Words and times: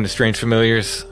Welcome 0.00 0.08
to 0.08 0.12
Strange 0.12 0.38
Familiars. 0.38 1.04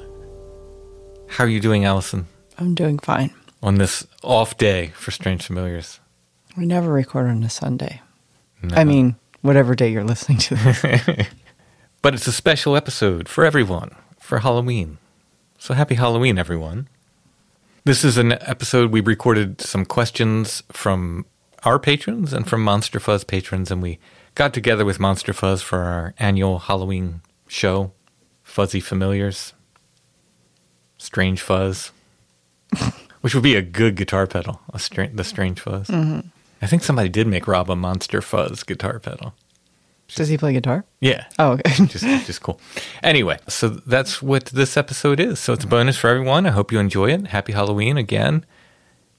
How 1.29 1.45
are 1.45 1.49
you 1.49 1.61
doing, 1.61 1.85
Alison, 1.85 2.27
I'm 2.57 2.75
doing 2.75 2.99
fine. 2.99 3.35
on 3.63 3.75
this 3.75 4.07
off 4.23 4.57
day 4.57 4.93
for 4.95 5.11
Strange 5.11 5.45
Familiars? 5.45 6.01
We 6.57 6.65
never 6.65 6.91
record 6.91 7.29
on 7.29 7.45
a 7.45 7.51
Sunday. 7.51 8.01
I 8.73 8.85
mean, 8.85 9.17
whatever 9.43 9.75
day 9.75 9.91
you're 9.93 10.05
listening 10.05 10.39
to 10.39 10.55
this. 10.55 11.27
But 12.01 12.15
it's 12.15 12.27
a 12.27 12.33
special 12.33 12.77
episode 12.77 13.29
for 13.29 13.45
everyone 13.45 13.95
for 14.19 14.39
Halloween. 14.39 14.97
So 15.59 15.75
happy 15.75 15.97
Halloween, 15.97 16.39
everyone. 16.39 16.89
This 17.85 18.05
is 18.05 18.17
an 18.17 18.33
episode 18.41 18.91
we 18.91 19.03
recorded 19.03 19.61
some 19.61 19.85
questions 19.85 20.63
from 20.73 21.27
our 21.63 21.79
patrons 21.79 22.33
and 22.33 22.49
from 22.49 22.65
Monster 22.65 23.01
Fuzz 23.01 23.23
patrons, 23.23 23.71
and 23.71 23.83
we 23.83 23.99
got 24.35 24.55
together 24.55 24.87
with 24.87 24.99
Monster 24.99 25.35
Fuzz 25.35 25.61
for 25.61 25.81
our 25.81 26.15
annual 26.19 26.61
Halloween 26.61 27.21
show, 27.49 27.93
Fuzzy 28.59 28.81
Familiars, 28.81 29.55
Strange 30.97 31.41
Fuzz, 31.41 31.93
which 33.21 33.33
would 33.33 33.45
be 33.45 33.55
a 33.55 33.63
good 33.63 33.95
guitar 33.95 34.27
pedal, 34.27 34.61
a 34.75 34.81
stra- 34.81 35.11
the 35.15 35.23
Strange 35.23 35.61
Fuzz. 35.61 35.87
Mm-hmm. 35.87 36.27
I 36.61 36.67
think 36.67 36.83
somebody 36.83 37.09
did 37.09 37.29
make 37.29 37.47
Rob 37.47 37.71
a 37.71 37.77
Monster 37.77 38.21
Fuzz 38.21 38.65
guitar 38.65 38.99
pedal. 38.99 39.33
Does 40.13 40.27
he 40.27 40.37
play 40.37 40.55
guitar? 40.55 40.85
Yeah. 40.99 41.27
Oh, 41.39 41.53
okay. 41.53 41.71
just 41.87 42.05
just 42.27 42.43
cool. 42.43 42.61
Anyway, 43.01 43.39
so 43.47 43.69
that's 43.69 44.21
what 44.21 44.47
this 44.47 44.77
episode 44.77 45.21
is. 45.21 45.39
So 45.39 45.53
it's 45.53 45.63
a 45.63 45.67
mm-hmm. 45.69 45.77
bonus 45.77 45.97
for 45.97 46.09
everyone. 46.11 46.45
I 46.45 46.51
hope 46.51 46.73
you 46.73 46.81
enjoy 46.81 47.13
it. 47.13 47.29
Happy 47.29 47.53
Halloween 47.53 47.97
again. 47.97 48.45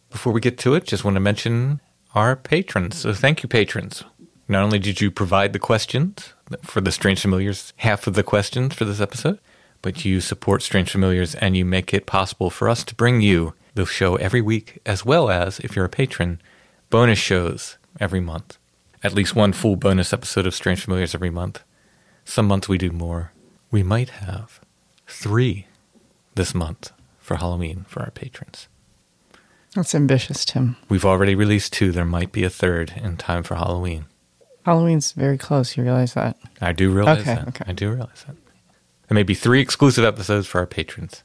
Before 0.09 0.33
we 0.33 0.41
get 0.41 0.57
to 0.57 0.73
it, 0.73 0.83
just 0.83 1.05
want 1.05 1.15
to 1.15 1.21
mention 1.21 1.79
our 2.13 2.35
patrons. 2.35 2.97
So 2.97 3.13
thank 3.13 3.41
you, 3.41 3.47
patrons. 3.47 4.03
Not 4.49 4.63
only 4.63 4.79
did 4.79 4.99
you 4.99 5.11
provide 5.11 5.53
the 5.53 5.59
questions 5.59 6.33
for 6.63 6.81
the 6.81 6.91
Strange 6.91 7.21
Familiars, 7.21 7.71
half 7.77 8.07
of 8.07 8.15
the 8.15 8.23
questions 8.23 8.73
for 8.73 8.83
this 8.83 8.99
episode, 8.99 9.37
but 9.83 10.03
you 10.03 10.19
support 10.19 10.63
Strange 10.63 10.89
Familiars 10.89 11.35
and 11.35 11.55
you 11.55 11.63
make 11.63 11.93
it 11.93 12.07
possible 12.07 12.49
for 12.49 12.67
us 12.67 12.83
to 12.85 12.95
bring 12.95 13.21
you 13.21 13.53
the 13.75 13.85
show 13.85 14.15
every 14.15 14.41
week, 14.41 14.79
as 14.87 15.05
well 15.05 15.29
as, 15.29 15.59
if 15.59 15.75
you're 15.75 15.85
a 15.85 15.89
patron, 15.89 16.41
bonus 16.89 17.19
shows 17.19 17.77
every 17.99 18.19
month. 18.19 18.57
At 19.03 19.13
least 19.13 19.35
one 19.35 19.53
full 19.53 19.75
bonus 19.75 20.13
episode 20.13 20.47
of 20.47 20.55
Strange 20.55 20.81
Familiars 20.81 21.13
every 21.13 21.29
month. 21.29 21.63
Some 22.25 22.47
months 22.47 22.67
we 22.67 22.79
do 22.79 22.91
more. 22.91 23.31
We 23.69 23.83
might 23.83 24.09
have 24.09 24.59
three 25.07 25.67
this 26.33 26.55
month 26.55 26.91
for 27.19 27.35
Halloween 27.35 27.85
for 27.87 28.01
our 28.01 28.11
patrons. 28.11 28.67
That's 29.75 29.93
ambitious, 29.93 30.43
Tim. 30.43 30.75
We've 30.89 31.05
already 31.05 31.35
released 31.35 31.71
two. 31.71 31.91
There 31.91 32.03
might 32.03 32.31
be 32.31 32.43
a 32.43 32.49
third 32.49 32.93
in 32.97 33.17
time 33.17 33.43
for 33.43 33.53
Halloween. 33.53 34.05
Halloween's 34.69 35.13
very 35.13 35.37
close. 35.37 35.75
You 35.75 35.83
realize 35.83 36.13
that? 36.13 36.37
I 36.61 36.73
do 36.73 36.91
realize 36.91 37.21
Okay, 37.21 37.33
that. 37.35 37.47
okay. 37.47 37.63
I 37.67 37.71
do 37.73 37.89
realize 37.89 38.23
that. 38.27 38.35
There 39.07 39.15
may 39.15 39.23
be 39.23 39.33
three 39.33 39.61
exclusive 39.61 40.03
episodes 40.05 40.45
for 40.45 40.59
our 40.59 40.67
patrons 40.67 41.23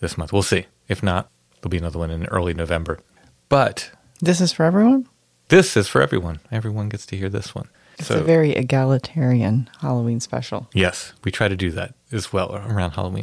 this 0.00 0.18
month. 0.18 0.34
We'll 0.34 0.42
see. 0.42 0.66
If 0.86 1.02
not, 1.02 1.30
there'll 1.62 1.70
be 1.70 1.78
another 1.78 1.98
one 1.98 2.10
in 2.10 2.26
early 2.26 2.52
November. 2.52 3.00
But 3.48 3.90
This 4.20 4.38
is 4.42 4.52
for 4.52 4.64
everyone? 4.66 5.08
this 5.48 5.78
is 5.78 5.88
for 5.88 6.02
everyone. 6.02 6.40
Everyone 6.52 6.90
gets 6.90 7.06
to 7.06 7.16
hear 7.16 7.30
this 7.30 7.54
one. 7.54 7.68
It's 7.98 8.10
a 8.10 8.20
very 8.22 8.50
egalitarian 8.50 9.70
Halloween 9.80 10.20
special. 10.20 10.68
Yes, 10.74 11.14
we 11.24 11.30
try 11.30 11.48
to 11.48 11.56
do 11.56 11.70
that 11.70 11.94
as 12.12 12.34
well 12.34 12.54
around 12.54 12.90
Halloween. 12.92 13.22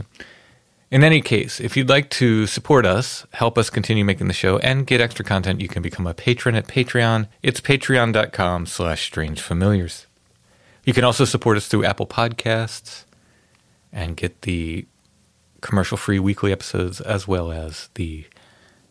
In 0.92 1.06
any 1.06 1.22
case, 1.22 1.62
if 1.62 1.78
you'd 1.78 1.88
like 1.88 2.10
to 2.12 2.46
support 2.46 2.86
us, 2.86 3.26
help 3.32 3.58
us 3.58 3.70
continue 3.70 4.04
making 4.04 4.28
the 4.28 4.34
show, 4.34 4.58
and 4.58 4.86
get 4.86 5.00
extra 5.00 5.24
content, 5.24 5.62
you 5.62 5.70
can 5.70 5.82
become 5.82 6.06
a 6.06 6.14
patron 6.14 6.54
at 6.54 6.68
Patreon. 6.68 7.30
It's 7.42 7.62
patreon.com 7.62 8.66
slash 8.66 9.10
strangefamiliars. 9.10 10.06
You 10.84 10.94
can 10.94 11.06
also 11.06 11.24
support 11.24 11.56
us 11.56 11.70
through 11.70 11.86
Apple 11.86 12.08
Podcasts 12.08 13.06
and 13.94 14.18
get 14.18 14.42
the 14.42 14.86
commercial-free 15.62 16.20
weekly 16.20 16.52
episodes 16.52 17.00
as 17.00 17.26
well 17.26 17.54
as 17.54 17.90
the 17.94 18.26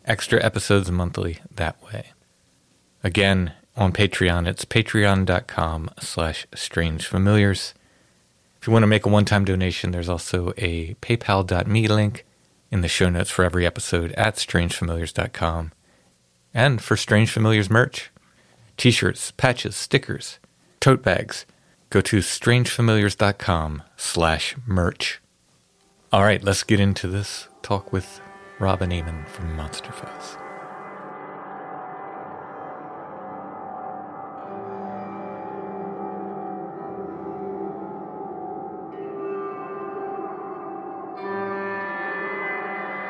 extra 0.03 0.43
episodes 0.43 0.89
monthly 0.89 1.39
that 1.53 1.79
way. 1.83 2.13
Again, 3.03 3.53
on 3.75 3.91
Patreon, 3.91 4.47
it's 4.47 4.65
patreon.com 4.65 5.91
slash 5.99 6.47
strangefamiliars. 6.51 7.73
If 8.61 8.67
you 8.67 8.73
want 8.73 8.83
to 8.83 8.87
make 8.87 9.07
a 9.07 9.09
one 9.09 9.25
time 9.25 9.43
donation, 9.43 9.89
there's 9.89 10.09
also 10.09 10.53
a 10.55 10.93
paypal.me 11.01 11.87
link 11.87 12.25
in 12.69 12.81
the 12.81 12.87
show 12.87 13.09
notes 13.09 13.31
for 13.31 13.43
every 13.43 13.65
episode 13.65 14.11
at 14.11 14.35
strangefamiliars.com. 14.35 15.71
And 16.53 16.79
for 16.79 16.95
Strange 16.95 17.31
Familiars 17.31 17.71
merch, 17.71 18.11
t 18.77 18.91
shirts, 18.91 19.31
patches, 19.31 19.75
stickers, 19.75 20.37
tote 20.79 21.01
bags, 21.01 21.47
go 21.89 22.01
to 22.01 22.19
strangefamiliars.com 22.19 23.81
slash 23.97 24.55
merch. 24.67 25.21
All 26.13 26.23
right, 26.23 26.43
let's 26.43 26.61
get 26.63 26.79
into 26.79 27.07
this 27.07 27.47
talk 27.63 27.91
with 27.91 28.21
Robin 28.59 28.91
Eamonn 28.91 29.27
from 29.27 29.55
Monster 29.55 29.91
Fuzz. 29.91 30.40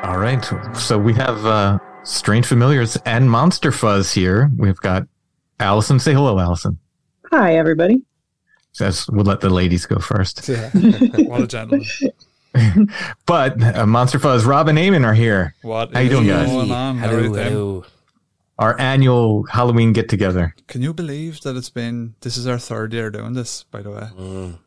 All 0.04 0.18
right. 0.18 0.44
So 0.76 0.98
we 0.98 1.14
have 1.14 1.46
uh, 1.46 1.78
Strange 2.04 2.48
Familiars 2.48 2.98
and 3.06 3.30
Monster 3.30 3.72
Fuzz 3.72 4.12
here. 4.12 4.50
We've 4.58 4.78
got 4.78 5.08
Alison. 5.60 6.00
Say 6.00 6.14
hello, 6.14 6.40
Alison. 6.40 6.80
Hi, 7.32 7.56
everybody. 7.56 8.04
Says 8.72 9.08
we'll 9.10 9.26
let 9.26 9.42
the 9.42 9.52
ladies 9.52 9.86
go 9.86 10.00
first. 10.00 10.50
Yeah. 10.50 10.70
what 11.28 11.42
a 11.42 11.48
gentleman. 11.48 11.86
But 13.26 13.64
uh, 13.64 13.86
Monster 13.86 14.20
Fuzz, 14.20 14.44
Rob 14.44 14.68
and 14.68 14.78
Eamonn 14.78 15.06
are 15.06 15.14
here. 15.14 15.56
What 15.62 15.94
How 15.94 16.02
you 16.02 16.10
doing, 16.10 16.28
guys? 16.28 16.50
going 16.50 16.70
on? 16.70 16.98
How 16.98 17.06
are 17.06 17.10
Hello, 17.12 17.22
you 17.22 17.34
hello. 17.34 17.86
Our 18.60 18.78
annual 18.78 19.44
Halloween 19.44 19.94
get 19.94 20.10
together. 20.10 20.54
Can 20.68 20.82
you 20.82 20.94
believe 20.94 21.40
that 21.42 21.56
it's 21.56 21.70
been, 21.70 22.16
this 22.20 22.36
is 22.36 22.48
our 22.48 22.60
third 22.60 22.92
year 22.92 23.10
doing 23.10 23.34
this, 23.34 23.64
by 23.64 23.82
the 23.82 23.92
way? 23.92 24.10
Mm. 24.20 24.60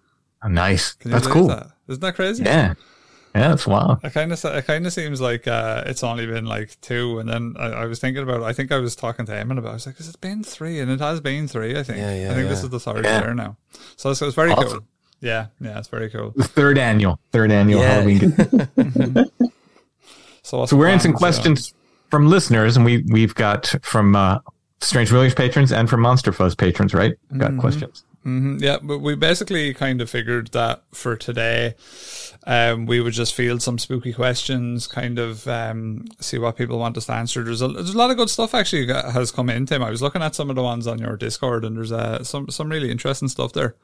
Oh, 0.42 0.48
nice. 0.48 0.94
That's 1.04 1.26
believe 1.26 1.32
cool. 1.32 1.48
That? 1.48 1.66
Isn't 1.88 2.00
that 2.00 2.14
crazy? 2.14 2.44
Yeah. 2.44 2.74
Yeah, 3.34 3.48
that's 3.48 3.66
wild. 3.66 3.98
It 4.04 4.12
kind 4.12 4.32
of 4.32 4.44
it 4.44 4.64
kind 4.66 4.86
of 4.86 4.92
seems 4.92 5.20
like 5.20 5.48
uh, 5.48 5.82
it's 5.86 6.04
only 6.04 6.24
been 6.26 6.46
like 6.46 6.80
two, 6.80 7.18
and 7.18 7.28
then 7.28 7.56
I, 7.58 7.66
I 7.66 7.84
was 7.86 7.98
thinking 7.98 8.22
about. 8.22 8.42
I 8.44 8.52
think 8.52 8.70
I 8.70 8.78
was 8.78 8.94
talking 8.94 9.26
to 9.26 9.32
Eamonn 9.32 9.58
about. 9.58 9.68
it. 9.68 9.70
I 9.70 9.74
was 9.74 9.86
like, 9.86 9.96
"Has 9.96 10.08
it 10.08 10.20
been 10.20 10.44
three? 10.44 10.78
And 10.78 10.88
it 10.90 11.00
has 11.00 11.20
been 11.20 11.48
three. 11.48 11.76
I 11.76 11.82
think. 11.82 11.98
Yeah, 11.98 12.14
yeah, 12.14 12.30
I 12.30 12.34
think 12.34 12.48
this 12.48 12.62
is 12.62 12.70
the 12.70 12.78
third 12.78 13.04
Yeah. 13.04 13.22
year 13.22 13.34
now. 13.34 13.56
So 13.96 14.10
it's, 14.10 14.22
it's 14.22 14.36
very 14.36 14.52
Awesome. 14.52 14.68
cool. 14.68 14.86
Yeah, 15.20 15.46
yeah, 15.60 15.78
it's 15.78 15.88
very 15.88 16.10
cool. 16.10 16.32
The 16.36 16.44
third 16.44 16.78
annual, 16.78 17.18
third 17.32 17.50
annual 17.50 17.80
Yeah. 17.80 17.88
Halloween 17.94 18.18
get 18.36 19.28
So, 20.42 20.66
So 20.66 20.76
we're 20.76 20.88
answering 20.88 21.14
plans, 21.14 21.36
questions 21.36 21.74
from 22.10 22.28
listeners, 22.28 22.76
and 22.76 22.84
we 22.84 23.02
we've 23.08 23.34
got 23.34 23.74
from 23.82 24.14
uh, 24.14 24.38
Strange 24.80 25.08
Familiars 25.08 25.34
patrons 25.34 25.72
and 25.72 25.88
from 25.88 26.00
Monster 26.02 26.32
Fuzz 26.32 26.54
patrons, 26.54 26.94
right? 26.94 27.14
We've 27.30 27.40
got 27.40 27.56
questions. 27.58 28.04
hmm 28.22 28.58
Yeah, 28.60 28.76
but 28.82 28.98
we 28.98 29.14
basically 29.16 29.72
kind 29.74 30.00
of 30.02 30.10
figured 30.10 30.48
that 30.48 30.82
for 30.92 31.16
today, 31.16 31.74
um, 32.46 32.86
we 32.86 33.00
would 33.00 33.12
just 33.14 33.34
field 33.34 33.62
some 33.62 33.78
spooky 33.78 34.12
questions, 34.12 34.86
kind 34.86 35.18
of 35.18 35.46
um, 35.48 36.04
see 36.20 36.38
what 36.38 36.56
people 36.56 36.78
want 36.78 36.96
us 36.96 37.06
to 37.06 37.12
answer. 37.14 37.42
There's 37.42 37.62
a, 37.62 37.68
there's 37.68 37.94
a 37.94 37.98
lot 37.98 38.10
of 38.10 38.16
good 38.16 38.28
stuff 38.30 38.54
actually 38.54 38.86
has 38.86 39.30
come 39.30 39.48
in, 39.48 39.64
Tim. 39.66 39.82
I 39.82 39.90
was 39.90 40.02
looking 40.02 40.22
at 40.22 40.34
some 40.34 40.50
of 40.50 40.56
the 40.56 40.62
ones 40.62 40.86
on 40.86 40.98
your 40.98 41.16
Discord, 41.16 41.64
and 41.64 41.76
there's 41.76 41.92
uh, 41.92 42.22
some 42.22 42.48
some 42.50 42.68
really 42.68 42.90
interesting 42.90 43.28
stuff 43.28 43.52
there. 43.52 43.74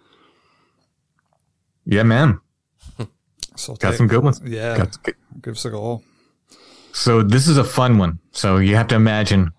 Yeah, 1.86 2.02
man, 2.02 2.40
So 3.56 3.74
got 3.76 3.90
take- 3.90 3.98
some 3.98 4.06
good 4.08 4.22
ones. 4.22 4.40
Yeah, 4.44 4.76
Got 4.76 4.96
give 5.42 5.54
us 5.54 5.64
a 5.64 5.70
go. 5.70 6.02
So 6.92 7.22
this 7.22 7.48
is 7.48 7.56
a 7.56 7.64
fun 7.64 7.98
one. 7.98 8.18
So 8.32 8.58
you 8.58 8.76
have 8.76 8.88
to 8.88 8.94
imagine 8.96 9.52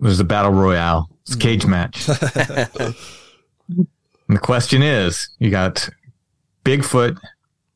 there's 0.00 0.20
a 0.20 0.24
battle 0.24 0.52
royale. 0.52 1.10
It's 1.22 1.34
a 1.34 1.38
cage 1.38 1.66
match. 1.66 2.08
and 2.08 2.96
the 4.28 4.38
question 4.38 4.82
is, 4.82 5.30
you 5.38 5.50
got 5.50 5.88
Bigfoot 6.64 7.18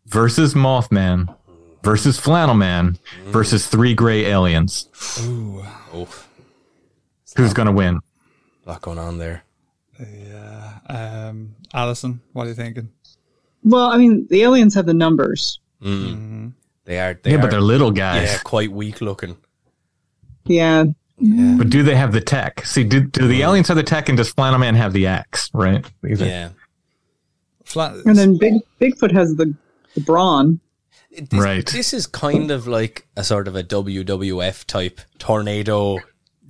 versus 0.09 0.55
Mothman 0.55 1.35
versus 1.83 2.19
Flannel 2.19 2.55
Man 2.55 2.99
versus 3.27 3.67
three 3.67 3.95
gray 3.95 4.27
aliens. 4.27 4.89
Ooh, 5.23 5.65
Oh, 5.93 6.09
Who's 7.37 7.55
going 7.55 7.67
to 7.67 7.73
win? 7.73 8.01
a 8.67 8.69
lot 8.69 8.83
going 8.83 8.99
on 8.99 9.19
there. 9.19 9.43
yeah. 9.99 10.79
Um, 10.89 11.55
Alison, 11.73 12.21
what 12.33 12.45
are 12.47 12.49
you 12.49 12.55
thinking? 12.55 12.91
Well, 13.65 13.87
I 13.91 13.97
mean, 13.97 14.27
the 14.29 14.43
aliens 14.43 14.75
have 14.75 14.87
the 14.87 14.95
numbers. 14.95 15.61
Mm. 15.83 16.53
They 16.85 16.99
are. 16.99 17.15
They 17.15 17.31
Yeah, 17.33 17.37
are, 17.37 17.41
but 17.41 17.51
they're 17.51 17.61
little 17.61 17.91
guys. 17.91 18.25
yeah, 18.33 18.39
quite 18.45 18.71
weak 18.73 19.01
looking. 19.01 19.37
Yeah. 20.47 20.85
Yeah, 21.21 21.55
But 21.59 21.69
do 21.71 21.83
they 21.83 21.97
have 21.97 22.13
the 22.13 22.21
tech? 22.21 22.65
See, 22.65 22.85
do, 22.85 23.01
do 23.01 23.27
the 23.27 23.43
aliens 23.43 23.69
have 23.69 23.77
the 23.77 23.83
tech 23.83 24.09
and 24.09 24.17
does 24.17 24.31
Flannel 24.31 24.59
Man 24.61 24.75
have 24.77 24.93
the 24.93 25.07
axe, 25.09 25.51
right? 25.53 25.85
These 26.03 26.23
are- 26.23 26.27
yeah. 26.27 26.49
Fla- 27.65 28.01
And 28.07 28.17
then 28.17 28.39
Big 28.39 28.55
Bigfoot 28.81 29.13
has 29.13 29.35
the, 29.37 29.55
the 29.95 30.01
brawn. 30.01 30.61
This, 31.11 31.29
Right. 31.43 31.67
This 31.67 31.93
is 31.93 32.07
kind 32.07 32.51
of 32.51 32.67
like 32.67 33.07
a 33.17 33.25
sort 33.25 33.49
of 33.49 33.57
a 33.57 33.63
WWF 33.65 34.65
type 34.67 35.01
tornado 35.19 35.99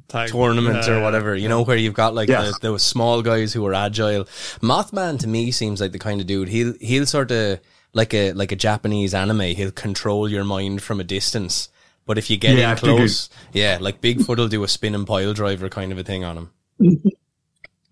Tag- 0.08 0.31
tournament 0.31 0.88
or 0.88 0.94
uh, 0.99 1.02
whatever, 1.02 1.35
you 1.37 1.49
know, 1.49 1.62
where 1.62 1.76
you've 1.76 1.94
got 1.94 2.14
like 2.14 2.29
Yes. 2.29 2.52
the, 2.55 2.69
those 2.69 2.82
small 2.82 3.23
guys 3.23 3.52
who 3.52 3.64
are 3.67 3.75
agile. 3.75 4.25
Mothman 4.61 5.19
to 5.20 5.29
me 5.29 5.50
seems 5.52 5.81
like 5.81 5.93
the 5.93 5.99
kind 5.99 6.20
of 6.20 6.26
dude 6.26 6.49
he'll 6.49 6.75
he'll 6.81 7.06
sort 7.06 7.31
of 7.31 7.61
like 7.94 8.12
a 8.14 8.32
like 8.32 8.50
a 8.52 8.56
Japanese 8.56 9.14
anime. 9.14 9.41
He'll 9.41 9.70
control 9.70 10.29
your 10.29 10.44
mind 10.44 10.82
from 10.82 10.99
a 11.00 11.05
distance. 11.05 11.69
But 12.06 12.17
if 12.19 12.31
you 12.31 12.37
get 12.38 12.56
Yeah, 12.56 12.69
I 12.69 12.73
in 12.73 12.76
figured- 12.79 12.96
close, 12.96 13.29
yeah, 13.52 13.79
like 13.81 14.00
Bigfoot 14.00 14.38
will 14.38 14.49
do 14.49 14.64
a 14.64 14.69
spin 14.69 14.94
and 14.94 15.06
pile 15.06 15.34
driver 15.34 15.69
kind 15.69 15.93
of 15.93 15.99
a 15.99 16.02
thing 16.05 16.25
on 16.25 16.37
him. 16.81 17.02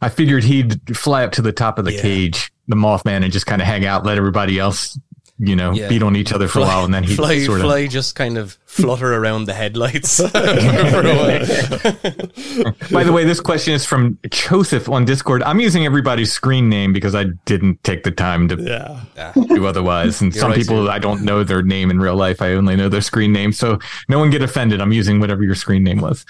I 0.01 0.09
figured 0.09 0.45
he'd 0.45 0.97
fly 0.97 1.25
up 1.25 1.33
to 1.33 1.43
the 1.43 1.53
top 1.53 1.79
of 1.79 1.85
the 1.85 1.93
Yeah. 1.95 2.03
cage, 2.03 2.53
the 2.69 2.77
Mothman, 2.77 3.23
and 3.25 3.33
just 3.33 3.47
kind 3.47 3.61
of 3.63 3.67
hang 3.69 3.85
out, 3.87 4.05
let 4.05 4.17
everybody 4.19 4.59
else, 4.59 4.99
you 5.39 5.55
know, 5.55 5.73
Yeah. 5.73 5.89
beat 5.89 6.03
on 6.03 6.17
each 6.17 6.33
other 6.33 6.49
for 6.49 6.61
a 6.61 6.63
while, 6.63 6.85
and 6.85 6.95
then 6.95 7.05
he'd 7.05 7.17
fly, 7.17 7.39
sort 7.45 7.61
of. 7.61 7.67
fly 7.67 7.87
just 7.87 8.15
kind 8.15 8.39
of 8.39 8.57
flutter 8.67 9.13
around 9.15 9.45
the 9.45 9.53
headlights 9.55 10.17
for 10.31 10.39
a 10.39 11.15
while. 11.15 11.47
By 12.91 13.05
the 13.05 13.13
way, 13.13 13.25
this 13.25 13.41
question 13.41 13.75
is 13.75 13.85
from 13.85 14.19
Joseph 14.31 14.89
on 14.89 15.05
Discord. 15.05 15.43
I'm 15.43 15.61
using 15.61 15.85
everybody's 15.85 16.33
screen 16.33 16.69
name 16.69 16.93
because 16.93 17.15
I 17.15 17.25
didn't 17.45 17.83
take 17.85 18.03
the 18.05 18.11
time 18.11 18.49
to 18.49 18.57
Yeah. 18.57 19.33
do 19.49 19.67
otherwise. 19.67 20.21
And 20.21 20.35
You're 20.35 20.41
some 20.41 20.51
right, 20.51 20.59
people, 20.61 20.87
Sam. 20.87 20.95
I 20.95 20.99
don't 20.99 21.23
know 21.23 21.45
their 21.45 21.63
name 21.63 21.91
in 21.91 21.99
real 22.01 22.17
life. 22.17 22.41
I 22.41 22.53
only 22.53 22.77
know 22.77 22.89
their 22.89 23.01
screen 23.01 23.33
name. 23.33 23.53
So 23.53 23.79
no 24.09 24.19
one 24.19 24.31
get 24.31 24.43
offended. 24.43 24.81
I'm 24.81 24.93
using 24.93 25.21
whatever 25.21 25.43
your 25.45 25.55
screen 25.55 25.85
name 25.85 26.01
was. 26.01 26.25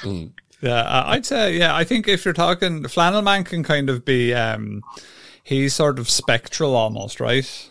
Yeah, 0.63 0.83
I- 0.83 1.13
I'd 1.15 1.27
say 1.27 1.57
yeah. 1.57 1.77
I 1.77 1.85
think 1.85 2.09
if 2.09 2.25
you're 2.25 2.35
talking 2.35 2.87
Flannel 2.89 3.23
Man 3.23 3.45
can 3.45 3.63
kind 3.63 3.91
of 3.91 4.05
be 4.05 4.33
um, 4.35 4.83
he's 5.45 5.75
sort 5.75 5.99
of 5.99 6.09
spectral 6.09 6.75
almost, 6.75 7.21
right? 7.21 7.69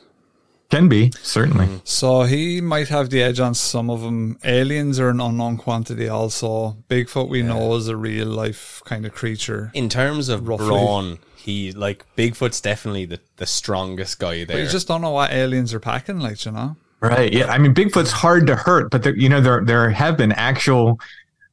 Can 0.70 0.90
be, 0.90 1.12
certainly. 1.22 1.68
Mm. 1.68 1.82
So 1.88 2.24
he 2.24 2.60
might 2.60 2.88
have 2.88 3.10
the 3.10 3.22
edge 3.22 3.40
on 3.40 3.54
some 3.54 3.90
of 3.90 4.02
them. 4.02 4.40
Aliens 4.44 5.00
are 5.00 5.10
an 5.10 5.22
unknown 5.22 5.58
quantity. 5.58 6.10
Also, 6.10 6.78
Bigfoot 6.90 7.30
we 7.30 7.44
know 7.44 7.76
is 7.76 7.88
a 7.88 7.96
real 7.96 8.28
life 8.28 8.82
kind 8.86 9.06
of 9.06 9.14
creature. 9.14 9.72
In 9.74 9.90
terms 9.90 10.28
of 10.28 10.48
Roughly. 10.48 10.68
brawn, 10.68 11.20
he 11.36 11.72
like 11.72 12.06
Bigfoot's 12.16 12.60
definitely 12.62 13.06
the, 13.06 13.20
the 13.38 13.46
strongest 13.46 14.20
guy 14.20 14.44
there. 14.44 14.58
But 14.58 14.64
you 14.64 14.68
just 14.68 14.88
don't 14.88 15.02
know 15.02 15.12
what 15.12 15.32
aliens 15.32 15.74
are 15.74 15.80
packing, 15.80 16.20
like 16.20 16.44
you 16.46 16.52
know. 16.52 16.76
Right. 17.00 17.32
Yeah. 17.32 17.52
I 17.52 17.60
mean, 17.60 17.76
Bigfoot's 17.76 18.12
hard 18.12 18.48
to 18.48 18.56
hurt, 18.56 18.90
but 18.90 19.04
there, 19.04 19.16
you 19.16 19.30
know, 19.30 19.42
there, 19.42 19.64
there 19.64 19.90
have 19.92 20.18
been 20.18 20.32
actual, 20.32 21.00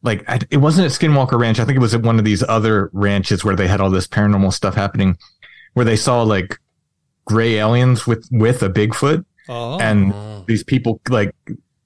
like, 0.03 0.25
it 0.51 0.57
wasn't 0.57 0.87
at 0.87 0.93
Skinwalker 0.93 1.39
Ranch. 1.39 1.61
I 1.61 1.67
think 1.67 1.77
it 1.77 1.81
was 1.81 1.95
at 1.95 2.03
one 2.03 2.19
of 2.19 2.25
these 2.25 2.43
other 2.43 2.89
ranches 2.95 3.45
where 3.45 3.55
they 3.55 3.69
had 3.69 3.81
all 3.81 3.91
this 3.91 4.07
paranormal 4.07 4.53
stuff 4.55 4.75
happening 4.75 5.19
where 5.75 5.85
they 5.85 5.97
saw 5.97 6.23
like 6.23 6.59
gray 7.25 7.57
aliens 7.57 8.07
with, 8.07 8.29
with 8.31 8.63
a 8.63 8.69
Bigfoot 8.71 9.25
Oh, 9.49 9.79
and 9.81 10.15
these 10.47 10.63
people 10.63 11.01
like 11.09 11.35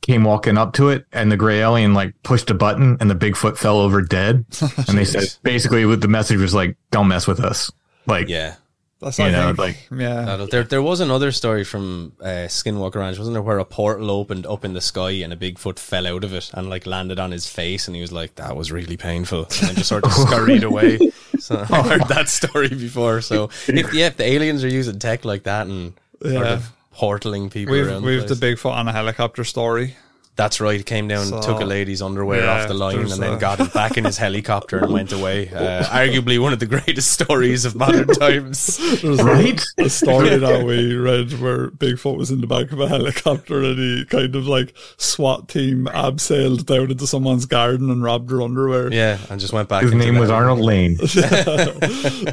came 0.02 0.24
walking 0.24 0.56
up 0.56 0.72
to 0.74 0.88
it 0.88 1.04
and 1.12 1.32
the 1.32 1.36
gray 1.36 1.60
alien 1.60 1.94
like 1.94 2.14
pushed 2.22 2.50
a 2.50 2.54
button 2.54 2.96
and 3.00 3.10
the 3.10 3.14
Bigfoot 3.14 3.56
fell 3.56 3.78
over 3.78 4.02
dead. 4.02 4.44
and 4.88 4.98
they 4.98 5.04
said 5.04 5.24
basically 5.42 5.84
what 5.86 6.00
the 6.00 6.08
message 6.08 6.38
was 6.38 6.54
like, 6.54 6.76
don't 6.90 7.08
mess 7.08 7.26
with 7.26 7.40
us. 7.40 7.72
Like, 8.06 8.28
yeah. 8.28 8.56
That's 9.00 9.18
you 9.18 9.26
I 9.26 9.30
know, 9.30 9.46
think. 9.54 9.58
like- 9.58 10.00
yeah. 10.00 10.46
There, 10.50 10.62
there 10.64 10.82
was 10.82 11.00
another 11.00 11.30
story 11.32 11.64
from 11.64 12.12
uh, 12.20 12.48
Skinwalker 12.48 12.96
Ranch, 12.96 13.18
wasn't 13.18 13.34
there, 13.34 13.42
where 13.42 13.58
a 13.58 13.64
portal 13.64 14.10
opened 14.10 14.46
up 14.46 14.64
in 14.64 14.72
the 14.72 14.80
sky 14.80 15.10
and 15.10 15.32
a 15.32 15.36
Bigfoot 15.36 15.78
fell 15.78 16.06
out 16.06 16.24
of 16.24 16.32
it 16.32 16.50
and 16.54 16.70
like 16.70 16.86
landed 16.86 17.18
on 17.18 17.30
his 17.30 17.46
face, 17.46 17.86
and 17.88 17.94
he 17.94 18.00
was 18.00 18.12
like, 18.12 18.34
"That 18.36 18.56
was 18.56 18.72
really 18.72 18.96
painful," 18.96 19.40
and 19.44 19.68
then 19.68 19.74
just 19.76 19.88
sort 19.88 20.04
of 20.04 20.12
scurried 20.12 20.62
away. 20.70 20.98
So 21.38 21.56
I 21.70 21.82
heard 21.82 22.08
that 22.08 22.28
story 22.28 22.68
before. 22.68 23.20
So 23.20 23.50
if 23.68 23.92
yeah, 23.92 24.06
if 24.06 24.16
the 24.16 24.24
aliens 24.24 24.64
are 24.64 24.68
using 24.68 24.98
tech 24.98 25.24
like 25.24 25.42
that 25.44 25.66
and 25.66 25.92
sort 26.22 26.46
of 26.46 26.72
portaling 26.94 27.50
people 27.50 27.72
We've 27.72 27.86
around, 27.86 28.02
we've 28.04 28.26
the, 28.26 28.34
the. 28.34 28.46
Bigfoot 28.54 28.72
on 28.72 28.88
a 28.88 28.92
helicopter 28.92 29.44
story. 29.44 29.96
That's 30.36 30.60
right. 30.60 30.76
He 30.76 30.82
came 30.84 31.08
down, 31.08 31.24
So- 31.26 31.40
took 31.40 31.60
a 31.62 31.64
lady's 31.64 32.02
underwear 32.02 32.44
Yeah, 32.44 32.60
off 32.62 32.68
the 32.68 32.74
line, 32.74 32.98
and 32.98 33.10
then 33.10 33.34
a- 33.34 33.38
got 33.38 33.58
it 33.58 33.72
back 33.72 33.96
in 33.96 34.04
his 34.04 34.18
helicopter 34.26 34.78
and 34.78 34.92
went 34.92 35.10
away. 35.12 35.48
Uh, 35.48 35.82
arguably 35.84 36.38
one 36.38 36.52
of 36.52 36.58
the 36.58 36.66
greatest 36.66 37.10
stories 37.10 37.64
of 37.64 37.74
modern 37.74 38.06
times. 38.24 38.78
right. 39.02 39.60
a 39.78 39.88
story 39.88 40.36
that 40.36 40.64
we 40.66 40.94
read 40.94 41.32
where 41.40 41.70
Bigfoot 41.70 42.18
was 42.18 42.30
in 42.30 42.42
the 42.42 42.46
back 42.46 42.70
of 42.70 42.80
a 42.80 42.86
helicopter 42.88 43.62
and 43.62 43.78
he 43.78 44.04
kind 44.04 44.36
of 44.36 44.46
like 44.46 44.74
SWAT 44.98 45.48
team 45.48 45.86
abseiled 45.86 46.66
down 46.66 46.90
into 46.90 47.06
someone's 47.06 47.46
garden 47.46 47.90
and 47.90 48.02
robbed 48.02 48.30
her 48.30 48.42
underwear. 48.42 48.92
Yeah, 48.92 49.18
and 49.30 49.40
just 49.40 49.54
went 49.54 49.68
back. 49.70 49.82
His 49.84 49.92
into 49.92 50.04
name 50.04 50.18
was 50.18 50.30
Arnold 50.30 50.60
Layne. 50.60 50.98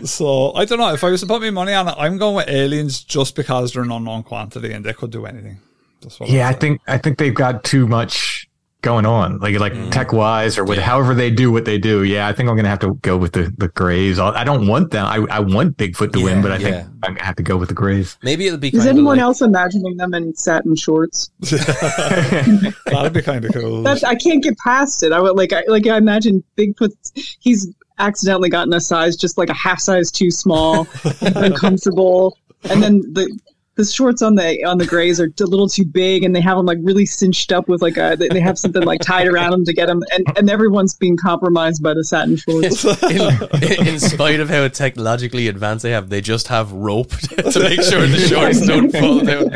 So 0.05 0.53
I 0.55 0.65
don't 0.65 0.79
know 0.79 0.93
if 0.93 1.03
I 1.03 1.09
was 1.09 1.21
to 1.21 1.27
put 1.27 1.41
my 1.41 1.49
money 1.51 1.73
on 1.73 1.87
it, 1.87 1.95
I'm 1.97 2.17
going 2.17 2.35
with 2.35 2.49
aliens 2.49 3.01
just 3.03 3.35
because 3.35 3.73
they're 3.73 3.83
an 3.83 3.91
unknown 3.91 4.23
quantity 4.23 4.73
and 4.73 4.83
they 4.85 4.93
could 4.93 5.11
do 5.11 5.25
anything. 5.25 5.59
That's 6.03 6.19
what 6.19 6.29
Yeah, 6.29 6.47
I 6.47 6.53
think 6.53 6.81
I 6.87 6.97
think 6.97 7.17
they've 7.17 7.33
got 7.33 7.63
too 7.63 7.87
much 7.87 8.47
going 8.83 9.05
on, 9.05 9.39
like 9.39 9.57
like 9.59 9.73
mm. 9.73 9.89
tech 9.91 10.13
wise 10.13 10.57
or 10.57 10.65
with 10.65 10.77
however 10.77 11.15
they 11.15 11.31
do 11.31 11.51
what 11.51 11.65
they 11.65 11.79
do. 11.79 12.03
Yeah, 12.03 12.27
I 12.27 12.33
think 12.33 12.49
I'm 12.49 12.55
gonna 12.55 12.69
have 12.69 12.79
to 12.79 12.93
go 12.95 13.17
with 13.17 13.31
the 13.31 13.51
the 13.57 13.69
Grays. 13.69 14.19
I 14.19 14.41
I 14.41 14.43
don't 14.43 14.67
want 14.67 14.91
them. 14.91 15.05
I, 15.05 15.25
I 15.31 15.39
want 15.39 15.77
Bigfoot 15.77 16.13
to 16.13 16.23
win, 16.23 16.43
but 16.43 16.51
I 16.51 16.57
yeah. 16.57 16.69
think 16.69 16.87
I'm 17.01 17.13
gonna 17.15 17.25
have 17.25 17.35
to 17.37 17.43
go 17.43 17.57
with 17.57 17.69
the 17.69 17.75
Grays. 17.75 18.17
Maybe 18.21 18.45
it'll 18.45 18.59
be. 18.59 18.69
Is 18.69 18.85
anyone 18.85 19.17
like, 19.17 19.23
else 19.23 19.41
imagining 19.41 19.97
them 19.97 20.13
in 20.13 20.35
satin 20.35 20.75
shorts? 20.75 21.31
that'd 21.39 23.13
be 23.13 23.21
kind 23.21 23.43
of 23.43 23.53
cool. 23.53 23.81
That's 23.81 24.03
I 24.03 24.15
can't 24.15 24.43
get 24.43 24.55
past 24.59 25.01
it. 25.01 25.11
I 25.11 25.19
would 25.19 25.35
like 25.35 25.53
I 25.53 25.63
like 25.67 25.87
I 25.87 25.97
imagine 25.97 26.43
Bigfoot. 26.57 26.93
He's 27.39 27.73
accidentally 27.99 28.49
gotten 28.49 28.73
a 28.73 28.81
size 28.81 29.15
just 29.15 29.37
like 29.37 29.49
a 29.49 29.53
half 29.53 29.79
size 29.79 30.11
too 30.11 30.29
small, 30.29 30.87
uncomfortable, 31.21 32.37
and 32.69 32.83
then 32.83 33.01
the 33.13 33.39
the 33.75 33.83
shorts 33.85 34.21
on 34.21 34.35
the 34.35 34.63
on 34.63 34.77
the 34.77 34.85
grays 34.85 35.19
are 35.19 35.31
a 35.39 35.43
little 35.43 35.67
too 35.67 35.85
big, 35.85 36.23
and 36.23 36.35
they 36.35 36.41
have 36.41 36.57
them 36.57 36.65
like 36.65 36.77
really 36.81 37.05
cinched 37.05 37.51
up 37.51 37.67
with 37.67 37.81
like 37.81 37.97
a 37.97 38.15
they 38.17 38.27
they 38.27 38.39
have 38.39 38.59
something 38.59 38.83
like 38.83 39.01
tied 39.01 39.27
around 39.27 39.51
them 39.51 39.65
to 39.65 39.73
get 39.73 39.87
them, 39.87 40.01
and, 40.13 40.25
and 40.37 40.49
everyone's 40.49 40.95
being 40.95 41.17
compromised 41.17 41.81
by 41.81 41.93
the 41.93 42.03
satin 42.03 42.35
shorts. 42.35 42.85
in, 43.03 43.87
in 43.87 43.99
spite 43.99 44.39
of 44.39 44.49
how 44.49 44.67
technologically 44.67 45.47
advanced 45.47 45.83
they 45.83 45.91
have, 45.91 46.09
they 46.09 46.21
just 46.21 46.47
have 46.49 46.71
rope 46.71 47.09
to 47.51 47.59
make 47.59 47.81
sure 47.81 48.05
the 48.05 48.27
shorts 48.27 48.65
don't 48.65 48.91
fall 48.91 49.19
down. 49.21 49.49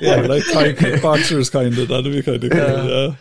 yeah, 0.00 0.20
like 0.26 0.44
Thai 0.52 0.72
kickboxers 0.74 1.50
kind 1.50 1.76
of. 1.78 1.88
That'd 1.88 2.12
be 2.12 2.22
kind 2.22 2.44
of 2.44 2.50
cool. 2.50 2.58
Yeah. 2.60 3.14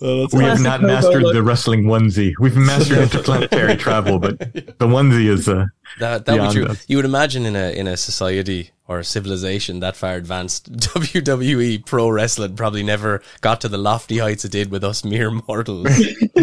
Well, 0.00 0.20
that's 0.20 0.34
We 0.34 0.44
have 0.44 0.60
not 0.60 0.80
mastered 0.80 1.22
look. 1.24 1.34
the 1.34 1.42
wrestling 1.42 1.84
onesie. 1.84 2.32
We've 2.38 2.54
mastered 2.56 2.98
interplanetary 2.98 3.76
travel, 3.76 4.20
but 4.20 4.38
the 4.38 4.86
onesie 4.86 5.26
is 5.28 5.48
uh, 5.48 5.66
That 5.98 6.24
that 6.26 6.38
would 6.40 6.52
true. 6.52 6.66
us. 6.66 6.84
You 6.88 6.98
would 6.98 7.04
imagine 7.04 7.44
in 7.44 7.56
a 7.56 7.72
in 7.76 7.88
a 7.88 7.96
society 7.96 8.70
or 8.88 8.98
a 8.98 9.04
civilization 9.04 9.80
that 9.80 9.94
far 9.94 10.14
advanced, 10.14 10.72
WWE 10.78 11.84
pro 11.84 12.08
wrestling 12.08 12.56
probably 12.56 12.82
never 12.82 13.22
got 13.42 13.60
to 13.60 13.68
the 13.68 13.76
lofty 13.76 14.18
heights 14.18 14.46
it 14.46 14.52
did 14.52 14.70
with 14.70 14.82
us 14.82 15.04
mere 15.04 15.30
mortals. 15.30 15.86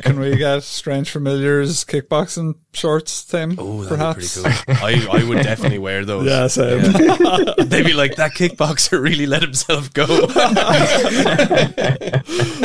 Can 0.00 0.18
we 0.18 0.36
get 0.36 0.62
Strange 0.62 1.10
Familiars 1.10 1.84
kickboxing 1.84 2.54
shorts, 2.72 3.24
Tim? 3.24 3.56
Oh, 3.58 3.82
that'd 3.82 3.98
perhaps. 3.98 4.36
be 4.36 4.42
pretty 4.42 4.58
cool. 4.66 4.76
I, 4.86 5.18
I 5.20 5.28
would 5.28 5.42
definitely 5.42 5.78
wear 5.78 6.04
those. 6.06 6.26
Yeah, 6.26 6.46
same. 6.46 6.80
They'd 7.58 7.84
be 7.84 7.92
like 7.92 8.16
that 8.16 8.32
kickboxer 8.34 9.02
really 9.02 9.26
let 9.26 9.42
himself 9.42 9.92
go. 9.92 10.06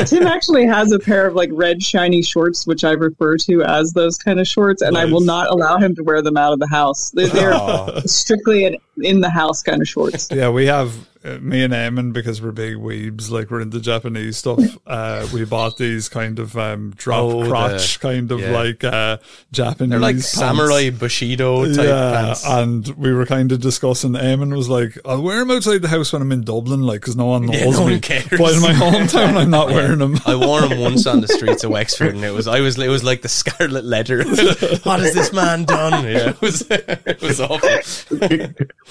Tim 0.05 0.27
actually 0.27 0.65
has 0.67 0.93
a 0.93 0.99
pair 0.99 1.27
of 1.27 1.35
like 1.35 1.49
red 1.51 1.83
shiny 1.83 2.21
shorts, 2.21 2.65
which 2.65 2.85
I 2.85 2.91
refer 2.91 3.37
to 3.39 3.63
as 3.63 3.91
those 3.91 4.17
kind 4.17 4.39
of 4.39 4.47
shorts, 4.47 4.81
and 4.81 4.97
I 4.97 5.03
will 5.03 5.21
not 5.21 5.49
allow 5.49 5.77
him 5.79 5.95
to 5.95 6.03
wear 6.03 6.21
them 6.21 6.37
out 6.37 6.53
of 6.53 6.59
the 6.59 6.67
house. 6.67 7.11
They're, 7.11 7.27
they're 7.27 8.01
strictly 8.05 8.65
an 8.65 8.77
in 9.01 9.21
the 9.21 9.29
house 9.29 9.61
kind 9.61 9.81
of 9.81 9.87
shorts. 9.87 10.29
Yeah, 10.31 10.49
we 10.49 10.65
have 10.65 10.93
me 11.41 11.63
and 11.63 11.73
Eamonn 11.73 12.13
because 12.13 12.41
we're 12.41 12.51
big 12.51 12.75
weebs, 12.75 13.29
like 13.31 13.49
we're 13.51 13.61
into 13.61 13.79
Japanese 13.79 14.37
stuff. 14.37 14.59
Uh, 14.87 15.27
we 15.33 15.43
bought 15.45 15.77
these 15.77 16.07
kind 16.07 16.37
of 16.37 16.55
um, 16.57 16.93
drop 16.95 17.19
Oh, 17.23 17.43
the- 17.43 17.49
crotch, 17.49 17.99
kind 17.99 18.31
of 18.31 18.39
yeah. 18.39 18.51
like 18.51 18.83
uh, 18.83 19.17
Japanese. 19.51 19.89
They're 19.89 19.99
like 19.99 20.15
pants. 20.17 20.29
samurai 20.29 20.89
bushido 20.91 21.65
type 21.73 21.85
yeah, 21.87 22.11
pants. 22.25 22.45
and 22.45 22.87
we 22.89 23.11
were 23.11 23.25
kind 23.25 23.51
of 23.51 23.59
discussing. 23.61 24.11
Eamonn 24.13 24.55
was 24.55 24.69
like, 24.69 24.97
"I'll 25.03 25.23
wear 25.23 25.39
them 25.39 25.49
outside 25.51 25.81
the 25.81 25.87
house 25.87 26.13
when 26.13 26.21
I'm 26.21 26.31
in 26.31 26.43
Dublin, 26.43 26.83
like, 26.83 27.01
because 27.01 27.15
no 27.15 27.25
one 27.25 27.47
knows 27.47 27.55
Yeah, 27.55 27.65
no 27.71 27.85
me. 27.87 27.93
one 27.93 27.99
cares. 27.99 28.27
But 28.29 28.53
in 28.53 28.61
my 28.61 28.73
hometown, 28.73 29.37
I'm 29.37 29.49
not 29.49 29.67
wearing 29.71 29.97
them." 29.99 30.17
I 30.27 30.35
wore 30.35 30.61
them 30.61 30.79
once 30.79 31.07
on 31.07 31.21
the 31.21 31.27
streets 31.27 31.63
of 31.63 31.71
Wexford, 31.77 32.13
and 32.13 32.23
it 32.23 32.31
was 32.31 32.45
I 32.47 32.59
was 32.59 32.77
it 32.77 32.87
was 32.89 33.03
like 33.03 33.23
the 33.23 33.29
scarlet 33.29 33.85
letter. 33.85 34.23
what 34.23 34.99
has 34.99 35.13
this 35.15 35.33
man 35.33 35.65
done? 35.65 36.03
Yeah, 36.05 36.29
it 36.29 36.41
was 36.41 36.61
it 36.69 37.21
was 37.21 37.41
awful. 37.41 37.69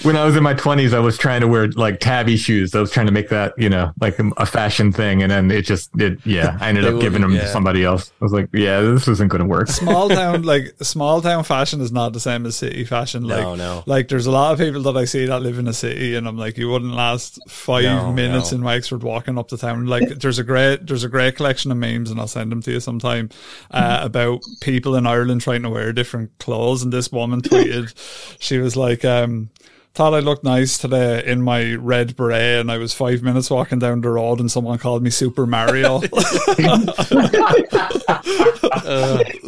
when 0.03 0.17
I 0.17 0.25
was 0.25 0.35
in 0.35 0.43
my 0.43 0.53
twenties, 0.53 0.93
I 0.93 0.99
was 0.99 1.17
trying 1.17 1.39
to 1.41 1.47
wear 1.47 1.67
like 1.69 1.99
tabby 2.25 2.37
shoes. 2.37 2.73
I 2.75 2.79
was 2.79 2.91
trying 2.91 3.05
to 3.05 3.11
make 3.11 3.29
that, 3.29 3.53
you 3.57 3.69
know, 3.69 3.91
like 3.99 4.17
a 4.37 4.45
fashion 4.45 4.91
thing. 4.91 5.21
And 5.21 5.31
then 5.31 5.51
it 5.51 5.61
just 5.63 5.95
did. 5.95 6.25
Yeah. 6.25 6.57
I 6.59 6.69
ended 6.69 6.85
up 6.85 6.99
giving 6.99 7.21
them 7.21 7.31
to 7.33 7.47
somebody 7.47 7.83
else. 7.83 8.11
I 8.21 8.23
was 8.25 8.33
like, 8.33 8.49
yeah, 8.53 8.81
this 8.81 9.07
isn't 9.07 9.29
going 9.29 9.41
to 9.41 9.47
work. 9.47 9.67
small 9.67 10.09
town 10.21 10.43
like 10.43 10.73
small 10.81 11.21
town 11.21 11.43
fashion 11.43 11.81
is 11.81 11.91
not 11.91 12.13
the 12.13 12.19
same 12.19 12.45
as 12.45 12.55
city 12.55 12.83
fashion. 12.85 13.23
Like, 13.27 13.41
No, 13.41 13.55
no. 13.55 13.83
like 13.85 14.07
there's 14.07 14.25
a 14.25 14.31
lot 14.31 14.53
of 14.53 14.59
people 14.59 14.81
that 14.83 14.97
I 14.97 15.05
see 15.05 15.25
that 15.25 15.41
live 15.41 15.59
in 15.59 15.67
a 15.67 15.73
city, 15.73 16.15
and 16.15 16.27
I'm 16.27 16.37
like, 16.37 16.57
you 16.57 16.69
wouldn't 16.69 16.93
last 16.93 17.39
five 17.49 17.83
No, 17.83 18.11
minutes 18.13 18.51
no. 18.51 18.57
in 18.57 18.63
Wexford 18.63 19.03
walking 19.03 19.37
up 19.37 19.49
the 19.49 19.57
town. 19.57 19.85
Like, 19.85 20.07
there's 20.19 20.39
a 20.39 20.43
great 20.43 20.87
there's 20.87 21.03
a 21.03 21.09
great 21.09 21.35
collection 21.35 21.71
of 21.71 21.77
memes, 21.77 22.11
and 22.11 22.19
I'll 22.19 22.27
send 22.27 22.51
them 22.51 22.61
to 22.63 22.71
you 22.71 22.79
sometime 22.79 23.29
uh, 23.71 23.99
about 24.01 24.41
people 24.61 24.95
in 24.95 25.05
Ireland 25.05 25.41
trying 25.41 25.61
to 25.63 25.69
wear 25.69 25.93
different 25.93 26.37
clothes. 26.39 26.83
And 26.83 26.91
this 26.91 27.11
woman 27.11 27.41
tweeted, 27.41 27.93
she 28.39 28.57
was 28.57 28.75
like, 28.75 29.03
um. 29.05 29.49
Thought 29.95 30.13
I 30.13 30.19
looked 30.19 30.43
nice 30.43 30.77
today 30.77 31.23
in 31.25 31.41
my 31.41 31.73
red 31.75 32.17
beret, 32.17 32.59
and 32.59 32.69
I 32.69 32.77
was 32.77 32.93
five 32.93 33.23
minutes 33.23 33.49
walking 33.49 33.79
down 33.79 34.01
the 34.01 34.09
road, 34.09 34.41
and 34.41 34.51
someone 34.51 34.77
called 34.77 35.01
me 35.01 35.09
Super 35.09 35.47
Mario. 35.47 36.01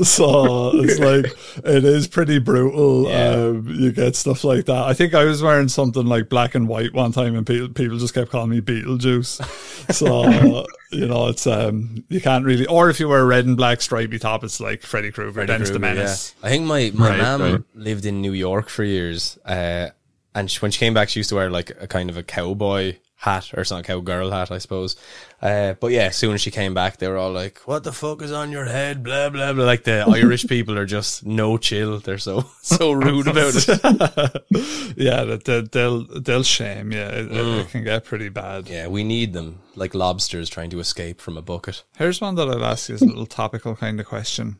so 0.04 0.72
it's 0.75 1.00
like 1.00 1.25
it 1.66 1.84
is 1.84 2.08
pretty 2.08 2.39
brutal. 2.39 3.08
Um, 3.08 3.68
you 3.68 3.92
get 3.92 4.16
stuff 4.16 4.44
like 4.44 4.66
that. 4.66 4.84
I 4.86 4.94
think 4.94 5.13
I 5.13 5.24
was 5.25 5.42
wearing 5.44 5.68
something 5.68 6.06
like 6.06 6.30
black 6.30 6.56
and 6.56 6.68
white 6.68 6.94
one 6.94 7.12
time, 7.12 7.36
and 7.36 7.46
people 7.46 7.70
people 7.70 7.98
just 7.98 8.13
kept 8.13 8.32
calling 8.32 8.50
me 8.50 8.62
Beetlejuice. 8.62 9.94
So 9.94 10.66
you 10.92 11.08
know, 11.08 11.27
it's 11.27 11.46
um 11.48 12.04
you 12.10 12.22
can't 12.22 12.46
really. 12.46 12.66
Or 12.68 12.89
if 12.89 13.00
you 13.00 13.10
wear 13.10 13.20
a 13.20 13.25
red 13.25 13.46
and 13.46 13.58
black 13.58 13.82
stripy 13.82 14.20
top, 14.20 14.44
it's 14.44 14.60
like 14.60 14.82
Freddy 14.82 15.12
Krueger, 15.12 15.46
Dennis 15.46 15.70
the 15.72 15.80
Menace. 15.80 16.36
yeah. 16.42 16.48
I 16.48 16.50
think 16.51 16.66
my 16.66 16.92
my 16.94 17.10
Right, 17.10 17.22
mom 17.22 17.42
right. 17.42 17.62
lived 17.75 18.06
in 18.06 18.22
New 18.22 18.34
York 18.34 18.70
for 18.70 18.84
years, 18.84 19.38
uh, 19.46 19.89
and 20.38 20.50
she, 20.51 20.60
when 20.60 20.72
she 20.72 20.79
came 20.79 20.94
back, 20.94 21.10
she 21.10 21.20
used 21.20 21.29
to 21.29 21.36
wear 21.36 21.50
like 21.50 21.72
a 21.79 21.88
kind 21.88 22.10
of 22.10 22.17
a 22.17 22.24
cowboy 22.24 22.98
hat 23.20 23.51
or 23.58 23.63
some 23.65 23.82
cowgirl 23.82 24.29
hat, 24.29 24.51
I 24.51 24.60
suppose. 24.60 24.96
Uh, 25.41 25.74
but 25.74 25.88
yeah, 25.91 26.03
as 26.06 26.15
soon 26.15 26.36
as 26.36 26.41
she 26.41 26.51
came 26.51 26.75
back, 26.75 26.98
they 26.98 27.08
were 27.08 27.17
all 27.17 27.32
like, 27.32 27.60
"What 27.65 27.84
the 27.84 27.91
fuck 27.91 28.22
is 28.22 28.32
on 28.32 28.51
your 28.51 28.65
head?" 28.65 29.03
Blah 29.03 29.29
blah 29.29 29.53
blah. 29.53 29.65
Like 29.65 29.84
the 29.86 30.06
Irish 30.08 30.46
people 30.48 30.77
are 30.77 30.86
just 30.86 31.25
no 31.25 31.58
chill. 31.58 32.00
They're 32.00 32.20
so 32.20 32.46
so 32.62 32.91
rude 32.91 33.27
about 33.27 33.53
it. 33.56 34.44
Yeah, 34.98 35.25
that 35.25 35.44
they, 35.46 35.62
they'll 35.62 36.03
they'll 36.22 36.44
shame. 36.44 36.91
Yeah, 36.91 37.10
it, 37.10 37.32
it- 37.32 37.48
it 37.60 37.70
can 37.70 37.84
get 37.84 38.06
pretty 38.06 38.29
bad. 38.29 38.67
Yeah, 38.70 38.88
we 38.88 39.03
need 39.03 39.34
them 39.34 39.60
like 39.75 39.94
lobsters 39.94 40.50
trying 40.50 40.70
to 40.72 40.79
escape 40.79 41.22
from 41.22 41.38
a 41.38 41.41
bucket. 41.41 41.84
Here's 41.98 42.20
one 42.22 42.36
that 42.36 42.48
I'll 42.50 42.65
ask 42.65 42.89
you 42.89 42.96
as 42.96 43.01
a 43.01 43.06
little 43.06 43.25
topical 43.27 43.75
kind 43.75 44.00
of 44.00 44.06
question. 44.08 44.58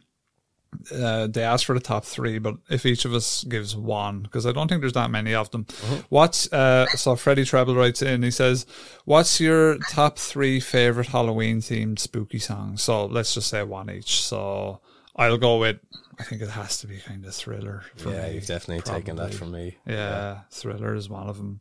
Uh, 0.94 1.28
they 1.28 1.44
asked 1.44 1.66
for 1.66 1.74
the 1.74 1.82
top 1.82 2.06
three, 2.06 2.40
but 2.40 2.56
if 2.70 2.86
each 2.86 3.06
of 3.06 3.14
us 3.14 3.44
gives 3.44 3.76
one, 3.76 4.22
because 4.22 4.46
I 4.46 4.52
don't 4.52 4.68
think 4.68 4.82
there's 4.82 4.94
that 4.94 5.12
many 5.12 5.34
of 5.34 5.50
them. 5.52 5.66
What's 6.10 6.52
uh, 6.54 6.86
so 6.88 7.16
Freddie 7.16 7.44
Treble 7.44 7.76
writes 7.76 8.02
in. 8.02 8.24
He 8.24 8.32
says, 8.32 8.66
"What's 9.06 9.40
your 9.40 9.78
top 9.90 10.18
three 10.18 10.60
favorite 10.60 11.08
Halloween 11.08 11.60
themed 11.62 12.00
spooky 12.00 12.40
songs?" 12.40 12.84
So 12.84 13.06
let's 13.06 13.34
just 13.34 13.50
say 13.50 13.64
one 13.64 13.90
each. 13.90 14.22
So 14.22 14.80
I'll 15.16 15.38
go 15.38 15.58
with. 15.58 15.80
I 16.20 16.24
think 16.24 16.42
it 16.42 16.50
has 16.50 16.78
to 16.80 16.88
be 16.88 17.00
kind 17.00 17.26
of 17.26 17.34
thriller. 17.36 17.84
Yeah, 18.04 18.28
me, 18.28 18.36
you've 18.36 18.48
definitely 18.48 18.82
taken 18.82 19.18
that 19.18 19.34
from 19.34 19.52
me. 19.52 19.78
Yeah, 19.86 20.40
thriller 20.52 20.96
is 20.96 21.10
one 21.10 21.28
of 21.28 21.38
them. 21.38 21.60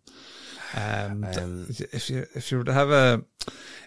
Um, 0.75 1.25
Um, 1.25 1.67
if 1.93 2.11
you 2.11 2.27
if 2.35 2.51
you 2.51 2.59
were 2.59 2.65
to 2.65 2.73
have 2.73 2.91
a 2.91 3.23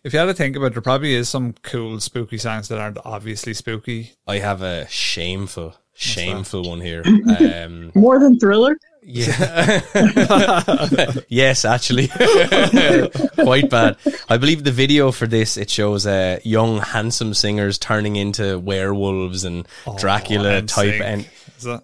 if 0.03 0.13
you 0.13 0.19
had 0.19 0.25
to 0.25 0.33
think 0.33 0.55
about, 0.55 0.67
it, 0.67 0.74
there 0.74 0.81
probably 0.81 1.13
is 1.15 1.27
some 1.29 1.53
cool 1.63 2.00
spooky 2.00 2.38
songs 2.38 2.67
that 2.69 2.79
aren't 2.79 2.98
obviously 3.03 3.53
spooky. 3.53 4.13
I 4.27 4.38
have 4.39 4.62
a 4.62 4.88
shameful, 4.89 5.75
shameful 5.93 6.63
one 6.69 6.79
here. 6.81 7.03
Um, 7.27 7.91
More 7.95 8.19
than 8.19 8.39
Thriller. 8.39 8.77
Yeah. 9.03 9.81
yes, 11.29 11.65
actually. 11.65 12.07
Quite 12.09 13.69
bad. 13.69 13.98
I 14.29 14.38
believe 14.38 14.63
the 14.63 14.71
video 14.71 15.12
for 15.12 15.27
this 15.27 15.57
it 15.57 15.69
shows 15.69 16.05
uh, 16.05 16.39
young 16.43 16.79
handsome 16.79 17.33
singers 17.33 17.77
turning 17.77 18.15
into 18.15 18.59
werewolves 18.59 19.43
and 19.45 19.67
Dracula 19.98 20.62
type 20.63 20.93
NSYNC. 20.95 21.01
and 21.01 21.21
Is 21.21 21.27
that- 21.27 21.38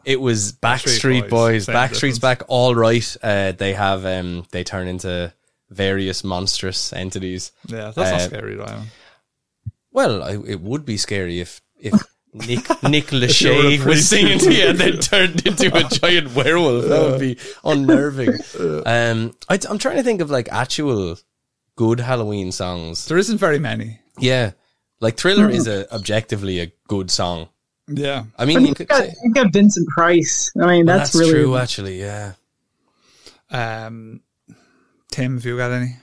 it 0.05 0.19
was 0.21 0.53
Backstreet 0.53 0.99
Backstreet 0.99 1.29
Boys. 1.29 1.65
Boys, 1.65 1.75
Backstreet's 1.75 1.91
difference. 1.91 2.19
back 2.19 2.41
all 2.47 2.75
right. 2.75 3.17
Uh, 3.21 3.51
they 3.51 3.73
have 3.73 4.05
um 4.05 4.45
they 4.51 4.63
turn 4.63 4.87
into 4.87 5.33
various 5.69 6.23
monstrous 6.23 6.93
entities. 6.93 7.51
Yeah, 7.67 7.91
that's 7.95 7.97
not 7.97 8.13
Uh, 8.13 8.19
scary, 8.19 8.55
Ryan. 8.55 8.83
Well, 9.91 10.23
I, 10.23 10.31
it 10.45 10.61
would 10.61 10.85
be 10.85 10.97
scary 10.97 11.39
if 11.39 11.61
if 11.79 11.93
Nick 12.33 12.65
Nick 12.83 13.11
you 13.11 13.19
were 13.19 13.25
a 13.25 13.27
Lachey 13.29 13.85
was 13.85 14.09
singing 14.09 14.39
to 14.39 14.53
you 14.53 14.67
and 14.67 14.77
then 14.77 14.99
turned 14.99 15.45
into 15.47 15.73
a 15.75 15.83
giant 15.89 16.35
werewolf. 16.35 16.85
That 16.85 17.01
would 17.01 17.19
be 17.19 17.37
unnerving. 17.63 18.33
Um, 18.85 19.33
I, 19.49 19.57
I'm 19.69 19.77
trying 19.77 19.97
to 19.97 20.03
think 20.03 20.21
of 20.21 20.29
like 20.29 20.49
actual 20.51 21.17
good 21.75 21.99
Halloween 21.99 22.51
songs. 22.51 23.05
There 23.07 23.17
isn't 23.17 23.37
very 23.37 23.59
many. 23.59 23.99
Yeah, 24.19 24.51
like 24.99 25.17
Thriller 25.17 25.49
is 25.49 25.67
a 25.67 25.91
objectively 25.93 26.59
a 26.59 26.71
good 26.87 27.09
song. 27.09 27.49
Yeah, 27.87 28.23
I 28.37 28.45
mean, 28.45 28.55
But 28.55 28.61
you 28.61 28.67
you've 28.69 28.77
could 28.77 28.87
got, 28.87 29.03
say, 29.03 29.13
you've 29.23 29.33
got 29.35 29.53
Vincent 29.53 29.87
Price. 29.89 30.51
I 30.59 30.65
mean, 30.65 30.85
Well, 30.85 30.97
that's, 30.97 31.11
that's 31.13 31.19
really 31.19 31.43
true. 31.43 31.55
Actually, 31.57 31.99
yeah. 31.99 32.33
um, 33.51 34.21
Tim, 35.11 35.35
have 35.35 35.45
you 35.45 35.57
got 35.57 35.71
any? 35.71 35.97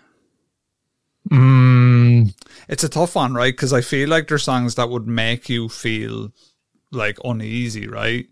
Mm, 1.30 2.34
It's 2.68 2.84
a 2.84 2.88
tough 2.88 3.14
one, 3.14 3.34
right? 3.34 3.52
Because 3.52 3.72
I 3.72 3.80
feel 3.80 4.08
like 4.08 4.28
there's 4.28 4.42
songs 4.44 4.74
that 4.76 4.90
would 4.90 5.06
make 5.06 5.48
you 5.48 5.68
feel 5.68 6.32
like 6.90 7.18
uneasy, 7.24 7.86
right? 7.88 8.26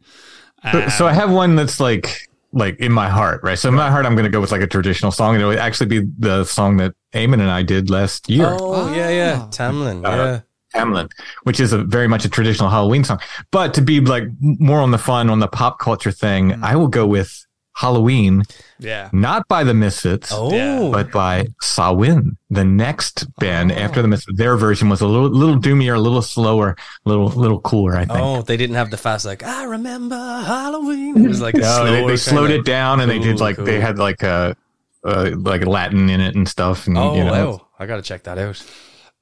so, 0.72 0.88
so 0.88 1.06
I 1.06 1.10
Um, 1.10 1.16
have 1.16 1.30
one 1.32 1.56
that's 1.56 1.80
like 1.80 2.28
like 2.52 2.78
in 2.80 2.92
my 2.92 3.08
heart, 3.08 3.42
right? 3.42 3.58
So 3.58 3.68
in 3.68 3.74
my 3.74 3.90
heart, 3.90 4.06
I'm 4.06 4.14
going 4.14 4.24
to 4.24 4.30
go 4.30 4.40
with 4.40 4.50
like 4.52 4.60
a 4.60 4.66
traditional 4.66 5.12
song, 5.12 5.34
and 5.34 5.42
it 5.42 5.46
would 5.46 5.58
actually 5.58 5.86
be 5.86 6.06
the 6.18 6.44
song 6.44 6.76
that 6.78 6.94
Eamonn 7.14 7.34
and 7.40 7.50
I 7.50 7.62
did 7.62 7.90
last 7.90 8.28
year. 8.28 8.46
Oh, 8.48 8.92
yeah, 8.94 9.08
yeah. 9.10 9.38
Ah. 9.42 9.48
Tam 9.50 9.80
Lin. 9.84 10.04
Uh, 10.04 10.10
yeah. 10.10 10.40
Tam 10.72 10.92
Lin, 10.92 11.08
which 11.44 11.60
is 11.60 11.72
a 11.72 11.78
very 11.78 12.06
much 12.08 12.24
a 12.24 12.28
traditional 12.28 12.68
Halloween 12.70 13.04
song. 13.04 13.20
But 13.50 13.74
to 13.74 13.82
be 13.82 14.00
like 14.00 14.24
more 14.40 14.80
on 14.80 14.90
the 14.90 14.98
fun, 14.98 15.28
on 15.30 15.38
the 15.40 15.48
pop 15.48 15.78
culture 15.78 16.12
thing, 16.12 16.50
Mm. 16.50 16.62
I 16.64 16.76
will 16.76 16.88
go 16.88 17.06
with 17.06 17.46
Halloween, 17.76 18.42
yeah, 18.78 19.08
not 19.12 19.48
by 19.48 19.64
the 19.64 19.72
Misfits, 19.72 20.30
Oh, 20.34 20.90
but 20.92 21.10
by 21.10 21.46
Samhain, 21.62 22.36
the 22.50 22.64
next 22.64 23.26
band 23.38 23.72
Oh. 23.72 23.76
after 23.76 24.02
the 24.02 24.08
Misfits. 24.08 24.36
Their 24.36 24.56
version 24.56 24.88
was 24.90 25.00
a 25.00 25.06
little, 25.06 25.30
little 25.30 25.56
doomier, 25.58 25.94
a 25.96 25.98
little 25.98 26.20
slower, 26.20 26.76
a 27.06 27.08
little, 27.08 27.28
little 27.28 27.60
cooler. 27.60 27.96
I 27.96 28.04
think. 28.04 28.18
oh, 28.20 28.42
they 28.42 28.56
didn't 28.58 28.76
have 28.76 28.90
the 28.90 28.96
fast 28.98 29.24
like 29.24 29.42
I 29.42 29.64
remember 29.64 30.16
Halloween. 30.16 31.24
It 31.24 31.28
was 31.28 31.40
like 31.40 31.54
No, 31.54 31.84
they, 31.86 32.06
they 32.06 32.16
slowed 32.16 32.48
kinda- 32.50 32.60
it 32.60 32.64
down, 32.66 33.00
and 33.00 33.10
they 33.10 33.18
did 33.18 33.40
like 33.40 33.56
cool. 33.56 33.64
they 33.64 33.80
had 33.80 33.98
like 33.98 34.22
a 34.22 34.56
uh, 35.02 35.30
like 35.36 35.64
Latin 35.64 36.10
in 36.10 36.20
it 36.20 36.34
and 36.34 36.46
stuff. 36.46 36.86
And, 36.86 36.98
Oh 36.98 37.16
you 37.16 37.24
know, 37.24 37.32
wow, 37.50 37.66
I 37.78 37.86
gotta 37.86 38.02
check 38.02 38.24
that 38.24 38.36
out. 38.36 38.62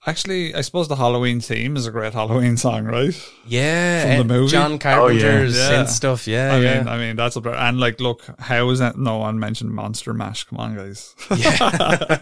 Actually, 0.06 0.54
I 0.54 0.60
suppose 0.60 0.86
the 0.86 0.94
Halloween 0.96 1.40
theme 1.40 1.76
is 1.76 1.84
a 1.86 1.90
great 1.90 2.12
Halloween 2.14 2.56
song, 2.56 2.84
right? 2.84 3.12
Yeah, 3.44 4.16
From 4.16 4.28
the 4.28 4.34
movie? 4.34 4.50
John 4.52 4.78
Carpenter's 4.78 5.56
Yeah. 5.56 5.70
synth 5.84 5.88
stuff. 5.88 6.26
Yeah, 6.28 6.54
I 6.54 6.58
yeah. 6.60 6.78
mean, 6.78 6.88
I 6.88 6.98
mean 6.98 7.16
that's 7.16 7.36
a 7.36 7.40
and 7.40 7.80
like, 7.80 8.00
look, 8.00 8.22
how 8.38 8.70
is 8.70 8.78
that? 8.78 8.96
No 8.96 9.18
one 9.18 9.40
mentioned 9.40 9.70
Monster 9.72 10.14
Mash. 10.14 10.44
Come 10.44 10.60
on, 10.60 10.76
guys. 10.76 11.14
Yeah, 11.36 12.20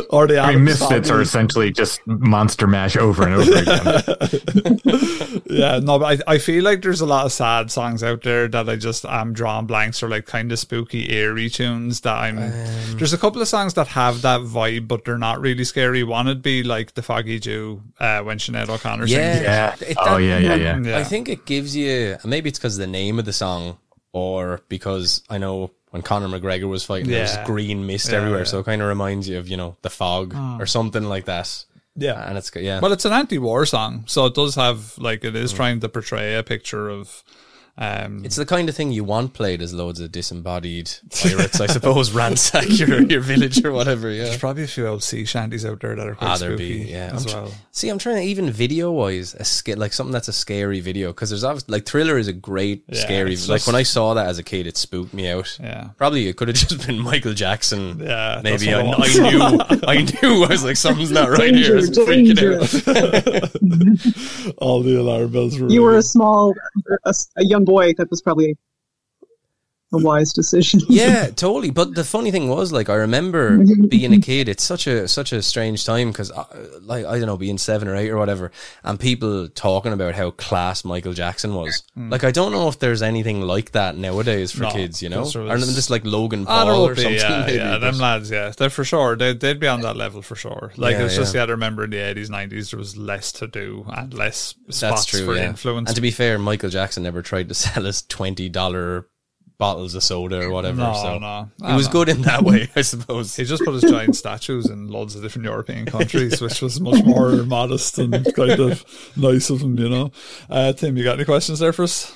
or 0.10 0.28
the 0.28 0.38
I 0.40 0.52
mean, 0.54 0.64
Misfits 0.64 1.10
are 1.10 1.20
essentially 1.20 1.72
just 1.72 2.00
Monster 2.06 2.68
Mash 2.68 2.96
over 2.96 3.26
and 3.26 3.34
over 3.34 3.56
again. 3.56 5.40
yeah, 5.46 5.80
no, 5.82 5.98
but 5.98 6.22
I, 6.28 6.34
I 6.34 6.38
feel 6.38 6.62
like 6.62 6.80
there's 6.82 7.00
a 7.00 7.06
lot 7.06 7.26
of 7.26 7.32
sad 7.32 7.72
songs 7.72 8.04
out 8.04 8.22
there 8.22 8.46
that 8.48 8.68
I 8.68 8.76
just 8.76 9.04
am 9.04 9.32
drawing 9.32 9.66
blanks 9.66 10.00
or 10.02 10.08
like 10.08 10.26
kind 10.26 10.52
of 10.52 10.58
spooky, 10.60 11.12
eerie 11.12 11.50
tunes 11.50 12.00
that 12.02 12.16
I'm. 12.16 12.38
Um, 12.38 12.98
there's 12.98 13.12
a 13.12 13.18
couple 13.18 13.42
of 13.42 13.48
songs 13.48 13.74
that 13.74 13.88
have 13.88 14.22
that 14.22 14.40
vibe, 14.42 14.86
but 14.86 15.04
they're 15.04 15.18
not 15.18 15.40
really 15.40 15.64
scary. 15.64 16.04
One 16.04 16.26
would 16.26 16.40
be 16.42 16.62
like 16.62 16.94
the 17.00 17.06
Foggy 17.06 17.38
Dew 17.38 17.82
uh, 17.98 18.20
when 18.20 18.38
Sinead 18.38 18.68
O'Connor 18.68 19.06
Yeah. 19.06 19.32
sings. 19.32 19.44
Yeah. 19.44 19.74
It- 19.90 19.96
Oh, 20.00 20.16
that- 20.16 20.22
yeah, 20.22 20.38
yeah, 20.38 20.54
yeah. 20.54 20.78
Yeah. 20.80 20.98
I 20.98 21.04
think 21.04 21.28
it 21.28 21.46
gives 21.46 21.74
you 21.74 22.16
maybe 22.24 22.48
it's 22.50 22.58
because 22.58 22.76
the 22.76 22.86
name 22.86 23.18
of 23.18 23.24
the 23.24 23.32
song, 23.32 23.78
or 24.12 24.60
because 24.68 25.22
I 25.30 25.38
know 25.38 25.70
when 25.90 26.02
Conor 26.02 26.28
McGregor 26.28 26.68
was 26.68 26.84
fighting, 26.84 27.10
there 27.10 27.22
was 27.22 27.36
green 27.46 27.86
mist 27.86 28.10
Yeah, 28.10 28.18
everywhere, 28.18 28.40
yeah. 28.40 28.44
so 28.44 28.58
it 28.60 28.64
kind 28.66 28.82
of 28.82 28.88
reminds 28.88 29.28
you 29.28 29.38
of 29.38 29.48
you 29.48 29.56
know 29.56 29.76
the 29.82 29.90
fog 29.90 30.34
or 30.60 30.66
something 30.66 31.04
like 31.04 31.24
that. 31.24 31.64
Yeah. 31.96 32.28
and 32.28 32.38
it's 32.38 32.50
yeah. 32.54 32.78
Well, 32.80 32.92
it's 32.92 33.04
an 33.04 33.12
anti-war 33.12 33.66
song, 33.66 34.04
so 34.06 34.26
it 34.26 34.34
does 34.34 34.54
have 34.54 34.96
like 34.98 35.24
it 35.24 35.34
is 35.34 35.52
Mm. 35.52 35.56
trying 35.56 35.80
to 35.80 35.88
portray 35.88 36.36
a 36.36 36.42
picture 36.42 36.88
of. 36.88 37.22
Um, 37.80 38.24
It's 38.26 38.36
the 38.36 38.44
kind 38.44 38.68
of 38.68 38.76
thing 38.76 38.92
you 38.92 39.04
want 39.04 39.32
played 39.32 39.62
as 39.62 39.72
loads 39.72 40.00
of 40.00 40.12
disembodied 40.12 40.90
pirates, 41.22 41.60
I 41.62 41.66
suppose, 41.66 42.10
ransack 42.12 42.68
your, 42.78 43.00
your 43.04 43.22
village 43.22 43.64
or 43.64 43.72
whatever. 43.72 44.10
Yeah. 44.10 44.24
there's 44.24 44.36
probably 44.36 44.64
a 44.64 44.68
few 44.68 44.86
old 44.86 45.02
sea 45.02 45.24
shanties 45.24 45.64
out 45.64 45.80
there 45.80 45.96
that 45.96 46.06
are 46.06 46.14
quite 46.14 46.28
Ah, 46.30 46.34
spooky 46.34 46.84
be, 46.84 46.90
yeah. 46.90 47.10
as 47.14 47.24
I'm 47.24 47.30
tr- 47.30 47.36
well. 47.38 47.52
See, 47.72 47.88
I'm 47.88 47.96
trying 47.98 48.16
to 48.16 48.22
even 48.22 48.50
video 48.50 48.92
wise, 48.92 49.34
a 49.34 49.44
sca- 49.44 49.76
like 49.76 49.94
something 49.94 50.12
that's 50.12 50.28
a 50.28 50.32
scary 50.34 50.80
video 50.80 51.08
because 51.08 51.30
there's 51.30 51.42
obviously 51.42 51.72
like 51.72 51.86
Thriller 51.86 52.18
is 52.18 52.28
a 52.28 52.34
great 52.34 52.84
Yeah, 52.88 53.00
scary. 53.00 53.32
it's 53.32 53.48
Like 53.48 53.56
just- 53.60 53.66
when 53.66 53.76
I 53.76 53.82
saw 53.82 54.12
that 54.12 54.26
as 54.26 54.38
a 54.38 54.42
kid, 54.42 54.66
it 54.66 54.76
spooked 54.76 55.14
me 55.14 55.30
out. 55.30 55.56
Yeah. 55.58 55.88
Probably 55.96 56.28
it 56.28 56.36
could 56.36 56.48
have 56.48 56.56
just 56.68 56.86
been 56.86 56.98
Michael 56.98 57.32
Jackson. 57.32 57.98
Yeah, 58.00 58.42
maybe 58.44 58.66
that's 58.66 58.74
I, 58.76 58.82
what 58.82 59.00
I 59.08 59.30
knew. 59.30 59.84
I 59.86 59.96
knew. 60.22 60.44
I 60.44 60.48
was 60.48 60.64
like, 60.64 60.76
something's 60.76 61.10
not 61.10 61.30
right 61.30 61.54
here. 61.54 61.72
I 61.72 61.76
was 61.76 61.88
Danger, 61.90 62.58
freaking 62.58 63.40
out. 64.50 64.54
All 64.58 64.82
the 64.82 64.96
alarm 65.00 65.32
bells 65.32 65.58
were. 65.58 65.68
You 65.70 65.82
were 65.82 65.96
a 65.96 66.02
small, 66.02 66.54
a, 67.06 67.14
a 67.38 67.44
young 67.44 67.64
boy. 67.70 67.94
That 67.98 68.10
was 68.10 68.20
probably 68.22 68.56
a 69.92 69.98
wise 69.98 70.32
decision. 70.32 70.80
yeah, 70.88 71.26
totally. 71.30 71.70
But 71.70 71.94
the 71.94 72.04
funny 72.04 72.30
thing 72.30 72.48
was, 72.48 72.72
like, 72.72 72.88
I 72.88 72.94
remember 72.94 73.58
being 73.88 74.12
a 74.14 74.20
kid. 74.20 74.48
It's 74.48 74.62
such 74.62 74.86
a 74.86 75.08
such 75.08 75.32
a 75.32 75.42
strange 75.42 75.84
time 75.84 76.10
because, 76.10 76.30
like, 76.82 77.04
I 77.04 77.18
don't 77.18 77.26
know, 77.26 77.36
being 77.36 77.58
seven 77.58 77.88
or 77.88 77.96
eight 77.96 78.10
or 78.10 78.16
whatever, 78.16 78.52
and 78.84 78.98
people 79.00 79.48
talking 79.48 79.92
about 79.92 80.14
how 80.14 80.30
class 80.30 80.84
Michael 80.84 81.12
Jackson 81.12 81.54
was. 81.54 81.82
Like, 81.96 82.24
I 82.24 82.30
don't 82.30 82.52
know 82.52 82.68
if 82.68 82.78
there's 82.78 83.02
anything 83.02 83.40
like 83.42 83.72
that 83.72 83.96
nowadays 83.96 84.52
for 84.52 84.62
No, 84.62 84.70
kids. 84.70 85.02
You 85.02 85.08
know, 85.08 85.18
because 85.20 85.36
or 85.36 85.42
was- 85.44 85.74
just 85.74 85.90
like 85.90 86.04
Logan 86.04 86.44
Ah, 86.48 86.64
Paul 86.64 86.84
or 86.84 86.88
would 86.88 86.96
be, 86.96 87.02
something. 87.02 87.18
yeah, 87.20 87.40
maybe, 87.46 87.56
yeah, 87.58 87.70
but- 87.78 87.80
them 87.80 87.98
lads, 87.98 88.30
yeah, 88.30 88.52
they're 88.56 88.70
for 88.70 88.84
sure. 88.84 89.16
They 89.16 89.32
they'd 89.34 89.58
be 89.60 89.66
on 89.68 89.80
that 89.82 89.96
level 89.96 90.22
for 90.22 90.36
sure. 90.36 90.72
Like 90.76 90.94
Yeah, 90.96 91.04
it's 91.06 91.16
just 91.16 91.34
yeah. 91.34 91.40
yeah, 91.42 91.46
I 91.46 91.50
remember 91.50 91.84
in 91.84 91.90
the 91.90 91.98
eighties, 91.98 92.30
nineties, 92.30 92.70
there 92.70 92.78
was 92.78 92.96
less 92.96 93.32
to 93.32 93.46
do 93.46 93.84
and 93.88 94.14
less 94.14 94.54
That's 94.66 94.78
spots 94.78 95.06
true. 95.06 95.24
for 95.26 95.34
yeah. 95.36 95.48
influence. 95.48 95.88
And 95.90 95.96
to 95.96 96.00
be 96.02 96.10
fair, 96.10 96.38
Michael 96.38 96.70
Jackson 96.70 97.02
never 97.02 97.22
tried 97.22 97.48
to 97.48 97.54
sell 97.54 97.86
us 97.86 98.02
twenty 98.02 98.48
dollar 98.48 99.06
bottles 99.60 99.94
of 99.94 100.02
soda 100.02 100.40
or 100.40 100.50
whatever. 100.50 100.78
No, 100.78 100.94
so 100.94 101.18
no. 101.18 101.48
it 101.68 101.76
was 101.76 101.86
no. 101.86 101.92
good 101.92 102.08
in 102.08 102.22
that 102.22 102.42
way, 102.42 102.68
I 102.76 102.80
suppose. 102.82 103.36
he 103.36 103.44
just 103.44 103.62
put 103.64 103.74
his 103.74 103.82
giant 103.88 104.16
statues 104.16 104.66
in 104.66 104.88
loads 104.88 105.14
of 105.14 105.22
different 105.22 105.44
European 105.44 105.86
countries, 105.96 106.40
which 106.40 106.60
was 106.62 106.80
much 106.80 107.04
more 107.04 107.30
modest 107.44 107.98
and 107.98 108.12
kind 108.34 108.58
of 108.58 108.84
nice 109.16 109.50
of 109.50 109.60
him, 109.60 109.78
you 109.78 109.88
know. 109.88 110.10
Uh, 110.48 110.72
Tim, 110.72 110.96
you 110.96 111.04
got 111.04 111.14
any 111.16 111.24
questions 111.24 111.60
there 111.60 111.72
for 111.72 111.84
us? 111.84 112.12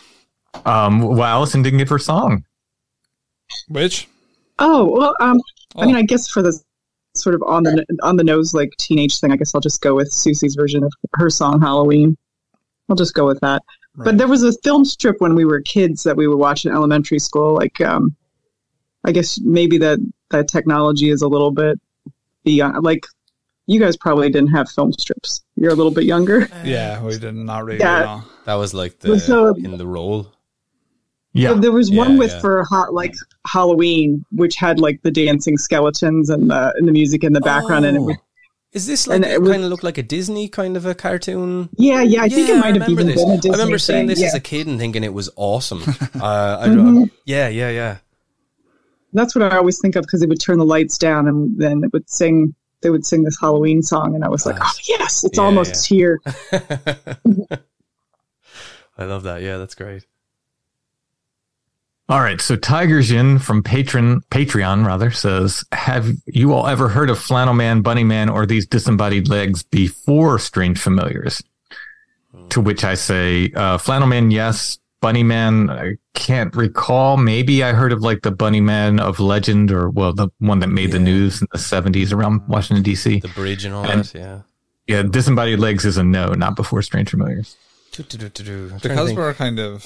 um, 0.65 1.01
well, 1.03 1.23
Alison 1.23 1.63
didn't 1.63 1.79
give 1.79 1.89
her 1.91 1.99
song. 1.99 2.45
Which? 3.69 4.09
Oh 4.59 4.85
well, 4.91 5.15
um, 5.21 5.41
I 5.77 5.87
mean, 5.87 5.95
Oh. 5.97 5.99
I 5.99 6.03
guess 6.03 6.27
for 6.29 6.43
the 6.43 6.59
sort 7.15 7.35
of 7.35 7.43
on 7.45 7.63
the 7.65 7.85
on 8.03 8.17
the 8.17 8.25
nose 8.25 8.55
like 8.55 8.71
teenage 8.79 9.21
thing, 9.21 9.33
I 9.33 9.37
guess 9.37 9.55
I'll 9.55 9.61
just 9.61 9.81
go 9.83 9.95
with 9.95 10.11
Siouxsie's 10.13 10.55
version 10.55 10.83
of 10.83 10.93
her 11.15 11.29
song 11.31 11.61
Halloween. 11.61 12.17
I'll 12.89 12.97
just 12.97 13.15
go 13.15 13.27
with 13.27 13.41
that. 13.41 13.63
But 13.97 14.19
there 14.19 14.29
was 14.29 14.43
a 14.43 14.53
film 14.65 14.85
strip 14.85 15.17
when 15.21 15.35
we 15.35 15.45
were 15.45 15.61
kids 15.61 16.03
that 16.03 16.17
we 16.17 16.27
would 16.27 16.39
watch 16.39 16.65
in 16.67 16.73
elementary 16.73 17.19
school. 17.21 17.55
Like, 17.55 17.81
um, 17.81 18.17
I 19.05 19.13
guess 19.13 19.39
maybe 19.41 19.79
that 19.79 19.99
that 20.31 20.49
technology 20.49 21.11
is 21.11 21.23
a 21.23 21.29
little 21.29 21.53
bit 21.53 21.79
beyond. 22.45 22.83
Like, 22.85 23.07
you 23.67 23.79
guys 23.79 23.97
probably 23.97 24.31
didn't 24.31 24.51
have 24.51 24.69
film 24.69 24.93
strips. 24.93 25.43
You're 25.57 25.71
a 25.73 25.75
little 25.77 25.93
bit 25.93 26.05
younger. 26.05 26.49
Yeah, 26.65 27.03
we 27.03 27.17
did 27.19 27.35
not 27.35 27.65
really. 27.65 27.79
Yeah. 27.81 28.01
know. 28.01 28.23
That 28.47 28.55
was 28.55 28.75
like 28.75 28.99
the 28.99 29.19
So- 29.21 29.55
in 29.55 29.77
the 29.79 29.87
role. 29.87 30.33
Yeah. 31.33 31.55
There 31.55 31.73
was 31.73 31.91
Yeah, 31.91 31.99
one 31.99 32.17
with 32.17 32.31
yeah. 32.31 32.41
for 32.41 32.65
hot 32.65 32.95
like 32.95 33.15
Halloween, 33.47 34.25
which 34.31 34.55
had 34.57 34.79
like 34.79 35.03
the 35.03 35.11
dancing 35.11 35.57
skeletons 35.57 36.31
and 36.31 36.49
the 36.51 36.73
and 36.77 36.87
the 36.87 36.93
music 36.93 37.25
in 37.25 37.33
the 37.33 37.41
background, 37.41 37.85
and 37.85 37.97
it 37.97 38.01
Oh. 38.01 38.15
Is 38.75 38.87
this 38.87 39.07
like 39.07 39.23
it, 39.23 39.41
was- 39.41 39.51
kind 39.51 39.63
of 39.65 39.71
look 39.71 39.83
like 39.85 39.99
a 39.99 40.03
Disney 40.03 40.49
kind 40.49 40.77
of 40.77 40.85
a 40.85 40.95
cartoon? 40.95 41.69
yeah, 41.77 42.03
yeah. 42.03 42.23
I 42.23 42.29
think 42.29 42.49
Yeah, 42.49 42.57
it 42.57 42.61
might 42.61 42.77
have 42.77 42.87
been. 42.97 43.07
this. 43.07 43.25
been 43.25 43.51
I 43.53 43.55
remember 43.57 43.79
seeing 43.79 44.01
thing, 44.01 44.07
this 44.09 44.21
yeah. 44.21 44.27
as 44.27 44.35
a 44.35 44.41
kid 44.41 44.67
and 44.67 44.79
thinking 44.79 45.05
it 45.05 45.15
was 45.15 45.31
awesome. 45.37 45.83
uh, 46.21 46.59
I, 46.61 46.67
Mhm. 46.69 47.11
yeah, 47.25 47.49
yeah, 47.49 47.71
yeah. 47.71 47.97
That's 49.13 49.35
what 49.37 49.51
I 49.53 49.57
always 49.59 49.79
think 49.81 49.95
of 49.95 50.03
because 50.03 50.23
it 50.23 50.29
would 50.29 50.41
turn 50.41 50.59
the 50.59 50.65
lights 50.65 50.99
down 50.99 51.29
and 51.29 51.57
then 51.57 51.85
it 51.85 51.93
would 51.93 52.11
sing. 52.11 52.55
They 52.83 52.91
would 52.91 53.07
sing 53.07 53.23
this 53.23 53.39
Halloween 53.41 53.81
song, 53.81 54.15
and 54.17 54.25
I 54.25 54.29
was 54.29 54.45
like. 54.45 54.57
"Oh 54.61 54.73
yes, 54.89 55.23
it's 55.25 55.39
Yeah, 55.39 55.45
almost 55.45 55.87
here." 55.87 56.21
I 58.99 59.05
love 59.05 59.23
that. 59.25 59.41
Yeah, 59.43 59.59
that's 59.59 59.75
great. 59.75 60.05
All 62.09 62.21
right. 62.21 62.41
So 62.41 62.55
Tiger 62.57 63.01
Jin 63.01 63.39
from 63.39 63.63
Patron, 63.63 64.21
Patreon 64.31 64.85
rather 64.87 65.11
says, 65.11 65.65
have 65.73 66.11
you 66.27 66.53
all 66.53 66.67
ever 66.67 66.89
heard 66.89 67.09
of 67.09 67.19
Flannel 67.19 67.55
Man, 67.55 67.81
Bunny 67.81 68.05
Man, 68.05 68.29
or 68.29 68.45
these 68.45 68.67
disembodied 68.67 69.29
legs 69.29 69.63
before 69.63 70.39
Strange 70.39 70.79
Familiars? 70.79 71.43
To 72.51 72.61
which 72.61 72.85
I 72.85 72.95
say, 72.95 73.51
uh, 73.57 73.79
Flannel 73.79 74.09
Man, 74.09 74.31
yes. 74.31 74.79
Bunny 75.01 75.23
Man, 75.23 75.71
I 75.71 75.95
can't 76.15 76.55
recall. 76.55 77.17
Maybe 77.17 77.63
I 77.63 77.73
heard 77.73 77.93
of 77.93 78.01
like 78.03 78.23
the 78.23 78.31
Bunny 78.31 78.61
Man 78.61 79.01
of 79.01 79.19
Legend 79.21 79.71
or, 79.71 79.89
well, 79.91 80.13
the 80.13 80.29
one 80.39 80.61
that 80.61 80.69
made 80.69 80.93
the 80.93 80.99
news 80.99 81.41
in 81.43 81.49
the 81.53 81.59
70s 81.59 82.13
around 82.13 82.47
Washington, 82.49 82.83
D.C. 82.83 83.21
The 83.21 83.29
bridge 83.29 83.65
and 83.65 83.75
all 83.75 83.85
And- 83.89 84.05
that. 84.05 84.15
Yeah. 84.19 84.41
Yeah, 84.87 85.03
Disembodied 85.03 85.59
Legs 85.61 85.87
is 85.87 85.97
a 85.97 86.05
no, 86.05 86.35
not 86.35 86.57
before 86.57 86.83
Strange 86.83 87.09
Familiars. 87.11 87.57
Because 87.97 89.15
we're 89.15 89.33
kind 89.33 89.59
of 89.59 89.83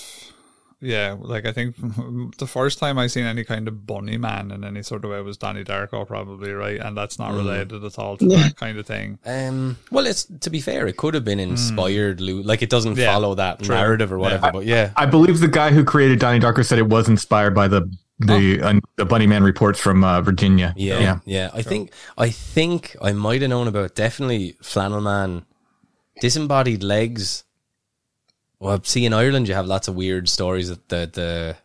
yeah 0.80 1.16
like 1.18 1.44
i 1.44 1.52
think 1.52 1.74
the 2.38 2.46
first 2.46 2.78
time 2.78 2.98
i 2.98 3.06
seen 3.08 3.24
any 3.24 3.42
kind 3.42 3.66
of 3.66 3.84
bunny 3.86 4.16
man 4.16 4.50
in 4.52 4.62
any 4.62 4.82
sort 4.82 5.04
of 5.04 5.10
way 5.10 5.20
was 5.20 5.36
donnie 5.36 5.64
darko 5.64 6.06
probably 6.06 6.52
right 6.52 6.78
and 6.80 6.96
that's 6.96 7.16
Mm. 7.16 7.20
not 7.20 7.32
related 7.34 7.82
at 7.84 7.98
all 7.98 8.16
to 8.16 8.24
Yeah. 8.26 8.36
that 8.44 8.56
kind 8.56 8.78
of 8.78 8.86
thing 8.86 9.18
Um, 9.26 9.76
well, 9.90 10.06
it's 10.06 10.24
to 10.40 10.50
be 10.50 10.60
fair, 10.60 10.86
it 10.86 10.96
could 10.96 11.14
have 11.14 11.24
been 11.24 11.40
inspired. 11.40 12.20
Lou, 12.20 12.42
like 12.42 12.62
it 12.62 12.70
doesn't. 12.70 12.96
Yeah, 12.96 13.12
follow 13.12 13.34
that 13.34 13.58
true. 13.62 13.74
narrative 13.74 14.12
or 14.12 14.18
whatever. 14.18 14.46
Yeah. 14.46 14.52
But 14.52 14.64
yeah, 14.66 14.90
I 14.96 15.06
believe 15.06 15.40
the 15.40 15.48
guy 15.48 15.70
who 15.72 15.84
created 15.84 16.20
Donnie 16.20 16.38
Darko 16.38 16.64
said 16.64 16.78
it 16.78 16.88
was 16.88 17.08
inspired 17.08 17.54
by 17.54 17.66
the 17.68 17.82
the 18.20 18.60
uh, 18.62 18.80
the 18.96 19.04
Bunny 19.04 19.26
Man 19.26 19.42
reports 19.42 19.80
from 19.80 20.04
uh, 20.04 20.20
Virginia. 20.20 20.74
Yeah, 20.76 20.98
yeah. 21.00 21.18
yeah. 21.24 21.50
I 21.54 21.62
think 21.62 21.92
I 22.16 22.30
think 22.30 22.96
I 23.02 23.12
might 23.12 23.40
have 23.42 23.50
known 23.50 23.66
about 23.68 23.94
definitely 23.94 24.56
Flannel 24.62 25.00
Man, 25.00 25.44
disembodied 26.20 26.82
legs. 26.82 27.44
Well, 28.60 28.82
see, 28.82 29.04
in 29.06 29.12
Ireland 29.12 29.48
you 29.48 29.54
have 29.54 29.66
lots 29.66 29.88
of 29.88 29.94
weird 29.94 30.28
stories 30.28 30.68
that 30.68 30.88
the 30.88 31.10
the 31.12 31.56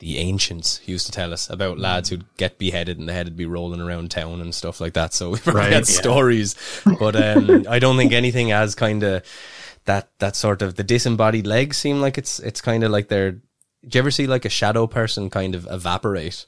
the 0.00 0.18
ancients 0.18 0.80
used 0.86 1.06
to 1.06 1.12
tell 1.12 1.32
us 1.32 1.50
about 1.50 1.78
lads 1.78 2.08
who'd 2.08 2.24
get 2.36 2.58
beheaded 2.58 2.98
and 2.98 3.08
the 3.08 3.12
head 3.12 3.26
would 3.26 3.36
be 3.36 3.46
rolling 3.46 3.80
around 3.80 4.10
town 4.12 4.40
and 4.40 4.54
stuff 4.54 4.80
like 4.80 4.94
that. 4.94 5.12
So 5.12 5.30
we 5.32 5.38
probably 5.38 5.70
Right, 5.70 5.72
had 5.74 5.88
yeah. 5.88 6.00
stories, 6.00 6.54
but 6.98 7.16
um, 7.16 7.66
I 7.68 7.78
don't 7.78 7.96
think 7.96 8.12
anything 8.12 8.52
as 8.52 8.74
kind 8.74 9.02
of 9.02 9.24
that 9.86 10.10
that 10.18 10.36
sort 10.36 10.62
of 10.62 10.76
the 10.76 10.84
disembodied 10.84 11.46
legs 11.46 11.76
seem 11.76 12.00
like 12.00 12.18
it's 12.18 12.38
it's 12.40 12.60
kind 12.60 12.84
of 12.84 12.90
like 12.90 13.08
they're. 13.08 13.32
Do 13.32 13.96
you 13.96 14.00
ever 14.00 14.10
see 14.10 14.26
like 14.26 14.44
a 14.44 14.48
shadow 14.50 14.86
person 14.86 15.30
kind 15.30 15.54
of 15.54 15.66
evaporate? 15.70 16.46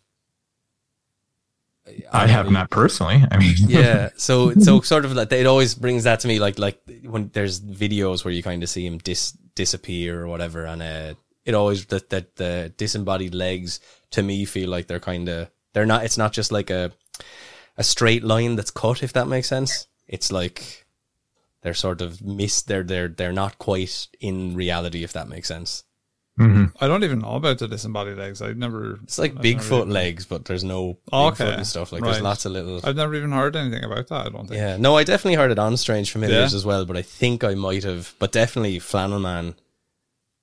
I 2.12 2.26
have 2.26 2.50
not 2.50 2.70
personally. 2.70 3.24
I 3.30 3.38
mean, 3.38 3.54
yeah 3.66 4.10
so 4.16 4.54
so 4.58 4.80
sort 4.82 5.04
of 5.04 5.12
like 5.12 5.32
it 5.32 5.46
always 5.46 5.74
brings 5.74 6.04
that 6.04 6.20
to 6.20 6.28
me 6.28 6.38
like 6.38 6.58
like 6.58 6.80
when 7.04 7.30
there's 7.32 7.60
videos 7.60 8.24
where 8.24 8.32
you 8.32 8.42
kind 8.42 8.62
of 8.62 8.68
see 8.68 8.86
him 8.86 8.98
dis 8.98 9.32
disappear 9.62 10.22
or 10.22 10.28
whatever 10.32 10.60
and 10.72 10.82
uh 10.82 11.12
it 11.44 11.54
always 11.54 11.86
that 11.86 12.10
that 12.10 12.36
the 12.36 12.72
disembodied 12.76 13.34
legs 13.34 13.80
to 14.10 14.22
me 14.22 14.44
feel 14.44 14.68
like 14.68 14.86
they're 14.86 15.08
kind 15.12 15.28
of 15.28 15.50
they're 15.72 15.86
not 15.86 16.04
it's 16.04 16.18
not 16.18 16.32
just 16.32 16.52
like 16.52 16.70
a 16.70 16.92
a 17.76 17.84
straight 17.84 18.22
line 18.22 18.56
that's 18.56 18.70
cut 18.70 19.02
if 19.02 19.12
that 19.12 19.28
makes 19.28 19.48
sense. 19.48 19.86
It's 20.06 20.30
like 20.30 20.86
they're 21.62 21.74
sort 21.74 22.00
of 22.00 22.22
missed 22.22 22.68
they're 22.68 22.82
they're 22.82 23.08
they're 23.08 23.32
not 23.32 23.58
quite 23.58 24.08
in 24.20 24.54
reality 24.54 25.02
if 25.04 25.12
that 25.12 25.28
makes 25.28 25.48
sense 25.48 25.84
Mhm. 26.40 26.72
I 26.80 26.88
don't 26.88 27.04
even 27.04 27.18
know 27.20 27.34
about 27.34 27.58
the 27.58 27.68
disembodied 27.68 28.16
legs. 28.18 28.40
I've 28.42 28.56
never. 28.56 28.98
It's 29.02 29.18
like 29.18 29.36
I've 29.36 29.42
Bigfoot 29.42 29.82
even- 29.82 29.90
legs, 29.90 30.24
but 30.26 30.44
there's 30.46 30.64
no 30.64 30.98
Oh, 31.12 31.30
Bigfoot 31.30 31.32
okay. 31.40 31.52
and 31.54 31.66
stuff. 31.66 31.92
Like 31.92 32.02
Right. 32.02 32.12
there's 32.12 32.22
lots 32.22 32.44
of 32.46 32.52
little. 32.52 32.80
I've 32.82 32.96
never 32.96 33.14
even 33.14 33.32
heard 33.32 33.54
anything 33.56 33.84
about 33.84 34.08
that. 34.08 34.26
I 34.26 34.28
don't 34.30 34.46
think. 34.48 34.58
Yeah, 34.58 34.76
no, 34.78 34.96
I 34.96 35.04
definitely 35.04 35.34
heard 35.36 35.50
it 35.50 35.58
on 35.58 35.76
Strange 35.76 36.10
Familiars 36.10 36.52
Yeah. 36.52 36.56
as 36.56 36.64
well, 36.64 36.84
but 36.86 36.96
I 36.96 37.02
think 37.02 37.44
I 37.44 37.54
might 37.54 37.84
have. 37.84 38.14
But 38.18 38.32
definitely 38.32 38.78
Flannel 38.78 39.20
Man. 39.20 39.54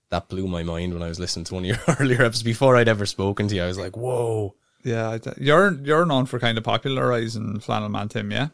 That 0.09 0.29
blew 0.29 0.47
my 0.47 0.63
mind 0.63 0.93
when 0.93 1.03
I 1.03 1.09
was 1.09 1.19
listening 1.19 1.43
to 1.45 1.53
one 1.55 1.63
of 1.63 1.67
your 1.67 1.79
earlier 1.99 2.21
episodes. 2.21 2.43
Before 2.43 2.77
I'd 2.77 2.87
ever 2.87 3.05
spoken 3.05 3.49
to 3.49 3.55
you, 3.55 3.63
I 3.63 3.67
was 3.67 3.77
like, 3.77 3.97
"Whoa!" 3.97 4.55
Yeah, 4.83 5.17
you're 5.37 5.73
you're 5.83 6.05
known 6.05 6.27
for 6.27 6.39
kind 6.39 6.57
of 6.57 6.63
popularizing 6.63 7.59
flannel 7.59 7.89
man, 7.89 8.07
Tim. 8.07 8.31
Yeah. 8.31 8.47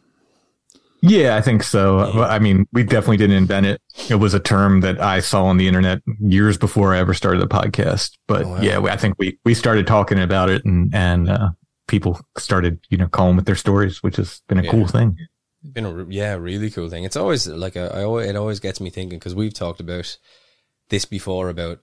Yeah, 1.06 1.36
I 1.36 1.42
think 1.42 1.64
so. 1.64 1.98
Well, 2.16 2.32
I 2.32 2.40
mean, 2.40 2.66
we 2.72 2.84
definitely 2.84 3.18
didn't 3.18 3.36
invent 3.36 3.66
it. 3.66 3.82
It 4.10 4.16
was 4.16 4.34
a 4.34 4.40
term 4.40 4.80
that 4.82 5.02
I 5.02 5.20
saw 5.20 5.44
on 5.44 5.58
the 5.58 5.68
internet 5.68 6.00
years 6.22 6.58
before 6.58 6.96
I 6.96 7.00
ever 7.00 7.14
started 7.14 7.42
the 7.42 7.48
podcast. 7.48 8.12
But 8.26 8.44
Oh, 8.46 8.50
wow. 8.52 8.62
yeah, 8.62 8.80
I 8.80 8.96
think 8.96 9.16
we, 9.20 9.38
we 9.44 9.54
started 9.54 9.86
talking 9.86 10.18
about 10.18 10.50
it 10.50 10.64
and, 10.64 10.96
and, 10.96 11.30
uh, 11.30 11.50
people 11.90 12.22
started, 12.38 12.80
you 12.90 12.98
know, 12.98 13.08
calling 13.10 13.36
with 13.36 13.46
their 13.46 13.56
stories, 13.58 14.02
which 14.02 14.16
has 14.16 14.42
been 14.48 14.60
a 14.60 14.64
Yeah. 14.64 14.72
cool 14.72 14.88
thing. 14.88 15.18
been 15.74 15.86
a 15.86 16.06
yeah 16.10 16.36
really 16.36 16.70
cool 16.70 16.90
thing. 16.90 17.04
It's 17.04 17.18
always 17.18 17.48
like 17.48 17.76
a, 17.76 17.94
I 17.94 18.04
always, 18.04 18.30
it 18.30 18.36
always 18.38 18.62
gets 18.62 18.80
me 18.80 18.90
thinking 18.90 19.20
because 19.20 19.36
we've 19.36 19.54
talked 19.54 19.82
about 19.82 20.18
this 20.90 21.04
before 21.04 21.50
about 21.50 21.80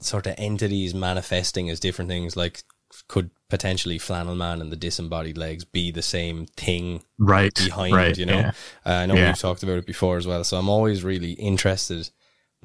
sort 0.00 0.26
of 0.26 0.34
entities 0.36 0.94
manifesting 0.94 1.70
as 1.70 1.80
different 1.80 2.10
things. 2.10 2.36
Like, 2.36 2.62
could 3.08 3.30
potentially 3.48 3.98
Flannel 3.98 4.34
Man 4.34 4.60
and 4.60 4.72
the 4.72 4.76
disembodied 4.76 5.38
legs 5.38 5.64
be 5.64 5.90
the 5.92 6.02
same 6.02 6.46
thing 6.56 7.02
Right. 7.18 7.54
behind? 7.54 7.94
right. 7.94 8.16
you 8.18 8.26
know, 8.26 8.38
yeah. 8.38 8.52
uh, 8.84 8.90
I 8.90 9.06
know 9.06 9.14
Yeah. 9.14 9.28
we've 9.28 9.38
talked 9.38 9.62
about 9.62 9.78
it 9.78 9.86
before 9.86 10.16
as 10.16 10.26
well. 10.26 10.42
So 10.44 10.56
I'm 10.56 10.68
always 10.68 11.04
really 11.04 11.32
interested 11.32 12.10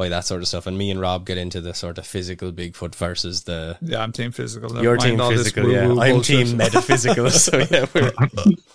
by 0.02 0.10
that 0.10 0.26
sort 0.26 0.42
of 0.42 0.48
stuff. 0.48 0.66
And 0.66 0.76
me 0.80 0.90
and 0.90 1.00
Rob 1.00 1.28
get 1.28 1.38
into 1.38 1.62
the 1.62 1.76
sort 1.76 2.00
of 2.00 2.08
physical 2.08 2.52
Bigfoot 2.52 2.96
versus 2.96 3.44
the 3.44 3.78
Yeah, 3.82 4.02
I'm 4.02 4.12
team 4.12 4.32
physical. 4.32 4.70
Never 4.70 4.84
your 4.84 4.96
mind 4.96 5.12
team 5.12 5.22
all 5.22 5.30
this 5.30 5.44
physical. 5.44 5.72
Yeah, 5.72 5.86
woo-woo 5.86 6.02
I'm 6.02 6.14
bullshit. 6.14 6.48
team 6.48 6.58
metaphysical. 6.58 7.30
so 7.30 7.60
yeah, 7.70 7.86
we're, 7.94 8.12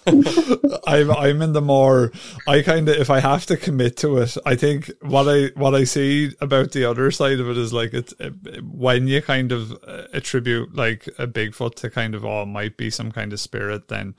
I'm 0.87 1.11
I'm 1.11 1.43
in 1.43 1.53
the 1.53 1.61
more 1.61 2.13
I 2.47 2.63
kind 2.63 2.89
of 2.89 2.97
if 2.97 3.11
I 3.11 3.19
have 3.19 3.45
to 3.47 3.57
commit 3.57 3.97
to 3.99 4.19
it, 4.19 4.37
I 4.47 4.55
think 4.55 4.89
what 5.03 5.27
I 5.29 5.51
what 5.57 5.75
I 5.75 5.83
see 5.83 6.33
about 6.41 6.71
the 6.71 6.85
other 6.85 7.11
side 7.11 7.41
of 7.41 7.51
it 7.51 7.59
is 7.59 7.73
like 7.73 7.93
it's 7.93 8.15
it, 8.21 8.63
when 8.63 9.09
you 9.09 9.21
kind 9.21 9.51
of 9.51 9.73
uh, 9.85 10.05
attribute 10.13 10.77
like 10.77 11.09
a 11.19 11.27
Bigfoot 11.27 11.75
to 11.77 11.91
kind 11.91 12.15
of 12.15 12.25
oh 12.25 12.47
might 12.47 12.77
be 12.77 12.89
some 12.89 13.11
kind 13.11 13.33
of 13.33 13.41
spirit, 13.41 13.89
then 13.89 14.15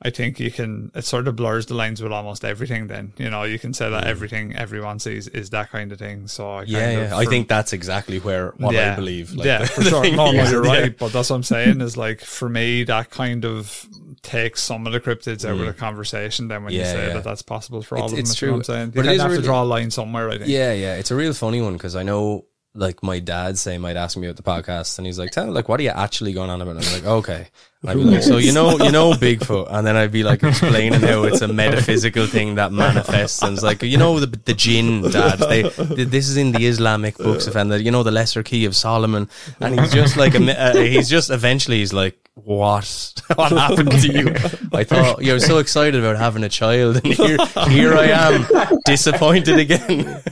I 0.00 0.10
think 0.10 0.38
you 0.38 0.52
can 0.52 0.92
it 0.94 1.04
sort 1.04 1.26
of 1.26 1.34
blurs 1.34 1.66
the 1.66 1.74
lines 1.74 2.00
with 2.00 2.12
almost 2.12 2.44
everything. 2.44 2.86
Then 2.86 3.12
you 3.18 3.28
know 3.30 3.42
you 3.42 3.58
can 3.58 3.74
say 3.74 3.90
that 3.90 4.04
everything 4.04 4.54
everyone 4.54 5.00
sees 5.00 5.26
is 5.26 5.50
that 5.50 5.70
kind 5.70 5.90
of 5.90 5.98
thing. 5.98 6.28
So 6.28 6.48
I 6.48 6.58
kind 6.58 6.68
Mm. 6.68 6.72
yeah, 6.72 6.88
of, 6.88 7.10
yeah. 7.10 7.16
I 7.16 7.24
think 7.24 7.48
that's 7.48 7.72
exactly 7.72 8.20
where 8.20 8.50
what 8.58 8.76
I 8.76 8.94
believe. 8.94 9.34
Like, 9.34 9.46
yeah, 9.46 9.58
the- 9.58 9.66
for 9.66 9.80
the 9.82 9.90
sure. 9.90 10.04
No, 10.12 10.30
no, 10.30 10.48
you're 10.48 10.64
yeah. 10.64 10.72
right. 10.72 10.96
But 10.98 11.12
that's 11.12 11.30
what 11.30 11.36
I'm 11.36 11.42
saying 11.42 11.80
is 11.80 11.96
like 12.06 12.20
for 12.20 12.48
me, 12.48 12.84
that 12.84 13.10
kind 13.10 13.44
of 13.44 13.86
takes 14.22 14.62
some 14.62 14.86
of 14.86 14.92
the 14.92 15.00
cryptids 15.00 15.44
out 15.44 15.58
of 15.58 15.66
the 15.66 15.72
conversation. 15.72 16.46
Then 16.48 16.62
when 16.64 16.72
you 16.72 16.80
Mm. 16.82 16.84
Say 16.92 17.06
yeah. 17.08 17.14
that 17.14 17.24
that's 17.24 17.42
possible 17.42 17.82
for 17.82 17.96
It's- 17.96 18.02
all 18.02 18.06
of 18.06 18.10
them, 18.12 18.20
it's 18.20 18.32
if 18.34 18.42
you 18.42 18.48
know 18.48 18.50
true. 18.52 18.58
what 18.58 18.68
I'm 18.68 18.74
saying. 18.74 18.90
But 18.90 18.94
You 18.94 19.00
it 19.00 19.04
kind 19.04 19.14
is 19.14 19.18
of 19.20 19.22
have 19.22 19.30
really- 19.32 19.42
to 19.42 19.46
draw 19.46 19.62
a 19.62 19.64
line 19.64 19.90
somewhere. 19.90 20.28
I 20.30 20.38
think. 20.38 20.48
Yeah, 20.48 20.72
yeah. 20.74 20.94
It's 20.94 21.10
a 21.10 21.16
real 21.16 21.32
funny 21.32 21.60
one 21.60 21.72
because 21.72 21.96
I 21.96 22.04
know, 22.04 22.44
like, 22.74 23.02
my 23.02 23.18
dad 23.18 23.58
say 23.58 23.78
might 23.78 23.96
ask 23.96 24.16
me 24.16 24.28
about 24.28 24.36
the 24.36 24.42
podcast, 24.44 24.98
and 24.98 25.06
he's 25.06 25.18
like, 25.18 25.32
"Tell, 25.32 25.50
like, 25.50 25.68
what 25.68 25.80
are 25.80 25.82
you 25.82 25.90
actually 25.90 26.32
going 26.34 26.50
on 26.50 26.62
about?" 26.62 26.76
And 26.76 26.84
I'm 26.86 26.92
like, 26.92 27.04
"Okay." 27.04 27.48
I'd 27.86 27.94
be 27.96 28.02
like, 28.02 28.22
"So 28.24 28.38
you 28.38 28.52
know, 28.52 28.76
you 28.78 28.90
know, 28.90 29.12
Bigfoot," 29.12 29.68
and 29.70 29.86
then 29.86 29.94
I'd 29.94 30.10
be 30.10 30.24
like 30.24 30.42
explaining 30.42 31.00
how 31.00 31.22
it's 31.24 31.42
a 31.42 31.48
metaphysical 31.48 32.26
thing 32.26 32.56
that 32.56 32.72
manifests, 32.72 33.40
and 33.42 33.54
it's 33.54 33.62
like, 33.62 33.82
you 33.82 33.96
know, 33.96 34.18
the 34.18 34.26
the 34.26 34.52
jinn, 34.54 35.02
dad. 35.02 35.38
They, 35.38 35.62
th- 35.62 36.08
this 36.08 36.28
is 36.28 36.36
in 36.36 36.50
the 36.50 36.66
Islamic 36.66 37.16
books 37.16 37.46
of, 37.46 37.54
and 37.56 37.70
the, 37.70 37.80
you 37.80 37.92
know, 37.92 38.02
the 38.02 38.10
Lesser 38.10 38.42
Key 38.42 38.64
of 38.64 38.74
Solomon, 38.74 39.28
and 39.60 39.78
he's 39.78 39.92
just 39.92 40.16
like, 40.16 40.34
a, 40.34 40.60
uh, 40.60 40.76
he's 40.76 41.08
just 41.08 41.30
eventually, 41.30 41.78
he's 41.78 41.92
like. 41.92 42.27
What? 42.44 43.14
What 43.34 43.52
happened 43.52 43.92
to 43.92 44.08
you? 44.08 44.28
I 44.72 44.84
thought 44.84 45.22
you 45.22 45.32
were 45.34 45.38
so 45.40 45.58
excited 45.58 46.00
about 46.02 46.16
having 46.16 46.42
a 46.44 46.48
child, 46.48 46.96
and 47.04 47.12
here, 47.12 47.36
here 47.68 47.92
I 47.94 48.06
am, 48.06 48.46
disappointed 48.86 49.58
again. 49.58 49.98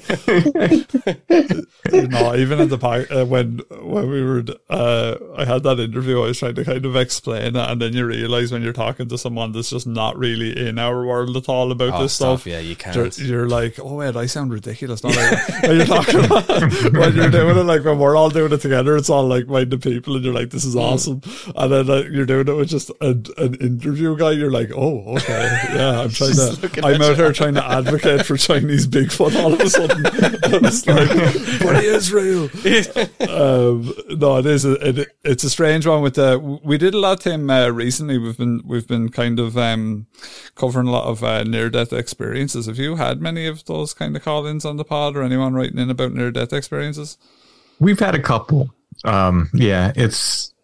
no, 1.92 2.34
even 2.34 2.60
in 2.60 2.68
the 2.68 2.78
park 2.80 3.10
uh, 3.10 3.24
when 3.26 3.60
when 3.82 4.10
we 4.10 4.22
were, 4.22 4.44
uh, 4.70 5.16
I 5.36 5.44
had 5.44 5.62
that 5.64 5.78
interview. 5.78 6.22
I 6.22 6.28
was 6.28 6.38
trying 6.38 6.54
to 6.54 6.64
kind 6.64 6.84
of 6.86 6.96
explain 6.96 7.54
it, 7.54 7.70
and 7.70 7.80
then 7.82 7.92
you 7.92 8.06
realize 8.06 8.50
when 8.52 8.62
you're 8.62 8.72
talking 8.72 9.08
to 9.08 9.18
someone 9.18 9.52
that's 9.52 9.70
just 9.70 9.86
not 9.86 10.16
really 10.16 10.56
in 10.68 10.78
our 10.78 11.04
world 11.04 11.36
at 11.36 11.48
all 11.48 11.70
about 11.72 11.92
Oh, 11.94 12.02
this 12.02 12.14
stop. 12.14 12.40
stuff. 12.40 12.46
Yeah, 12.50 12.60
you 12.60 12.76
can't. 12.76 13.18
you're 13.18 13.48
like, 13.48 13.78
oh 13.78 13.94
wait, 13.96 14.16
I 14.16 14.26
sound 14.26 14.52
ridiculous. 14.52 15.04
Not 15.04 15.16
like, 15.16 15.62
when 15.64 15.76
you're 15.76 15.86
talking 15.86 16.24
about 16.24 16.48
when 16.48 17.14
you're 17.14 17.30
doing 17.30 17.56
it, 17.58 17.62
like 17.64 17.84
when 17.84 17.98
we're 17.98 18.16
all 18.16 18.30
doing 18.30 18.52
it 18.52 18.60
together, 18.62 18.96
it's 18.96 19.10
all 19.10 19.26
like 19.26 19.46
minded 19.48 19.82
people, 19.82 20.16
and 20.16 20.24
you're 20.24 20.34
like, 20.34 20.50
this 20.50 20.64
is 20.64 20.76
awesome. 20.76 21.20
And 21.54 21.72
then 21.72 21.90
like, 22.02 22.12
you're 22.12 22.26
doing 22.26 22.48
it 22.48 22.52
with 22.52 22.68
just 22.68 22.90
an, 23.00 23.26
an 23.38 23.54
interview 23.56 24.16
guy. 24.16 24.32
You're 24.32 24.50
like, 24.50 24.70
oh, 24.74 25.16
okay, 25.16 25.58
yeah. 25.74 26.00
I'm 26.00 26.10
trying 26.10 26.34
Just 26.34 26.62
to. 26.62 26.86
I'm 26.86 27.00
out 27.02 27.10
you. 27.10 27.14
here 27.14 27.32
trying 27.32 27.54
to 27.54 27.64
advocate 27.64 28.26
for 28.26 28.36
Chinese 28.36 28.86
Bigfoot. 28.86 29.34
All 29.42 29.52
of 29.52 29.60
a 29.60 29.70
sudden, 29.70 30.02
it's 30.14 30.86
like, 30.86 31.60
but 31.62 31.82
he 31.82 31.88
is 31.88 32.12
real. 32.12 32.44
um, 33.30 33.92
no, 34.18 34.38
it 34.38 34.46
is. 34.46 34.64
A, 34.64 34.88
it, 34.88 35.16
it's 35.24 35.44
a 35.44 35.50
strange 35.50 35.86
one. 35.86 36.02
With 36.02 36.14
the 36.14 36.38
we 36.62 36.78
did 36.78 36.94
a 36.94 36.98
lot 36.98 37.20
to 37.22 37.32
him 37.32 37.48
uh, 37.50 37.68
recently. 37.68 38.18
We've 38.18 38.38
been 38.38 38.62
we've 38.64 38.86
been 38.86 39.08
kind 39.10 39.38
of 39.38 39.56
um, 39.56 40.06
covering 40.54 40.88
a 40.88 40.92
lot 40.92 41.06
of 41.06 41.22
uh, 41.22 41.44
near 41.44 41.70
death 41.70 41.92
experiences. 41.92 42.66
Have 42.66 42.78
you 42.78 42.96
had 42.96 43.20
many 43.20 43.46
of 43.46 43.64
those 43.64 43.94
kind 43.94 44.16
of 44.16 44.22
call-ins 44.22 44.64
on 44.64 44.76
the 44.76 44.84
pod, 44.84 45.16
or 45.16 45.22
anyone 45.22 45.54
writing 45.54 45.78
in 45.78 45.90
about 45.90 46.12
near 46.12 46.30
death 46.30 46.52
experiences? 46.52 47.18
We've 47.78 47.98
had 47.98 48.14
a 48.14 48.22
couple. 48.22 48.70
Um, 49.04 49.50
yeah, 49.52 49.92
it's, 49.94 50.54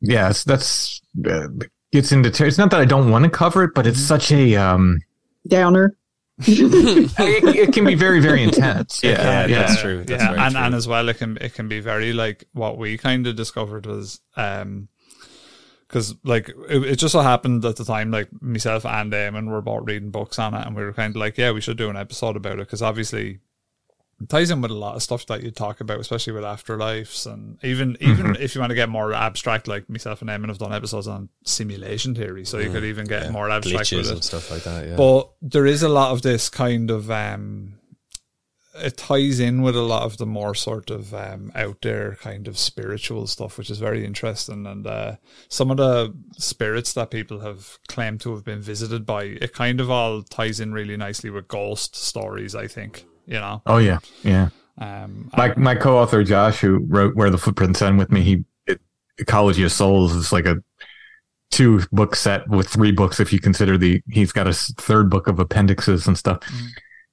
yeah, 0.00 0.30
it's, 0.30 0.44
that's, 0.44 1.00
uh, 1.28 1.48
gets 1.92 2.12
into, 2.12 2.30
ter- 2.30 2.46
it's 2.46 2.58
not 2.58 2.70
that 2.70 2.80
I 2.80 2.84
don't 2.84 3.10
want 3.10 3.24
to 3.24 3.30
cover 3.30 3.64
it, 3.64 3.72
but 3.74 3.86
it's 3.86 4.00
such 4.00 4.32
a, 4.32 4.56
um, 4.56 5.00
Downer. 5.46 5.96
it, 6.46 7.56
it 7.56 7.72
can 7.72 7.86
be 7.86 7.94
very, 7.94 8.20
very 8.20 8.42
intense. 8.42 9.02
Yeah. 9.02 9.10
Yeah, 9.12 9.46
yeah. 9.46 9.58
that's 9.60 9.80
true. 9.80 10.04
That's 10.04 10.22
yeah, 10.22 10.46
and 10.46 10.54
true. 10.54 10.64
and 10.64 10.74
as 10.74 10.86
well, 10.86 11.08
it 11.08 11.16
can 11.16 11.38
it 11.40 11.54
can 11.54 11.66
be 11.66 11.80
very 11.80 12.12
like 12.12 12.44
what 12.52 12.76
we 12.76 12.98
kind 12.98 13.26
of 13.26 13.36
discovered 13.36 13.86
was 13.86 14.20
um. 14.36 14.88
Because 15.88 16.16
like 16.24 16.50
it, 16.68 16.82
it 16.82 16.96
just 16.96 17.12
so 17.12 17.20
happened 17.20 17.64
at 17.64 17.76
the 17.76 17.84
time, 17.84 18.10
like 18.10 18.28
myself 18.42 18.84
and 18.84 19.10
Damon 19.10 19.48
were 19.48 19.62
both 19.62 19.84
reading 19.86 20.10
books 20.10 20.38
on 20.38 20.52
it, 20.52 20.66
and 20.66 20.74
we 20.76 20.82
were 20.82 20.92
kind 20.92 21.12
of 21.12 21.20
like, 21.20 21.38
yeah, 21.38 21.52
we 21.52 21.60
should 21.60 21.78
do 21.78 21.88
an 21.88 21.96
episode 21.96 22.36
about 22.36 22.54
it 22.54 22.66
because 22.66 22.82
obviously 22.82 23.38
it 24.20 24.28
ties 24.30 24.50
in 24.50 24.62
with 24.62 24.70
a 24.70 24.74
lot 24.74 24.94
of 24.96 25.02
stuff 25.02 25.26
that 25.26 25.42
you 25.42 25.50
talk 25.50 25.80
about, 25.80 26.00
especially 26.00 26.32
with 26.32 26.42
afterlives, 26.42 27.30
and 27.30 27.58
even 27.62 27.96
even 28.00 28.34
if 28.36 28.54
you 28.54 28.60
want 28.60 28.70
to 28.70 28.74
get 28.76 28.88
more 28.88 29.12
abstract, 29.12 29.68
like 29.68 29.88
myself 29.90 30.22
and 30.22 30.28
Damon 30.28 30.48
have 30.48 30.58
done 30.58 30.72
episodes 30.72 31.06
on 31.06 31.28
simulation 31.44 32.14
theory, 32.14 32.44
so 32.46 32.58
you 32.58 32.70
could 32.70 32.84
even 32.84 33.06
get 33.06 33.24
Yeah, 33.24 33.30
more 33.30 33.50
abstract 33.50 33.92
with 33.92 34.06
it. 34.06 34.12
and 34.12 34.24
stuff 34.24 34.50
like 34.50 34.62
that. 34.62 34.86
Yeah. 34.88 34.96
But 34.96 35.30
there 35.42 35.66
is 35.66 35.82
a 35.82 35.88
lot 35.88 36.12
of 36.12 36.22
this 36.22 36.48
kind 36.48 36.90
of 36.90 37.10
um 37.10 37.74
it 38.78 38.94
ties 38.98 39.40
in 39.40 39.62
with 39.62 39.74
a 39.74 39.80
lot 39.80 40.02
of 40.02 40.18
the 40.18 40.26
more 40.26 40.54
sort 40.54 40.90
of 40.90 41.14
um 41.14 41.50
out 41.54 41.80
there 41.82 42.16
kind 42.20 42.46
of 42.48 42.58
spiritual 42.58 43.26
stuff, 43.26 43.56
which 43.58 43.70
is 43.70 43.78
very 43.78 44.04
interesting. 44.04 44.66
And 44.66 44.86
uh 44.86 45.16
some 45.48 45.70
of 45.70 45.76
the 45.78 46.14
spirits 46.38 46.92
that 46.94 47.10
people 47.10 47.40
have 47.40 47.78
claimed 47.88 48.20
to 48.22 48.34
have 48.34 48.44
been 48.44 48.60
visited 48.60 49.04
by, 49.06 49.24
it 49.24 49.52
kind 49.54 49.80
of 49.80 49.90
all 49.90 50.22
ties 50.22 50.60
in 50.60 50.72
really 50.72 50.96
nicely 50.96 51.30
with 51.30 51.48
ghost 51.48 51.96
stories, 51.96 52.54
I 52.54 52.66
think. 52.66 53.04
You 53.26 53.40
know? 53.40 53.62
Oh 53.66 53.78
yeah. 53.78 53.98
Yeah. 54.22 54.48
Um 54.78 55.30
My, 55.36 55.54
my 55.56 55.74
co-author 55.74 56.22
Josh, 56.24 56.60
who 56.60 56.78
wrote 56.88 57.14
Where 57.16 57.30
the 57.30 57.38
Footprints 57.38 57.82
End 57.82 57.98
with 57.98 58.10
me, 58.12 58.22
he, 58.22 58.44
it, 58.66 58.80
Ecology 59.18 59.62
of 59.64 59.72
Souls 59.72 60.14
is 60.14 60.32
like 60.32 60.46
a 60.46 60.62
two 61.50 61.80
book 61.92 62.14
set 62.16 62.48
with 62.48 62.68
three 62.68 62.92
books. 62.92 63.18
If 63.20 63.32
you 63.32 63.40
consider 63.40 63.78
the, 63.78 64.02
he's 64.10 64.32
got 64.32 64.46
a 64.46 64.52
third 64.52 65.10
book 65.10 65.26
of 65.28 65.38
appendixes 65.38 66.06
and 66.06 66.16
stuff. 66.18 66.38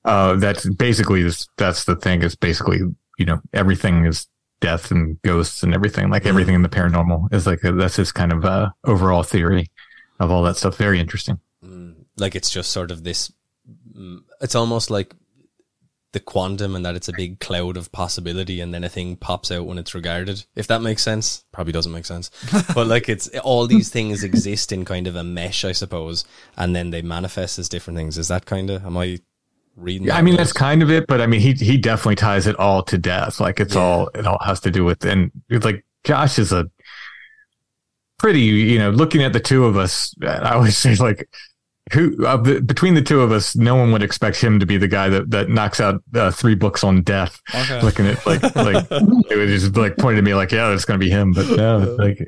Uh, 0.06 0.36
that's 0.36 0.68
basically, 0.76 1.24
this, 1.24 1.48
that's 1.58 1.86
the 1.86 1.96
thing 1.96 2.24
is 2.24 2.36
basically, 2.36 2.80
you 3.18 3.26
know, 3.26 3.40
everything 3.54 4.06
is 4.06 4.28
death 4.60 4.92
and 4.92 5.22
ghosts 5.22 5.64
and 5.64 5.74
everything, 5.74 6.10
like 6.10 6.26
everything 6.26 6.56
in 6.56 6.62
the 6.62 6.70
paranormal 6.70 7.32
is 7.34 7.48
like, 7.48 7.64
a, 7.64 7.72
that's 7.72 7.96
his 7.96 8.12
kind 8.12 8.34
of, 8.34 8.44
uh, 8.44 8.70
overall 8.84 9.24
theory 9.24 9.72
of 10.20 10.30
all 10.32 10.44
that 10.44 10.58
stuff. 10.58 10.76
Very 10.78 11.00
interesting. 11.00 11.40
like 12.18 12.36
it's 12.36 12.50
just 12.50 12.72
sort 12.72 12.92
of 12.92 13.04
this. 13.04 13.32
mm, 13.96 14.20
It's 14.42 14.56
almost 14.56 14.90
like 14.92 15.16
the 16.14 16.20
quantum, 16.20 16.76
and 16.76 16.86
that 16.86 16.96
it's 16.96 17.10
a 17.10 17.14
big 17.14 17.40
cloud 17.40 17.76
of 17.76 17.92
possibility, 17.92 18.62
and 18.62 18.74
then 18.74 18.84
a 18.84 18.90
thing 18.90 19.16
pops 19.16 19.52
out 19.52 19.66
when 19.66 19.78
it's 19.78 19.94
regarded. 19.94 20.46
If 20.56 20.68
that 20.68 20.82
makes 20.82 21.02
sense, 21.02 21.44
probably 21.52 21.74
doesn't 21.74 21.92
make 21.92 22.06
sense. 22.06 22.32
but 22.74 22.88
like 22.88 23.10
it's 23.10 23.28
all 23.40 23.68
these 23.68 23.90
things 23.90 24.24
exist 24.24 24.72
in 24.72 24.86
kind 24.86 25.08
of 25.08 25.16
a 25.16 25.24
mesh, 25.24 25.66
I 25.66 25.74
suppose, 25.74 26.24
and 26.56 26.76
then 26.76 26.92
they 26.92 27.02
manifest 27.02 27.60
as 27.60 27.68
different 27.68 27.98
things. 27.98 28.18
Is 28.18 28.30
that 28.30 28.46
kind 28.46 28.70
of? 28.70 28.86
Am 28.86 28.98
I 28.98 29.20
reading? 29.76 30.08
Yeah, 30.08 30.14
that 30.14 30.20
I 30.20 30.22
mean 30.22 30.38
that's 30.38 30.54
kind 30.54 30.82
of 30.82 30.90
it, 30.90 31.08
but 31.08 31.20
I 31.20 31.28
mean 31.28 31.42
he 31.42 31.54
he 31.54 31.78
definitely 31.78 32.16
ties 32.16 32.48
it 32.48 32.58
all 32.58 32.84
to 32.84 32.98
death. 32.98 33.40
Like 33.40 33.60
it's 33.60 33.76
all 33.76 34.10
it 34.16 34.26
all 34.26 34.40
has 34.44 34.60
to 34.62 34.72
do 34.72 34.86
with 34.86 35.04
and 35.06 35.32
it's 35.50 35.66
like 35.66 35.86
Josh 36.04 36.40
is 36.40 36.52
a 36.52 36.70
pretty 38.20 38.42
you 38.42 38.80
know 38.80 38.92
looking 38.92 39.24
at 39.24 39.34
the 39.34 39.40
two 39.40 39.66
of 39.66 39.78
us. 39.78 40.14
I 40.22 40.54
always 40.54 40.78
say 40.78 40.96
like 40.96 41.28
who 41.92 42.26
uh, 42.26 42.38
b- 42.38 42.62
between 42.62 42.94
the 42.94 43.02
two 43.02 43.22
of 43.22 43.32
us, 43.32 43.56
no 43.56 43.76
one 43.76 43.92
would 43.92 44.04
expect 44.04 44.38
him 44.42 44.60
to 44.60 44.66
be 44.66 44.78
the 44.78 44.88
guy 44.88 45.10
that, 45.10 45.30
that 45.32 45.50
knocks 45.50 45.82
out 45.82 46.02
uh, 46.16 46.32
three 46.32 46.56
books 46.56 46.84
on 46.84 47.02
death. 47.02 47.42
Okay. 47.54 47.82
Looking 47.82 48.08
at 48.08 48.26
like 48.26 48.42
like 48.56 48.88
it 49.30 49.38
was 49.38 49.62
just 49.62 49.76
like 49.76 49.98
pointing 49.98 50.24
to 50.24 50.30
me 50.30 50.34
like, 50.34 50.52
yeah, 50.52 50.72
it's 50.74 50.86
gonna 50.86 51.00
be 51.00 51.10
him. 51.10 51.34
But 51.34 51.50
no, 51.58 51.96
like 52.00 52.20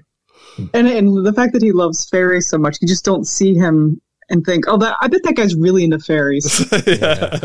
And 0.73 0.87
and 0.87 1.25
the 1.25 1.33
fact 1.33 1.53
that 1.53 1.61
he 1.61 1.71
loves 1.71 2.07
fairies 2.09 2.49
so 2.49 2.57
much, 2.57 2.77
you 2.81 2.87
just 2.87 3.05
don't 3.05 3.25
see 3.25 3.53
him 3.53 4.01
and 4.29 4.43
think, 4.43 4.65
oh, 4.67 4.77
that 4.77 4.97
I 5.01 5.07
bet 5.07 5.21
that 5.23 5.35
guy's 5.35 5.55
really 5.55 5.83
into 5.83 5.99
fairies. 5.99 6.59
yeah. 6.87 7.39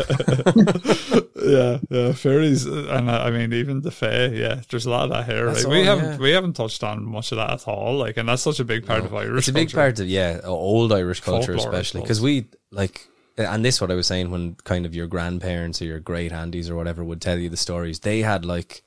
yeah, 1.45 1.77
yeah, 1.89 2.13
fairies, 2.13 2.67
uh, 2.67 2.87
and 2.91 3.09
uh, 3.09 3.23
I 3.23 3.31
mean 3.31 3.53
even 3.53 3.81
the 3.81 3.91
fae. 3.91 4.25
Yeah, 4.27 4.61
there's 4.69 4.85
a 4.85 4.89
lot 4.89 5.03
of 5.03 5.09
that 5.11 5.25
here. 5.25 5.45
That's 5.45 5.63
Like, 5.63 5.71
we 5.71 5.85
haven't 5.85 6.05
yeah. 6.05 6.17
we 6.17 6.31
haven't 6.31 6.53
touched 6.53 6.83
on 6.83 7.03
much 7.03 7.31
of 7.31 7.37
that 7.37 7.51
at 7.51 7.67
all. 7.67 7.97
Like, 7.97 8.17
and 8.17 8.27
that's 8.27 8.41
such 8.41 8.59
a 8.59 8.65
big 8.65 8.85
part 8.85 9.05
of 9.05 9.13
Irish. 9.13 9.39
It's 9.39 9.47
a 9.49 9.53
big 9.53 9.67
culture. 9.67 9.77
part 9.77 9.99
of 9.99 10.07
yeah, 10.07 10.41
old 10.43 10.91
Irish 10.91 11.21
culture, 11.21 11.53
Folklore, 11.53 11.73
especially 11.73 12.01
because 12.01 12.21
we 12.21 12.47
like, 12.71 13.07
and 13.37 13.63
this 13.63 13.75
is 13.75 13.81
what 13.81 13.91
I 13.91 13.95
was 13.95 14.07
saying 14.07 14.31
when 14.31 14.55
kind 14.63 14.85
of 14.85 14.95
your 14.95 15.07
grandparents 15.07 15.81
or 15.81 15.85
your 15.85 15.99
great 15.99 16.31
aunties 16.31 16.69
or 16.69 16.75
whatever 16.75 17.03
would 17.03 17.21
tell 17.21 17.37
you 17.37 17.49
the 17.49 17.57
stories. 17.57 17.99
They 17.99 18.21
had 18.21 18.43
like, 18.43 18.83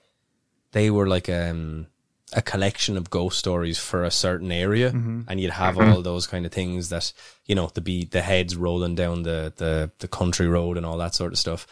they 0.72 0.90
were 0.90 1.06
like 1.06 1.28
um 1.28 1.86
a 2.36 2.42
collection 2.42 2.96
of 2.96 3.10
ghost 3.10 3.38
stories 3.38 3.78
for 3.78 4.02
a 4.04 4.10
certain 4.10 4.50
area, 4.52 4.90
and 5.28 5.40
you'd 5.40 5.52
have 5.52 5.78
all 5.78 6.02
those 6.02 6.26
kind 6.26 6.44
of 6.46 6.52
things 6.52 6.88
that 6.88 7.12
you 7.46 7.54
know 7.54 7.70
the 7.74 7.80
be 7.80 8.04
the 8.04 8.20
heads 8.22 8.56
rolling 8.56 8.94
down 8.96 9.22
the 9.22 9.52
the 9.56 9.90
the 10.00 10.08
country 10.08 10.46
road 10.48 10.76
and 10.76 10.84
all 10.84 10.98
that 10.98 11.14
sort 11.14 11.32
of 11.32 11.38
stuff. 11.38 11.66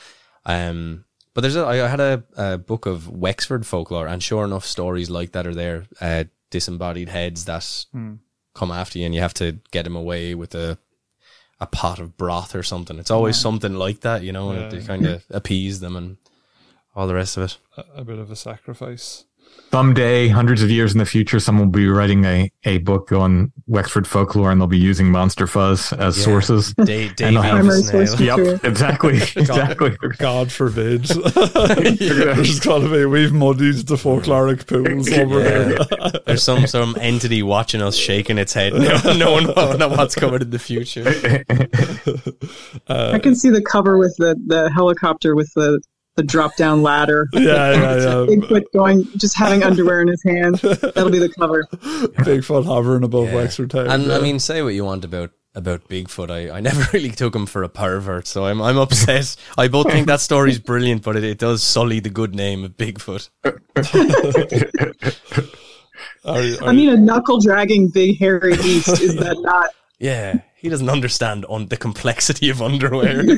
Um, 0.46 1.04
but 1.34 1.40
there's 1.40 1.56
a, 1.56 1.64
I 1.66 1.76
had 1.88 2.00
a, 2.00 2.22
a 2.36 2.58
book 2.58 2.86
of 2.86 3.08
Wexford 3.08 3.66
folklore, 3.66 4.06
and 4.06 4.22
sure 4.22 4.44
enough, 4.44 4.64
stories 4.66 5.08
like 5.10 5.32
that 5.32 5.46
are 5.46 5.54
there. 5.54 5.86
Uh, 6.00 6.24
disembodied 6.50 7.08
heads 7.08 7.46
that 7.46 7.86
come 8.54 8.70
after 8.70 8.98
you, 8.98 9.06
and 9.06 9.14
you 9.14 9.20
have 9.22 9.32
to 9.34 9.58
get 9.70 9.84
them 9.84 9.96
away 9.96 10.34
with 10.34 10.54
a 10.54 10.78
a 11.60 11.66
pot 11.66 11.98
of 12.00 12.16
broth 12.16 12.54
or 12.54 12.62
something. 12.62 12.98
It's 12.98 13.10
always 13.10 13.36
something 13.36 13.74
like 13.74 14.00
that, 14.00 14.22
you 14.22 14.32
know, 14.32 14.50
and 14.50 14.60
Yeah. 14.72 14.80
to 14.80 14.86
kind 14.86 15.06
of 15.06 15.24
appease 15.30 15.78
them 15.80 15.96
and 15.96 16.16
all 16.94 17.06
the 17.06 17.14
rest 17.14 17.36
of 17.36 17.44
it. 17.44 17.58
a, 17.76 18.00
a 18.00 18.04
bit 18.04 18.18
of 18.18 18.30
a 18.30 18.36
sacrifice. 18.36 19.24
Someday, 19.70 20.28
hundreds 20.28 20.62
of 20.62 20.70
years 20.70 20.92
in 20.92 20.98
the 20.98 21.06
future, 21.06 21.40
someone 21.40 21.68
will 21.68 21.72
be 21.72 21.88
writing 21.88 22.24
a, 22.26 22.50
a 22.64 22.76
book 22.78 23.10
on 23.10 23.50
Wexford 23.66 24.06
folklore 24.06 24.50
and 24.50 24.60
they'll 24.60 24.66
be 24.68 24.76
using 24.76 25.10
Monster 25.10 25.46
Fuzz 25.46 25.94
as 25.94 26.18
Yeah. 26.18 26.24
sources. 26.24 26.74
Da- 26.74 27.10
And 27.22 27.36
have- 27.36 27.36
the 27.36 27.40
Primary 27.40 27.82
snail. 27.82 28.06
source. 28.06 28.20
Yep, 28.20 28.64
exactly, 28.64 29.16
exactly. 29.36 29.96
God 30.18 30.52
forbid. 30.52 31.04
There's 31.04 32.60
got 32.60 32.80
to 32.80 32.90
be 32.90 33.06
we've 33.06 33.32
muddied 33.32 33.86
the 33.86 33.96
folkloric 33.96 34.66
pools 34.66 35.10
over 35.10 35.42
here. 35.42 35.78
There's 36.26 36.42
some 36.42 36.66
some 36.66 36.94
entity 37.00 37.42
watching 37.42 37.80
us 37.80 37.96
shaking 37.96 38.36
its 38.36 38.52
head, 38.52 38.74
no, 38.74 39.00
knowing 39.16 39.46
what, 39.48 39.78
what's 39.90 40.14
coming 40.14 40.42
in 40.42 40.50
the 40.50 40.58
future. 40.58 41.04
Uh, 42.88 43.12
I 43.14 43.18
can 43.18 43.34
see 43.34 43.48
the 43.50 43.62
cover 43.62 43.96
with 43.98 44.14
the, 44.18 44.34
the 44.46 44.70
helicopter 44.70 45.34
with 45.34 45.50
the, 45.54 45.80
the 46.16 46.22
drop 46.22 46.56
down 46.56 46.82
ladder. 46.82 47.28
Yeah, 47.34 47.72
yeah, 47.72 47.96
yeah. 47.96 48.26
Bigfoot 48.26 48.64
going, 48.74 49.04
just 49.16 49.36
having 49.36 49.62
underwear 49.62 50.00
in 50.02 50.08
his 50.08 50.22
hand. 50.22 50.56
That'll 50.56 51.10
be 51.10 51.18
the 51.18 51.28
cover. 51.38 51.66
Bigfoot 51.72 52.64
hovering 52.66 53.02
above 53.04 53.26
Yeah. 53.28 53.34
Wexford 53.36 53.70
Town. 53.70 53.88
And 53.90 54.04
yeah. 54.06 54.16
I 54.16 54.20
mean, 54.20 54.38
say 54.38 54.62
what 54.62 54.74
you 54.74 54.84
want 54.84 55.04
about 55.04 55.30
about 55.54 55.86
Bigfoot. 55.88 56.30
I, 56.30 56.56
I 56.56 56.60
never 56.60 56.82
really 56.94 57.10
took 57.10 57.34
him 57.34 57.44
for 57.46 57.62
a 57.62 57.68
pervert, 57.68 58.26
so 58.26 58.46
I'm 58.46 58.60
I'm 58.62 58.78
upset. 58.78 59.36
I 59.58 59.68
both 59.68 59.90
think 59.90 60.06
that 60.06 60.20
story's 60.20 60.58
brilliant, 60.58 61.02
but 61.02 61.16
it, 61.16 61.24
it 61.24 61.38
does 61.38 61.62
sully 61.62 62.00
the 62.00 62.10
good 62.10 62.34
name 62.34 62.64
of 62.64 62.72
Bigfoot. 62.76 63.28
Are 66.24 66.40
you- 66.42 66.56
are 66.60 66.68
I 66.68 66.72
mean, 66.72 66.88
a 66.88 66.96
knuckle 66.96 67.40
dragging 67.40 67.88
big 67.88 68.18
hairy 68.18 68.56
beast. 68.56 69.00
Is 69.00 69.16
that 69.16 69.38
not? 69.40 69.70
Yeah, 69.98 70.40
he 70.62 70.68
doesn't 70.70 70.88
understand 70.88 71.44
on 71.50 71.66
the 71.66 71.76
complexity 71.76 72.48
of 72.48 72.62
underwear. 72.62 73.22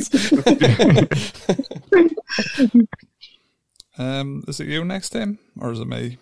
Um, 3.96 4.42
is 4.48 4.58
it 4.58 4.66
you 4.66 4.84
next 4.84 5.10
time, 5.10 5.38
or 5.60 5.70
is 5.70 5.78
it 5.78 5.87
me? 5.87 6.18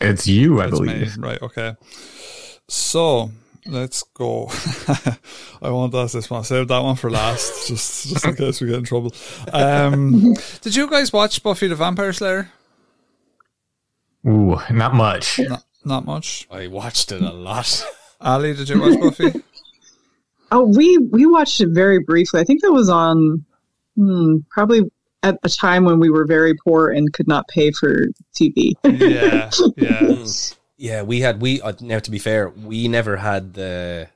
It's 0.00 0.28
you, 0.28 0.60
I 0.60 0.66
It's 0.68 0.78
believe. 0.78 1.16
me, 1.16 1.22
right? 1.26 1.42
Okay. 1.42 1.74
So 2.68 3.32
let's 3.66 4.04
go. 4.14 4.48
I 5.60 5.70
won't 5.70 5.92
ask 5.94 6.12
this 6.14 6.30
one. 6.30 6.44
Save 6.44 6.68
that 6.68 6.78
one 6.78 6.94
for 6.94 7.10
last, 7.10 7.66
just 7.68 8.06
just 8.08 8.24
in 8.24 8.36
case 8.36 8.60
we 8.60 8.68
get 8.68 8.76
in 8.76 8.84
trouble. 8.84 9.12
Um, 9.52 10.34
did 10.60 10.76
you 10.76 10.88
guys 10.88 11.12
watch 11.12 11.42
Buffy 11.42 11.66
the 11.66 11.74
Vampire 11.74 12.12
Slayer? 12.12 12.52
Ooh, 14.24 14.56
not 14.70 14.94
much. 14.94 15.40
Not, 15.40 15.64
not 15.84 16.04
much. 16.04 16.46
I 16.52 16.68
watched 16.68 17.10
it 17.10 17.20
a 17.20 17.32
lot. 17.32 17.84
Ali, 18.20 18.54
did 18.54 18.68
you 18.68 18.80
watch 18.80 19.00
Buffy? 19.00 19.42
Oh, 20.50 20.64
we 20.64 20.98
we 20.98 21.26
watched 21.26 21.60
it 21.60 21.68
very 21.70 21.98
briefly. 21.98 22.40
I 22.40 22.44
think 22.44 22.62
that 22.62 22.72
was 22.72 22.88
on 22.88 23.44
hmm, 23.96 24.36
probably 24.50 24.82
at 25.22 25.36
a 25.42 25.48
time 25.48 25.84
when 25.84 25.98
we 26.00 26.10
were 26.10 26.24
very 26.26 26.54
poor 26.54 26.88
and 26.90 27.12
could 27.12 27.26
not 27.28 27.48
pay 27.48 27.70
for 27.72 28.06
TV. 28.34 28.72
yeah, 28.84 29.50
yeah. 29.76 30.24
Yeah, 30.80 31.02
we 31.02 31.20
had 31.20 31.42
we 31.42 31.60
uh, 31.60 31.72
now 31.80 31.98
to 31.98 32.10
be 32.10 32.18
fair, 32.20 32.50
we 32.50 32.86
never 32.88 33.16
had 33.16 33.54
the 33.54 34.08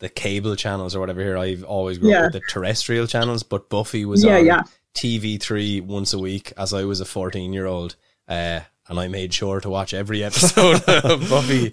the 0.00 0.08
cable 0.10 0.54
channels 0.56 0.94
or 0.94 1.00
whatever 1.00 1.22
here. 1.22 1.36
I've 1.38 1.64
always 1.64 1.98
grown 1.98 2.12
Yeah. 2.12 2.18
up 2.26 2.32
with 2.34 2.42
the 2.42 2.48
terrestrial 2.48 3.06
channels, 3.06 3.42
but 3.42 3.68
Buffy 3.70 4.04
was 4.04 4.22
Yeah, 4.22 4.36
on 4.38 4.46
yeah. 4.46 4.62
TV3 4.94 5.82
once 5.82 6.12
a 6.12 6.18
week 6.18 6.52
as 6.56 6.72
I 6.74 6.84
was 6.84 7.00
a 7.00 7.04
14 7.04 7.52
year 7.52 7.66
old. 7.66 7.96
Uh, 8.28 8.60
and 8.88 8.98
I 8.98 9.08
made 9.08 9.32
sure 9.32 9.60
to 9.60 9.70
watch 9.70 9.94
every 9.94 10.22
episode 10.24 10.82
of 10.88 11.28
Buffy. 11.28 11.70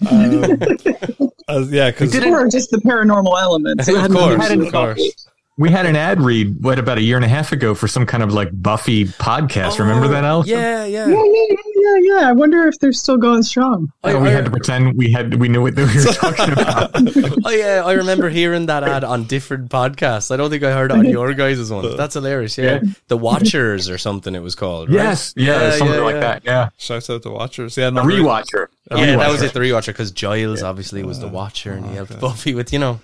Uh, 1.50 1.66
yeah, 1.70 1.92
because 1.92 2.14
or 2.16 2.48
just 2.48 2.72
the 2.72 2.78
paranormal 2.78 3.40
elements. 3.42 3.88
Of 3.88 4.12
course, 4.12 4.48
to 4.48 4.62
of 4.62 4.72
course. 4.72 5.28
We 5.58 5.72
had 5.72 5.88
an 5.88 5.96
ad 5.96 6.22
read, 6.22 6.64
what, 6.64 6.78
about 6.78 7.00
a 7.00 7.02
year 7.02 7.16
and 7.16 7.26
a 7.26 7.28
half 7.28 7.52
ago 7.52 7.74
for 7.74 7.88
some 7.88 8.06
kind 8.06 8.22
of 8.22 8.32
like 8.32 8.50
Buffy 8.54 9.06
podcast. 9.06 9.80
Remember 9.80 10.08
that, 10.10 10.24
Al? 10.24 10.46
Yeah, 10.46 10.86
Yeah, 10.86 11.08
yeah, 11.08 11.24
yeah, 11.24 11.56
yeah, 12.02 12.20
yeah. 12.20 12.30
I 12.30 12.32
wonder 12.32 12.68
if 12.68 12.80
they're 12.80 12.92
still 12.92 13.18
going 13.18 13.44
strong. 13.44 13.92
Oh, 14.04 14.20
we 14.22 14.30
had 14.30 14.46
to 14.46 14.52
pretend 14.52 14.98
we 14.98 15.12
had 15.12 15.36
we 15.36 15.48
knew 15.48 15.62
what 15.62 15.76
we 15.76 15.84
were 15.84 15.92
talking 16.14 16.52
about. 16.52 16.92
I, 17.46 17.62
uh, 17.62 17.86
I 17.86 17.94
remember 17.94 18.30
hearing 18.30 18.68
that 18.68 18.84
ad 18.84 19.04
on 19.04 19.26
different 19.26 19.70
podcasts. 19.70 20.32
I 20.32 20.38
don't 20.38 20.50
think 20.50 20.64
I 20.64 20.72
heard 20.72 20.92
it 20.92 20.98
on 20.98 21.06
your 21.06 21.34
guys' 21.34 21.72
one. 21.72 21.96
That's 21.98 22.14
hilarious. 22.14 22.58
Yeah. 22.58 22.82
The 23.08 23.18
Watchers 23.18 23.90
or 23.90 23.98
something 23.98 24.36
it 24.36 24.42
was 24.42 24.56
called. 24.56 24.90
Right? 24.90 24.96
yes, 24.96 25.34
yeah, 25.36 25.72
something 25.72 26.02
like 26.02 26.20
that. 26.22 26.44
Yeah, 26.46 26.70
shout 26.78 27.10
out 27.10 27.22
to 27.24 27.30
The 27.30 27.32
watchers. 27.32 27.78
Yeah, 27.78 27.88
a 27.88 27.92
no, 27.92 28.04
rewatcher. 28.04 28.68
A 28.90 28.98
Yeah, 28.98 29.18
that 29.18 29.30
was 29.30 29.42
it, 29.42 29.54
the 29.54 29.60
rewatcher, 29.60 29.88
because 29.88 30.12
Giles 30.12 30.64
obviously 30.64 31.04
was 31.04 31.20
the 31.20 31.28
watcher 31.28 31.74
and 31.74 31.86
he 31.86 31.96
helped 31.96 32.20
Buffy 32.20 32.56
with, 32.56 32.72
you 32.72 32.80
know. 32.80 33.00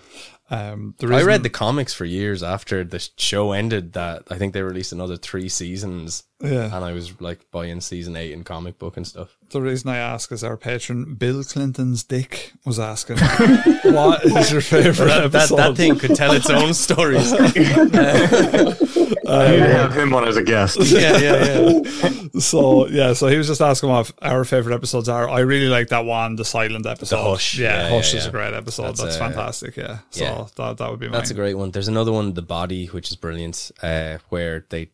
Um, 0.50 0.94
I 1.02 1.24
read 1.24 1.42
the 1.42 1.50
comics 1.50 1.94
for 1.94 2.06
years 2.06 2.44
after 2.44 2.84
the 2.84 3.08
show 3.18 3.54
ended 3.54 3.94
that 3.94 4.24
I 4.30 4.38
think 4.38 4.54
they 4.54 4.62
released 4.62 4.92
another 4.92 5.16
three 5.18 5.50
seasons. 5.50 6.24
Yeah. 6.42 6.66
And 6.76 6.84
I 6.86 6.92
was 6.92 7.20
like 7.22 7.50
buying 7.50 7.80
season 7.80 8.16
eight 8.18 8.34
in 8.34 8.44
comic 8.44 8.78
book 8.78 8.98
and 8.98 9.08
stuff. 9.08 9.38
The 9.50 9.62
reason 9.62 9.90
I 9.90 9.98
ask 9.98 10.32
is 10.32 10.44
our 10.44 10.58
patron 10.58 11.16
Bill 11.16 11.44
Clinton's 11.44 12.04
dick 12.04 12.52
was 12.66 12.78
asking, 12.80 13.18
"What 13.94 14.26
is 14.26 14.52
your 14.52 14.60
favorite 14.62 15.08
That, 15.08 15.32
that, 15.32 15.42
episode?" 15.42 15.56
that 15.58 15.78
thing 15.78 15.98
could 15.98 16.16
tell 16.16 16.34
its 16.34 16.50
own 16.50 16.74
stories. 16.74 17.32
I 19.28 19.52
need 19.52 19.58
to 19.58 19.74
have 19.74 19.94
him 19.96 20.14
on 20.14 20.28
as 20.28 20.38
a 20.38 20.44
guest. 20.44 20.78
yeah, 20.82 21.18
yeah, 21.18 21.46
yeah. 21.64 22.10
So 22.40 22.88
yeah, 22.88 23.14
so 23.14 23.28
he 23.28 23.38
was 23.38 23.48
just 23.48 23.62
asking 23.62 23.90
what 23.90 24.12
our 24.22 24.44
favorite 24.44 24.74
episodes 24.74 25.08
are. 25.08 25.30
I 25.30 25.42
really 25.42 25.68
like 25.68 25.90
that 25.90 26.04
one, 26.06 26.36
the 26.36 26.44
silent 26.46 26.86
episode. 26.88 27.22
Hush. 27.24 27.58
Yeah, 27.60 27.84
Yeah, 27.84 27.90
Hush 27.96 28.14
yeah, 28.14 28.20
is 28.22 28.26
a 28.26 28.32
great 28.32 28.54
episode. 28.54 28.84
That's, 28.88 29.02
That's, 29.04 29.16
uh, 29.18 29.20
fantastic. 29.20 29.78
Yeah. 29.78 30.00
So 30.10 30.24
yeah. 30.24 30.46
that 30.56 30.78
that 30.78 30.90
would 30.90 31.00
be 31.00 31.06
mine. 31.08 31.14
That's 31.14 31.30
a 31.32 31.36
great 31.36 31.54
one. 31.56 31.70
There's 31.72 31.88
another 31.88 32.12
one, 32.12 32.34
The 32.34 32.42
Body, 32.42 32.88
which 32.88 33.10
is 33.12 33.16
brilliant, 33.16 33.72
uh, 33.84 34.18
where 34.30 34.66
they 34.70 34.90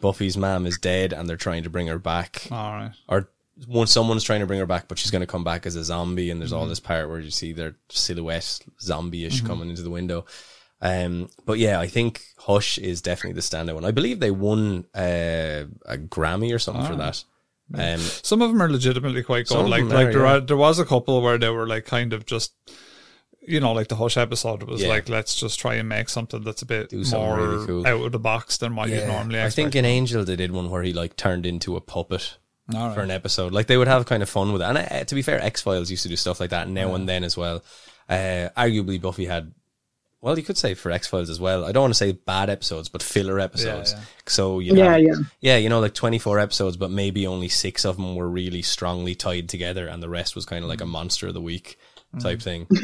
Buffy's 0.00 0.36
mom 0.36 0.66
is 0.66 0.78
dead 0.78 1.12
and 1.12 1.28
they're 1.28 1.36
trying 1.36 1.64
to 1.64 1.70
bring 1.70 1.88
her 1.88 1.98
back. 1.98 2.46
All 2.50 2.72
right. 2.74 2.92
Or 3.08 3.28
one 3.66 3.86
someone's 3.86 4.24
trying 4.24 4.40
to 4.40 4.46
bring 4.46 4.58
her 4.60 4.66
back, 4.66 4.86
but 4.88 4.98
she's 4.98 5.10
going 5.10 5.20
to 5.20 5.26
come 5.26 5.44
back 5.44 5.66
as 5.66 5.76
a 5.76 5.84
zombie. 5.84 6.30
And 6.30 6.40
there's 6.40 6.50
Mm-hmm. 6.52 6.60
all 6.60 6.66
this 6.66 6.80
part 6.80 7.08
where 7.08 7.20
you 7.20 7.30
see 7.30 7.52
their 7.52 7.74
silhouette 7.88 8.60
zombie-ish 8.80 9.40
coming 9.42 9.68
into 9.70 9.82
the 9.82 9.90
window. 9.90 10.24
Um, 10.84 11.30
but 11.46 11.58
yeah, 11.58 11.80
I 11.80 11.86
think 11.86 12.22
Hush 12.36 12.76
is 12.76 13.00
definitely 13.00 13.32
the 13.32 13.40
standout 13.40 13.74
one. 13.74 13.86
I 13.86 13.90
believe 13.90 14.20
they 14.20 14.30
won 14.30 14.84
uh, 14.94 15.64
a 15.86 15.96
Grammy 15.96 16.54
or 16.54 16.58
something 16.58 16.84
for 16.84 16.96
that. 16.96 17.24
Um, 17.72 17.98
Some 17.98 18.42
of 18.42 18.50
them 18.50 18.60
are 18.60 18.70
legitimately 18.70 19.22
quite 19.22 19.48
good. 19.48 19.66
Like 19.66 19.84
like 19.84 20.08
are, 20.08 20.12
there 20.12 20.22
yeah. 20.22 20.36
are, 20.36 20.40
there 20.40 20.56
was 20.58 20.78
a 20.78 20.84
couple 20.84 21.22
where 21.22 21.38
they 21.38 21.48
were 21.48 21.66
like 21.66 21.86
kind 21.86 22.12
of 22.12 22.26
just. 22.26 22.52
You 23.46 23.60
know, 23.60 23.72
like 23.72 23.88
the 23.88 23.96
Hush 23.96 24.16
episode 24.16 24.62
was 24.62 24.80
Yeah. 24.80 24.88
like, 24.88 25.10
let's 25.10 25.34
just 25.34 25.60
try 25.60 25.74
and 25.74 25.86
make 25.86 26.08
something 26.08 26.42
that's 26.42 26.62
a 26.62 26.66
bit 26.66 26.90
more 27.12 27.36
really 27.36 27.66
cool. 27.66 27.86
out 27.86 28.06
of 28.06 28.12
the 28.12 28.18
box 28.18 28.56
than 28.56 28.74
what 28.74 28.88
you 28.88 29.04
normally 29.06 29.42
I 29.42 29.50
think 29.50 29.74
in 29.74 29.84
Angel 29.84 30.24
they 30.24 30.36
did 30.36 30.50
one 30.50 30.70
where 30.70 30.82
he 30.82 30.94
like 30.94 31.14
turned 31.14 31.44
into 31.44 31.76
a 31.76 31.80
puppet 31.82 32.38
All 32.74 32.94
for 32.94 33.02
an 33.02 33.10
episode. 33.10 33.52
Like 33.52 33.66
they 33.66 33.76
would 33.76 33.86
have 33.86 34.06
kind 34.06 34.22
of 34.22 34.30
fun 34.30 34.54
with 34.54 34.62
it. 34.62 34.64
And 34.64 34.78
uh, 34.78 35.04
to 35.04 35.14
be 35.14 35.20
fair, 35.20 35.42
X 35.42 35.60
Files 35.60 35.90
used 35.90 36.04
to 36.04 36.08
do 36.08 36.16
stuff 36.16 36.40
like 36.40 36.50
that 36.50 36.70
now 36.70 36.94
and 36.94 37.06
then 37.06 37.22
as 37.22 37.36
well. 37.36 37.62
Uh, 38.08 38.48
arguably, 38.56 38.98
Buffy 39.00 39.26
had. 39.26 39.52
Well, 40.24 40.38
you 40.38 40.42
could 40.42 40.56
say 40.56 40.72
for 40.72 40.90
X 40.90 41.06
Files 41.06 41.28
as 41.28 41.38
well. 41.38 41.66
I 41.66 41.72
don't 41.72 41.82
want 41.82 41.92
to 41.92 41.98
say 41.98 42.12
bad 42.12 42.48
episodes, 42.48 42.88
but 42.88 43.02
filler 43.02 43.38
episodes. 43.38 43.92
yeah. 43.92 44.00
So 44.26 44.58
you 44.58 44.74
Yeah, 44.74 44.96
yeah. 44.96 45.14
yeah, 45.40 45.56
you 45.58 45.68
know, 45.68 45.80
like 45.80 45.92
twenty 45.92 46.18
four 46.18 46.38
episodes, 46.38 46.78
but 46.78 46.90
maybe 46.90 47.26
only 47.26 47.48
six 47.50 47.84
of 47.84 47.96
them 47.96 48.16
were 48.16 48.28
really 48.28 48.62
strongly 48.62 49.14
tied 49.14 49.50
together, 49.50 49.86
and 49.86 50.02
the 50.02 50.08
rest 50.08 50.34
was 50.34 50.46
kind 50.46 50.64
of 50.64 50.70
like 50.70 50.80
a 50.80 50.86
monster 50.86 51.28
of 51.28 51.34
the 51.34 51.42
week. 51.42 51.78
type 52.20 52.40
thing. 52.40 52.66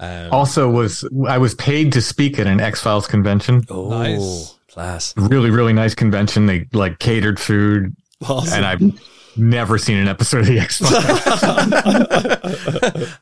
Um, 0.00 0.28
Also, 0.32 0.68
was 0.68 1.04
I 1.28 1.38
was 1.38 1.54
paid 1.54 1.92
to 1.92 2.02
speak 2.02 2.38
at 2.40 2.46
an 2.48 2.60
X 2.60 2.80
Files 2.80 3.06
convention. 3.06 3.62
oh, 3.70 3.88
Nice. 3.90 4.58
class. 4.68 5.14
Really, 5.16 5.50
really 5.50 5.72
nice 5.72 5.94
convention. 5.94 6.46
They 6.46 6.66
like 6.72 6.98
catered 6.98 7.38
food, 7.40 7.94
Awesome. 8.28 8.54
and 8.62 8.66
I've 8.66 9.00
never 9.36 9.78
seen 9.78 9.98
an 9.98 10.08
episode 10.08 10.40
of 10.40 10.46
the 10.46 10.58
X 10.58 10.78
Files. 10.78 10.94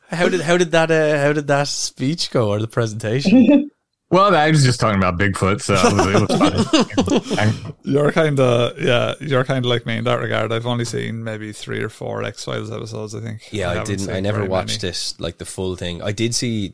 How 0.09 0.29
did 0.29 0.41
how 0.41 0.57
did 0.57 0.71
that 0.71 0.91
uh, 0.91 1.19
how 1.19 1.33
did 1.33 1.47
that 1.47 1.67
speech 1.67 2.31
go 2.31 2.49
or 2.49 2.59
the 2.59 2.67
presentation? 2.67 3.71
well, 4.09 4.35
I 4.35 4.49
was 4.49 4.63
just 4.63 4.79
talking 4.79 4.97
about 4.97 5.17
Bigfoot, 5.17 5.61
so 5.61 5.73
it 5.73 5.93
was, 5.93 6.31
it 6.31 7.09
was 7.09 7.35
fun. 7.35 7.75
You're 7.83 8.11
kind 8.11 8.39
of 8.39 8.79
yeah. 8.79 9.15
You're 9.19 9.43
kind 9.43 9.65
of 9.65 9.69
like 9.69 9.85
me 9.85 9.97
in 9.97 10.03
that 10.05 10.19
regard. 10.19 10.51
I've 10.51 10.67
only 10.67 10.85
seen 10.85 11.23
maybe 11.23 11.51
three 11.51 11.81
or 11.81 11.89
four 11.89 12.23
X 12.23 12.45
Files 12.45 12.71
episodes. 12.71 13.15
I 13.15 13.21
think. 13.21 13.51
Yeah, 13.51 13.71
I, 13.71 13.73
haven't 13.75 13.97
didn't. 13.97 14.15
I 14.15 14.19
never 14.19 14.45
watched 14.45 14.83
many. 14.83 14.91
it 14.91 15.13
like 15.19 15.39
the 15.39 15.45
full 15.45 15.75
thing. 15.75 16.01
I 16.01 16.11
did 16.11 16.35
see 16.35 16.73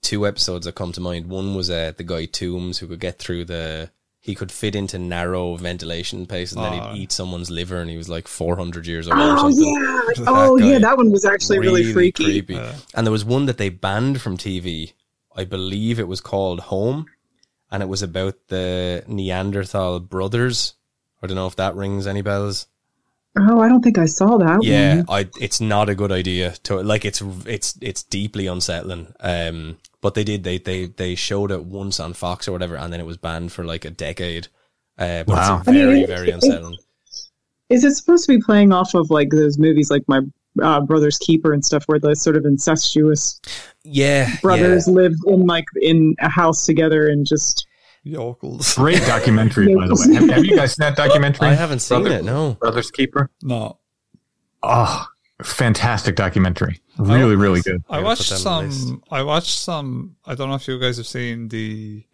two 0.00 0.26
episodes 0.26 0.66
that 0.66 0.74
come 0.74 0.92
to 0.92 1.00
mind. 1.00 1.26
One 1.26 1.54
was 1.54 1.70
uh, 1.70 1.92
the 1.96 2.04
guy 2.04 2.24
Tooms 2.24 2.78
who 2.78 2.86
could 2.86 3.00
get 3.00 3.18
through 3.18 3.44
the. 3.44 3.90
He 4.28 4.34
could 4.34 4.52
fit 4.52 4.74
into 4.74 4.98
narrow 4.98 5.56
ventilation 5.56 6.24
space, 6.24 6.52
and 6.52 6.62
then 6.62 6.72
Oh. 6.74 6.92
he'd 6.92 7.00
eat 7.02 7.12
someone's 7.12 7.50
liver, 7.50 7.80
and 7.80 7.88
he 7.90 7.96
was 7.96 8.10
like 8.10 8.28
four 8.28 8.56
hundred 8.56 8.86
years 8.86 9.08
old 9.08 9.18
or 9.18 9.22
Oh 9.22 9.36
something. 9.50 9.74
yeah. 9.74 10.24
Oh 10.28 10.58
guy. 10.58 10.66
yeah, 10.72 10.78
that 10.80 10.96
one 10.98 11.10
was 11.10 11.24
actually 11.24 11.58
really, 11.60 11.92
freaky. 11.92 12.24
creepy. 12.24 12.60
And 12.94 13.06
there 13.06 13.12
was 13.12 13.24
one 13.24 13.46
that 13.46 13.56
they 13.56 13.70
banned 13.70 14.20
from 14.20 14.36
TV. 14.36 14.92
I 15.34 15.44
believe 15.44 15.98
it 15.98 16.08
was 16.08 16.20
called 16.20 16.60
Home, 16.72 17.06
and 17.70 17.82
it 17.82 17.88
was 17.88 18.02
about 18.02 18.34
the 18.48 19.02
Neanderthal 19.08 20.00
brothers. 20.00 20.74
I 21.22 21.26
don't 21.26 21.36
know 21.36 21.46
if 21.46 21.56
that 21.56 21.74
rings 21.74 22.06
any 22.06 22.22
bells. 22.22 22.66
Oh, 23.38 23.60
I 23.60 23.68
don't 23.68 23.82
think 23.82 23.98
I 23.98 24.06
saw 24.06 24.36
that 24.38 24.62
Yeah, 24.62 24.96
one. 25.02 25.06
I 25.08 25.28
it's 25.40 25.60
not 25.60 25.88
a 25.88 25.94
good 25.94 26.12
idea 26.12 26.52
to 26.64 26.82
like 26.82 27.04
it's 27.06 27.22
it's 27.46 27.78
it's 27.80 28.02
deeply 28.02 28.46
unsettling. 28.46 29.14
Um, 29.20 29.78
but 30.00 30.14
they 30.14 30.24
did 30.24 30.44
they 30.44 30.58
they 30.58 30.86
they 30.86 31.14
showed 31.14 31.50
it 31.50 31.64
once 31.64 31.98
on 32.00 32.12
Fox 32.14 32.46
or 32.48 32.52
whatever, 32.52 32.76
and 32.76 32.92
then 32.92 33.00
it 33.00 33.06
was 33.06 33.16
banned 33.16 33.52
for 33.52 33.64
like 33.64 33.84
a 33.84 33.90
decade. 33.90 34.48
Uh, 34.98 35.22
but 35.24 35.34
Wow. 35.36 35.58
it's 35.60 35.68
I 35.68 35.72
mean, 35.72 35.80
very 35.86 36.06
very 36.06 36.30
unsettling. 36.30 36.76
Is 37.68 37.84
it 37.84 37.94
supposed 37.94 38.26
to 38.26 38.36
be 38.36 38.42
playing 38.42 38.72
off 38.72 38.94
of 38.94 39.10
like 39.10 39.30
those 39.30 39.58
movies 39.58 39.90
like 39.90 40.02
my 40.08 40.20
uh, 40.62 40.80
brother's 40.80 41.18
keeper 41.18 41.52
and 41.52 41.64
stuff 41.64 41.84
where 41.86 41.98
the 42.00 42.14
sort 42.16 42.36
of 42.36 42.44
incestuous 42.46 43.40
Yeah, 43.84 44.34
brothers 44.42 44.88
live 44.88 45.12
in 45.26 45.46
like 45.46 45.66
in 45.80 46.16
a 46.20 46.28
house 46.28 46.64
together 46.66 47.06
and 47.08 47.26
just 47.26 47.66
Yokels. 48.04 48.74
Great 48.74 49.02
documentary, 49.02 49.74
by 49.74 49.86
the 49.86 49.94
way. 50.08 50.14
Have, 50.14 50.30
have 50.30 50.44
you 50.46 50.56
guys 50.56 50.74
seen 50.74 50.84
that 50.84 50.96
documentary? 50.96 51.48
I 51.48 51.54
haven't 51.54 51.80
seen 51.80 52.02
Brother- 52.02 52.18
it. 52.18 52.24
No, 52.24 52.54
Brothers 52.54 52.90
Keeper. 52.90 53.30
No, 53.42 53.78
Oh, 54.62 55.06
fantastic 55.42 56.16
documentary. 56.16 56.80
Really, 56.98 57.36
really 57.36 57.60
good. 57.60 57.82
I 57.88 58.00
watched 58.00 58.28
put 58.30 58.38
that 58.42 58.46
on 58.48 58.66
the 58.68 58.72
some. 58.72 59.02
I 59.10 59.22
watched 59.22 59.58
some. 59.58 60.16
I 60.26 60.34
don't 60.34 60.48
know 60.48 60.56
if 60.56 60.66
you 60.66 60.78
guys 60.78 60.96
have 60.96 61.06
seen 61.06 61.48
the 61.48 62.04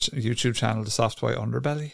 YouTube 0.00 0.54
channel, 0.54 0.84
the 0.84 0.90
Soft 0.90 1.22
White 1.22 1.36
Underbelly. 1.36 1.92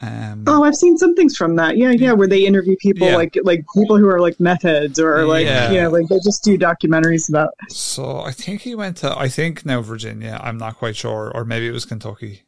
Um, 0.00 0.44
oh, 0.46 0.62
I've 0.62 0.76
seen 0.76 0.96
some 0.96 1.16
things 1.16 1.36
from 1.36 1.56
that. 1.56 1.76
Yeah, 1.76 1.90
yeah, 1.90 2.12
where 2.12 2.28
they 2.28 2.46
interview 2.46 2.76
people 2.78 3.08
Yeah. 3.08 3.16
like 3.16 3.36
like 3.42 3.64
people 3.74 3.98
who 3.98 4.08
are 4.08 4.20
like 4.20 4.38
meth 4.38 4.62
heads 4.62 5.00
or 5.00 5.24
like 5.24 5.44
Yeah. 5.44 5.72
yeah, 5.72 5.86
like 5.88 6.06
they 6.08 6.18
just 6.22 6.44
do 6.44 6.56
documentaries 6.56 7.28
about. 7.28 7.50
So 7.68 8.20
I 8.20 8.30
think 8.30 8.60
he 8.60 8.76
went 8.76 8.98
to. 8.98 9.18
I 9.18 9.28
think 9.28 9.66
now 9.66 9.80
Virginia. 9.80 10.38
I'm 10.40 10.56
not 10.56 10.76
quite 10.76 10.94
sure, 10.94 11.32
or 11.34 11.44
maybe 11.44 11.66
it 11.66 11.72
was 11.72 11.84
Kentucky. 11.84 12.42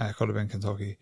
Uh, 0.00 0.12
could 0.12 0.28
have 0.28 0.36
been 0.36 0.48
Kentucky, 0.48 0.98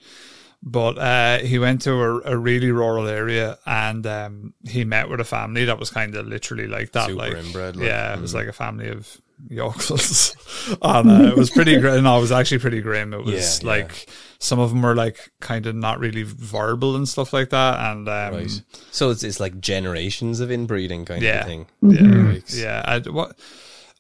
but 0.62 0.98
uh, 0.98 1.38
he 1.38 1.58
went 1.58 1.82
to 1.82 1.92
a, 1.92 2.20
a 2.32 2.36
really 2.36 2.70
rural 2.70 3.06
area 3.08 3.58
and 3.66 4.06
um, 4.06 4.54
he 4.68 4.84
met 4.84 5.08
with 5.08 5.20
a 5.20 5.24
family 5.24 5.64
that 5.66 5.78
was 5.78 5.90
kind 5.90 6.14
of 6.16 6.26
literally 6.26 6.66
like 6.66 6.92
that. 6.92 7.06
Super 7.08 7.18
like, 7.18 7.34
inbred, 7.34 7.76
like, 7.76 7.86
yeah, 7.86 8.14
it 8.14 8.20
was 8.20 8.34
like 8.34 8.46
a 8.46 8.52
family 8.52 8.88
of 8.88 9.20
yokels, 9.48 10.36
and 10.82 11.10
uh, 11.10 11.24
it 11.30 11.36
was 11.36 11.50
pretty 11.50 11.78
grim. 11.80 12.04
No, 12.04 12.16
it 12.18 12.20
was 12.20 12.32
actually 12.32 12.58
pretty 12.60 12.80
grim. 12.80 13.12
It 13.12 13.24
was 13.24 13.62
Yeah, 13.62 13.66
yeah. 13.68 13.76
like 13.82 14.06
some 14.38 14.58
of 14.60 14.70
them 14.70 14.82
were 14.82 14.94
like 14.94 15.32
kind 15.40 15.66
of 15.66 15.74
not 15.74 15.98
really 15.98 16.22
verbal 16.22 16.94
and 16.96 17.08
stuff 17.08 17.32
like 17.32 17.50
that, 17.50 17.80
and 17.92 18.08
um, 18.08 18.34
right. 18.34 18.62
So 18.92 19.10
it's 19.10 19.24
it's 19.24 19.40
like 19.40 19.60
generations 19.60 20.40
of 20.40 20.50
inbreeding 20.50 21.04
kind 21.04 21.22
Yeah. 21.22 21.40
of 21.40 21.46
thing. 21.46 21.66
Yeah, 21.82 21.98
Yikes. 21.98 22.62
yeah. 22.62 22.82
I, 22.86 22.98
what 23.10 23.36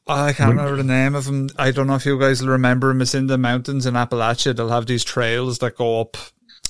I 0.06 0.32
can't 0.32 0.50
remember 0.50 0.76
the 0.76 0.84
name 0.84 1.14
of 1.14 1.24
them. 1.24 1.48
I 1.58 1.70
don't 1.70 1.86
know 1.86 1.94
if 1.94 2.04
you 2.04 2.18
guys 2.18 2.42
will 2.42 2.50
remember 2.50 2.88
them. 2.88 3.00
It's 3.00 3.14
in 3.14 3.26
the 3.26 3.38
mountains 3.38 3.86
in 3.86 3.94
Appalachia. 3.94 4.54
They'll 4.54 4.68
have 4.68 4.86
these 4.86 5.02
trails 5.04 5.58
that 5.60 5.76
go 5.76 6.00
up 6.02 6.16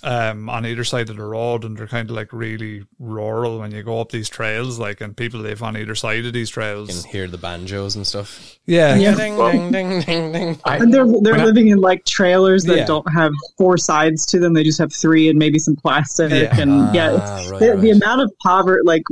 um, 0.04 0.48
on 0.50 0.64
either 0.66 0.84
side 0.84 1.10
of 1.10 1.16
the 1.16 1.24
road, 1.24 1.64
and 1.64 1.76
they're 1.76 1.88
kind 1.88 2.08
of 2.10 2.14
like 2.14 2.32
really 2.32 2.84
rural 3.00 3.58
when 3.58 3.72
you 3.72 3.82
go 3.82 4.00
up 4.00 4.12
these 4.12 4.28
trails. 4.28 4.78
Like, 4.78 5.00
and 5.00 5.16
people 5.16 5.40
live 5.40 5.62
on 5.64 5.76
either 5.76 5.94
side 5.96 6.24
of 6.26 6.32
these 6.32 6.48
trails. 6.50 6.88
You 6.88 6.92
trails. 6.94 7.02
can 7.06 7.10
hear 7.12 7.26
the 7.26 7.38
banjos 7.38 7.96
and 7.96 8.06
stuff. 8.06 8.56
Yeah, 8.66 8.94
Yeah. 8.94 9.14
Ding 9.16 9.36
ding 9.36 9.72
ding 9.72 10.00
ding 10.02 10.32
ding. 10.32 10.60
And 10.66 10.94
they're 10.94 11.04
they're 11.22 11.32
when 11.32 11.40
I- 11.40 11.44
living 11.44 11.68
in 11.68 11.78
like 11.78 12.04
trailers 12.04 12.62
that 12.64 12.76
Yeah. 12.76 12.86
don't 12.86 13.10
have 13.12 13.32
four 13.58 13.76
sides 13.78 14.24
to 14.26 14.38
them. 14.38 14.52
They 14.52 14.62
just 14.62 14.78
have 14.78 14.92
three 14.92 15.28
and 15.28 15.38
maybe 15.38 15.58
some 15.58 15.74
plastic. 15.74 16.30
Yeah. 16.30 16.60
And 16.60 16.94
yeah, 16.94 17.18
Ah, 17.20 17.38
it's, 17.40 17.50
right, 17.50 17.60
the, 17.60 17.76
the 17.78 17.90
amount 17.90 18.20
of 18.20 18.30
poverty, 18.42 18.82
like 18.84 19.02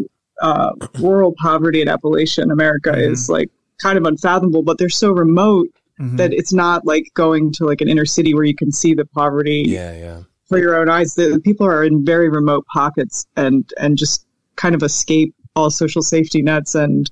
uh, 0.43 0.73
rural 1.01 1.35
poverty 1.39 1.81
in 1.83 1.89
Appalachia, 1.89 2.49
America, 2.53 2.91
Mm-hmm. 2.91 3.13
is 3.13 3.29
like 3.29 3.49
kind 3.83 3.99
of 3.99 4.05
unfathomable. 4.05 4.63
But 4.63 4.79
they're 4.79 4.89
so 4.89 5.11
remote 5.11 5.69
Mhm. 6.01 6.17
that 6.17 6.33
it's 6.33 6.53
not 6.55 6.87
like 6.87 7.05
going 7.15 7.53
to 7.53 7.67
like 7.67 7.83
an 7.83 7.89
inner 7.89 8.07
city 8.07 8.33
where 8.35 8.45
you 8.45 8.55
can 8.55 8.73
see 8.73 8.95
the 8.95 9.05
poverty 9.05 9.65
Yeah, 9.67 9.95
yeah. 9.95 10.21
for 10.49 10.59
your 10.59 10.75
own 10.81 10.89
eyes. 10.89 11.15
The, 11.15 11.29
the 11.35 11.41
people 11.41 11.67
are 11.67 11.85
in 11.85 12.03
very 12.05 12.31
remote 12.31 12.65
pockets 12.73 13.27
and 13.37 13.71
and 13.79 13.99
just 13.99 14.25
kind 14.57 14.75
of 14.75 14.83
escape 14.83 15.35
all 15.55 15.69
social 15.71 16.01
safety 16.03 16.41
nets 16.41 16.75
and 16.75 17.11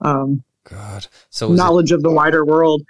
um, 0.00 0.42
God. 0.64 1.06
So 1.30 1.48
is 1.48 1.52
it- 1.52 1.56
knowledge 1.62 1.92
of 1.92 2.02
the 2.02 2.10
wider 2.10 2.42
world. 2.44 2.82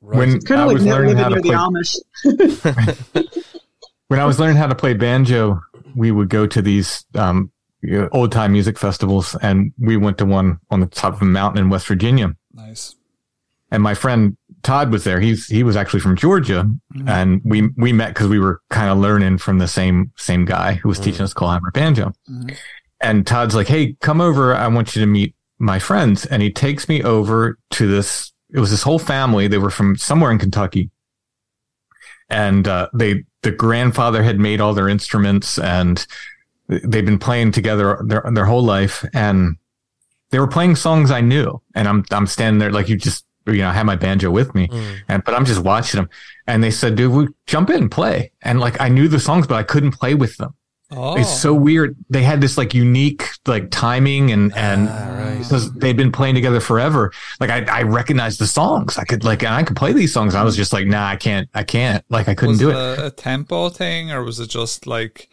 right. 0.00 0.18
when 0.18 0.40
Kind 0.40 0.60
I 0.60 0.64
of 0.64 0.68
like 0.68 0.74
was 0.78 0.86
learning 0.86 1.16
living 1.16 1.22
how 1.22 1.28
near 1.28 1.38
to 1.38 1.42
the 1.42 1.48
play, 1.48 3.24
Amish. 3.24 3.52
when 4.08 4.20
I 4.20 4.24
was 4.24 4.38
learning 4.40 4.56
how 4.56 4.66
to 4.66 4.74
play 4.74 4.94
banjo, 4.94 5.60
we 5.94 6.10
would 6.10 6.28
go 6.28 6.46
to 6.46 6.60
these 6.60 7.04
um, 7.14 7.50
old 8.12 8.32
time 8.32 8.52
music 8.52 8.78
festivals, 8.78 9.36
and 9.42 9.72
we 9.78 9.96
went 9.96 10.18
to 10.18 10.24
one 10.26 10.58
on 10.70 10.80
the 10.80 10.86
top 10.86 11.14
of 11.14 11.22
a 11.22 11.24
mountain 11.24 11.62
in 11.64 11.70
West 11.70 11.86
Virginia. 11.86 12.32
Nice. 12.72 12.96
And 13.70 13.82
my 13.82 13.94
friend 13.94 14.36
Todd 14.62 14.92
was 14.92 15.04
there. 15.04 15.18
He's 15.20 15.46
he 15.46 15.62
was 15.62 15.76
actually 15.76 16.00
from 16.00 16.16
Georgia, 16.16 16.70
and 17.06 17.40
we 17.44 17.68
we 17.76 17.92
met 17.92 18.08
because 18.08 18.28
we 18.28 18.38
were 18.38 18.60
kind 18.70 18.90
of 18.90 18.98
learning 18.98 19.38
from 19.38 19.58
the 19.58 19.66
same 19.68 20.12
same 20.16 20.44
guy 20.44 20.74
who 20.74 20.88
was 20.88 20.98
teaching 20.98 21.22
us 21.22 21.32
Clawhammer 21.34 21.70
banjo. 21.72 22.12
Mhm. 22.30 22.56
And 23.00 23.26
Todd's 23.26 23.54
like, 23.54 23.68
"Hey, 23.68 23.96
come 24.00 24.20
over. 24.20 24.54
I 24.54 24.68
want 24.68 24.94
you 24.94 25.00
to 25.00 25.06
meet 25.06 25.34
my 25.58 25.78
friends." 25.78 26.26
And 26.26 26.42
he 26.42 26.52
takes 26.52 26.88
me 26.88 27.02
over 27.02 27.58
to 27.70 27.88
this. 27.88 28.32
It 28.50 28.60
was 28.60 28.70
this 28.70 28.82
whole 28.82 28.98
family. 29.00 29.48
They 29.48 29.58
were 29.58 29.70
from 29.70 29.96
somewhere 29.96 30.30
in 30.30 30.38
Kentucky, 30.38 30.90
and 32.28 32.68
uh, 32.68 32.88
they 32.94 33.24
the 33.42 33.50
grandfather 33.50 34.22
had 34.22 34.38
made 34.38 34.60
all 34.60 34.74
their 34.74 34.88
instruments, 34.88 35.58
and 35.58 36.06
they've 36.68 37.04
been 37.06 37.18
playing 37.18 37.52
together 37.52 37.98
their 38.04 38.22
their 38.32 38.44
whole 38.44 38.62
life, 38.62 39.04
and 39.12 39.56
they 40.32 40.40
were 40.40 40.48
playing 40.48 40.74
songs 40.74 41.12
I 41.12 41.20
knew. 41.20 41.62
And 41.76 41.86
I'm 41.86 42.04
I'm 42.10 42.26
standing 42.26 42.58
there 42.58 42.72
like 42.72 42.88
you 42.88 42.96
just 42.96 43.24
you 43.46 43.58
know 43.58 43.68
I 43.68 43.72
had 43.72 43.86
my 43.86 43.96
banjo 43.96 44.30
with 44.30 44.54
me, 44.54 44.66
Mm. 44.68 44.96
and 45.08 45.24
but 45.24 45.34
I'm 45.34 45.44
just 45.44 45.60
watching 45.62 45.98
them. 46.00 46.10
And 46.48 46.62
they 46.64 46.70
said, 46.72 46.96
"Dude, 46.96 47.12
we 47.12 47.28
jump 47.46 47.70
in 47.70 47.76
and 47.82 47.90
play." 47.90 48.32
And 48.42 48.58
like 48.58 48.80
I 48.80 48.88
knew 48.88 49.06
the 49.08 49.20
songs, 49.20 49.46
but 49.46 49.54
I 49.56 49.62
couldn't 49.62 49.92
play 49.92 50.14
with 50.14 50.36
them. 50.38 50.54
Oh, 50.94 51.16
It's 51.16 51.40
so 51.40 51.54
weird. 51.54 51.96
They 52.10 52.22
had 52.22 52.42
this 52.42 52.58
like 52.58 52.74
unique 52.74 53.24
like 53.46 53.70
timing 53.70 54.30
and 54.30 54.54
and 54.54 54.88
Ah, 54.90 55.08
right. 55.18 55.38
because 55.38 55.72
they'd 55.72 55.96
been 55.96 56.12
playing 56.12 56.34
together 56.34 56.60
forever. 56.60 57.10
Like 57.40 57.48
I 57.50 57.64
I 57.78 57.82
recognized 57.84 58.38
the 58.38 58.46
songs. 58.46 58.98
I 58.98 59.04
could 59.04 59.24
like 59.24 59.42
and 59.42 59.54
I 59.54 59.62
could 59.62 59.76
play 59.76 59.92
these 59.94 60.12
songs. 60.12 60.34
I 60.34 60.42
was 60.44 60.54
just 60.54 60.72
like, 60.72 60.86
nah, 60.86 61.08
I 61.08 61.16
can't. 61.16 61.48
I 61.54 61.62
can't. 61.64 62.04
Like 62.10 62.28
I 62.28 62.34
couldn't 62.34 62.52
was 62.52 62.58
do 62.58 62.70
it. 62.70 62.76
A, 62.76 63.06
a 63.06 63.10
tempo 63.10 63.70
thing, 63.70 64.12
or 64.12 64.22
was 64.22 64.38
it 64.38 64.50
just 64.50 64.86
like 64.86 65.30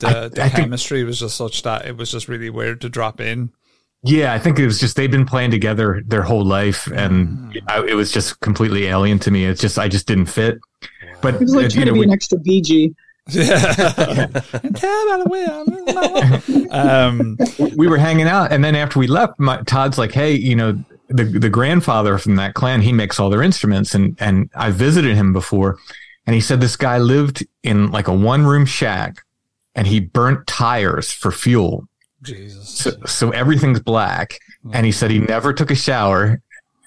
the, 0.00 0.08
I- 0.08 0.28
the 0.28 0.42
I 0.44 0.48
think- 0.48 0.64
chemistry 0.64 1.04
was 1.04 1.20
just 1.20 1.36
such 1.36 1.62
that 1.62 1.86
it 1.86 1.96
was 1.96 2.10
just 2.10 2.26
really 2.28 2.50
weird 2.50 2.80
to 2.80 2.88
drop 2.88 3.20
in? 3.20 3.50
Yeah, 4.02 4.32
I 4.32 4.38
think 4.38 4.58
it 4.58 4.64
was 4.64 4.80
just 4.80 4.96
they've 4.96 5.10
been 5.10 5.26
playing 5.26 5.50
together 5.50 6.02
their 6.06 6.22
whole 6.22 6.44
life, 6.44 6.86
and 6.86 7.60
I, 7.68 7.84
it 7.84 7.94
was 7.94 8.10
just 8.10 8.40
completely 8.40 8.86
alien 8.86 9.18
to 9.20 9.30
me. 9.30 9.44
It's 9.44 9.60
just 9.60 9.78
I 9.78 9.88
just 9.88 10.06
didn't 10.06 10.26
fit. 10.26 10.58
But 11.20 11.34
It 11.34 11.40
was 11.42 11.54
like 11.54 11.66
uh, 11.66 11.68
trying 11.68 11.80
you 11.80 11.84
know, 11.84 11.90
to 11.90 11.92
be 11.92 11.98
we- 12.00 12.06
an 12.06 12.12
extra 12.12 12.38
Bee 12.38 12.62
Gee. 12.62 12.94
Yeah. 13.28 14.26
And 14.62 14.74
tell 14.74 15.06
by 15.08 15.22
the 15.22 15.28
way, 15.28 15.44
I'm- 15.44 16.70
um, 16.70 17.36
we 17.76 17.86
were 17.86 17.98
hanging 17.98 18.26
out, 18.26 18.50
and 18.52 18.64
then 18.64 18.74
after 18.74 18.98
we 18.98 19.06
left, 19.06 19.34
my, 19.38 19.62
Todd's 19.64 19.98
like, 19.98 20.12
"Hey, 20.12 20.32
you 20.32 20.56
know, 20.56 20.82
the 21.08 21.24
the 21.24 21.50
grandfather 21.50 22.16
from 22.18 22.36
that 22.36 22.54
clan, 22.54 22.80
he 22.80 22.92
makes 22.92 23.20
all 23.20 23.28
their 23.30 23.42
instruments, 23.42 23.94
and 23.94 24.16
and 24.18 24.48
I 24.54 24.70
visited 24.70 25.14
him 25.16 25.32
before, 25.34 25.78
and 26.26 26.34
he 26.34 26.40
said 26.40 26.60
this 26.60 26.76
guy 26.76 26.98
lived 26.98 27.46
in 27.62 27.90
like 27.90 28.08
a 28.08 28.14
one 28.14 28.46
room 28.46 28.64
shack, 28.64 29.22
and 29.74 29.86
he 29.86 30.00
burnt 30.00 30.46
tires 30.46 31.12
for 31.12 31.30
fuel, 31.30 31.86
Jesus. 32.22 32.68
so, 32.68 32.90
so 33.06 33.30
everything's 33.30 33.80
black, 33.80 34.38
and 34.72 34.84
he 34.86 34.92
said 34.92 35.10
he 35.10 35.18
never 35.18 35.52
took 35.52 35.70
a 35.70 35.74
shower." 35.76 36.40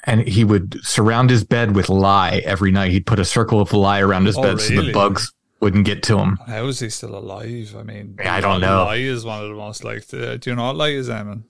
And 0.06 0.28
he 0.28 0.44
would 0.44 0.84
surround 0.84 1.30
his 1.30 1.46
bed 1.46 1.76
with 1.76 1.88
lye 1.88 2.42
every 2.44 2.72
night. 2.72 2.92
He'd 2.92 3.06
put 3.06 3.20
a 3.20 3.26
circle 3.26 3.62
of 3.62 3.72
lye 3.72 4.02
around 4.02 4.26
his 4.26 4.38
Oh, 4.38 4.42
bed 4.42 4.60
so 4.60 4.82
the 4.82 4.92
bugs 4.92 5.32
wouldn't 5.62 5.86
get 5.86 6.04
to 6.04 6.18
him. 6.20 6.38
How 6.46 6.66
is 6.68 6.82
he 6.82 6.90
still 6.90 7.16
alive? 7.16 7.74
I 7.78 7.84
mean, 7.84 8.18
I 8.24 8.42
don't 8.42 8.60
know. 8.60 8.84
Lye 8.84 8.98
is 8.98 9.24
one 9.24 9.42
of 9.42 9.48
the 9.48 9.56
most 9.56 9.86
like. 9.86 10.06
Do 10.10 10.38
you 10.46 10.56
know 10.56 10.66
what 10.66 10.76
lye 10.76 10.90
is, 10.90 11.08
Eamonn? 11.08 11.44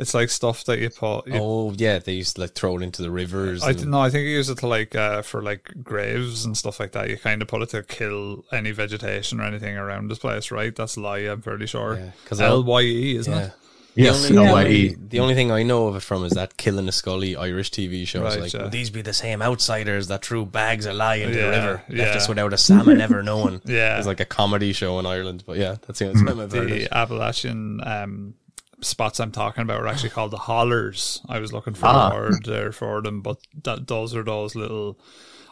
It's 0.00 0.14
like 0.14 0.30
stuff 0.30 0.64
that 0.64 0.78
you 0.80 0.90
put. 0.90 1.26
You, 1.26 1.34
Oh 1.34 1.72
yeah, 1.76 1.98
they 1.98 2.14
used 2.14 2.36
to 2.36 2.40
like 2.42 2.54
throw 2.54 2.76
it 2.78 2.82
into 2.82 3.02
the 3.02 3.10
rivers. 3.10 3.62
I 3.62 3.68
and- 3.70 3.78
th- 3.78 3.88
no, 3.88 4.00
I 4.00 4.10
think 4.10 4.24
you 4.24 4.30
use 4.30 4.48
it 4.48 4.58
to 4.58 4.66
like 4.66 4.96
uh, 4.96 5.22
for 5.22 5.42
like 5.42 5.70
graves 5.84 6.44
and 6.44 6.56
stuff 6.56 6.80
like 6.80 6.92
that. 6.92 7.08
You 7.10 7.16
kind 7.18 7.42
of 7.42 7.48
put 7.48 7.62
it 7.62 7.68
to 7.70 7.82
kill 7.82 8.44
any 8.50 8.70
vegetation 8.72 9.40
or 9.40 9.44
anything 9.44 9.76
around 9.76 10.08
this 10.08 10.18
place, 10.18 10.50
right? 10.50 10.74
That's 10.74 10.96
lye. 10.96 11.18
I'm 11.30 11.42
fairly 11.42 11.66
sure. 11.66 11.96
Yeah, 11.98 12.10
'cause 12.24 12.40
L 12.40 12.64
Y 12.64 12.80
E, 12.82 13.16
isn't 13.16 13.32
yeah. 13.32 13.46
it? 13.46 13.52
Yes, 13.96 14.28
the, 14.28 14.36
only, 14.38 14.46
the, 14.46 14.52
LYE. 14.92 14.96
the 15.08 15.18
only 15.20 15.34
thing 15.34 15.50
I 15.50 15.64
know 15.64 15.88
of 15.88 15.96
it 15.96 16.00
from 16.00 16.24
is 16.24 16.32
that 16.34 16.56
Killinaskully 16.56 17.36
Irish 17.36 17.72
TV 17.72 18.06
show. 18.06 18.24
It's 18.24 18.36
Right, 18.36 18.42
like, 18.44 18.52
yeah. 18.52 18.62
will 18.62 18.70
these 18.70 18.88
be 18.88 19.02
the 19.02 19.12
same 19.12 19.42
outsiders 19.42 20.06
that 20.06 20.24
threw 20.24 20.46
bags 20.46 20.86
of 20.86 20.94
lye 20.94 21.16
into 21.16 21.36
Yeah, 21.36 21.44
the 21.46 21.50
river, 21.50 21.82
left 21.88 22.16
us 22.16 22.28
without 22.28 22.52
a 22.52 22.56
salmon 22.56 23.00
ever 23.00 23.20
knowing? 23.24 23.60
Yeah. 23.66 23.98
it's 23.98 24.06
like 24.06 24.20
a 24.20 24.24
comedy 24.24 24.72
show 24.72 25.00
in 25.00 25.06
Ireland. 25.06 25.42
But 25.44 25.56
yeah, 25.58 25.74
that's 25.86 25.98
the 25.98 26.08
only 26.08 26.24
time 26.24 26.38
I've 26.40 26.52
heard 26.52 26.70
The 26.70 26.82
it. 26.84 26.88
Appalachian 26.92 27.80
um, 27.84 28.34
spots 28.82 29.20
I'm 29.20 29.32
talking 29.32 29.62
about 29.62 29.80
are 29.80 29.86
actually 29.86 30.10
called 30.10 30.30
the 30.30 30.36
hollers. 30.38 31.20
I 31.28 31.38
was 31.38 31.52
looking 31.52 31.74
for 31.74 31.86
Ah. 31.86 32.10
a 32.10 32.14
word 32.14 32.44
there 32.44 32.72
for 32.72 33.02
them, 33.02 33.20
but 33.22 33.38
that, 33.64 33.86
those 33.86 34.14
are 34.14 34.22
those 34.24 34.54
little 34.54 34.98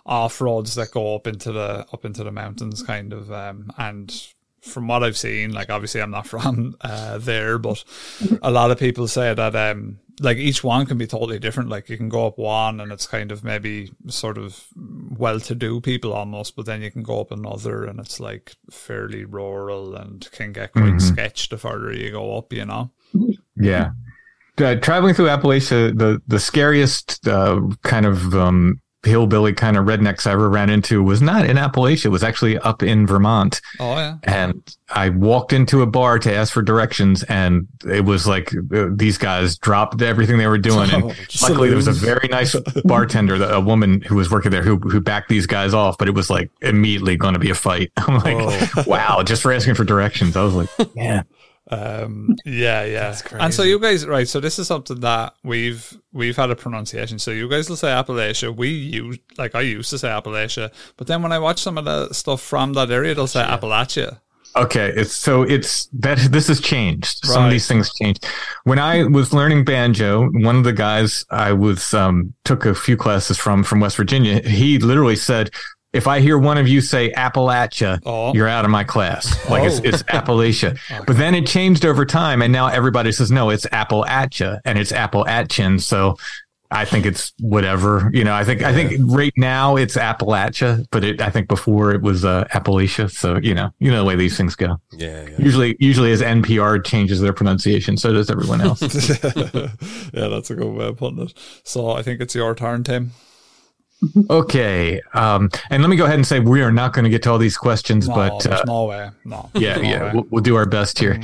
off 0.06 0.40
roads 0.40 0.74
that 0.76 0.90
go 0.90 1.14
up 1.14 1.26
into 1.26 1.52
the 1.52 1.86
up 1.92 2.04
into 2.04 2.24
the 2.24 2.32
mountains, 2.32 2.82
kind 2.82 3.12
of. 3.12 3.30
Um, 3.30 3.70
and 3.76 4.10
from 4.62 4.88
what 4.88 5.04
I've 5.04 5.16
seen, 5.18 5.52
like 5.52 5.70
obviously 5.70 6.00
I'm 6.00 6.10
not 6.10 6.26
from 6.34 6.76
uh, 6.80 7.18
there, 7.18 7.58
but 7.58 7.84
a 8.42 8.50
lot 8.50 8.70
of 8.70 8.78
people 8.78 9.06
say 9.08 9.32
that 9.34 9.54
um, 9.56 9.98
like 10.20 10.36
each 10.36 10.64
one 10.64 10.86
can 10.86 10.98
be 10.98 11.06
totally 11.06 11.38
different. 11.38 11.68
Like 11.68 11.88
you 11.88 11.96
can 11.96 12.08
go 12.08 12.26
up 12.26 12.38
one 12.38 12.80
and 12.80 12.92
it's 12.92 13.06
kind 13.06 13.32
of 13.32 13.44
maybe 13.44 13.90
sort 14.08 14.38
of 14.38 14.66
well-to-do 14.76 15.80
people 15.80 16.12
almost, 16.12 16.56
but 16.56 16.66
then 16.66 16.82
you 16.82 16.90
can 16.90 17.02
go 17.02 17.20
up 17.20 17.30
another 17.30 17.84
and 17.84 18.00
it's 18.00 18.20
like 18.20 18.56
fairly 18.70 19.24
rural 19.24 19.94
and 19.94 20.28
can 20.32 20.52
get 20.52 20.72
quite 20.72 21.00
sketched 21.00 21.50
the 21.50 21.58
further 21.58 21.92
you 21.92 22.10
go 22.10 22.36
up. 22.36 22.52
You 22.52 22.64
know. 22.64 22.90
Yeah. 23.56 23.90
Uh, 24.58 24.74
traveling 24.74 25.14
through 25.14 25.26
Appalachia, 25.26 25.96
the 25.96 26.20
the 26.26 26.40
scariest 26.40 27.26
uh, 27.28 27.60
kind 27.82 28.06
of 28.06 28.34
um, 28.34 28.80
hillbilly 29.04 29.52
kind 29.52 29.76
of 29.76 29.86
rednecks 29.86 30.26
I 30.26 30.32
ever 30.32 30.48
ran 30.50 30.70
into 30.70 31.02
was 31.02 31.22
not 31.22 31.46
in 31.46 31.56
Appalachia. 31.56 32.06
It 32.06 32.08
was 32.08 32.24
actually 32.24 32.58
up 32.58 32.82
in 32.82 33.06
Vermont. 33.06 33.60
Oh 33.78 33.96
yeah. 33.96 34.16
And 34.24 34.76
I 34.90 35.10
walked 35.10 35.52
into 35.52 35.82
a 35.82 35.86
bar 35.86 36.18
to 36.18 36.34
ask 36.34 36.52
for 36.52 36.62
directions, 36.62 37.22
and 37.24 37.68
it 37.88 38.04
was 38.04 38.26
like 38.26 38.52
uh, 38.74 38.88
these 38.90 39.18
guys 39.18 39.56
dropped 39.58 40.02
everything 40.02 40.38
they 40.38 40.46
were 40.46 40.58
doing. 40.58 40.90
And 40.90 41.04
luckily, 41.42 41.68
there 41.68 41.76
was 41.76 41.88
a 41.88 41.92
very 41.92 42.28
nice 42.28 42.56
bartender, 42.84 43.42
a 43.42 43.60
woman 43.60 44.00
who 44.00 44.16
was 44.16 44.30
working 44.30 44.50
there, 44.50 44.62
who 44.62 44.76
who 44.78 45.00
backed 45.00 45.28
these 45.28 45.46
guys 45.46 45.74
off. 45.74 45.96
But 45.98 46.08
it 46.08 46.14
was 46.14 46.28
like 46.28 46.50
immediately 46.60 47.16
going 47.16 47.34
to 47.34 47.40
be 47.40 47.50
a 47.50 47.54
fight. 47.54 47.92
I'm 47.96 48.18
like, 48.18 48.86
wow, 48.86 49.22
just 49.22 49.42
for 49.42 49.52
asking 49.52 49.74
for 49.74 49.84
directions. 49.84 50.36
I 50.36 50.42
was 50.42 50.54
like, 50.54 50.68
yeah. 50.94 51.22
Um, 51.70 52.36
yeah, 52.44 52.84
yeah. 52.84 53.16
And 53.32 53.52
so 53.52 53.62
you 53.62 53.78
guys, 53.78 54.06
right? 54.06 54.28
So 54.28 54.40
this 54.40 54.58
is 54.58 54.66
something 54.66 55.00
that 55.00 55.34
we've 55.44 55.96
we've 56.12 56.36
had 56.36 56.50
a 56.50 56.56
pronunciation. 56.56 57.18
So 57.18 57.30
you 57.30 57.48
guys 57.48 57.68
will 57.68 57.76
say 57.76 57.88
Appalachia. 57.88 58.54
We 58.54 58.68
use 58.68 59.18
like 59.36 59.54
I 59.54 59.60
used 59.62 59.90
to 59.90 59.98
say 59.98 60.08
Appalachia, 60.08 60.72
but 60.96 61.06
then 61.06 61.22
when 61.22 61.32
I 61.32 61.38
watch 61.38 61.60
some 61.60 61.78
of 61.78 61.84
the 61.84 62.12
stuff 62.12 62.40
from 62.40 62.72
that 62.74 62.90
area, 62.90 63.14
they'll 63.14 63.26
say 63.26 63.42
Appalachia. 63.42 64.20
Okay, 64.56 64.92
it's 64.96 65.12
so 65.12 65.42
it's 65.42 65.86
that 65.92 66.18
this 66.32 66.48
has 66.48 66.60
changed. 66.60 67.24
Some 67.24 67.44
of 67.44 67.50
these 67.50 67.68
things 67.68 67.92
changed. 67.94 68.26
When 68.64 68.78
I 68.78 69.04
was 69.04 69.32
learning 69.32 69.64
banjo, 69.64 70.28
one 70.32 70.56
of 70.56 70.64
the 70.64 70.72
guys 70.72 71.24
I 71.30 71.52
was 71.52 71.94
um 71.94 72.32
took 72.44 72.66
a 72.66 72.74
few 72.74 72.96
classes 72.96 73.38
from 73.38 73.62
from 73.62 73.80
West 73.80 73.96
Virginia, 73.96 74.40
he 74.40 74.78
literally 74.78 75.16
said, 75.16 75.50
"If 75.92 76.06
I 76.06 76.20
hear 76.20 76.38
one 76.38 76.58
of 76.58 76.68
you 76.68 76.80
say 76.80 77.10
Appalachia, 77.12 78.00
Oh. 78.04 78.32
you're 78.34 78.48
out 78.48 78.64
of 78.64 78.70
my 78.70 78.84
class." 78.84 79.26
Like 79.48 79.64
it's 79.64 79.78
Oh. 79.80 79.82
it's 79.84 80.02
Appalachia. 80.18 80.78
But 81.06 81.16
then 81.16 81.34
it 81.34 81.46
changed 81.46 81.84
over 81.84 82.04
time, 82.04 82.42
and 82.42 82.52
now 82.52 82.66
everybody 82.68 83.12
says 83.12 83.30
no, 83.30 83.50
it's 83.50 83.66
Appalachia, 83.66 84.60
and 84.64 84.78
it's 84.78 84.92
Appalachian. 84.92 85.78
So. 85.78 86.16
I 86.70 86.84
think 86.84 87.06
it's 87.06 87.32
whatever, 87.40 88.10
you 88.12 88.24
know. 88.24 88.34
I 88.34 88.44
think 88.44 88.62
I 88.62 88.74
think 88.74 88.92
right 89.10 89.32
now 89.38 89.76
it's 89.76 89.96
Appalachia, 89.96 90.84
but 90.90 91.02
it, 91.02 91.18
I 91.22 91.30
think 91.30 91.48
before 91.48 91.92
it 91.94 92.02
was 92.02 92.26
uh, 92.26 92.44
Appalachia. 92.52 93.10
So 93.10 93.38
you 93.38 93.54
know, 93.54 93.70
you 93.78 93.90
know 93.90 94.00
the 94.00 94.04
way 94.04 94.16
these 94.16 94.36
things 94.36 94.54
go. 94.54 94.76
Yeah, 94.92 95.22
yeah. 95.30 95.36
Usually, 95.38 95.76
usually 95.80 96.12
as 96.12 96.20
NPR 96.20 96.84
changes 96.84 97.22
their 97.22 97.32
pronunciation, 97.32 97.96
so 97.96 98.12
does 98.12 98.28
everyone 98.28 98.60
else. 98.60 98.82
yeah, 99.32 100.28
that's 100.28 100.50
a 100.50 100.54
good 100.56 100.66
way 100.74 100.88
of 100.88 100.98
putting 100.98 101.20
it. 101.20 101.32
So 101.64 101.92
I 101.92 102.02
think 102.02 102.20
it's 102.20 102.34
your 102.34 102.54
turn, 102.54 102.84
Tim. 102.84 103.12
okay, 104.30 105.00
um, 105.14 105.50
and 105.70 105.82
let 105.82 105.88
me 105.88 105.96
go 105.96 106.04
ahead 106.04 106.16
and 106.16 106.26
say 106.26 106.40
we 106.40 106.62
are 106.62 106.72
not 106.72 106.92
going 106.92 107.04
to 107.04 107.10
get 107.10 107.22
to 107.24 107.30
all 107.30 107.38
these 107.38 107.56
questions, 107.56 108.08
No, 108.08 108.14
but 108.14 108.46
uh, 108.46 108.62
no 108.66 108.84
way. 108.86 109.10
No. 109.24 109.50
yeah, 109.54 109.76
No 109.76 109.82
yeah, 109.82 110.12
we'll, 110.14 110.26
we'll 110.30 110.42
do 110.42 110.56
our 110.56 110.66
best 110.66 110.98
here. 110.98 111.20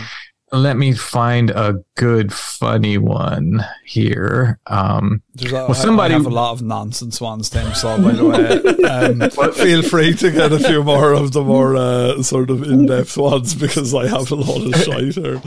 Let 0.53 0.76
me 0.76 0.92
find 0.92 1.51
a 1.51 1.82
good, 1.97 2.32
funny 2.32 2.97
one 2.97 3.64
here. 3.84 4.61
Um, 4.66 5.22
There's 5.34 5.53
a, 5.53 5.55
well, 5.57 5.74
somebody 5.74 6.14
I 6.14 6.18
have 6.18 6.26
a 6.26 6.30
lot 6.30 6.53
of 6.53 6.62
nonsense 6.62 7.20
ones, 7.20 7.51
Tim. 7.51 7.74
So 7.74 8.01
by 8.01 8.12
the 8.12 8.24
way, 8.24 9.30
um, 9.42 9.53
feel 9.53 9.82
free 9.82 10.14
to 10.14 10.30
get 10.30 10.53
a 10.53 10.59
few 10.61 10.84
more 10.84 11.12
of 11.12 11.32
the 11.32 11.42
more 11.42 11.76
uh, 11.76 12.22
sort 12.22 12.51
of 12.51 12.62
in-depth 12.62 13.16
ones 13.16 13.55
because 13.55 13.95
I 13.95 14.07
have 14.07 14.30
a 14.30 14.34
lot 14.36 14.66
of 14.66 14.80
shite 14.82 15.14
here. 15.14 15.42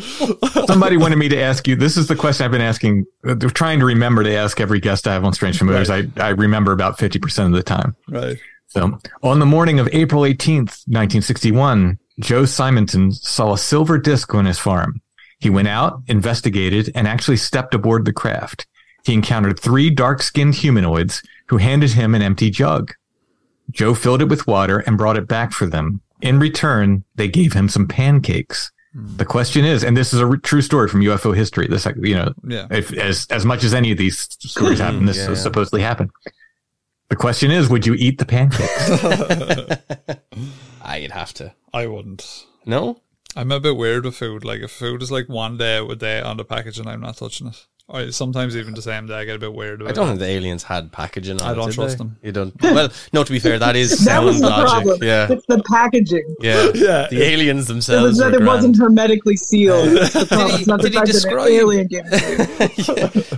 somebody 0.66 0.98
wanted 0.98 1.18
me 1.18 1.30
to 1.30 1.40
ask 1.40 1.68
you. 1.68 1.76
This 1.76 1.96
is 1.96 2.08
the 2.08 2.16
question 2.16 2.44
I've 2.46 2.52
been 2.52 2.62
asking. 2.62 3.06
uh, 3.26 3.36
trying 3.36 3.80
to 3.80 3.86
remember 3.86 4.24
to 4.24 4.34
ask 4.34 4.60
every 4.60 4.80
guest 4.80 5.08
I 5.08 5.14
have 5.14 5.24
on 5.24 5.32
Strange 5.32 5.58
Familiars. 5.58 5.90
I 5.90 6.04
I 6.18 6.30
remember 6.30 6.74
about 6.74 7.00
fifty 7.00 7.20
percent 7.20 7.48
of 7.48 7.54
the 7.54 7.64
time. 7.64 7.96
Right. 8.10 8.38
So, 8.70 9.00
on 9.24 9.40
the 9.40 9.46
morning 9.46 9.80
of 9.80 9.88
April 9.94 10.24
18th, 10.24 10.84
1961, 10.88 11.98
Joe 12.20 12.46
Simonton 12.46 13.12
saw 13.12 13.54
a 13.54 13.58
silver 13.58 13.98
disc 13.98 14.34
on 14.34 14.46
his 14.46 14.60
farm. 14.60 15.02
He 15.40 15.50
went 15.50 15.68
out, 15.68 16.02
investigated, 16.08 16.92
and 16.96 17.08
actually 17.08 17.38
stepped 17.38 17.74
aboard 17.76 18.06
the 18.06 18.14
craft. 18.14 18.66
He 19.06 19.14
encountered 19.14 19.60
three 19.60 19.90
dark 19.90 20.22
skinned 20.24 20.56
humanoids 20.56 21.22
who 21.48 21.58
handed 21.58 21.92
him 21.92 22.16
an 22.16 22.22
empty 22.22 22.50
jug. 22.50 22.94
Joe 23.72 23.94
filled 23.94 24.22
it 24.22 24.30
with 24.30 24.48
water 24.48 24.80
and 24.80 24.98
brought 24.98 25.18
it 25.18 25.28
back 25.28 25.52
for 25.52 25.66
them. 25.68 26.02
In 26.22 26.40
return, 26.40 27.04
they 27.16 27.28
gave 27.28 27.54
him 27.54 27.70
some 27.70 27.88
pancakes. 27.88 28.72
The 28.96 29.26
question 29.26 29.64
is, 29.64 29.84
and 29.84 29.96
this 29.96 30.12
is 30.12 30.20
a 30.22 30.26
r- 30.26 30.38
true 30.38 30.62
story 30.64 30.88
from 30.88 31.02
UFO 31.02 31.36
history. 31.36 31.68
This, 31.68 31.86
you 32.02 32.16
know, 32.16 32.34
Yeah. 32.48 32.66
if, 32.72 32.92
as 32.94 33.28
as 33.30 33.46
much 33.46 33.64
as 33.64 33.76
any 33.76 33.92
of 33.92 34.00
these 34.00 34.18
stories 34.40 34.80
happen, 34.80 35.06
this 35.06 35.18
Yeah, 35.18 35.30
yeah. 35.30 35.34
supposedly 35.36 35.82
happened. 35.84 36.10
The 37.10 37.16
question 37.16 37.52
is, 37.52 37.70
would 37.70 37.86
you 37.86 37.94
eat 37.94 38.18
the 38.18 38.26
pancakes? 38.26 38.90
Ah, 40.90 40.92
I'd 40.94 41.12
have 41.12 41.34
to. 41.34 41.54
I 41.74 41.86
wouldn't. 41.88 42.46
No? 42.66 43.02
I'm 43.36 43.52
a 43.52 43.60
bit 43.60 43.76
weird 43.76 44.06
with 44.06 44.16
food. 44.16 44.46
Like 44.46 44.62
if 44.62 44.72
food 44.72 45.02
is 45.04 45.12
like 45.12 45.28
one 45.28 45.58
day 45.58 45.82
with 45.82 46.00
day 46.00 46.22
on 46.22 46.38
the 46.38 46.46
package 46.46 46.80
and 46.80 46.88
I'm 46.88 47.02
not 47.02 47.18
touching 47.18 47.48
it. 47.48 47.66
Or 47.90 48.10
sometimes 48.12 48.56
even 48.58 48.74
the 48.74 48.82
same 48.82 49.06
day 49.08 49.14
I 49.16 49.26
get 49.26 49.36
a 49.36 49.40
bit 49.40 49.54
weird 49.54 49.82
about 49.82 49.92
I 49.92 49.94
don't 49.94 50.06
it. 50.08 50.12
think 50.12 50.20
the 50.22 50.26
aliens 50.28 50.64
had 50.64 50.92
packaging 50.94 51.42
on 51.42 51.48
I 51.50 51.54
don't 51.54 51.68
did 51.68 51.76
trust 51.76 51.98
they? 51.98 52.04
them. 52.04 52.18
You 52.22 52.32
don't. 52.34 52.54
Well, 52.62 52.90
no, 53.14 53.24
to 53.24 53.32
be 53.32 53.40
fair, 53.40 53.58
that 53.60 53.76
is 53.78 53.98
That 54.06 54.24
was 54.24 54.40
the 54.42 54.48
logic. 54.50 54.68
problem. 54.70 55.00
Yeah. 55.02 55.28
It's 55.32 55.46
the 55.48 55.62
packaging. 55.64 56.36
Yeah. 56.42 56.72
Yeah. 56.74 57.08
The 57.10 57.22
aliens 57.24 57.66
It 57.66 57.68
themselves 57.74 58.20
was 58.20 58.32
were 58.32 58.34
it 58.42 58.46
wasn't 58.46 58.78
hermetically 58.78 59.36
sealed. 59.38 59.90
That's 59.98 60.14
the 60.14 60.26
problem. 60.26 60.50
he- 60.52 60.56
It's 60.58 60.68
not 60.68 60.82
the 60.82 60.90
did 60.90 60.94
he 60.94 60.98
fact 61.00 61.08
that 61.08 61.14
describe- 61.14 61.48
an 61.48 61.54
alien 61.54 61.88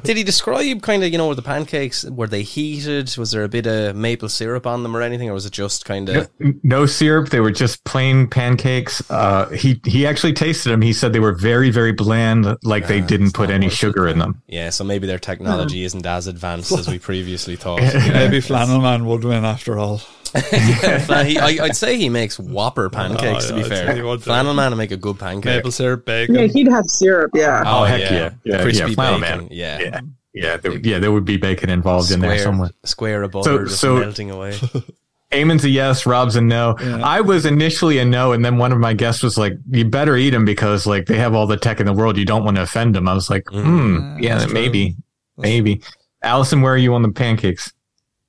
gave 0.09 0.17
it 0.17 0.17
to 0.17 0.17
you. 0.17 0.17
Did 0.17 0.17
he 0.17 0.23
describe 0.23 0.81
kind 0.81 1.03
of, 1.03 1.11
you 1.11 1.17
know, 1.17 1.27
were 1.27 1.35
the 1.35 1.41
pancakes? 1.41 2.03
Were 2.03 2.27
they 2.27 2.43
heated? 2.43 3.15
Was 3.17 3.31
there 3.31 3.43
a 3.43 3.49
bit 3.49 3.67
of 3.67 3.95
maple 3.95 4.29
syrup 4.29 4.65
on 4.65 4.83
them 4.83 4.95
or 4.95 5.01
anything? 5.01 5.29
Or 5.29 5.33
was 5.33 5.45
it 5.45 5.53
just 5.53 5.85
kind 5.85 6.09
of. 6.09 6.29
no 6.63 6.85
syrup. 6.85 7.29
They 7.29 7.39
were 7.39 7.51
just 7.51 7.83
plain 7.83 8.27
pancakes. 8.27 9.09
Uh, 9.09 9.49
he 9.49 9.79
he 9.85 10.05
actually 10.05 10.33
tasted 10.33 10.69
them. 10.69 10.81
He 10.81 10.93
said 10.93 11.13
they 11.13 11.19
were 11.19 11.33
very 11.33 11.69
very 11.69 11.91
bland, 11.91 12.57
like 12.63 12.87
they 12.87 13.01
didn't 13.01 13.33
put 13.33 13.49
any 13.49 13.69
sugar 13.69 14.07
in 14.07 14.19
them. 14.19 14.41
Yeah, 14.47 14.69
so 14.69 14.83
maybe 14.83 15.07
their 15.07 15.19
technology 15.19 15.83
isn't 15.83 16.05
as 16.05 16.27
advanced 16.27 16.71
as 16.71 16.87
we 16.87 16.99
previously 17.09 17.55
thought. 17.55 17.81
Maybe 17.81 18.41
Flannel 18.41 18.81
Man 18.81 19.05
would 19.05 19.23
win 19.23 19.45
after 19.45 19.77
all. 19.77 20.01
Flan- 21.05 21.25
he, 21.25 21.37
I, 21.39 21.65
I'd 21.65 21.75
say 21.75 21.97
he 21.97 22.09
makes 22.09 22.37
whopper 22.39 22.89
pancakes, 22.89 23.47
to 23.47 23.53
Oh, 23.53 23.57
be 23.57 23.63
I'd 23.63 23.67
fair. 23.69 23.95
he 23.95 24.01
would. 24.01 24.21
Flannel 24.23 24.53
Man 24.53 24.71
will 24.71 24.77
make 24.77 24.91
a 24.91 24.97
good 24.97 25.17
pancake. 25.19 25.45
Maple 25.57 25.71
syrup, 25.71 26.05
bacon. 26.05 26.35
Yeah, 26.35 26.45
he'd 26.47 26.67
have 26.67 26.85
syrup. 26.87 27.31
Yeah. 27.33 27.63
Oh, 27.65 27.83
heck 27.83 28.01
yeah. 28.01 28.11
yeah, 28.13 28.29
yeah, 28.43 28.61
Crispy 28.61 28.89
yeah, 28.89 28.93
flannel 28.95 29.19
bacon. 29.19 29.37
man. 29.39 29.47
Yeah. 29.51 29.79
yeah, 29.79 30.01
yeah. 30.33 30.57
There, 30.57 30.77
yeah, 30.79 30.99
there 30.99 31.11
would 31.11 31.25
be 31.25 31.37
bacon 31.37 31.69
involved 31.69 32.11
in 32.11 32.19
there 32.19 32.31
Square, 32.31 32.43
somewhere. 32.43 32.69
square 32.83 33.23
of 33.23 33.31
butter 33.31 33.43
So- 33.59 33.65
just 33.65 33.81
so- 33.81 33.99
melting 33.99 34.31
away. 34.31 34.57
Eamonn's 35.31 35.63
a 35.63 35.69
yes, 35.69 36.07
Rob's 36.07 36.35
a 36.35 36.41
no. 36.41 36.75
I 36.79 37.21
was 37.21 37.45
initially 37.45 37.99
a 37.99 38.05
no, 38.05 38.31
and 38.31 38.43
then 38.43 38.57
one 38.57 38.71
of 38.71 38.79
my 38.79 38.93
guests 38.93 39.21
was 39.21 39.37
like, 39.37 39.53
"You 39.69 39.85
better 39.85 40.17
eat 40.17 40.31
them 40.31 40.43
because 40.43 40.87
like 40.87 41.05
they 41.05 41.19
have 41.19 41.35
all 41.35 41.45
the 41.45 41.55
tech 41.55 41.79
in 41.79 41.85
the 41.85 41.93
world. 41.93 42.17
You 42.17 42.25
don't 42.25 42.43
want 42.43 42.57
to 42.57 42.63
offend 42.63 42.95
them." 42.95 43.07
I 43.07 43.13
was 43.13 43.29
like, 43.29 43.47
"Hmm, 43.47 44.17
yeah, 44.19 44.39
that's 44.39 44.51
maybe, 44.51 44.95
maybe." 45.37 45.83
Alison, 46.23 46.61
where 46.61 46.73
are 46.73 46.77
you 46.77 46.95
on 46.95 47.03
the 47.03 47.11
pancakes? 47.11 47.71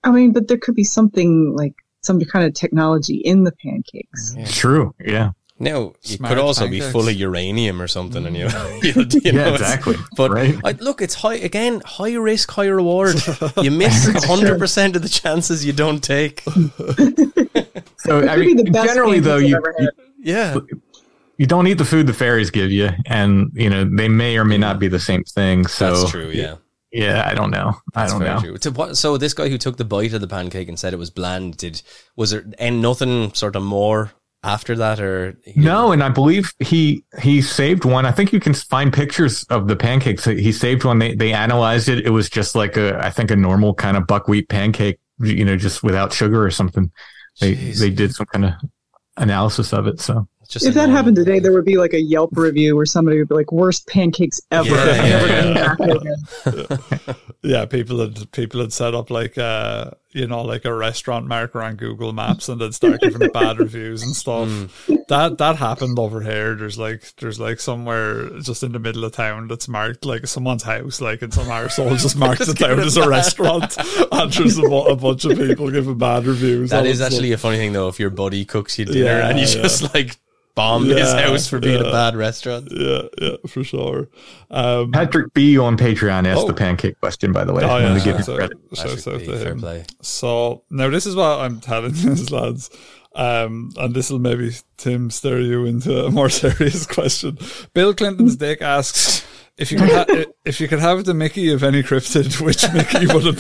I 0.05 0.11
mean, 0.11 0.33
but 0.35 0.49
there 0.49 0.59
could 0.59 0.75
be 0.75 0.85
something 0.85 1.57
like 1.57 1.73
some 2.03 2.21
kind 2.21 2.47
of 2.47 2.55
technology 2.55 3.17
in 3.17 3.45
the 3.45 3.53
pancakes. 3.53 4.35
True, 4.47 4.95
yeah, 4.99 5.33
Now, 5.59 5.93
it 6.03 6.07
Smart 6.07 6.31
could 6.31 6.39
also 6.41 6.67
be 6.69 6.81
full 6.81 7.09
of 7.09 7.15
uranium 7.15 7.81
or 7.83 7.89
something, 7.89 8.25
and 8.25 8.37
you, 8.37 8.47
mm. 8.47 8.83
you, 8.85 8.95
know, 8.95 9.09
you 9.13 9.21
yeah, 9.25 9.33
know, 9.33 9.55
it's- 9.55 9.61
exactly. 9.61 9.97
But 10.17 10.31
right? 10.31 10.57
I, 10.65 10.73
look, 10.73 11.03
it's 11.03 11.15
high 11.15 11.35
again, 11.37 11.83
high 11.85 12.15
risk, 12.15 12.51
high 12.51 12.69
reward. 12.69 13.17
You 13.63 13.71
miss 13.71 14.25
hundred 14.25 14.59
percent 14.59 14.97
of 14.97 15.03
the 15.03 15.09
chances 15.09 15.65
you 15.65 15.73
don't 15.73 16.03
take. 16.03 16.41
so 17.99 18.27
I 18.27 18.37
mean, 18.37 18.57
the 18.57 18.71
best 18.73 18.89
generally, 18.89 19.21
though, 19.21 19.37
I've 19.37 19.43
you. 19.43 19.91
Yeah, 20.19 20.57
you 21.37 21.47
don't 21.47 21.67
eat 21.67 21.79
the 21.79 21.85
food 21.85 22.07
the 22.07 22.13
fairies 22.13 22.51
give 22.51 22.71
you, 22.71 22.91
and 23.07 23.51
you 23.55 23.71
know 23.71 23.85
they 23.85 24.09
may 24.09 24.37
or 24.37 24.45
may 24.45 24.59
not 24.59 24.79
be 24.79 24.89
the 24.89 25.01
same 25.01 25.25
thing. 25.25 25.67
So 25.67 25.95
That's 25.95 26.11
true. 26.11 26.31
Yeah. 26.31 26.57
Yeah, 26.93 27.29
I 27.29 27.35
don't 27.35 27.51
know. 27.51 27.77
I 27.95 28.01
That's 28.01 28.13
don't 28.13 28.23
know. 28.25 28.41
true. 28.41 28.57
So, 28.61 28.71
what, 28.73 28.97
so 28.97 29.17
this 29.17 29.35
guy 29.35 29.49
who 29.49 29.59
took 29.59 29.77
the 29.77 29.85
bite 29.85 30.13
of 30.13 30.21
the 30.21 30.27
pancake 30.27 30.69
and 30.69 30.79
said 30.79 30.93
it 30.93 30.99
was 30.99 31.11
bland, 31.11 31.57
did 31.57 31.83
was 32.17 32.31
there 32.31 32.45
and 32.59 32.83
nothing 32.83 33.33
sort 33.35 33.55
of 33.57 33.63
more 33.63 34.13
after 34.43 34.75
that, 34.77 34.99
or 35.01 35.37
No, 35.55 35.93
and 35.93 36.03
I 36.03 36.09
believe 36.09 36.53
he 36.59 37.05
he 37.21 37.43
saved 37.43 37.85
one. 37.85 38.07
I 38.07 38.11
think 38.13 38.33
you 38.33 38.41
can 38.41 38.55
find 38.55 38.93
pictures 38.93 39.45
of 39.45 39.69
the 39.69 39.77
pancakes. 39.77 40.25
He 40.25 40.51
saved 40.51 40.85
one. 40.85 40.99
They 40.99 41.15
they 41.15 41.33
analyzed 41.33 41.89
it. 41.89 42.05
It 42.05 42.11
was 42.11 42.29
just 42.29 42.55
like 42.55 42.77
a 42.77 42.99
I 43.05 43.11
think 43.11 43.31
a 43.31 43.37
normal 43.37 43.75
kind 43.75 43.97
of 43.97 44.07
buckwheat 44.07 44.49
pancake, 44.49 44.99
you 45.21 45.45
know, 45.45 45.57
just 45.57 45.83
without 45.83 46.13
sugar 46.13 46.45
or 46.45 46.51
something. 46.51 46.91
They 47.41 47.55
Jeez. 47.55 47.79
they 47.79 47.91
did 47.91 48.15
some 48.15 48.27
kind 48.27 48.47
of 48.47 48.53
analysis 49.17 49.73
of 49.73 49.87
it. 49.87 50.01
So 50.01 50.27
just 50.51 50.67
if 50.67 50.75
that 50.75 50.89
happened 50.91 51.17
today, 51.17 51.39
there 51.39 51.53
would 51.53 51.65
be 51.65 51.77
like 51.77 51.93
a 51.95 52.01
Yelp 52.01 52.37
review 52.37 52.75
where 52.77 52.85
somebody 52.87 53.19
would 53.19 53.29
be 53.29 53.35
like, 53.37 53.53
"Worst 53.53 53.87
pancakes 53.87 54.41
ever." 54.51 54.69
Yeah, 54.75 55.75
yeah, 55.77 55.77
yeah. 56.45 57.15
yeah, 57.43 57.65
people 57.67 58.01
had 58.01 58.31
people 58.33 58.61
had 58.61 58.73
set 58.73 58.95
up 58.95 59.11
like 59.11 59.39
uh 59.39 59.91
you 60.13 60.27
know 60.27 60.43
like 60.43 60.65
a 60.65 60.75
restaurant 60.75 61.27
marker 61.29 61.63
on 61.63 61.77
Google 61.77 62.13
Maps 62.13 62.49
and 62.49 62.61
then 62.61 62.73
start 62.73 63.01
giving 63.01 63.31
bad 63.31 63.59
reviews 63.61 64.03
and 64.03 64.15
stuff. 64.17 64.49
That 65.09 65.39
that 65.39 65.57
happened 65.57 65.99
over 65.99 66.21
here. 66.21 66.55
There's 66.57 66.79
like 66.79 67.15
there's 67.17 67.39
like 67.39 67.61
somewhere 67.61 68.29
just 68.41 68.63
in 68.65 68.73
the 68.73 68.79
middle 68.81 69.05
of 69.05 69.13
town 69.13 69.47
that's 69.49 69.69
marked 69.69 70.05
like 70.05 70.27
someone's 70.27 70.65
house, 70.65 71.01
like 71.01 71.23
and 71.23 71.33
some 71.33 71.47
arsehole 71.47 71.97
just 71.99 72.17
marked 72.17 72.43
it 72.49 72.59
down 72.59 72.81
as 72.81 72.97
a 72.97 73.09
restaurant. 73.09 73.77
and 74.11 74.33
there's 74.33 74.59
a, 74.59 74.63
a 74.63 74.97
bunch 74.97 75.25
of 75.25 75.39
people 75.39 75.71
giving 75.71 75.97
bad 75.99 76.27
reviews. 76.27 76.71
That 76.71 76.87
is 76.87 76.87
on 76.87 76.87
is 76.91 77.01
it, 77.01 77.03
so- 77.03 77.07
actually 77.17 77.33
a 77.33 77.39
funny 77.39 77.59
thing 77.59 77.73
though. 77.73 77.89
If 77.89 78.01
your 78.01 78.11
buddy 78.11 78.45
cooks 78.45 78.79
you 78.81 78.85
dinner 78.87 79.05
Yeah, 79.05 79.29
and 79.29 79.39
you 79.39 79.47
yeah. 79.47 79.63
just 79.63 79.95
like 79.95 80.17
bomb 80.55 80.85
his 80.87 81.13
house 81.13 81.47
for 81.47 81.59
being 81.61 81.81
a 81.81 81.91
bad 81.91 82.17
restaurant. 82.17 82.69
yeah, 82.71 83.03
yeah, 83.21 83.37
for 83.47 83.63
sure. 83.65 84.09
Um, 84.51 84.93
Patrick 84.93 85.33
B 85.33 85.59
on 85.59 85.77
Patreon 85.77 86.27
asked 86.27 86.43
Oh. 86.43 86.47
the 86.47 86.55
pancake 86.55 86.99
question. 87.01 87.33
By 87.33 87.45
the 87.45 87.53
way, 87.53 87.63
Oh, 87.65 87.69
I 87.69 87.81
yeah, 87.83 87.89
to 87.95 88.01
give 88.05 88.17
shouts 88.17 88.29
you 88.29 88.35
out- 88.35 88.39
credit. 88.39 88.59
shouts 88.75 89.07
out 89.09 89.19
Patrick 89.21 89.27
to 89.41 89.51
him. 89.51 89.61
play. 89.61 89.85
So 90.03 90.63
now 90.71 90.91
this 90.91 91.07
is 91.07 91.15
what 91.17 91.41
I'm 91.41 91.61
telling 91.61 91.95
you, 91.97 92.15
lads, 92.31 92.71
um, 93.15 93.71
and 93.77 93.95
this 93.95 94.11
will 94.11 94.19
maybe 94.19 94.53
Tim 94.77 95.11
stir 95.11 95.39
you 95.41 95.65
into 95.67 96.05
a 96.05 96.11
more 96.11 96.29
serious 96.31 96.87
question. 96.87 97.39
Bill 97.75 97.95
Clinton's 97.95 98.37
dick 98.37 98.61
asks. 98.63 99.27
If 99.57 99.71
you 99.71 99.77
could 99.79 99.91
ha- 99.91 100.07
if 100.47 100.59
you 100.59 100.69
could 100.69 100.79
have 100.79 101.05
the 101.05 101.13
Mickey 101.13 101.53
of 101.53 101.63
any 101.63 101.83
cryptid, 101.83 102.41
which 102.41 102.63
Mickey 102.73 103.07
would 103.09 103.27
it 103.27 103.37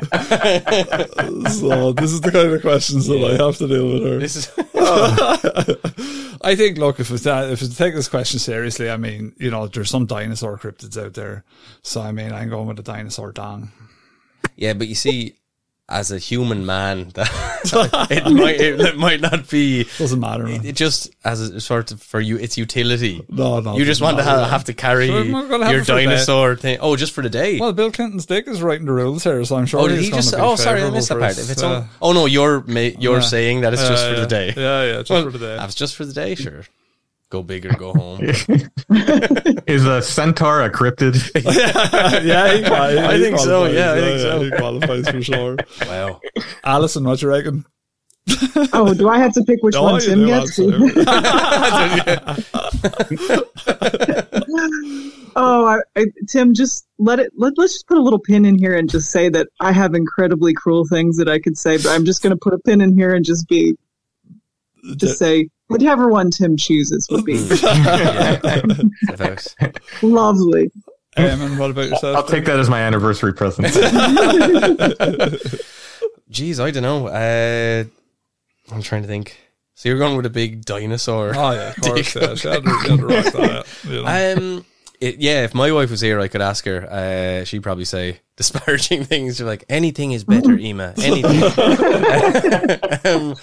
be? 0.00 0.06
so 1.50 1.92
this 1.92 2.12
is 2.12 2.20
the 2.20 2.30
kind 2.32 2.52
of 2.52 2.60
questions 2.60 3.06
that 3.08 3.18
I 3.18 3.44
have 3.44 3.56
to 3.58 3.66
deal 3.66 3.92
with 3.92 4.04
her. 4.04 4.18
This 4.18 4.36
is 4.36 4.48
I 6.42 6.54
think, 6.54 6.78
look, 6.78 7.00
if 7.00 7.10
it's 7.10 7.24
that, 7.24 7.50
if 7.50 7.62
it's 7.62 7.76
take 7.76 7.94
this 7.94 8.08
question 8.08 8.38
seriously, 8.38 8.88
I 8.88 8.96
mean, 8.96 9.34
you 9.38 9.50
know, 9.50 9.66
there's 9.66 9.90
some 9.90 10.06
dinosaur 10.06 10.56
cryptids 10.56 10.96
out 11.02 11.14
there. 11.14 11.44
So, 11.82 12.00
I 12.00 12.12
mean, 12.12 12.32
I'm 12.32 12.48
going 12.48 12.68
with 12.68 12.78
a 12.78 12.82
dinosaur 12.82 13.32
dong. 13.32 13.72
yeah, 14.56 14.72
but 14.72 14.88
you 14.88 14.94
see, 14.94 15.39
as 15.90 16.12
a 16.12 16.18
human 16.18 16.64
man, 16.64 17.08
that 17.14 17.28
it 18.10 18.32
might 18.32 18.60
it 18.60 18.96
might 18.96 19.20
not 19.20 19.48
be. 19.50 19.84
Doesn't 19.98 20.20
matter. 20.20 20.44
It, 20.46 20.48
Man. 20.50 20.66
it 20.66 20.76
just 20.76 21.10
as 21.24 21.40
a 21.40 21.60
sort 21.60 21.90
of 21.90 22.00
for 22.02 22.20
you, 22.20 22.36
it's 22.38 22.56
utility. 22.56 23.20
No, 23.28 23.60
no. 23.60 23.76
You 23.76 23.84
just 23.84 24.00
want 24.00 24.16
to 24.18 24.22
have, 24.22 24.48
have 24.50 24.64
to 24.64 24.72
carry 24.74 25.08
Sure, 25.08 25.20
I'm 25.20 25.30
not 25.32 25.48
gonna 25.50 25.64
have 25.66 25.72
your 25.72 25.82
it 25.82 25.86
for 25.86 25.92
a 25.94 25.96
day. 25.96 26.04
dinosaur 26.06 26.56
thing. 26.56 26.78
Oh, 26.80 26.96
just 26.96 27.12
for 27.12 27.22
the 27.22 27.28
day. 27.30 27.58
Well, 27.58 27.72
Bill 27.72 27.90
Clinton's 27.90 28.26
dick 28.26 28.46
is 28.48 28.62
writing 28.62 28.86
the 28.86 28.92
rules 28.92 29.24
here, 29.24 29.44
so 29.44 29.56
I'm 29.56 29.66
sure 29.66 29.80
oh, 29.80 29.88
did 29.88 29.98
he 30.00 30.10
just? 30.10 30.32
Oh, 30.34 30.56
sorry, 30.56 30.82
I 30.82 30.90
missed 30.90 31.08
that 31.08 31.18
part. 31.18 31.36
it's 31.36 31.62
Uh, 31.62 31.68
on, 31.80 31.88
oh 32.00 32.12
no, 32.12 32.26
you're 32.26 32.62
ma- 32.66 32.94
you're 32.98 33.16
yeah. 33.16 33.20
saying 33.20 33.62
that 33.62 33.72
it's 33.72 33.86
just 33.86 34.04
Yeah, 34.06 34.14
for 34.14 34.20
the 34.20 34.26
day. 34.26 34.54
Yeah, 34.56 34.84
yeah, 34.84 34.98
just 34.98 35.10
Well, 35.10 35.24
for 35.24 35.30
the 35.32 35.38
day. 35.38 35.56
That's 35.56 35.74
just 35.74 35.96
for 35.96 36.04
the 36.04 36.12
day, 36.12 36.34
sure. 36.36 36.64
Go 37.30 37.42
big 37.44 37.64
or 37.64 37.72
go 37.74 37.92
home. 37.92 38.20
Is 39.66 39.86
a 39.86 40.02
centaur 40.02 40.62
a 40.62 40.70
cryptid? 40.70 41.14
yeah, 42.24 42.52
he, 42.56 42.64
quali- 42.64 42.98
I 42.98 43.16
he 43.16 43.22
think 43.22 43.38
so, 43.38 43.44
qualifies. 43.68 43.74
yeah, 43.76 43.92
I 43.92 44.00
think 44.00 44.20
so. 44.20 44.42
He 44.42 44.50
qualifies 44.50 45.08
for 45.08 45.22
sure. 45.22 45.56
wow. 45.86 46.20
Alison, 46.64 47.04
what 47.04 47.22
you 47.22 47.28
reckon? 47.28 47.64
Oh, 48.72 48.94
do 48.94 49.08
I 49.08 49.18
have 49.18 49.32
to 49.34 49.42
pick 49.44 49.62
which 49.62 49.74
Oh, 49.76 49.82
one 49.84 49.94
you 49.94 50.00
Tim 50.08 50.18
do, 50.20 50.26
gets? 50.26 50.58
absolutely. 50.58 51.04
oh, 55.36 55.66
I, 55.66 55.78
I, 56.00 56.04
Tim, 56.28 56.54
just 56.54 56.86
let 56.98 57.18
it. 57.20 57.32
Let, 57.36 57.54
let's 57.56 57.72
just 57.74 57.86
put 57.86 57.96
a 57.98 58.02
little 58.02 58.18
pin 58.18 58.44
in 58.44 58.58
here 58.58 58.74
and 58.76 58.88
just 58.90 59.10
say 59.10 59.28
that 59.30 59.48
I 59.60 59.72
have 59.72 59.94
incredibly 59.94 60.52
cruel 60.52 60.84
things 60.84 61.16
that 61.18 61.28
I 61.28 61.38
could 61.38 61.56
say, 61.56 61.76
but 61.76 61.88
I'm 61.88 62.04
just 62.04 62.22
going 62.22 62.30
to 62.32 62.36
put 62.40 62.54
a 62.54 62.58
pin 62.58 62.80
in 62.80 62.96
here 62.96 63.14
and 63.14 63.24
just 63.24 63.48
be, 63.48 63.74
just 64.96 65.18
say 65.18 65.48
whichever 65.70 66.08
one 66.08 66.30
Tim 66.30 66.56
chooses 66.56 67.06
would 67.10 67.24
be 67.24 67.38
lovely. 70.02 70.70
Um, 71.16 71.40
and 71.40 71.58
what 71.58 71.70
about 71.70 71.88
yourself? 71.88 72.16
I'll 72.16 72.24
take 72.24 72.44
that 72.44 72.58
as 72.58 72.68
my 72.68 72.80
anniversary 72.80 73.32
present. 73.32 73.68
Jeez, 76.30 76.60
I 76.60 76.70
don't 76.70 76.82
know. 76.82 77.06
Uh, 77.08 77.84
I'm 78.72 78.82
trying 78.82 79.02
to 79.02 79.08
think. 79.08 79.38
So 79.74 79.88
you're 79.88 79.98
going 79.98 80.16
with 80.16 80.26
a 80.26 80.30
big 80.30 80.64
dinosaur. 80.64 81.32
Oh 81.34 81.52
yeah, 81.52 81.70
of 81.70 81.76
course. 81.76 82.12
Dick. 82.14 82.22
Yeah, 82.22 82.34
she 82.34 82.48
had 82.48 82.64
to, 82.64 82.78
she 82.82 82.90
had 82.90 83.00
to 83.00 83.06
rock 83.06 83.24
that. 83.32 83.66
You 83.84 84.02
know. 84.02 84.56
Um, 84.58 84.66
it, 85.00 85.16
yeah, 85.18 85.44
if 85.44 85.54
my 85.54 85.72
wife 85.72 85.90
was 85.90 86.02
here, 86.02 86.20
I 86.20 86.28
could 86.28 86.42
ask 86.42 86.64
her. 86.66 86.86
Uh, 86.90 87.44
she'd 87.44 87.62
probably 87.62 87.86
say 87.86 88.20
disparaging 88.36 89.04
things. 89.04 89.38
She's 89.38 89.46
like, 89.46 89.64
anything 89.68 90.12
is 90.12 90.24
better, 90.24 90.56
Ema. 90.58 90.94
Anything. 91.02 91.42
um, 93.04 93.34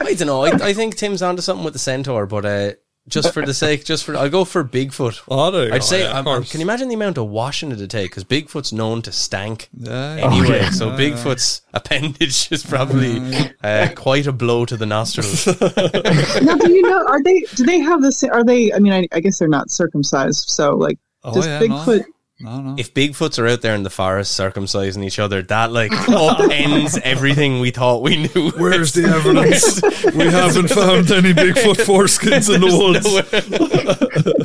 I 0.00 0.14
don't 0.14 0.26
know. 0.26 0.44
I, 0.44 0.50
I 0.68 0.72
think 0.74 0.96
Tim's 0.96 1.22
onto 1.22 1.42
something 1.42 1.64
with 1.64 1.72
the 1.72 1.78
centaur, 1.78 2.26
but 2.26 2.44
uh, 2.44 2.72
just 3.08 3.32
for 3.32 3.44
the 3.44 3.54
sake, 3.54 3.84
just 3.84 4.04
for, 4.04 4.14
I'll 4.16 4.28
go 4.28 4.44
for 4.44 4.62
Bigfoot. 4.62 5.22
oh, 5.28 5.50
there 5.50 5.68
you 5.68 5.72
I'd 5.72 5.80
go. 5.80 5.86
say, 5.86 6.00
yeah, 6.00 6.10
of 6.10 6.14
I'm- 6.16 6.28
I'm- 6.28 6.36
course. 6.40 6.50
can 6.52 6.60
you 6.60 6.66
imagine 6.66 6.88
the 6.88 6.94
amount 6.94 7.16
of 7.18 7.26
washing 7.28 7.72
it'd 7.72 7.90
take? 7.90 8.10
Because 8.10 8.24
Bigfoot's 8.24 8.72
known 8.72 9.00
to 9.02 9.12
stank 9.12 9.68
Yeah, 9.78 10.16
yeah. 10.16 10.24
anyway. 10.30 10.58
yeah. 10.60 10.70
So 10.70 10.90
Bigfoot's 10.90 11.62
appendage 11.74 12.52
is 12.52 12.64
probably 12.64 13.20
uh, 13.64 13.88
quite 13.96 14.26
a 14.26 14.32
blow 14.32 14.64
to 14.66 14.76
the 14.76 14.86
nostrils. 14.86 15.46
now, 16.42 16.56
do 16.56 16.70
you 16.72 16.82
know? 16.82 17.06
Are 17.06 17.22
they? 17.22 17.40
Do 17.54 17.64
they 17.64 17.78
have 17.80 18.02
this? 18.02 18.22
Are 18.24 18.44
they? 18.44 18.72
I 18.72 18.78
mean, 18.78 18.92
I, 18.92 19.06
I 19.12 19.20
guess 19.20 19.38
they're 19.38 19.48
not 19.48 19.70
circumcised. 19.70 20.48
So, 20.50 20.76
like, 20.76 20.98
Oh, 21.24 21.32
does 21.34 21.46
yeah, 21.46 21.58
no. 21.60 21.66
Bigfoot? 21.66 22.04
No, 22.40 22.60
no. 22.60 22.76
if 22.78 22.94
Bigfoots 22.94 23.36
are 23.40 23.48
out 23.48 23.62
there 23.62 23.74
in 23.74 23.82
the 23.82 23.90
forest 23.90 24.38
circumcising 24.38 25.04
each 25.04 25.18
other, 25.18 25.42
that 25.42 25.72
like 25.72 25.90
upends 25.90 26.96
everything 27.04 27.58
we 27.58 27.72
thought 27.72 28.00
we 28.00 28.28
knew. 28.28 28.50
Where's 28.52 28.92
the 28.92 29.04
evidence? 29.18 29.82
we 30.14 30.26
haven't 30.26 30.68
found 30.68 31.10
any 31.10 31.34
Bigfoot 31.34 31.84
foreskins 31.84 32.54
in 32.54 32.60
the 32.60 32.76
woods. 32.78 34.37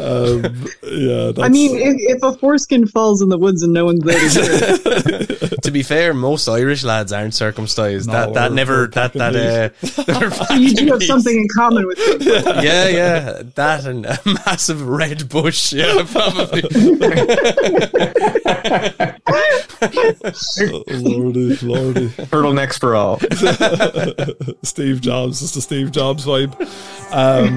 Um, 0.00 0.42
yeah, 0.82 1.32
that's, 1.32 1.40
I 1.40 1.48
mean, 1.48 1.76
if, 1.76 2.16
if 2.16 2.22
a 2.22 2.32
foreskin 2.38 2.86
falls 2.86 3.22
in 3.22 3.28
the 3.28 3.38
woods 3.38 3.62
and 3.62 3.72
no 3.72 3.84
one's 3.84 4.00
there 4.00 4.18
to 4.18 5.56
to 5.62 5.70
be 5.70 5.82
fair, 5.82 6.14
most 6.14 6.48
Irish 6.48 6.84
lads 6.84 7.12
aren't 7.12 7.34
circumcised. 7.34 8.06
No, 8.06 8.12
that 8.12 8.34
that 8.34 8.52
never 8.52 8.86
that 8.88 9.12
that 9.14 9.36
uh, 9.36 9.70
we're 10.50 10.58
you 10.58 10.74
do 10.74 10.86
have 10.86 11.02
something 11.02 11.36
in 11.36 11.46
common 11.54 11.86
with 11.86 11.98
Bigfoot. 11.98 12.62
Yeah, 12.68 12.88
yeah, 12.88 13.42
that 13.54 13.86
and 13.86 14.06
a 14.06 14.18
massive 14.46 14.82
red 14.82 15.28
bush. 15.28 15.72
Yeah, 15.72 16.04
probably. 16.10 16.62
lordy, 20.90 21.56
lordy. 21.62 22.08
Turtlenecks 22.08 22.80
for 22.80 22.96
all. 22.96 23.18
Steve 24.62 25.00
Jobs. 25.00 25.42
It's 25.42 25.54
the 25.54 25.60
Steve 25.60 25.92
Jobs 25.92 26.24
vibe. 26.24 26.54
Um, 27.12 27.56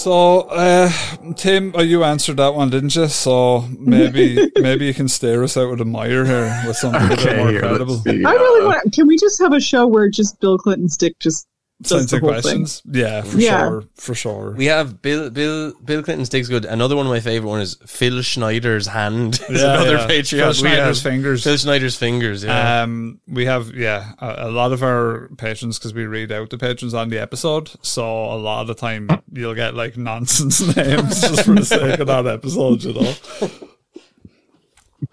So, 0.00 0.48
uh, 0.48 0.90
Tim, 1.36 1.76
uh, 1.76 1.82
you 1.82 2.04
answered 2.04 2.38
that 2.38 2.54
one, 2.54 2.70
didn't 2.70 2.96
you? 2.96 3.06
So 3.08 3.68
maybe 3.78 4.50
maybe 4.58 4.86
you 4.86 4.94
can 4.94 5.08
steer 5.08 5.44
us 5.44 5.58
out 5.58 5.70
with 5.70 5.82
a 5.82 5.84
mire 5.84 6.24
here 6.24 6.62
with 6.66 6.78
something 6.78 7.02
a 7.04 7.16
bit 7.16 7.36
more 7.36 7.50
here, 7.50 7.60
credible. 7.60 7.98
see. 7.98 8.24
I 8.24 8.32
really 8.32 8.64
want. 8.64 8.94
Can 8.94 9.06
we 9.06 9.18
just 9.18 9.38
have 9.40 9.52
a 9.52 9.60
show 9.60 9.86
where 9.86 10.08
just 10.08 10.40
Bill 10.40 10.56
Clinton's 10.56 10.96
dick 10.96 11.18
just 11.18 11.46
does 11.82 11.88
the 11.88 12.08
Scientific 12.08 12.20
thing? 12.20 12.30
questions, 12.30 12.82
yeah, 12.90 13.22
for 13.22 13.38
Yeah. 13.38 13.58
sure, 13.68 13.84
for 13.96 14.14
sure. 14.14 14.50
We 14.56 14.66
have 14.66 15.00
Bill 15.00 15.30
Bill 15.30 15.72
Bill 15.84 16.02
Clinton's 16.02 16.28
dick's 16.28 16.48
good. 16.48 16.64
Another 16.64 16.94
one 16.96 17.06
of 17.06 17.10
my 17.10 17.20
favorite 17.20 17.48
one 17.48 17.60
is 17.60 17.76
Phil 17.86 18.20
Schneider's 18.22 18.86
hand. 18.86 19.40
is 19.48 19.60
Yeah, 19.62 19.74
another 19.74 19.96
yeah. 19.96 20.06
Patreon. 20.06 20.38
Phil 20.40 20.52
Schneider's 20.52 21.02
have 21.02 21.12
fingers. 21.12 21.44
Phil 21.44 21.56
Schneider's 21.56 21.96
fingers. 21.96 22.44
Yeah. 22.44 22.82
Um, 22.82 23.20
we 23.26 23.46
have 23.46 23.74
yeah 23.74 24.12
a, 24.18 24.48
a 24.48 24.50
lot 24.50 24.72
of 24.72 24.82
our 24.82 25.28
patrons 25.38 25.78
because 25.78 25.94
we 25.94 26.04
read 26.06 26.30
out 26.32 26.50
the 26.50 26.58
patrons 26.58 26.92
on 26.94 27.08
the 27.08 27.18
episode. 27.18 27.70
So 27.82 28.04
a 28.04 28.36
lot 28.36 28.60
of 28.62 28.66
the 28.66 28.74
time 28.74 29.08
you'll 29.32 29.54
get 29.54 29.74
like 29.74 29.96
nonsense 29.96 30.60
names 30.76 31.20
just 31.22 31.44
for 31.44 31.54
the 31.54 31.64
sake 31.64 31.98
of 32.00 32.06
that 32.08 32.26
episode, 32.26 32.82
you 32.84 32.92
know. 32.94 33.14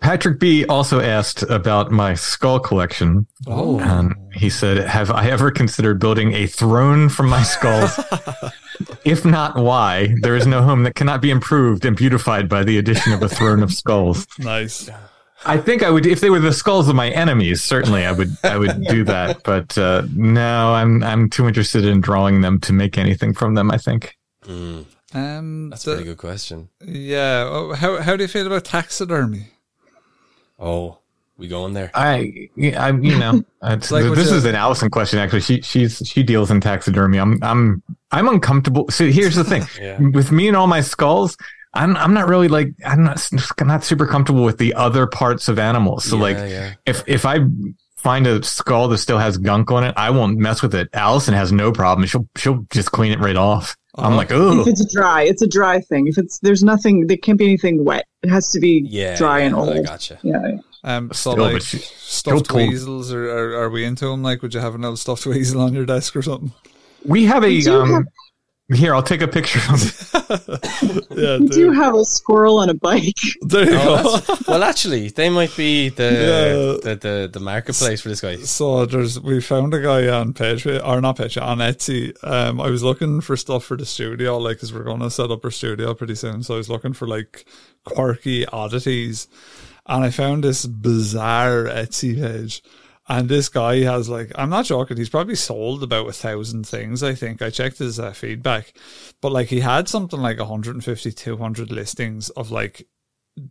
Patrick 0.02 0.40
B 0.40 0.64
also 0.66 1.00
asked 1.02 1.44
about 1.44 1.92
my 1.92 2.14
skull 2.14 2.60
collection. 2.60 3.26
Oh. 3.48 3.80
And 3.80 4.14
he 4.34 4.50
said, 4.50 4.78
Have 4.78 5.12
I 5.12 5.30
ever 5.30 5.52
considered 5.52 6.00
building 6.00 6.34
a 6.34 6.46
throne 6.48 7.10
from 7.10 7.30
my 7.30 7.42
skulls? 7.44 8.00
if 9.06 9.26
not, 9.26 9.56
why? 9.58 10.14
There 10.22 10.36
is 10.36 10.46
no 10.48 10.62
home 10.62 10.84
that 10.84 10.96
cannot 10.96 11.22
be 11.22 11.32
improved 11.32 11.84
and 11.84 11.96
beautified 11.98 12.48
by 12.48 12.64
the 12.64 12.78
addition 12.78 13.12
of 13.14 13.24
a 13.24 13.30
throne 13.30 13.64
of 13.64 13.74
skulls. 13.74 14.28
Nice. 14.40 14.90
I 15.46 15.58
think 15.58 15.84
I 15.84 15.90
would, 15.90 16.06
if 16.06 16.20
they 16.20 16.30
were 16.30 16.40
the 16.40 16.54
skulls 16.54 16.88
of 16.90 16.96
my 16.96 17.10
enemies, 17.10 17.64
certainly 17.64 18.06
I 18.06 18.12
would, 18.12 18.30
I 18.44 18.58
would 18.58 18.84
do 18.86 19.04
that. 19.06 19.44
But 19.44 19.78
uh, 19.78 20.04
no, 20.16 20.74
I'm, 20.74 21.04
I'm 21.04 21.30
too 21.30 21.48
interested 21.48 21.86
in 21.86 22.02
drawing 22.02 22.42
them 22.42 22.60
to 22.62 22.74
make 22.74 22.98
anything 22.98 23.34
from 23.34 23.56
them. 23.56 23.72
I 23.72 23.78
think. 23.78 24.18
Um, 25.14 25.70
That's 25.70 25.86
a 25.86 25.90
the- 25.92 25.96
pretty 25.96 26.10
good 26.10 26.18
question. 26.18 26.70
Yeah. 26.84 27.48
Oh, 27.50 27.74
how 27.74 28.02
how 28.02 28.16
do 28.16 28.24
you 28.24 28.28
feel 28.28 28.48
about 28.48 28.66
taxidermy? 28.66 29.48
Oh, 30.60 30.98
we 31.38 31.48
going 31.48 31.74
there? 31.74 31.92
I, 31.94 32.50
I, 32.78 32.92
you 32.92 33.18
know, 33.20 33.44
it's, 33.64 33.92
Like 33.92 34.04
this 34.16 34.32
you- 34.32 34.38
is 34.38 34.46
an 34.46 34.56
Alison 34.56 34.90
question. 34.90 35.20
Actually, 35.20 35.42
she 35.42 35.62
she's 35.62 36.02
she 36.06 36.24
deals 36.24 36.50
in 36.52 36.62
taxidermy. 36.62 37.20
I'm 37.20 37.38
I'm 37.44 37.84
I'm 38.12 38.28
uncomfortable. 38.28 38.86
So 38.90 39.06
here's 39.06 39.36
the 39.36 39.44
thing: 39.44 39.64
Yeah. 39.80 40.00
with 40.00 40.32
me 40.32 40.48
and 40.48 40.58
all 40.58 40.68
my 40.68 40.82
skulls, 40.82 41.38
I'm 41.74 41.96
I'm 41.98 42.14
not 42.14 42.28
really 42.28 42.48
like 42.48 42.70
I'm 42.86 43.04
not 43.04 43.30
I'm 43.60 43.68
not 43.68 43.84
super 43.84 44.08
comfortable 44.08 44.44
with 44.44 44.58
the 44.58 44.74
other 44.74 45.06
parts 45.06 45.48
of 45.48 45.60
animals. 45.60 46.06
So 46.06 46.16
Yeah, 46.16 46.22
like, 46.24 46.38
yeah. 46.38 46.74
if 46.88 47.04
if 47.08 47.26
I 47.26 47.40
find 47.98 48.26
a 48.26 48.42
skull 48.44 48.88
that 48.88 48.98
still 49.00 49.18
has 49.20 49.38
gunk 49.38 49.72
on 49.72 49.84
it, 49.84 49.94
I 49.98 50.10
won't 50.12 50.38
mess 50.40 50.62
with 50.62 50.74
it. 50.74 50.88
Alison 50.94 51.34
has 51.36 51.52
no 51.52 51.72
problem. 51.72 52.08
She'll 52.08 52.28
she'll 52.36 52.66
just 52.72 52.92
clean 52.92 53.12
it 53.12 53.20
right 53.20 53.36
off. 53.36 53.76
I'm 53.98 54.16
like, 54.16 54.32
oh, 54.32 54.62
If 54.62 54.68
it's 54.68 54.94
dry, 54.94 55.24
it's 55.24 55.42
a 55.42 55.48
dry 55.48 55.80
thing. 55.82 56.08
If 56.08 56.18
it's 56.18 56.40
there's 56.40 56.64
nothing, 56.64 57.08
there 57.08 57.18
can't 57.18 57.38
be 57.38 57.46
anything 57.46 57.84
wet. 57.84 58.06
It 58.24 58.30
has 58.30 58.50
to 58.52 58.60
be 58.60 58.84
Yeah, 58.86 59.16
dry 59.16 59.40
and 59.40 59.56
old. 59.56 59.70
I 59.70 59.82
gotcha. 59.82 60.20
Yeah. 60.24 60.58
Um, 60.84 61.12
so 61.14 61.32
Still, 61.32 61.44
like 61.44 61.62
stuffed 61.62 62.46
still 62.48 62.56
weasels, 62.58 63.12
or 63.12 63.30
are, 63.30 63.64
are 63.64 63.70
we 63.70 63.84
into 63.84 64.06
them? 64.06 64.22
Like, 64.24 64.42
would 64.42 64.54
you 64.54 64.60
have 64.60 64.76
another 64.76 64.98
stuffed 64.98 65.26
weasel 65.26 65.62
on 65.62 65.74
your 65.74 65.86
desk 65.86 66.16
or 66.16 66.22
something? 66.22 66.52
we 67.06 67.26
have 67.26 67.44
a 67.44 67.62
do 67.62 67.82
um. 67.82 67.92
have- 67.94 68.04
Here, 68.76 68.94
I'll 68.94 69.02
take 69.02 69.22
a 69.22 69.28
picture 69.30 69.60
of 69.72 69.82
it. 69.82 70.04
Yeah, 71.18 71.38
We 71.40 71.48
do 71.48 71.72
have 71.72 71.96
a 71.96 72.04
squirrel 72.04 72.60
on 72.60 72.70
a 72.70 72.74
bike. 72.74 73.16
There 73.42 73.64
you 73.72 73.78
Oh, 73.80 74.22
go. 74.28 74.36
well, 74.48 74.64
actually, 74.64 75.08
they 75.10 75.30
might 75.30 75.56
be 75.56 75.88
the, 75.90 76.04
Yeah. 76.04 76.54
the, 76.94 76.96
the 76.96 77.30
the 77.32 77.40
marketplace 77.40 78.02
for 78.02 78.10
this 78.10 78.20
guy. 78.22 78.36
So 78.38 78.86
there's 78.86 79.20
we 79.22 79.40
found 79.42 79.74
a 79.74 79.82
guy 79.82 80.08
on 80.10 80.34
Patreon 80.34 80.86
or 80.86 81.00
not 81.02 81.18
Patreon 81.18 81.42
on 81.44 81.58
Etsy. 81.60 82.14
Um, 82.24 82.60
I 82.60 82.70
was 82.70 82.84
looking 82.84 83.22
for 83.22 83.38
stuff 83.38 83.64
for 83.64 83.78
the 83.78 83.86
studio, 83.86 84.38
like 84.38 84.58
because 84.58 84.74
we're 84.74 84.84
going 84.84 85.00
to 85.00 85.10
set 85.10 85.32
up 85.32 85.46
our 85.46 85.52
studio 85.52 85.94
pretty 85.94 86.16
soon. 86.16 86.44
So 86.44 86.56
I 86.56 86.58
was 86.58 86.70
looking 86.70 86.94
for 86.94 87.08
like 87.08 87.46
quirky 87.86 88.46
oddities, 88.48 89.28
and 89.88 90.04
I 90.04 90.10
found 90.10 90.44
this 90.44 90.66
bizarre 90.66 91.64
Etsy 91.66 92.20
page. 92.22 92.62
And 93.10 93.30
this 93.30 93.48
guy 93.48 93.84
has 93.84 94.10
like, 94.10 94.32
I'm 94.36 94.50
not 94.50 94.66
joking, 94.66 94.98
he's 94.98 95.10
probably 95.10 95.36
sold 95.36 95.82
about 95.82 96.10
a 96.10 96.14
thousand 96.14 96.68
things, 96.68 97.04
I 97.04 97.16
think. 97.16 97.42
I 97.42 97.50
checked 97.50 97.80
his 97.80 98.00
uh, 98.00 98.12
feedback, 98.12 98.74
but 99.22 99.32
like 99.32 99.48
he 99.48 99.62
had 99.62 99.88
something 99.88 100.20
like 100.20 100.40
150, 100.40 101.12
200 101.12 101.72
listings 101.72 102.30
of 102.32 102.52
like 102.52 102.88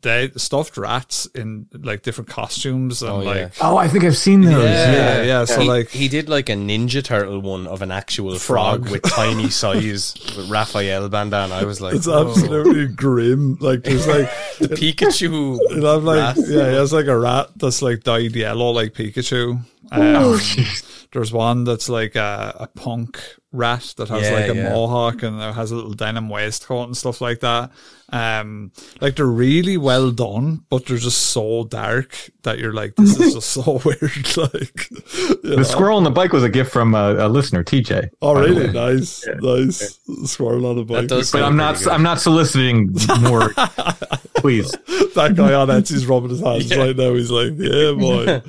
dead 0.00 0.40
stuffed 0.40 0.76
rats 0.76 1.26
in 1.34 1.66
like 1.72 2.02
different 2.02 2.28
costumes 2.28 3.02
and 3.02 3.10
Oh, 3.12 3.20
yeah. 3.22 3.28
like, 3.28 3.52
Oh, 3.60 3.76
I 3.76 3.86
think 3.88 4.02
I've 4.04 4.16
seen 4.16 4.40
those. 4.40 4.64
yeah, 4.64 5.22
yeah. 5.22 5.44
So 5.44 5.60
he, 5.60 5.68
like, 5.68 5.88
he 5.90 6.08
did 6.08 6.28
like 6.28 6.48
a 6.48 6.54
Ninja 6.54 7.04
Turtle 7.04 7.40
one 7.40 7.66
of 7.68 7.82
an 7.82 7.92
actual 7.92 8.38
frog, 8.38 8.80
Frog. 8.82 8.90
with 8.90 9.02
tiny 9.04 9.48
size 9.48 10.14
with 10.36 10.50
Raphael 10.50 11.08
bandana. 11.08 11.54
I 11.54 11.64
was 11.64 11.80
like, 11.80 11.94
It's 11.94 12.06
whoa. 12.06 12.28
absolutely 12.28 12.88
grim. 12.88 13.58
Like 13.60 13.84
there's 13.84 14.06
like 14.16 14.28
the 14.58 14.68
Pikachu. 14.68 15.58
you 15.70 15.84
have 15.84 16.02
like 16.04 16.36
rat. 16.36 16.44
yeah, 16.48 16.70
he 16.70 16.74
has 16.76 16.92
like 16.92 17.06
a 17.06 17.16
rat 17.18 17.50
that's 17.56 17.80
like 17.82 18.02
dyed 18.02 18.34
yellow 18.34 18.70
like 18.70 18.92
Pikachu. 18.92 19.60
Um, 19.92 20.38
there's 21.12 21.32
one 21.32 21.64
that's 21.64 21.88
like 21.88 22.14
a, 22.16 22.56
a 22.60 22.66
punk 22.68 23.20
rat 23.52 23.94
that 23.96 24.08
has 24.08 24.22
Yeah, 24.24 24.34
like 24.34 24.50
a 24.50 24.56
yeah. 24.56 24.68
mohawk 24.70 25.22
and 25.22 25.40
it 25.40 25.54
has 25.54 25.70
a 25.70 25.76
little 25.76 25.94
denim 25.94 26.28
waistcoat 26.28 26.86
and 26.86 26.96
stuff 26.96 27.20
like 27.20 27.40
that. 27.40 27.70
Um, 28.10 28.72
like 29.00 29.16
they're 29.16 29.26
really 29.26 29.76
well 29.76 30.10
done, 30.10 30.64
but 30.68 30.86
they're 30.86 30.98
just 30.98 31.28
so 31.28 31.64
dark 31.64 32.30
that 32.46 32.58
you're 32.58 32.72
like, 32.72 32.96
this 32.96 33.20
is 33.20 33.34
just 33.34 33.50
so 33.50 33.80
weird. 33.84 34.36
like 34.36 34.90
you 34.90 35.38
know. 35.44 35.56
The 35.56 35.64
squirrel 35.64 35.98
on 35.98 36.04
the 36.04 36.10
bike 36.10 36.32
was 36.32 36.42
a 36.42 36.48
gift 36.48 36.72
from 36.72 36.94
a, 36.94 37.14
a 37.18 37.28
listener, 37.28 37.62
TJ. 37.62 38.10
Oh, 38.22 38.34
by 38.34 38.40
the 38.42 38.48
really? 38.48 38.72
Nice, 38.72 39.24
nice. 39.40 40.00
Squirrel 40.24 40.66
on 40.66 40.76
the 40.76 40.84
bike. 40.84 41.02
That 41.02 41.08
does 41.08 41.30
But 41.30 41.42
I'm 41.42 41.56
not. 41.56 41.76
good. 41.78 41.88
I'm 41.88 42.02
not 42.02 42.20
soliciting 42.20 42.92
more. 43.20 43.50
please. 44.36 44.70
that 45.14 45.34
guy 45.36 45.52
on 45.54 45.68
Etsy's 45.68 46.06
rubbing 46.06 46.30
his 46.30 46.40
hands 46.40 46.74
right 46.76 46.96
now. 46.96 47.14
He's 47.14 47.30
like, 47.30 47.52
yeah, 47.56 47.92
boy. 47.92 48.42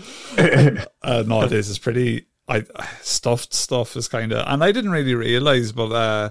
uh, 1.04 1.24
no, 1.28 1.42
it 1.44 1.52
is. 1.52 1.70
It's 1.70 1.80
pretty. 1.80 2.26
I 2.50 2.64
stuffed 3.02 3.54
stuff 3.54 3.96
is 3.98 4.08
kind 4.08 4.32
of, 4.32 4.46
and 4.48 4.64
I 4.64 4.72
didn't 4.72 4.92
really 4.92 5.16
realize, 5.16 5.74
but 5.74 5.92
uh, 5.92 6.30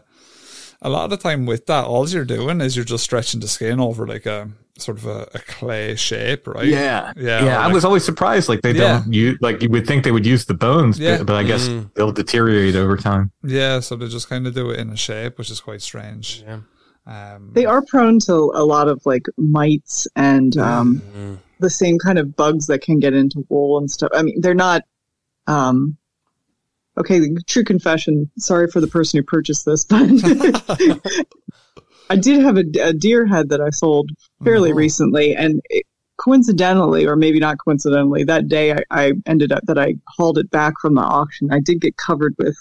a 0.81 0.89
lot 0.89 1.05
of 1.05 1.11
the 1.11 1.17
time 1.19 1.45
with 1.45 1.67
that, 1.67 1.85
all 1.85 2.09
you're 2.09 2.25
doing 2.25 2.61
is 2.63 2.75
you're 2.75 2.87
just 2.87 3.05
stretching 3.05 3.41
the 3.41 3.49
skin 3.49 3.81
over 3.81 4.07
like 4.07 4.25
a 4.25 4.49
sort 4.79 4.99
of 4.99 5.07
a, 5.07 5.29
a 5.35 5.39
clay 5.41 5.95
shape, 5.97 6.47
right? 6.47 6.67
Yeah, 6.67 7.13
yeah. 7.17 7.45
yeah. 7.45 7.57
or 7.57 7.61
I 7.61 7.73
was 7.73 7.85
always 7.85 8.05
surprised. 8.05 8.49
Like 8.49 8.63
they 8.63 8.73
Yeah. 8.73 9.01
don't 9.03 9.13
use. 9.13 9.39
Like 9.41 9.63
you 9.63 9.69
would 9.71 9.87
think 9.87 10.05
they 10.05 10.13
would 10.13 10.27
use 10.27 10.45
the 10.47 10.55
bones, 10.55 10.99
Yeah. 10.99 11.19
but, 11.19 11.27
but 11.29 11.37
I 11.37 11.43
guess 11.45 11.69
they'll 11.95 12.13
deteriorate 12.13 12.77
over 12.77 12.97
time. 12.97 13.31
yeah. 13.43 13.81
So 13.81 13.97
they 13.97 14.09
just 14.09 14.29
kind 14.29 14.47
of 14.47 14.55
do 14.55 14.71
it 14.71 14.79
in 14.81 14.91
a 14.91 14.97
shape, 14.97 15.39
which 15.39 15.51
is 15.51 15.61
quite 15.61 15.83
strange. 15.83 16.45
Yeah. 16.47 16.61
Um, 17.07 17.51
They 17.55 17.65
are 17.67 17.83
prone 17.83 18.19
to 18.21 18.33
a 18.55 18.65
lot 18.65 18.89
of 18.89 19.01
like 19.07 19.27
mites 19.37 20.09
and 20.17 20.57
um, 20.59 21.41
the 21.61 21.71
same 21.71 21.99
kind 21.99 22.19
of 22.19 22.35
bugs 22.35 22.67
that 22.67 22.81
can 22.83 22.99
get 22.99 23.15
into 23.15 23.47
wool 23.49 23.79
and 23.79 23.91
stuff. 23.91 24.11
I 24.15 24.23
mean, 24.23 24.41
they're 24.41 24.55
not. 24.55 24.83
Um, 25.47 25.97
okay, 26.99 27.21
true 27.47 27.63
confession. 27.63 28.29
Sorry 28.39 28.67
for 28.69 28.81
the 28.81 28.89
person 28.89 29.19
who 29.19 29.23
purchased 29.25 29.65
this, 29.65 29.85
but 29.85 30.01
I 32.11 32.17
did 32.17 32.41
have 32.43 32.57
a, 32.57 32.65
a 32.83 32.93
deer 32.93 33.27
head 33.27 33.49
that 33.51 33.61
I 33.61 33.71
sold 33.71 34.11
fairly 34.45 34.71
mm-hmm. 34.71 34.79
recently, 34.79 35.35
and 35.35 35.61
it, 35.71 35.85
coincidentally, 36.19 37.07
or 37.07 37.17
maybe 37.17 37.39
not 37.39 37.57
coincidentally, 37.65 38.25
that 38.25 38.49
day 38.49 38.73
I, 38.73 38.79
I 38.91 39.13
ended 39.27 39.53
up 39.53 39.63
that 39.67 39.79
I 39.79 39.95
hauled 40.17 40.39
it 40.39 40.51
back 40.51 40.75
from 40.81 40.95
the 40.95 41.03
auction. 41.03 41.53
I 41.53 41.61
did 41.61 41.81
get 41.81 41.97
covered 41.97 42.35
with 42.39 42.57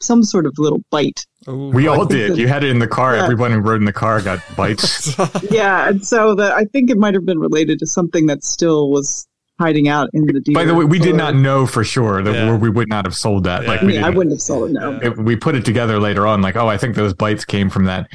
some 0.00 0.24
sort 0.24 0.46
of 0.46 0.54
little 0.58 0.80
bite. 0.90 1.24
ooh, 1.48 1.68
We 1.70 1.86
all 1.86 2.04
did. 2.04 2.32
that- 2.32 2.38
You 2.38 2.48
had 2.48 2.64
it 2.64 2.70
in 2.70 2.80
the 2.80 2.88
car. 2.88 3.14
Yeah. 3.16 3.22
Everyone 3.24 3.52
who 3.52 3.60
rode 3.60 3.80
in 3.80 3.84
the 3.84 3.92
car 3.92 4.20
got 4.20 4.40
bites. 4.56 5.16
yeah, 5.50 5.88
and 5.88 6.04
so 6.04 6.34
that 6.34 6.52
I 6.52 6.64
think 6.64 6.90
it 6.90 6.98
might 6.98 7.14
have 7.14 7.24
been 7.24 7.38
related 7.38 7.78
to 7.80 7.86
something 7.86 8.26
that 8.26 8.42
still 8.42 8.90
was 8.90 9.26
hiding 9.60 9.86
out 9.86 10.10
in 10.12 10.26
the 10.26 10.40
deer. 10.40 10.54
By 10.54 10.64
the 10.64 10.74
way, 10.74 10.84
we 10.84 10.98
did 10.98 11.14
not 11.14 11.36
know 11.36 11.66
for 11.66 11.84
sure 11.84 12.20
that 12.22 12.34
Yeah. 12.34 12.56
we 12.56 12.68
would 12.68 12.88
not 12.88 13.04
have 13.04 13.14
sold 13.14 13.44
that. 13.44 13.62
Yeah. 13.62 13.68
Like 13.68 13.82
I, 13.82 13.86
we 13.86 13.92
mean, 13.92 14.02
I 14.02 14.10
wouldn't 14.10 14.32
have 14.34 14.40
sold 14.40 14.70
it. 14.70 14.72
No. 14.72 14.98
it- 15.00 15.16
we 15.16 15.36
put 15.36 15.54
it 15.54 15.64
together 15.64 16.00
later 16.00 16.26
on. 16.26 16.42
Like, 16.42 16.56
oh, 16.56 16.66
I 16.66 16.76
think 16.78 16.96
those 16.96 17.14
bites 17.14 17.44
came 17.44 17.70
from 17.70 17.84
that 17.84 18.08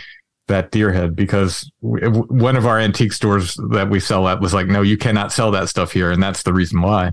that 0.47 0.71
deer 0.71 0.91
head 0.91 1.15
because 1.15 1.69
we, 1.81 2.01
one 2.07 2.55
of 2.55 2.65
our 2.65 2.79
antique 2.79 3.13
stores 3.13 3.55
that 3.69 3.89
we 3.89 3.99
sell 3.99 4.27
at 4.27 4.39
was 4.39 4.53
like, 4.53 4.67
no, 4.67 4.81
you 4.81 4.97
cannot 4.97 5.31
sell 5.31 5.51
that 5.51 5.69
stuff 5.69 5.91
here, 5.91 6.11
and 6.11 6.21
that's 6.21 6.43
the 6.43 6.53
reason 6.53 6.81
why. 6.81 7.11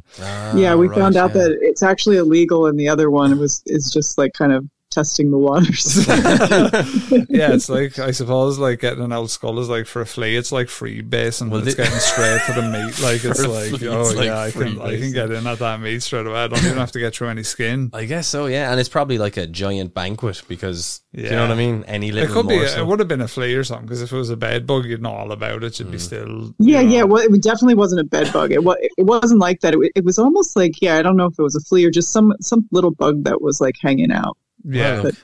yeah, 0.54 0.74
we 0.74 0.88
right, 0.88 0.98
found 0.98 1.16
out 1.16 1.34
yeah. 1.34 1.42
that 1.42 1.58
it's 1.60 1.82
actually 1.82 2.16
illegal, 2.16 2.66
and 2.66 2.78
the 2.78 2.88
other 2.88 3.10
one 3.10 3.38
was 3.38 3.62
is 3.66 3.90
just 3.92 4.18
like 4.18 4.32
kind 4.32 4.52
of 4.52 4.64
testing 4.94 5.30
the 5.30 5.38
waters. 5.38 6.06
yeah, 7.28 7.52
it's 7.52 7.68
like 7.68 7.98
I 7.98 8.12
suppose 8.12 8.58
like 8.58 8.80
getting 8.80 9.02
an 9.02 9.12
old 9.12 9.30
skull 9.30 9.58
is 9.58 9.68
like 9.68 9.86
for 9.86 10.02
a 10.02 10.06
flea, 10.06 10.36
it's 10.36 10.52
like 10.52 10.68
free 10.68 11.00
base 11.02 11.40
and 11.40 11.50
Well, 11.50 11.66
it's 11.66 11.76
the- 11.76 11.82
getting 11.82 11.98
straight 11.98 12.40
to 12.46 12.52
the 12.52 12.62
meat. 12.74 13.00
Like 13.00 13.24
it's 13.24 13.44
like 13.46 13.70
flea, 13.70 13.88
oh 13.88 14.00
it's 14.02 14.14
like 14.14 14.26
yeah, 14.26 14.38
I 14.38 14.50
can 14.50 14.80
I 14.80 14.96
can 14.96 15.12
get 15.12 15.30
in 15.30 15.46
at 15.46 15.58
that 15.58 15.80
meat 15.80 16.02
straight 16.02 16.26
away. 16.26 16.38
I 16.44 16.46
don't 16.46 16.64
even 16.64 16.78
have 16.78 16.92
to 16.92 17.00
get 17.00 17.14
through 17.14 17.28
any 17.28 17.42
skin. 17.42 17.90
I 17.92 18.04
guess 18.04 18.26
so, 18.28 18.46
yeah. 18.46 18.70
And 18.70 18.80
it's 18.80 18.88
probably 18.88 19.18
like 19.18 19.36
a 19.36 19.46
giant 19.46 19.94
banquet 19.94 20.42
because, 20.48 21.00
do 21.14 21.22
you 21.22 21.30
know 21.30 21.42
what 21.42 21.50
I 21.50 21.56
mean? 21.56 21.84
Any 21.86 22.12
little 22.12 22.24
It 22.24 22.28
little 22.28 22.42
could 22.42 22.48
be. 22.48 22.56
morsel. 22.56 22.80
It 22.80 22.86
would 22.86 22.98
have 23.00 23.08
been 23.08 23.20
a 23.20 23.28
flea 23.28 23.54
or 23.54 23.64
something 23.64 23.86
because 23.86 24.02
if 24.02 24.12
it 24.12 24.16
was 24.16 24.30
a 24.30 24.36
bed 24.36 24.66
bug, 24.66 24.84
you'd 24.86 25.02
know 25.02 25.12
all 25.12 25.32
about 25.32 25.64
it. 25.64 25.78
You'd 25.78 25.90
be 25.90 25.98
mm. 25.98 26.00
still. 26.00 26.54
yeah, 26.58 26.82
know. 26.82 26.88
yeah. 26.88 27.02
Well, 27.02 27.22
it 27.22 27.42
definitely 27.42 27.74
wasn't 27.74 28.00
a 28.00 28.04
bed 28.04 28.32
bug. 28.32 28.52
It 28.52 28.62
was. 28.62 28.76
It 28.80 29.06
wasn't 29.06 29.40
like 29.40 29.60
that. 29.60 29.74
It, 29.74 29.92
it 29.96 30.04
was 30.04 30.18
almost 30.18 30.56
like 30.56 30.80
yeah. 30.80 30.96
I 30.96 31.02
don't 31.02 31.16
know 31.16 31.26
if 31.26 31.38
it 31.38 31.42
was 31.42 31.56
a 31.56 31.60
flea 31.60 31.84
or 31.84 31.90
just 31.90 32.12
some 32.12 32.32
some 32.40 32.68
little 32.70 32.92
bug 32.92 33.24
that 33.24 33.42
was 33.42 33.60
like 33.60 33.76
hanging 33.80 34.12
out. 34.12 34.36
Yeah. 34.64 35.02
But- 35.02 35.14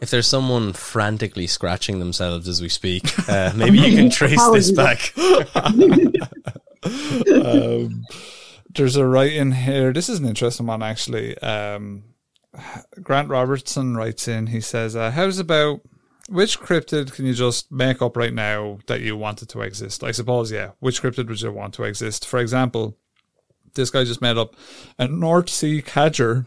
If 0.00 0.10
there's 0.10 0.26
someone 0.26 0.72
frantically 0.72 1.46
scratching 1.46 2.00
themselves 2.00 2.48
as 2.48 2.60
we 2.60 2.68
speak, 2.68 3.04
uh, 3.28 3.52
maybe 3.54 3.78
you 3.78 3.96
can 3.96 4.10
trace 4.18 4.44
this 4.50 4.72
back. 4.72 5.12
um, 7.44 8.04
there's 8.74 8.96
a 8.96 9.06
write 9.06 9.32
in 9.32 9.52
here. 9.52 9.92
This 9.92 10.08
is 10.08 10.18
an 10.18 10.26
interesting 10.26 10.66
one, 10.66 10.82
actually. 10.82 11.38
Um, 11.38 12.04
Grant 13.02 13.28
Robertson 13.28 13.96
writes 13.96 14.28
in. 14.28 14.48
He 14.48 14.60
says, 14.60 14.96
uh, 14.96 15.10
"How's 15.12 15.38
about 15.38 15.80
which 16.28 16.60
cryptid 16.60 17.12
can 17.12 17.24
you 17.26 17.34
just 17.34 17.70
make 17.70 18.02
up 18.02 18.16
right 18.16 18.34
now 18.34 18.78
that 18.86 19.00
you 19.00 19.16
wanted 19.16 19.48
to 19.50 19.60
exist? 19.60 20.02
I 20.04 20.10
suppose, 20.12 20.50
yeah. 20.50 20.70
Which 20.80 21.02
cryptid 21.02 21.28
would 21.28 21.40
you 21.40 21.52
want 21.52 21.74
to 21.74 21.84
exist? 21.84 22.26
For 22.26 22.38
example, 22.40 22.96
this 23.74 23.90
guy 23.90 24.04
just 24.04 24.20
made 24.20 24.36
up 24.36 24.56
a 24.98 25.06
North 25.06 25.48
Sea 25.48 25.80
cadger." 25.82 26.46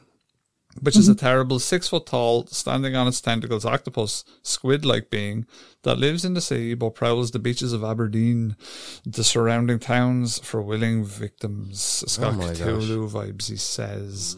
Which 0.81 0.97
is 0.97 1.07
a 1.07 1.15
terrible 1.15 1.59
six 1.59 1.87
foot 1.87 2.05
tall, 2.05 2.47
standing 2.47 2.95
on 2.95 3.07
its 3.07 3.21
tentacles 3.21 3.63
octopus, 3.65 4.25
squid 4.41 4.83
like 4.83 5.09
being 5.09 5.45
that 5.83 5.97
lives 5.97 6.25
in 6.25 6.33
the 6.33 6.41
sea 6.41 6.73
but 6.73 6.95
prowls 6.95 7.31
the 7.31 7.39
beaches 7.39 7.71
of 7.71 7.83
Aberdeen, 7.83 8.57
the 9.05 9.23
surrounding 9.23 9.79
towns 9.79 10.37
for 10.39 10.61
willing 10.61 11.05
victims. 11.05 12.03
Scott 12.07 12.33
Oh. 12.35 12.39
Cthulhu 12.39 13.09
vibes, 13.09 13.49
he 13.49 13.55
says. 13.55 14.35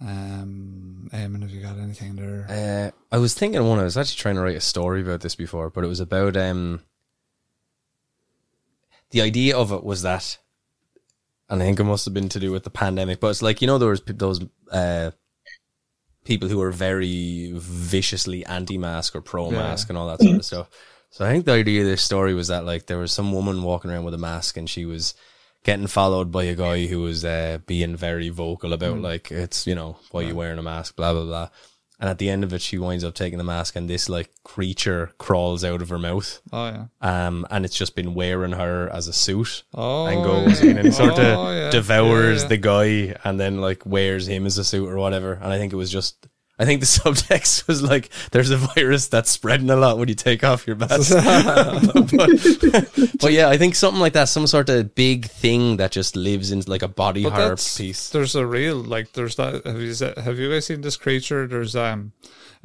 Um, 0.00 1.08
Eamonn, 1.12 1.42
have 1.42 1.50
you 1.50 1.62
got 1.62 1.78
anything 1.78 2.16
there? 2.16 2.46
Uh, 2.48 3.14
I 3.14 3.18
was 3.18 3.34
thinking 3.34 3.64
one. 3.66 3.78
I 3.78 3.84
was 3.84 3.96
actually 3.96 4.20
trying 4.20 4.34
to 4.36 4.42
write 4.42 4.56
a 4.56 4.60
story 4.60 5.00
about 5.00 5.20
this 5.22 5.34
before, 5.34 5.70
but 5.70 5.84
it 5.84 5.88
was 5.88 6.00
about 6.00 6.36
um. 6.36 6.82
The 9.10 9.20
idea 9.22 9.56
of 9.56 9.72
it 9.72 9.84
was 9.84 10.02
that, 10.02 10.38
and 11.48 11.62
I 11.62 11.66
think 11.66 11.80
it 11.80 11.84
must 11.84 12.04
have 12.04 12.14
been 12.14 12.28
to 12.28 12.40
do 12.40 12.52
with 12.52 12.64
the 12.64 12.70
pandemic. 12.70 13.20
But 13.20 13.28
it's 13.28 13.42
like 13.42 13.60
you 13.60 13.66
know 13.66 13.78
there 13.78 13.88
was 13.88 14.02
those 14.06 14.44
uh, 14.70 15.12
people 16.26 16.48
who 16.48 16.60
are 16.60 16.72
very 16.72 17.52
viciously 17.54 18.44
anti-mask 18.44 19.14
or 19.16 19.20
pro-mask 19.22 19.88
and 19.88 19.96
all 19.96 20.08
that 20.08 20.20
sort 20.20 20.36
of 20.36 20.44
stuff. 20.44 20.68
So 21.10 21.24
I 21.24 21.30
think 21.30 21.46
the 21.46 21.52
idea 21.52 21.80
of 21.80 21.86
this 21.86 22.02
story 22.02 22.34
was 22.34 22.48
that 22.48 22.64
like 22.66 22.86
there 22.86 22.98
was 22.98 23.12
some 23.12 23.32
woman 23.32 23.62
walking 23.62 23.90
around 23.90 24.04
with 24.04 24.14
a 24.14 24.18
mask 24.18 24.56
and 24.56 24.68
she 24.68 24.84
was 24.84 25.14
getting 25.64 25.86
followed 25.86 26.30
by 26.30 26.44
a 26.44 26.54
guy 26.54 26.86
who 26.86 27.00
was 27.00 27.24
uh, 27.24 27.58
being 27.66 27.96
very 27.96 28.28
vocal 28.28 28.72
about 28.72 28.98
like 28.98 29.32
it's 29.32 29.66
you 29.66 29.74
know 29.74 29.96
why 30.10 30.20
you 30.22 30.34
wearing 30.34 30.58
a 30.58 30.62
mask, 30.62 30.96
blah 30.96 31.12
blah 31.12 31.24
blah. 31.24 31.48
And 31.98 32.10
at 32.10 32.18
the 32.18 32.28
end 32.28 32.44
of 32.44 32.52
it, 32.52 32.60
she 32.60 32.76
winds 32.76 33.04
up 33.04 33.14
taking 33.14 33.38
the 33.38 33.44
mask, 33.44 33.74
and 33.74 33.88
this 33.88 34.08
like 34.10 34.30
creature 34.44 35.12
crawls 35.18 35.64
out 35.64 35.80
of 35.80 35.88
her 35.88 35.98
mouth. 35.98 36.40
Oh 36.52 36.66
yeah. 36.66 36.84
Um, 37.00 37.46
and 37.50 37.64
it's 37.64 37.76
just 37.76 37.96
been 37.96 38.12
wearing 38.14 38.52
her 38.52 38.90
as 38.92 39.08
a 39.08 39.12
suit 39.14 39.62
Oh, 39.72 40.04
and 40.06 40.22
goes 40.22 40.60
in 40.62 40.76
and 40.76 40.92
sort 40.94 41.12
of 41.12 41.18
Oh, 41.18 41.50
yeah. 41.52 41.70
devours 41.70 42.38
Yeah, 42.38 42.42
yeah. 42.42 42.48
the 42.48 42.56
guy 42.58 43.16
and 43.24 43.40
then 43.40 43.60
like 43.62 43.86
wears 43.86 44.26
him 44.28 44.44
as 44.44 44.58
a 44.58 44.64
suit 44.64 44.88
or 44.88 44.96
whatever. 44.96 45.32
And 45.34 45.52
I 45.52 45.56
think 45.58 45.72
it 45.72 45.76
was 45.76 45.90
just, 45.90 46.28
I 46.58 46.64
think 46.64 46.80
the 46.80 46.86
subtext 47.00 47.66
was 47.66 47.82
like, 47.82 48.10
there's 48.32 48.50
a 48.50 48.56
virus 48.56 49.08
that's 49.08 49.30
spreading 49.30 49.70
a 49.70 49.76
lot 49.76 49.98
when 49.98 50.08
you 50.08 50.14
take 50.14 50.42
off 50.42 50.66
your 50.66 50.76
mask. 50.76 51.12
but, 51.14 53.10
but 53.20 53.32
yeah, 53.32 53.48
I 53.48 53.58
think 53.58 53.74
something 53.74 54.00
like 54.00 54.14
that, 54.14 54.28
some 54.28 54.46
sort 54.46 54.68
of 54.68 54.94
big 54.94 55.26
thing 55.26 55.76
that 55.76 55.92
just 55.92 56.16
lives 56.16 56.50
in 56.52 56.62
like 56.66 56.82
a 56.82 56.88
body 56.88 57.24
But 57.24 57.32
horror 57.34 57.56
piece. 57.56 58.08
There's 58.10 58.34
a 58.34 58.46
real 58.46 58.76
like 58.76 59.12
there's 59.12 59.36
that. 59.36 59.66
Have 59.66 59.80
you 59.80 59.94
have 60.22 60.38
you 60.38 60.50
guys 60.50 60.66
seen 60.66 60.80
this 60.80 60.96
creature? 60.96 61.46
There's 61.46 61.76
um, 61.76 62.12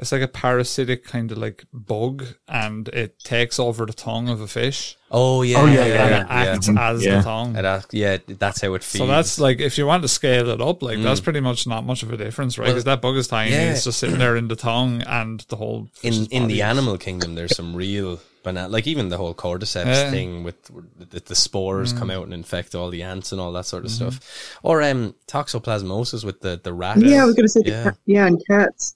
it's 0.01 0.11
like 0.11 0.21
a 0.23 0.27
parasitic 0.27 1.05
kind 1.05 1.31
of 1.31 1.37
like 1.37 1.63
bug, 1.71 2.25
and 2.47 2.87
it 2.89 3.19
takes 3.19 3.59
over 3.59 3.85
the 3.85 3.93
tongue 3.93 4.27
of 4.29 4.41
a 4.41 4.47
fish. 4.47 4.97
Oh 5.11 5.41
yeah, 5.43 5.59
Oh, 5.59 5.65
yeah, 5.65 5.71
and 5.83 5.89
yeah, 5.89 6.05
it 6.05 6.09
yeah. 6.09 6.25
acts 6.29 6.69
as 6.69 7.05
Yeah. 7.05 7.17
the 7.17 7.23
tongue. 7.23 7.55
It 7.55 7.63
ask- 7.65 7.89
yeah, 7.93 8.17
that's 8.27 8.61
how 8.61 8.73
it 8.73 8.83
feels. 8.83 8.99
So 9.01 9.07
that's 9.07 9.39
like 9.39 9.59
if 9.59 9.77
you 9.77 9.85
want 9.85 10.01
to 10.01 10.07
scale 10.07 10.49
it 10.49 10.59
up, 10.61 10.81
like 10.81 11.01
that's 11.03 11.19
pretty 11.21 11.39
much 11.39 11.67
not 11.67 11.85
much 11.85 12.01
of 12.03 12.11
a 12.11 12.17
difference, 12.17 12.57
right? 12.57 12.63
Mm. 12.65 12.67
Well, 12.67 12.73
Because 12.73 12.83
that 12.85 13.01
bug 13.01 13.15
is 13.15 13.27
tiny, 13.27 13.51
yeah. 13.51 13.71
it's 13.71 13.83
just 13.83 13.99
sitting 13.99 14.17
there 14.17 14.35
in 14.35 14.47
the 14.47 14.55
tongue, 14.55 15.01
and 15.03 15.41
the 15.49 15.55
whole 15.55 15.89
in 16.01 16.13
fish's 16.13 16.27
in 16.27 16.43
body 16.43 16.53
the 16.55 16.61
animal 16.63 16.97
kingdom, 16.97 17.35
there's 17.35 17.55
some 17.55 17.75
real 17.75 18.19
banana, 18.43 18.69
like 18.69 18.87
even 18.87 19.09
the 19.09 19.17
whole 19.17 19.35
cordyceps 19.35 19.85
Yeah. 19.85 20.09
thing 20.09 20.43
with 20.43 20.55
the, 20.97 21.19
the 21.19 21.35
spores 21.35 21.93
come 21.93 22.07
Mm. 22.07 22.13
out 22.15 22.23
and 22.23 22.33
infect 22.33 22.73
all 22.73 22.89
the 22.89 23.03
ants 23.03 23.31
and 23.31 23.39
all 23.39 23.51
that 23.51 23.67
sort 23.67 23.85
of 23.85 23.91
Mm-hmm. 23.91 24.09
stuff, 24.09 24.57
or 24.63 24.81
um 24.81 25.13
toxoplasmosis 25.27 26.23
with 26.23 26.41
the 26.41 26.59
the 26.63 26.73
rat. 26.73 26.97
Yeah, 26.99 27.21
I 27.21 27.25
was 27.25 27.35
going 27.35 27.45
to 27.45 27.49
say, 27.49 27.61
Yeah. 27.65 27.83
cat, 27.83 27.97
yeah, 28.05 28.25
and 28.27 28.41
cats. 28.49 28.95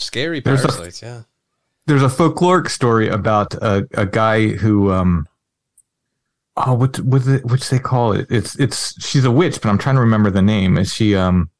Scary 0.00 0.40
There's 0.40 0.64
a- 0.64 0.68
yeah, 1.02 1.22
There's 1.86 2.02
a 2.02 2.08
folkloric 2.08 2.68
story 2.68 3.08
about 3.08 3.54
a, 3.54 3.86
a 3.94 4.06
guy 4.06 4.48
who 4.48 4.92
um 4.92 5.26
oh 6.56 6.74
what 6.74 6.98
what 7.00 7.24
the, 7.24 7.38
which 7.44 7.68
they 7.70 7.78
call 7.78 8.12
it? 8.12 8.26
It's 8.30 8.58
it's 8.58 8.94
she's 9.04 9.24
a 9.24 9.30
witch 9.30 9.60
but 9.60 9.68
I'm 9.68 9.78
trying 9.78 9.96
to 9.96 10.00
remember 10.02 10.30
the 10.30 10.42
name. 10.42 10.76
Is 10.78 10.92
she 10.94 11.14
um 11.16 11.50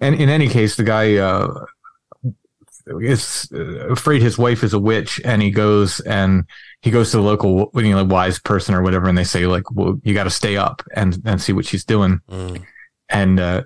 and 0.00 0.14
in 0.14 0.28
any 0.28 0.48
case 0.48 0.76
the 0.76 0.84
guy 0.84 1.16
uh 1.16 1.64
is 3.02 3.48
uh, 3.52 3.88
afraid 3.90 4.22
his 4.22 4.38
wife 4.38 4.64
is 4.64 4.72
a 4.72 4.78
witch 4.78 5.20
and 5.24 5.42
he 5.42 5.50
goes 5.50 6.00
and 6.00 6.44
he 6.80 6.90
goes 6.90 7.10
to 7.10 7.18
the 7.18 7.22
local 7.22 7.70
you 7.74 7.90
know 7.94 8.02
wise 8.04 8.38
person 8.38 8.74
or 8.74 8.82
whatever 8.82 9.08
and 9.08 9.18
they 9.18 9.24
say 9.24 9.46
like 9.46 9.70
well 9.72 10.00
you 10.04 10.14
got 10.14 10.24
to 10.24 10.30
stay 10.30 10.56
up 10.56 10.82
and 10.96 11.20
and 11.26 11.40
see 11.42 11.52
what 11.52 11.66
she's 11.66 11.84
doing. 11.84 12.20
Mm. 12.30 12.64
and 13.10 13.40
uh 13.40 13.62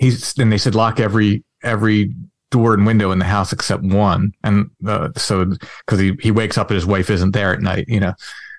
he's 0.00 0.36
and 0.38 0.50
they 0.52 0.58
said 0.58 0.74
lock 0.74 0.98
every 0.98 1.44
every 1.62 2.14
door 2.50 2.74
and 2.74 2.86
window 2.86 3.10
in 3.10 3.18
the 3.18 3.24
house 3.24 3.52
except 3.52 3.82
one. 3.82 4.32
And 4.42 4.70
uh, 4.86 5.10
so 5.16 5.44
because 5.44 6.00
he, 6.00 6.16
he 6.20 6.30
wakes 6.30 6.56
up 6.58 6.70
and 6.70 6.76
his 6.76 6.86
wife 6.86 7.10
isn't 7.10 7.32
there 7.32 7.52
at 7.52 7.60
night 7.60 7.86
you 7.88 8.00
know. 8.00 8.14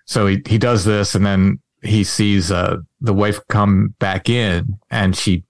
So 0.05 0.27
he, 0.27 0.41
he 0.47 0.57
does 0.57 0.85
this 0.85 1.15
and 1.15 1.25
then 1.25 1.59
he 1.81 2.03
sees 2.03 2.51
uh 2.51 2.77
the 3.01 3.13
wife 3.13 3.39
come 3.47 3.95
back 3.99 4.29
in 4.29 4.77
and 4.91 5.15
she 5.15 5.43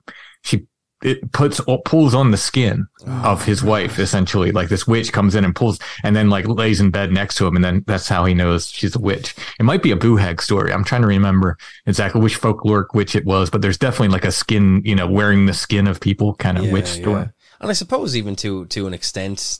she 0.43 0.65
it 1.01 1.31
puts 1.31 1.61
pulls 1.85 2.13
on 2.13 2.31
the 2.31 2.37
skin 2.37 2.85
of 3.07 3.45
his 3.45 3.63
wife 3.63 3.99
essentially. 3.99 4.51
Like 4.51 4.67
this 4.67 4.85
witch 4.85 5.13
comes 5.13 5.33
in 5.33 5.45
and 5.45 5.55
pulls 5.55 5.79
and 6.03 6.13
then 6.13 6.29
like 6.29 6.45
lays 6.45 6.81
in 6.81 6.91
bed 6.91 7.11
next 7.13 7.35
to 7.35 7.47
him 7.47 7.55
and 7.55 7.63
then 7.63 7.83
that's 7.87 8.09
how 8.09 8.25
he 8.25 8.33
knows 8.33 8.69
she's 8.69 8.95
a 8.97 8.99
witch. 8.99 9.33
It 9.59 9.63
might 9.63 9.81
be 9.81 9.91
a 9.91 9.95
boohag 9.97 10.41
story. 10.41 10.73
I'm 10.73 10.83
trying 10.83 11.01
to 11.03 11.07
remember 11.07 11.57
exactly 11.85 12.19
which 12.21 12.39
folkloric 12.39 12.93
witch 12.93 13.15
it 13.15 13.25
was 13.25 13.49
but 13.49 13.61
there's 13.61 13.77
definitely 13.77 14.09
like 14.09 14.25
a 14.25 14.31
skin 14.31 14.81
you 14.83 14.93
know 14.95 15.07
wearing 15.07 15.45
the 15.45 15.53
skin 15.53 15.87
of 15.87 16.01
people 16.01 16.35
kind 16.35 16.57
of 16.57 16.65
Yeah, 16.65 16.73
witch 16.73 16.87
story. 16.87 17.21
yeah. 17.21 17.27
And 17.61 17.69
I 17.69 17.73
suppose 17.73 18.15
even 18.15 18.35
to 18.37 18.65
to 18.67 18.87
an 18.87 18.93
extent, 18.93 19.59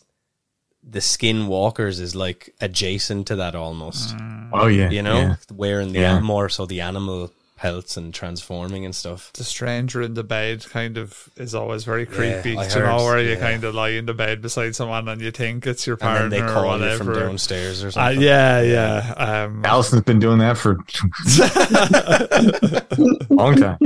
the 0.83 0.99
skinwalkers 0.99 1.99
is 1.99 2.15
like 2.15 2.53
adjacent 2.61 3.27
to 3.27 3.35
that 3.37 3.55
almost. 3.55 4.15
oh 4.53 4.67
yeah 4.67 4.89
You 4.89 5.01
know, 5.01 5.17
yeah. 5.19 5.35
wearing 5.53 5.91
the 5.93 5.99
Yeah. 5.99 6.19
more 6.21 6.47
so 6.49 6.65
the 6.65 6.79
animal 6.81 7.31
pelts 7.57 7.97
and 7.97 8.13
transforming 8.13 8.85
and 8.85 8.95
stuff. 8.95 9.33
the 9.33 9.43
stranger 9.43 10.01
in 10.01 10.13
the 10.13 10.23
bed 10.23 10.65
kind 10.69 10.97
of 10.97 11.27
is 11.35 11.53
always 11.53 11.83
very 11.83 12.05
creepy. 12.05 12.57
I 12.57 12.65
Do 12.69 12.75
you 12.79 12.85
know 12.85 12.91
heard, 12.99 13.03
where 13.03 13.19
you 13.21 13.31
yeah. 13.31 13.35
of 13.65 13.75
lie 13.75 13.89
in 13.89 14.05
the 14.05 14.13
bed 14.13 14.41
beside 14.41 14.77
someone 14.77 15.09
and 15.09 15.19
you 15.21 15.31
think 15.31 15.67
it's 15.67 15.85
your 15.85 15.95
And 15.95 16.01
partner 16.01 16.29
then 16.29 16.39
they 16.39 16.45
or 16.45 16.53
call 16.53 16.77
you 16.77 16.83
whatever. 16.83 17.03
from 17.03 17.13
downstairs 17.15 17.83
or 17.83 17.89
Uh, 17.89 17.91
something. 17.91 18.21
yeah, 18.21 18.61
yeah. 18.61 19.13
Um, 19.17 19.61
Alison's 19.65 20.03
been 20.03 20.19
doing 20.19 20.39
that 20.39 20.57
for 20.57 20.77
long 23.29 23.55
time. 23.57 23.77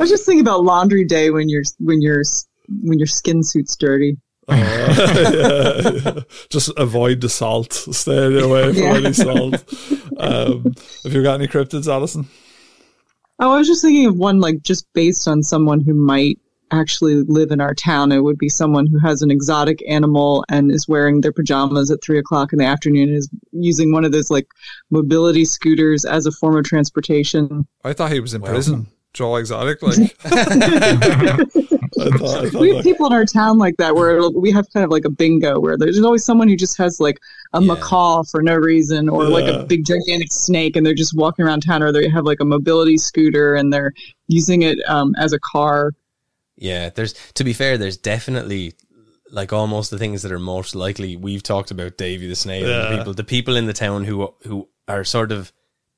I 0.00 0.02
was 0.04 0.08
just 0.10 0.24
thinking 0.24 0.40
about 0.40 0.64
laundry 0.64 1.04
day 1.04 1.28
when 1.30 1.50
your 1.50 1.62
when 1.78 2.00
your 2.00 2.22
when 2.82 2.98
your 2.98 3.06
skin 3.06 3.42
suit's 3.42 3.76
dirty. 3.76 4.16
yeah. 4.48 6.20
Just 6.50 6.72
avoid 6.78 7.20
the 7.20 7.28
salt. 7.28 7.72
Stay 7.74 8.40
away 8.40 8.72
from 8.72 8.82
Yeah. 8.82 8.94
any 8.96 9.12
salt. 9.12 9.62
Um, 10.16 10.74
have 11.04 11.12
you 11.12 11.22
got 11.22 11.34
any 11.34 11.46
cryptids, 11.48 11.86
Alison? 11.86 12.26
Oh, 13.38 13.52
I 13.52 13.58
was 13.58 13.68
just 13.68 13.82
thinking 13.82 14.06
of 14.06 14.16
one 14.16 14.40
like 14.40 14.62
just 14.62 14.86
based 14.92 15.28
on 15.28 15.42
someone 15.42 15.80
who 15.80 15.94
might 15.94 16.38
actually 16.72 17.16
live 17.26 17.50
in 17.50 17.60
our 17.60 17.74
town. 17.74 18.10
It 18.12 18.20
would 18.24 18.38
be 18.38 18.48
someone 18.48 18.86
who 18.86 18.98
has 19.00 19.22
an 19.22 19.30
exotic 19.30 19.82
animal 19.88 20.44
and 20.48 20.70
is 20.70 20.88
wearing 20.88 21.20
their 21.20 21.32
pajamas 21.32 21.90
at 21.90 22.02
three 22.02 22.18
o'clock 22.18 22.52
in 22.52 22.58
the 22.58 22.64
afternoon 22.64 23.08
and 23.10 23.18
is 23.18 23.28
using 23.52 23.92
one 23.92 24.04
of 24.04 24.12
those 24.12 24.30
like 24.30 24.46
mobility 24.90 25.44
scooters 25.44 26.04
as 26.04 26.26
a 26.26 26.32
form 26.32 26.56
of 26.56 26.64
transportation. 26.64 27.66
I 27.84 27.92
thought 27.92 28.12
he 28.12 28.20
was 28.20 28.34
in 28.34 28.42
prison. 28.42 28.86
Joe 29.12 29.36
Exotic, 29.36 29.82
like. 29.82 30.16
I 30.24 32.08
thought, 32.16 32.44
I 32.44 32.48
thought 32.50 32.60
We 32.60 32.68
have 32.68 32.76
that- 32.78 32.84
people 32.84 33.06
in 33.06 33.12
our 33.12 33.24
town 33.24 33.58
like 33.58 33.76
that 33.78 33.94
where 33.94 34.30
we 34.30 34.50
have 34.52 34.66
kind 34.72 34.84
of 34.84 34.90
like 34.90 35.04
a 35.04 35.10
bingo 35.10 35.58
where 35.60 35.76
there's 35.76 36.00
always 36.00 36.24
someone 36.24 36.48
who 36.48 36.56
just 36.56 36.78
has 36.78 37.00
like 37.00 37.18
a 37.52 37.60
Yeah. 37.60 37.66
macaw 37.74 38.22
for 38.22 38.42
no 38.42 38.54
reason 38.56 39.08
or 39.08 39.24
like 39.24 39.46
a 39.46 39.64
big 39.64 39.84
gigantic 39.84 40.32
snake 40.32 40.76
and 40.76 40.86
they're 40.86 40.94
just 40.94 41.14
walking 41.16 41.44
around 41.44 41.60
town 41.62 41.82
or 41.82 41.92
they 41.92 42.08
have 42.08 42.24
like 42.24 42.40
a 42.40 42.44
mobility 42.44 42.96
scooter 42.96 43.54
and 43.54 43.72
they're 43.72 43.92
using 44.28 44.62
it 44.62 44.78
um, 44.88 45.14
as 45.18 45.32
a 45.32 45.38
car. 45.40 45.92
Yeah, 46.56 46.90
there's 46.90 47.14
to 47.34 47.44
be 47.44 47.52
fair, 47.52 47.76
there's 47.76 47.96
definitely 47.96 48.74
like 49.32 49.52
almost 49.52 49.90
the 49.90 49.98
things 49.98 50.22
that 50.22 50.32
are 50.32 50.38
most 50.38 50.74
likely. 50.74 51.16
We've 51.16 51.42
talked 51.42 51.70
about 51.70 51.96
Davy 51.96 52.26
the 52.28 52.36
Snail, 52.36 52.66
and 52.70 52.92
the 52.92 52.98
people, 52.98 53.14
the 53.14 53.24
people 53.24 53.56
in 53.56 53.66
the 53.66 53.72
town 53.72 54.04
who 54.04 54.32
who 54.46 54.68
are 54.86 55.02
sort 55.04 55.32
of 55.32 55.52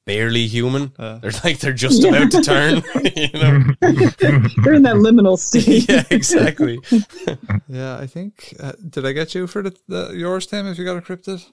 barely 0.05 0.47
human. 0.47 0.93
Yeah. 0.99 1.19
They're 1.23 1.31
like 1.45 1.59
they're 1.61 1.73
just 1.73 2.05
about 2.05 2.31
to 2.33 2.43
turn. 2.43 2.77
you 3.17 3.29
know? 3.35 3.65
They're 4.63 4.75
in 4.75 4.83
that 4.83 4.97
liminal 4.97 5.39
state. 5.39 5.89
yeah, 5.89 6.05
exactly. 6.11 6.79
Yeah, 7.69 7.99
I 7.99 8.07
think. 8.07 8.55
Uh, 8.61 8.73
did 8.89 9.07
I 9.07 9.13
get 9.13 9.35
you 9.35 9.47
for 9.47 9.63
the, 9.63 9.77
the 9.89 10.13
yours, 10.15 10.47
Tim? 10.47 10.67
If 10.67 10.79
you 10.79 10.85
got 10.85 10.97
a 10.97 11.01
cryptid, 11.01 11.51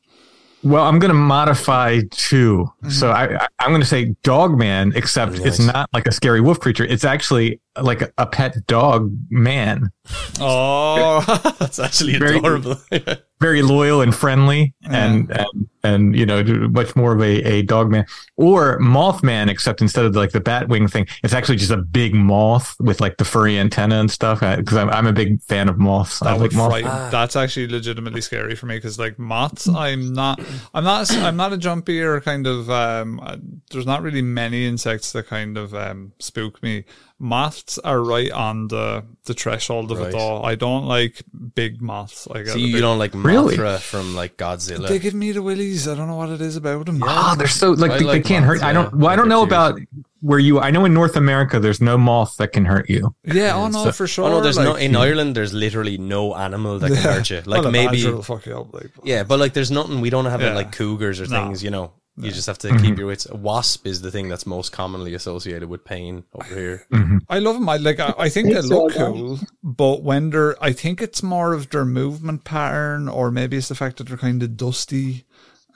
Well, 0.64 0.84
I'm 0.86 1.00
going 1.00 1.10
to 1.10 1.16
modify 1.18 2.02
2 2.12 2.72
So 2.90 3.12
I, 3.12 3.36
I, 3.44 3.48
I'm 3.60 3.70
going 3.70 3.82
to 3.82 3.88
say 3.88 4.16
dog 4.24 4.58
man, 4.58 4.94
except 4.96 5.34
it's 5.40 5.60
Nice. 5.60 5.74
not 5.74 5.90
like 5.94 6.08
a 6.08 6.12
scary 6.12 6.42
wolf 6.42 6.60
creature. 6.60 6.84
It's 6.86 7.06
actually 7.06 7.62
like 7.82 8.12
a, 8.18 8.26
pet 8.26 8.56
dog 8.68 9.16
man, 9.30 9.92
Oh, 10.40 11.22
That's 11.60 11.80
actually 11.80 12.18
Very- 12.18 12.38
adorable. 12.38 12.76
very 13.40 13.62
loyal 13.62 14.02
and 14.02 14.14
friendly, 14.14 14.74
and, 14.84 15.32
and 15.32 15.70
and 15.82 16.14
you 16.16 16.26
know 16.26 16.44
much 16.44 16.94
more 16.98 17.14
of 17.14 17.22
a, 17.22 17.42
a 17.50 17.62
dog 17.62 17.90
man 17.90 18.06
or 18.36 18.78
Mothman, 18.82 19.48
except 19.50 19.82
instead 19.82 20.04
of 20.04 20.14
like 20.14 20.32
the 20.32 20.42
bat 20.42 20.68
wing 20.68 20.90
thing, 20.90 21.08
it's 21.24 21.34
actually 21.34 21.56
just 21.56 21.72
a 21.72 21.78
big 21.78 22.14
moth 22.14 22.76
with 22.82 23.00
like 23.00 23.16
the 23.16 23.24
furry 23.24 23.58
antenna 23.58 23.96
and 24.00 24.12
stuff. 24.12 24.42
Because 24.42 24.76
I'm 24.76 24.90
I'm 24.90 25.08
a 25.08 25.14
big 25.14 25.42
fan 25.44 25.70
of 25.70 25.78
moths. 25.78 26.22
I 26.22 26.34
that 26.38 26.42
like 26.42 26.52
moths. 26.54 27.12
That's 27.12 27.36
actually 27.38 27.68
legitimately 27.70 28.20
scary 28.22 28.56
for 28.56 28.66
me 28.66 28.76
because 28.76 29.00
like 29.00 29.18
moths, 29.18 29.70
I'm 29.70 30.12
not, 30.12 30.42
I'm 30.74 30.84
not, 30.84 31.10
I'm 31.16 31.38
not 31.38 31.54
a 31.54 31.58
jumpy 31.58 32.02
or 32.02 32.20
kind 32.20 32.46
of. 32.46 32.70
um 32.70 33.22
uh, 33.24 33.38
There's 33.72 33.86
not 33.86 34.02
really 34.02 34.22
many 34.22 34.66
insects 34.68 35.14
that 35.14 35.28
kind 35.28 35.58
of 35.58 35.74
um 35.74 36.12
spook 36.20 36.62
me. 36.62 36.84
Moths 37.22 37.78
are 37.80 38.02
right 38.02 38.32
on 38.32 38.70
the 38.70 39.04
the 39.26 39.34
threshold 39.34 39.92
of 39.92 40.00
Right. 40.00 40.08
it 40.10 40.16
all. 40.16 40.46
I 40.46 40.56
don't 40.56 40.86
like 40.86 41.22
big 41.54 41.82
moths. 41.82 42.26
Like 42.28 42.48
So 42.48 42.58
you 42.58 42.80
don't 42.80 42.98
like 42.98 43.12
Really? 43.14 43.58
Mothra 43.58 43.80
from 43.80 44.16
like 44.16 44.38
Godzilla? 44.38 44.88
They 44.88 45.00
give 45.00 45.14
me 45.14 45.34
the 45.34 45.42
willies. 45.42 45.86
I 45.88 45.96
don't 45.96 46.08
know 46.08 46.16
what 46.16 46.30
it 46.30 46.40
is 46.40 46.56
about 46.56 46.86
them. 46.86 47.04
Oh, 47.06 47.36
they're 47.38 47.48
so 47.48 47.72
like 47.72 48.00
they, 48.00 48.06
like 48.06 48.24
they 48.24 48.28
can't 48.30 48.46
moths, 48.46 48.62
hurt. 48.62 48.68
I 48.70 48.72
don't. 48.72 48.94
Well, 48.96 49.10
I 49.10 49.14
I 49.14 49.16
don't 49.18 49.28
know 49.28 49.44
about 49.44 49.80
where 50.22 50.40
you. 50.40 50.60
I 50.62 50.72
know 50.72 50.86
in 50.86 50.94
North 50.94 51.18
America, 51.18 51.60
there's 51.60 51.82
no 51.82 51.98
moth 51.98 52.38
that 52.38 52.54
can 52.54 52.64
hurt 52.64 52.90
you. 52.90 53.14
Yeah, 53.26 53.54
oh 53.56 53.68
no, 53.68 53.84
So- 53.86 53.92
for 53.92 54.08
sure. 54.08 54.26
oh 54.26 54.30
no, 54.32 54.42
there's 54.42 54.56
like, 54.58 54.66
no 54.66 54.76
in 54.76 54.96
Ireland. 54.96 55.36
There's 55.36 55.54
literally 55.54 55.98
no 55.98 56.34
animal 56.36 56.80
that 56.80 56.88
can 56.88 56.96
Yeah. 57.04 57.14
hurt 57.16 57.30
you. 57.30 57.42
Like 57.46 57.64
Well, 57.64 57.72
maybe, 57.72 58.02
fuck 58.24 58.46
you 58.46 58.58
up. 58.60 58.74
Like, 58.74 58.92
yeah, 59.04 59.24
but 59.24 59.40
like 59.40 59.52
there's 59.54 59.72
nothing. 59.72 60.00
We 60.00 60.10
don't 60.10 60.26
have 60.26 60.42
Yeah. 60.42 60.56
like 60.56 60.72
cougars 60.72 61.20
or 61.20 61.28
No. 61.28 61.36
things. 61.44 61.64
You 61.66 61.72
know, 61.72 61.92
you 62.18 62.32
just 62.32 62.48
have 62.48 62.58
to 62.60 62.68
Mm-hmm. 62.70 62.86
keep 62.86 62.98
your 62.98 63.08
wits. 63.08 63.28
A 63.30 63.36
wasp 63.36 63.88
is 63.88 64.02
the 64.02 64.12
thing 64.12 64.28
that's 64.30 64.46
most 64.46 64.72
commonly 64.72 65.14
associated 65.14 65.70
with 65.70 65.86
pain 65.86 66.24
over 66.34 66.54
here. 66.56 66.88
I 67.30 67.40
love 67.40 67.56
them. 67.56 67.70
I 67.70 67.78
like. 67.78 68.00
I, 68.00 68.14
I 68.18 68.30
think 68.30 68.50
they 68.54 68.62
look 68.62 68.96
all 68.98 69.14
cool, 69.14 69.40
but 69.64 70.04
when 70.04 70.30
they're, 70.32 70.62
I 70.64 70.74
think 70.74 71.02
it's 71.02 71.24
more 71.24 71.54
of 71.54 71.70
their 71.70 71.86
movement 71.86 72.44
pattern, 72.44 73.08
or 73.08 73.32
maybe 73.32 73.56
it's 73.58 73.70
the 73.70 73.76
fact 73.76 73.98
that 73.98 74.08
they're 74.08 74.18
kind 74.18 74.44
of 74.44 74.58
dusty. 74.58 75.26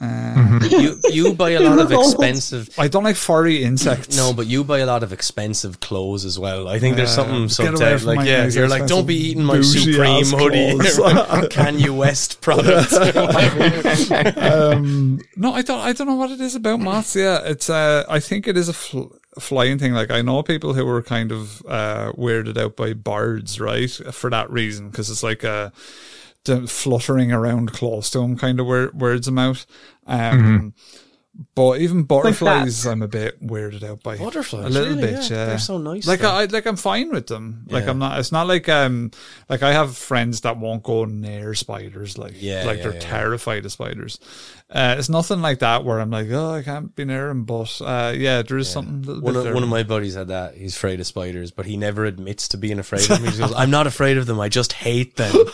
Uh, 0.02 0.60
you 0.70 1.00
you 1.10 1.34
buy 1.34 1.52
a 1.52 1.60
lot 1.62 1.80
of 1.80 1.92
expensive. 2.00 2.70
I 2.78 2.88
don't 2.90 3.04
like 3.06 3.16
furry 3.16 3.64
insects. 3.64 4.18
No, 4.18 4.34
but 4.34 4.48
you 4.48 4.64
buy 4.64 4.80
a 4.80 4.86
lot 4.86 5.02
of 5.04 5.14
expensive 5.14 5.80
clothes 5.80 6.26
as 6.26 6.38
well. 6.38 6.68
I 6.68 6.80
think 6.80 6.98
there's 6.98 7.10
Yeah, 7.16 7.48
something 7.48 7.66
get 7.66 8.04
away 8.04 8.16
Like, 8.16 8.28
yeah, 8.28 8.48
you're 8.48 8.68
like, 8.68 8.88
don't 8.88 9.06
be 9.06 9.16
eating 9.16 9.44
my 9.46 9.62
Supreme 9.62 10.24
ass 10.24 10.32
hoodie, 10.32 10.72
clothes. 10.78 10.98
Kanye 11.56 11.90
West 11.96 12.42
products. 12.46 12.94
um, 14.38 15.20
no, 15.36 15.54
I 15.54 15.62
don't. 15.62 15.80
I 15.80 15.94
don't 15.94 16.08
know 16.08 16.16
what 16.16 16.32
it 16.32 16.42
is 16.42 16.56
about 16.56 16.80
moths. 16.80 17.16
Yeah, 17.16 17.40
it's. 17.46 17.70
Uh, 17.70 18.04
I 18.10 18.20
think 18.20 18.48
it 18.48 18.58
is 18.58 18.70
a 18.70 18.74
fl- 18.74 19.14
flying 19.40 19.80
thing. 19.80 19.94
Like 19.94 20.12
I 20.12 20.22
know 20.22 20.44
people 20.44 20.74
who 20.74 20.86
were 20.86 21.02
kind 21.02 21.32
of 21.32 21.62
uh, 21.68 22.12
weirded 22.18 22.58
out 22.58 22.76
by 22.76 22.94
birds, 22.94 23.60
right? 23.60 23.90
For 23.90 24.30
that 24.30 24.50
reason, 24.50 24.90
because 24.90 25.10
it's 25.10 25.24
like 25.24 25.44
uh, 25.44 25.70
the 26.46 26.68
fluttering 26.68 27.32
around 27.32 27.72
close 27.74 28.10
to 28.12 28.20
them 28.20 28.38
kind 28.38 28.60
of 28.60 28.66
weird, 28.68 29.00
weirds 29.00 29.26
them 29.26 29.40
out. 29.40 29.66
Um, 30.08 30.74
But 31.56 31.82
even 31.82 32.04
butterflies, 32.04 32.86
I'm 32.86 33.02
a 33.02 33.08
bit 33.08 33.42
weirded 33.44 33.82
out 33.84 34.04
by. 34.04 34.18
Butterflies, 34.18 34.66
a 34.66 34.70
little 34.70 34.96
really? 34.96 35.02
bit. 35.14 35.32
Yeah, 35.32 35.38
Yeah, 35.38 35.46
they're 35.46 35.58
so 35.58 35.80
nice, 35.80 36.06
Like 36.06 36.20
though. 36.20 36.30
I, 36.30 36.46
like 36.46 36.68
I'm 36.68 36.76
fine 36.76 37.10
with 37.10 37.26
them. 37.26 37.66
Like 37.70 37.86
Yeah. 37.86 37.90
I'm 37.90 37.98
not. 37.98 38.20
It's 38.20 38.32
not 38.32 38.46
like 38.46 38.70
um, 38.70 39.10
like 39.50 39.64
I 39.64 39.74
have 39.74 39.98
friends 39.98 40.42
that 40.42 40.58
won't 40.60 40.84
go 40.84 41.06
near 41.06 41.56
spiders. 41.56 42.20
Like 42.20 42.34
Yeah, 42.38 42.66
like 42.66 42.78
yeah, 42.78 42.84
they're 42.84 42.94
yeah. 42.94 43.00
terrified 43.00 43.66
of 43.66 43.72
spiders. 43.72 44.20
Uh, 44.74 44.96
it's 44.98 45.08
nothing 45.08 45.40
like 45.42 45.60
that 45.60 45.86
where 45.86 46.00
I'm 46.00 46.10
like, 46.10 46.28
oh, 46.32 46.52
I 46.52 46.64
can't 46.64 46.96
be 46.96 47.06
near 47.06 47.30
him. 47.30 47.44
But 47.46 47.80
uh, 47.80 48.12
yeah, 48.18 48.42
there 48.42 48.58
is 48.58 48.68
something. 48.68 49.08
A 49.08 49.20
One 49.20 49.34
bit 49.36 49.46
of, 49.46 49.54
one 49.54 49.62
of 49.62 49.70
my 49.70 49.84
buddies 49.84 50.16
had 50.16 50.30
that. 50.30 50.56
He's 50.56 50.76
afraid 50.76 51.00
of 51.00 51.06
spiders, 51.06 51.52
but 51.52 51.68
he 51.68 51.78
never 51.78 52.06
admits 52.06 52.48
to 52.50 52.58
being 52.58 52.80
afraid 52.80 53.04
of 53.04 53.10
them. 53.10 53.20
He 53.20 53.28
just 53.28 53.40
goes, 53.40 53.54
"I'm 53.56 53.70
not 53.70 53.86
afraid 53.86 54.18
of 54.18 54.26
them. 54.26 54.40
I 54.40 54.50
just 54.50 54.74
hate 54.74 55.16
them." 55.16 55.32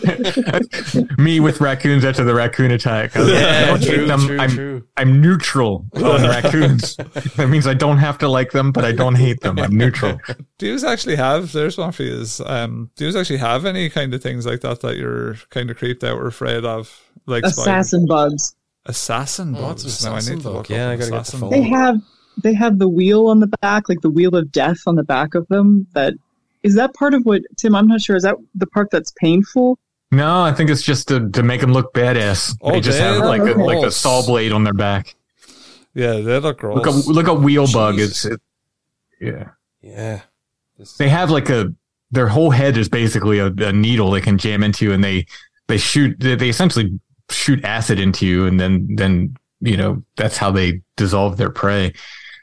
Me 1.18 1.40
with 1.40 1.60
raccoons 1.60 2.04
after 2.04 2.22
the 2.22 2.34
raccoon 2.34 2.70
attack. 2.70 3.16
I, 3.16 3.20
was 3.20 3.28
like, 3.30 3.40
Yeah, 3.40 3.76
true, 3.78 4.06
true, 4.06 4.38
I'm 4.38 4.50
true. 4.50 4.84
I'm 4.96 5.20
neutral 5.22 5.86
on 5.94 6.22
raccoons. 6.22 6.96
that 7.36 7.48
means 7.48 7.66
I 7.66 7.74
don't 7.74 7.98
have 7.98 8.18
to 8.18 8.28
like 8.28 8.52
them, 8.52 8.72
but 8.72 8.84
I 8.84 8.92
don't 8.92 9.14
hate 9.14 9.40
them. 9.40 9.58
I'm 9.58 9.74
neutral. 9.76 10.20
Do 10.60 10.66
you 10.66 10.86
actually 10.86 11.16
have? 11.16 11.52
There's 11.52 11.78
one 11.78 11.90
for 11.90 12.02
you. 12.02 12.12
Is, 12.20 12.40
um, 12.44 12.90
do 12.96 13.08
you 13.08 13.18
actually 13.18 13.38
have 13.38 13.64
any 13.64 13.88
kind 13.88 14.12
of 14.12 14.22
things 14.22 14.44
like 14.44 14.60
that 14.60 14.80
that 14.82 14.96
you're 14.98 15.34
kind 15.48 15.70
of 15.70 15.78
creeped 15.78 16.04
out 16.04 16.18
or 16.18 16.26
afraid 16.26 16.64
of? 16.66 17.02
Like 17.26 17.44
spiders? 17.46 17.58
Assassin 17.58 18.06
bugs. 18.06 18.54
assassin 18.84 19.54
Oh, 19.56 19.62
bugs. 19.62 19.84
it's 19.86 20.04
an 20.04 20.10
now 20.10 20.16
I 20.16 20.20
need 20.20 20.42
to 20.42 20.44
bug. 20.44 20.54
look 20.54 20.68
Yeah, 20.70 20.88
up 20.88 20.92
I 20.92 20.96
gotta 20.96 21.10
get 21.10 21.10
the 21.10 21.20
assassin 21.20 21.40
phone. 21.40 21.50
They 21.50 21.62
have 21.62 21.96
they 22.42 22.54
have 22.54 22.78
the 22.78 22.88
wheel 22.88 23.26
on 23.28 23.40
the 23.40 23.46
back, 23.46 23.88
like 23.88 24.02
the 24.02 24.10
wheel 24.10 24.36
of 24.36 24.52
death 24.52 24.78
on 24.86 24.96
the 24.96 25.02
back 25.02 25.34
of 25.34 25.48
them. 25.48 25.86
That 25.94 26.14
is 26.62 26.74
that 26.74 26.92
part 26.94 27.14
of 27.14 27.24
what 27.24 27.40
Tim? 27.56 27.74
I'm 27.74 27.86
not 27.86 28.02
sure. 28.02 28.16
Is 28.16 28.22
that 28.24 28.36
the 28.54 28.66
part 28.66 28.90
that's 28.90 29.12
painful? 29.18 29.78
No, 30.12 30.42
I 30.42 30.52
think 30.52 30.68
it's 30.70 30.82
just 30.82 31.08
to, 31.08 31.30
to 31.30 31.42
make 31.42 31.60
them 31.62 31.72
look 31.72 31.94
badass. 31.94 32.54
Oh, 32.62 32.72
they 32.72 32.80
just 32.80 32.98
they 32.98 33.04
have 33.04 33.24
like 33.24 33.40
a, 33.42 33.52
like 33.58 33.84
a 33.86 33.90
saw 33.90 34.24
blade 34.26 34.52
on 34.52 34.64
their 34.64 34.74
back. 34.74 35.14
Yeah, 35.94 36.20
they 36.20 36.38
look 36.38 36.58
gross. 36.58 36.76
Look 36.76 36.86
a 36.86 36.90
look 37.10 37.26
a 37.28 37.34
wheel 37.34 37.66
bug. 37.72 37.98
It's 37.98 38.24
it, 38.24 38.40
yeah. 39.20 39.50
yeah, 39.82 40.16
This- 40.16 40.22
They 40.98 41.08
have 41.08 41.30
like 41.30 41.48
a 41.50 41.72
their 42.10 42.28
whole 42.28 42.50
head 42.50 42.76
is 42.76 42.88
basically 42.88 43.38
a, 43.38 43.46
a 43.46 43.72
needle 43.72 44.10
they 44.10 44.20
can 44.20 44.38
jam 44.38 44.62
into, 44.62 44.92
and 44.92 45.02
they 45.02 45.26
they 45.68 45.78
shoot 45.78 46.16
they, 46.18 46.34
they 46.34 46.48
essentially 46.48 46.98
shoot 47.30 47.64
acid 47.64 47.98
into 48.00 48.26
you, 48.26 48.46
and 48.46 48.58
then 48.58 48.88
then 48.96 49.34
you 49.60 49.76
know 49.76 50.02
that's 50.16 50.36
how 50.36 50.50
they 50.50 50.80
dissolve 50.96 51.36
their 51.36 51.50
prey. 51.50 51.92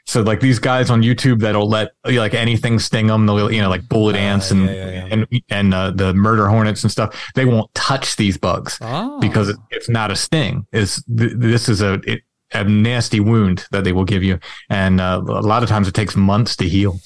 So 0.06 0.22
like 0.22 0.40
these 0.40 0.58
guys 0.58 0.88
on 0.88 1.02
YouTube 1.02 1.40
that'll 1.40 1.68
let 1.68 1.90
like 2.06 2.32
anything 2.32 2.78
sting 2.78 3.08
them, 3.08 3.26
they'll 3.26 3.52
you 3.52 3.60
know 3.60 3.68
like 3.68 3.86
bullet 3.90 4.16
Ah, 4.16 4.20
ants 4.20 4.50
and 4.50 4.64
yeah, 4.64 4.72
yeah, 4.72 4.90
yeah. 4.90 5.08
and 5.10 5.26
and 5.50 5.74
uh, 5.74 5.90
the 5.90 6.14
murder 6.14 6.48
hornets 6.48 6.82
and 6.82 6.90
stuff. 6.90 7.14
They 7.34 7.44
won't 7.44 7.72
touch 7.74 8.16
these 8.16 8.38
bugs 8.38 8.78
Ah. 8.80 9.18
because 9.20 9.54
it's 9.70 9.90
not 9.90 10.10
a 10.10 10.16
sting. 10.16 10.66
Is 10.72 11.04
th- 11.14 11.32
this 11.36 11.68
is 11.68 11.82
a 11.82 12.00
it, 12.06 12.22
a 12.52 12.64
nasty 12.64 13.20
wound 13.20 13.66
that 13.72 13.84
they 13.84 13.92
will 13.92 14.04
give 14.04 14.22
you, 14.22 14.38
and 14.70 15.00
uh, 15.00 15.20
a 15.26 15.42
lot 15.42 15.62
of 15.62 15.68
times 15.68 15.88
it 15.88 15.94
takes 15.94 16.16
months 16.16 16.56
to 16.56 16.68
heal. 16.68 17.00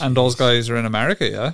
and 0.00 0.16
those 0.16 0.34
guys 0.34 0.70
are 0.70 0.76
in 0.76 0.86
America, 0.86 1.28
yeah. 1.28 1.52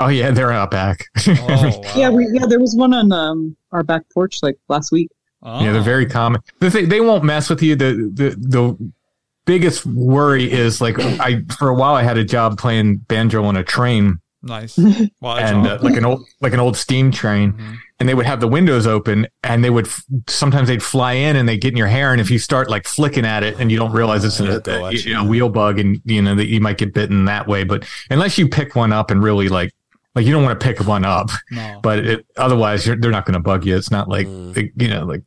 Oh 0.00 0.08
yeah, 0.08 0.32
they're 0.32 0.50
out 0.52 0.70
back. 0.72 1.06
Oh, 1.28 1.34
wow. 1.48 1.92
Yeah, 1.94 2.10
we 2.10 2.26
yeah. 2.32 2.46
There 2.46 2.58
was 2.60 2.74
one 2.74 2.92
on 2.92 3.12
um 3.12 3.56
our 3.70 3.82
back 3.84 4.02
porch 4.12 4.42
like 4.42 4.56
last 4.68 4.90
week. 4.90 5.08
Yeah, 5.44 5.72
they're 5.72 5.80
Ah. 5.82 5.84
very 5.84 6.06
common. 6.06 6.40
The 6.60 6.70
thing, 6.70 6.88
they 6.88 7.00
won't 7.00 7.22
mess 7.22 7.48
with 7.50 7.62
you. 7.62 7.76
The, 7.76 8.10
the 8.12 8.30
the 8.38 8.92
biggest 9.46 9.84
worry 9.86 10.50
is 10.50 10.80
like 10.80 10.98
I 10.98 11.42
for 11.58 11.68
a 11.68 11.74
while 11.74 11.94
I 11.94 12.02
had 12.02 12.16
a 12.18 12.24
job 12.24 12.58
playing 12.58 12.96
banjo 13.08 13.44
on 13.44 13.56
a 13.56 13.62
train 13.62 14.18
nice. 14.42 14.78
What 15.20 15.42
and 15.42 15.66
uh, 15.66 15.78
like 15.82 15.96
an 15.96 16.04
old 16.04 16.26
like 16.40 16.54
an 16.54 16.60
old 16.60 16.76
steam 16.76 17.10
train, 17.12 17.52
Mhm. 17.52 17.76
And 18.04 18.08
they 18.10 18.14
would 18.14 18.26
have 18.26 18.38
the 18.40 18.46
windows 18.48 18.86
open 18.86 19.26
and 19.44 19.64
they 19.64 19.70
would 19.70 19.86
f- 19.86 20.04
sometimes 20.28 20.68
they'd 20.68 20.82
fly 20.82 21.14
in 21.14 21.36
and 21.36 21.48
they 21.48 21.56
get 21.56 21.72
in 21.72 21.78
your 21.78 21.86
hair 21.86 22.12
and 22.12 22.20
if 22.20 22.30
you 22.30 22.38
start 22.38 22.68
like 22.68 22.86
flicking 22.86 23.24
at 23.24 23.42
it 23.42 23.58
and 23.58 23.72
you 23.72 23.78
don't 23.78 23.92
realize 23.92 24.24
it's 24.26 24.38
Yeah, 24.38 24.56
a, 24.56 24.60
go 24.60 24.84
a, 24.88 24.92
you. 24.92 25.18
a 25.18 25.24
wheel 25.24 25.48
bug 25.48 25.78
and 25.78 26.02
you 26.04 26.20
know 26.20 26.34
that 26.34 26.48
you 26.48 26.60
might 26.60 26.76
get 26.76 26.92
bitten 26.92 27.24
that 27.24 27.46
way. 27.48 27.64
But 27.64 27.88
unless 28.10 28.36
you 28.36 28.46
pick 28.46 28.76
one 28.76 28.92
up 28.92 29.10
and 29.10 29.22
really 29.22 29.48
like 29.48 29.72
like 30.14 30.26
you 30.26 30.32
don't 30.34 30.44
want 30.44 30.60
to 30.60 30.62
pick 30.62 30.86
one 30.86 31.06
up, 31.06 31.30
no. 31.50 31.80
but 31.82 32.00
it, 32.00 32.26
otherwise 32.36 32.86
you're, 32.86 32.96
they're 32.96 33.10
not 33.10 33.24
going 33.24 33.32
to 33.34 33.40
bug 33.40 33.64
you. 33.64 33.74
It's 33.74 33.90
not 33.90 34.06
like 34.06 34.26
Mm. 34.26 34.52
they- 34.52 34.72
you 34.76 34.88
know 34.90 35.06
like 35.06 35.22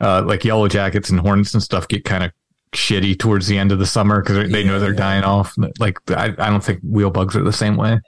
uh, 0.00 0.22
like 0.24 0.46
yellow 0.46 0.66
jackets 0.66 1.10
and 1.10 1.20
hornets 1.20 1.52
and 1.52 1.62
stuff 1.62 1.88
get 1.88 2.06
kind 2.06 2.24
of 2.24 2.32
shitty 2.72 3.18
towards 3.18 3.48
the 3.48 3.58
end 3.58 3.70
of 3.70 3.78
the 3.78 3.86
summer 3.86 4.22
because 4.22 4.50
they 4.50 4.64
know 4.64 4.80
they're 4.80 4.92
Yeah. 4.92 4.96
dying 4.96 5.24
off. 5.24 5.54
Like 5.78 5.98
I, 6.10 6.34
I 6.38 6.48
don't 6.48 6.64
think 6.64 6.80
wheel 6.82 7.10
bugs 7.10 7.36
are 7.36 7.42
the 7.42 7.52
same 7.52 7.76
way. 7.76 8.00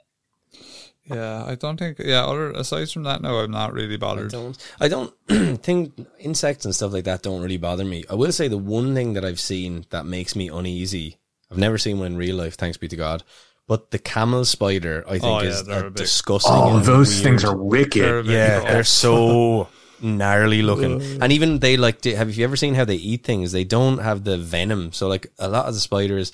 Yeah, 1.13 1.43
I 1.45 1.55
don't 1.55 1.77
think. 1.77 1.99
Yeah, 1.99 2.25
other 2.25 2.51
aside 2.51 2.89
from 2.89 3.03
that, 3.03 3.21
no, 3.21 3.39
I'm 3.39 3.51
not 3.51 3.73
really 3.73 3.95
I 3.95 3.97
bothered. 3.97 4.31
don't. 4.31 4.57
I 4.79 4.87
don't 4.87 5.13
think 5.63 5.93
insects 6.19 6.65
and 6.65 6.73
stuff 6.75 6.93
like 6.93 7.03
that 7.05 7.21
don't 7.23 7.41
really 7.41 7.57
bother 7.57 7.85
me. 7.85 8.03
I 8.09 8.15
will 8.15 8.31
say 8.31 8.47
the 8.47 8.57
one 8.57 8.93
thing 8.95 9.13
that 9.13 9.25
I've 9.25 9.39
seen 9.39 9.85
that 9.89 10.05
makes 10.05 10.35
me 10.35 10.47
uneasy. 10.49 11.17
I've 11.51 11.57
never 11.57 11.77
seen 11.77 11.99
one 11.99 12.13
in 12.13 12.17
real 12.17 12.37
life, 12.37 12.55
thanks 12.55 12.77
be 12.77 12.87
to 12.87 12.95
God. 12.95 13.23
But 13.67 13.91
the 13.91 13.99
camel 13.99 14.43
spider, 14.45 15.03
I 15.07 15.11
think, 15.19 15.23
Oh, 15.23 15.41
yeah, 15.41 15.49
is 15.49 15.67
a 15.67 15.71
a 15.79 15.83
big- 15.83 15.95
disgusting. 15.95 16.51
Oh, 16.53 16.77
and 16.77 16.85
those 16.85 17.09
weird- 17.13 17.23
things 17.23 17.43
are 17.43 17.55
wicked. 17.55 18.01
They're 18.03 18.21
Yeah, 18.21 18.59
they're 18.61 18.83
so 18.83 19.67
gnarly 20.01 20.61
looking. 20.61 21.01
And 21.21 21.31
even 21.31 21.59
they 21.59 21.77
like. 21.77 22.01
to- 22.01 22.15
Have 22.15 22.35
you 22.35 22.43
ever 22.43 22.55
seen 22.55 22.75
how 22.75 22.85
they 22.85 22.95
eat 22.95 23.23
things? 23.23 23.51
They 23.51 23.63
don't 23.63 23.99
have 23.99 24.23
the 24.23 24.37
venom. 24.37 24.91
So 24.93 25.07
like 25.07 25.27
a 25.39 25.47
lot 25.47 25.65
of 25.67 25.73
the 25.73 25.79
spiders, 25.79 26.31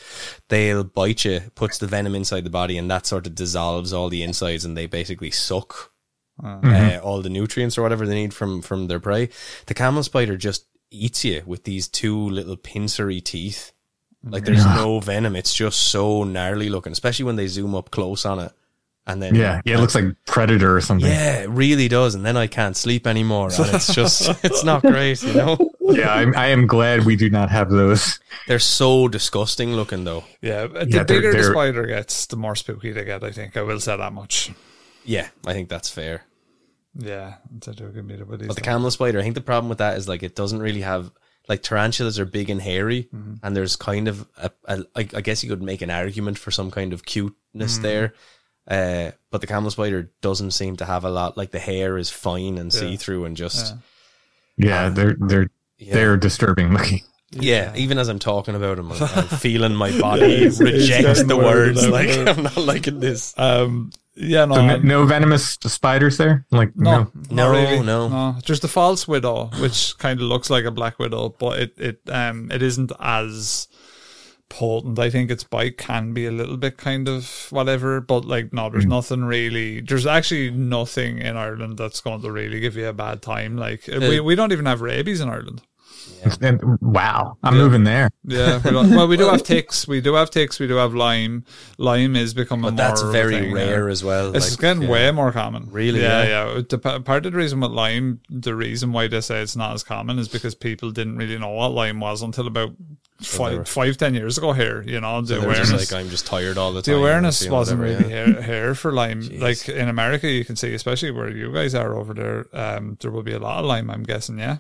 they'll 0.50 0.84
bite 0.84 1.26
you, 1.26 1.42
puts 1.56 1.78
the 1.78 1.88
venom 1.88 2.16
inside 2.16 2.44
the 2.44 2.50
body, 2.50 2.78
and 2.78 2.90
that 2.92 3.06
sort 3.06 3.28
of 3.28 3.36
dissolves 3.36 3.94
all 3.94 4.10
the 4.10 4.24
insides, 4.24 4.66
and 4.66 4.76
they 4.78 4.86
basically 4.88 5.32
suck 5.32 5.92
uh, 6.44 7.00
all 7.04 7.22
the 7.22 7.30
nutrients 7.30 7.78
or 7.78 7.82
whatever 7.82 8.06
they 8.06 8.16
need 8.16 8.34
from 8.34 8.62
from 8.62 8.88
their 8.88 9.00
prey. 9.00 9.30
The 9.66 9.74
camel 9.74 10.04
spider 10.04 10.38
just 10.38 10.66
eats 10.92 11.26
you 11.26 11.42
with 11.46 11.64
these 11.64 11.88
two 11.88 12.30
little 12.30 12.56
pincery 12.58 13.22
teeth. 13.24 13.72
Like 14.24 14.46
there's 14.46 14.66
no 14.66 15.00
venom. 15.00 15.36
It's 15.36 15.54
just 15.54 15.80
so 15.80 16.24
gnarly 16.24 16.70
looking, 16.70 16.92
especially 16.92 17.26
when 17.26 17.38
they 17.38 17.48
zoom 17.48 17.74
up 17.76 17.92
close 17.92 18.26
on 18.26 18.40
it. 18.40 18.52
And 19.08 19.22
then 19.24 19.36
Yeah, 19.36 19.62
yeah, 19.64 19.78
it 19.78 19.80
looks 19.80 19.96
like 19.96 20.04
predator 20.26 20.76
or 20.76 20.82
something. 20.82 21.10
yeah, 21.10 21.40
it 21.44 21.50
really 21.50 21.88
does. 21.88 22.14
And 22.14 22.26
then 22.26 22.36
I 22.36 22.48
can't 22.48 22.76
sleep 22.76 23.08
anymore. 23.08 23.50
And 23.58 23.74
it's 23.74 23.94
just, 23.96 24.28
it's 24.44 24.64
not 24.66 24.82
great, 24.82 25.24
you 25.24 25.34
know? 25.34 25.58
yeah, 25.80 26.14
I'm, 26.14 26.36
I 26.36 26.48
am 26.48 26.68
glad 26.68 27.06
we 27.06 27.16
do 27.16 27.30
not 27.30 27.50
have 27.50 27.70
those. 27.70 28.20
They're 28.48 28.60
so 28.60 29.08
disgusting 29.08 29.72
looking, 29.74 30.04
though. 30.04 30.26
Yeah, 30.42 30.68
the 30.68 30.80
Yeah, 30.80 31.04
they're- 31.04 31.06
bigger 31.06 31.32
the 31.32 31.38
they're- 31.42 31.52
spider 31.54 31.86
gets, 31.88 32.26
the 32.26 32.36
more 32.36 32.56
spooky 32.56 32.92
they 32.92 33.06
get. 33.06 33.24
I 33.24 33.32
think 33.32 33.56
I 33.56 33.62
will 33.62 33.80
say 33.80 33.96
that 33.96 34.12
much. 34.12 34.52
Yeah, 35.06 35.30
I 35.46 35.54
think 35.54 35.70
that's 35.70 35.90
fair. 35.90 36.24
Yeah, 37.00 37.36
they 37.66 37.72
do 37.74 37.90
give 37.92 38.04
me 38.06 38.16
the 38.18 38.26
But 38.26 38.40
the 38.56 38.62
camel 38.62 38.92
spider, 38.92 39.20
I 39.20 39.22
think 39.24 39.36
the 39.36 39.42
problem 39.42 39.70
with 39.70 39.78
that 39.78 39.98
is 39.98 40.08
like 40.10 40.22
it 40.24 40.36
doesn't 40.36 40.60
really 40.60 40.82
have 40.82 41.12
like 41.48 41.62
tarantulas 41.64 42.20
are 42.20 42.26
big 42.26 42.50
and 42.50 42.62
hairy, 42.62 43.08
Mm-hmm. 43.16 43.36
and 43.44 43.56
there's 43.56 43.76
kind 43.78 44.08
of 44.10 44.28
a, 44.38 44.52
a 44.66 44.80
I, 44.96 45.08
I 45.16 45.22
guess 45.22 45.44
you 45.44 45.50
could 45.50 45.62
make 45.62 45.82
an 45.82 45.92
argument 45.92 46.38
for 46.40 46.52
some 46.52 46.72
kind 46.72 46.92
of 46.92 47.06
cuteness 47.06 47.78
Mm. 47.80 47.82
there. 47.84 48.14
Uh, 48.68 49.12
but 49.32 49.42
the 49.42 49.48
camel 49.48 49.72
spider 49.72 50.12
doesn't 50.22 50.52
seem 50.52 50.76
to 50.78 50.86
have 50.86 51.06
a 51.06 51.10
lot. 51.10 51.38
Like 51.38 51.52
the 51.52 51.60
hair 51.60 51.98
is 51.98 52.10
fine 52.10 52.58
and 52.58 52.74
Yeah. 52.74 52.80
see 52.80 52.96
through 52.98 53.26
and 53.26 53.38
just 53.38 53.74
Yeah, 54.58 54.90
they're 54.90 55.16
they're 55.20 55.50
yeah. 55.78 55.94
they're 55.94 56.18
disturbing 56.18 56.74
looking. 56.74 57.02
Yeah, 57.32 57.74
even 57.76 57.98
as 58.00 58.08
I'm 58.08 58.20
talking 58.20 58.56
about 58.56 58.78
them, 58.78 58.92
I'm, 58.92 59.04
I'm 59.04 59.28
feeling 59.40 59.76
my 59.76 59.98
body 60.00 60.38
he's- 60.38 60.58
he's 60.58 60.62
rejects 60.62 61.02
getting 61.02 61.28
the 61.28 61.36
the 61.38 61.44
words. 61.44 61.88
Like 61.88 62.08
there. 62.08 62.30
I'm 62.30 62.44
not 62.44 62.58
liking 62.58 63.00
this. 63.00 63.34
Um, 63.38 63.92
yeah, 64.16 64.46
no, 64.46 64.56
So 64.56 64.66
no, 64.66 64.78
no 64.78 65.06
venomous 65.06 65.58
spiders 65.62 66.18
there. 66.18 66.46
Like 66.52 66.76
no, 66.76 67.04
no. 67.04 67.12
No, 67.30 67.52
really. 67.52 67.80
no. 67.86 68.08
no. 68.08 68.36
There's 68.46 68.62
the 68.62 68.68
false 68.68 69.08
widow, 69.08 69.52
which 69.60 69.96
kind 70.00 70.20
of 70.20 70.26
looks 70.26 70.50
like 70.50 70.66
a 70.66 70.72
black 70.72 70.98
widow, 71.00 71.30
but 71.38 71.60
it 71.60 71.74
it 71.78 72.00
um 72.10 72.50
it 72.52 72.64
isn't 72.64 72.92
as 73.00 73.68
potent. 74.50 75.00
I 75.00 75.10
think 75.10 75.30
its 75.30 75.44
bite 75.44 75.78
can 75.78 76.14
be 76.14 76.26
a 76.26 76.32
little 76.32 76.58
bit 76.58 76.78
kind 76.78 77.08
of 77.08 77.48
whatever, 77.50 78.02
but 78.02 78.26
like 78.26 78.54
no, 78.54 78.70
there's 78.70 78.84
hmm. 78.84 78.92
nothing 78.92 79.26
really. 79.26 79.82
There's 79.82 80.06
actually 80.06 80.52
nothing 80.52 81.20
in 81.20 81.36
Ireland 81.38 81.78
that's 81.78 82.02
going 82.02 82.22
to 82.22 82.32
really 82.32 82.60
give 82.60 82.76
you 82.76 82.88
a 82.88 82.94
bad 82.94 83.22
time. 83.22 83.58
Like 83.58 83.88
uh, 83.90 84.00
we 84.00 84.20
uh, 84.20 84.24
we 84.24 84.36
don't 84.36 84.52
even 84.52 84.66
have 84.66 84.82
rabies 84.82 85.22
in 85.22 85.30
Ireland. 85.30 85.62
And, 86.42 86.62
wow, 86.82 87.38
I'm 87.42 87.56
moving 87.56 87.84
there. 87.86 88.10
Yeah, 88.26 88.60
we 88.64 88.72
well, 88.72 89.08
we 89.08 89.16
do 89.18 89.28
have 89.30 89.44
ticks. 89.44 89.88
We 89.88 90.02
do 90.02 90.16
have 90.16 90.30
ticks. 90.30 90.60
We 90.60 90.68
do 90.68 90.76
have 90.76 90.94
Lyme. 90.94 91.46
Lyme 91.78 92.16
is 92.18 92.34
becoming 92.34 92.64
But 92.64 92.76
that's 92.76 93.02
more 93.02 93.10
of 93.12 93.16
a 93.16 93.18
very 93.18 93.40
thing, 93.46 93.54
rare 93.54 93.86
yeah. 93.86 93.92
as 93.92 94.04
well. 94.04 94.36
It's 94.36 94.52
like, 94.52 94.60
getting 94.60 94.84
yeah. 94.84 94.90
way 94.90 95.12
more 95.12 95.32
common. 95.32 95.70
Really, 95.72 96.02
Yeah, 96.02 96.24
yeah? 96.58 96.62
yeah. 96.70 96.98
Part 97.00 97.26
of 97.26 97.32
the 97.32 97.38
reason 97.38 97.62
with 97.62 97.72
Lyme, 97.72 98.20
the 98.30 98.56
reason 98.56 98.92
why 98.92 99.08
they 99.08 99.22
say 99.22 99.42
it's 99.42 99.56
not 99.56 99.74
as 99.74 99.84
common 99.84 100.20
is 100.20 100.28
because 100.28 100.54
people 100.54 100.92
didn't 100.92 101.16
really 101.18 101.38
know 101.38 101.50
what 101.52 101.72
Lyme 101.72 102.00
was 102.02 102.22
until 102.22 102.48
about 102.48 102.72
they 103.20 103.26
five, 103.26 103.58
were- 103.60 103.66
five, 103.66 103.96
ten 103.98 104.14
years 104.14 104.38
ago. 104.38 104.52
Here, 104.52 104.84
you 104.84 105.00
know, 105.00 105.22
the 105.22 105.28
So 105.36 105.40
they 105.42 105.48
were 105.48 105.54
just 105.54 105.72
awareness. 105.72 105.92
like 105.92 106.02
I'm 106.04 106.10
just 106.10 106.26
tired 106.28 106.58
all 106.58 106.74
the 106.74 106.82
time. 106.82 106.94
the 106.94 107.00
awareness 107.00 107.48
wasn't 107.48 107.80
whatever, 107.80 108.02
really 108.04 108.14
yeah. 108.14 108.26
here, 108.26 108.42
here 108.42 108.76
for 108.76 108.92
Lyme. 108.92 109.22
Like 109.40 109.70
in 109.70 109.88
America, 109.88 110.30
you 110.30 110.44
can 110.44 110.56
see, 110.58 110.74
especially 110.74 111.12
where 111.12 111.30
you 111.30 111.54
guys 111.54 111.74
are 111.74 111.96
over 111.96 112.14
there, 112.14 112.48
um, 112.54 112.98
there 113.00 113.12
will 113.12 113.24
be 113.24 113.34
a 113.34 113.40
lot 113.40 113.60
of 113.60 113.66
Lyme. 113.66 113.90
I'm 113.90 114.04
guessing, 114.04 114.38
yeah. 114.40 114.58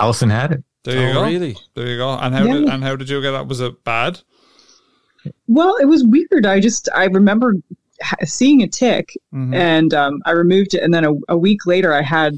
Alison 0.00 0.30
had 0.30 0.50
it. 0.52 0.64
There 0.84 0.96
you 1.02 1.10
Oh, 1.10 1.12
go. 1.14 1.24
really? 1.26 1.56
There 1.74 1.86
you 1.88 1.96
go. 1.96 2.10
And 2.10 2.34
how 2.34 2.44
Yeah. 2.44 2.52
did 2.54 2.68
and 2.68 2.82
how 2.84 2.94
did 2.96 3.08
you 3.08 3.20
get 3.22 3.32
that? 3.32 3.46
Was 3.48 3.60
it 3.60 3.82
bad? 3.84 4.20
Well, 5.48 5.76
it 5.80 5.86
was 5.86 6.04
weird. 6.04 6.44
I 6.46 6.60
just 6.60 6.88
I 6.94 7.04
remember 7.06 7.54
seeing 8.24 8.62
a 8.62 8.68
tick, 8.68 9.16
Mhm. 9.34 9.54
and 9.54 9.94
um, 9.94 10.20
I 10.26 10.32
removed 10.32 10.74
it, 10.74 10.82
and 10.82 10.92
then 10.92 11.04
a, 11.04 11.12
a 11.28 11.36
week 11.38 11.64
later, 11.66 11.92
I 11.94 12.02
had 12.02 12.36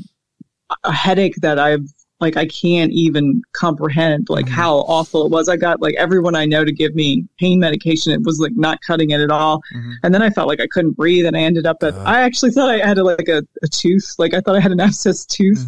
a 0.84 0.92
headache 0.92 1.36
that 1.42 1.58
I've 1.58 1.88
like 2.20 2.36
I 2.36 2.46
can't 2.46 2.92
even 2.92 3.42
comprehend 3.52 4.28
like 4.30 4.48
how 4.48 4.76
awful 4.78 5.26
it 5.26 5.30
was. 5.30 5.48
I 5.48 5.56
got 5.56 5.82
like 5.82 5.94
everyone 5.96 6.34
I 6.34 6.46
know 6.46 6.64
to 6.64 6.72
give 6.72 6.94
me 6.94 7.26
pain 7.38 7.60
medication. 7.60 8.12
It 8.12 8.22
was 8.24 8.40
like 8.40 8.52
not 8.56 8.80
cutting 8.86 9.10
it 9.10 9.20
at 9.20 9.30
all, 9.30 9.60
and 10.02 10.14
then 10.14 10.22
I 10.22 10.30
felt 10.30 10.48
like 10.48 10.60
I 10.60 10.66
couldn't 10.68 10.92
breathe, 10.96 11.26
and 11.26 11.36
I 11.36 11.40
ended 11.40 11.66
up 11.66 11.82
at. 11.82 11.94
I 12.06 12.22
actually 12.22 12.52
thought 12.52 12.70
I 12.70 12.78
had 12.78 12.96
like 12.98 13.28
a, 13.28 13.42
a 13.62 13.68
tooth, 13.68 14.14
like 14.18 14.32
I 14.32 14.40
thought 14.40 14.56
I 14.56 14.60
had 14.60 14.72
an 14.72 14.80
abscess 14.86 15.26
tooth, 15.26 15.66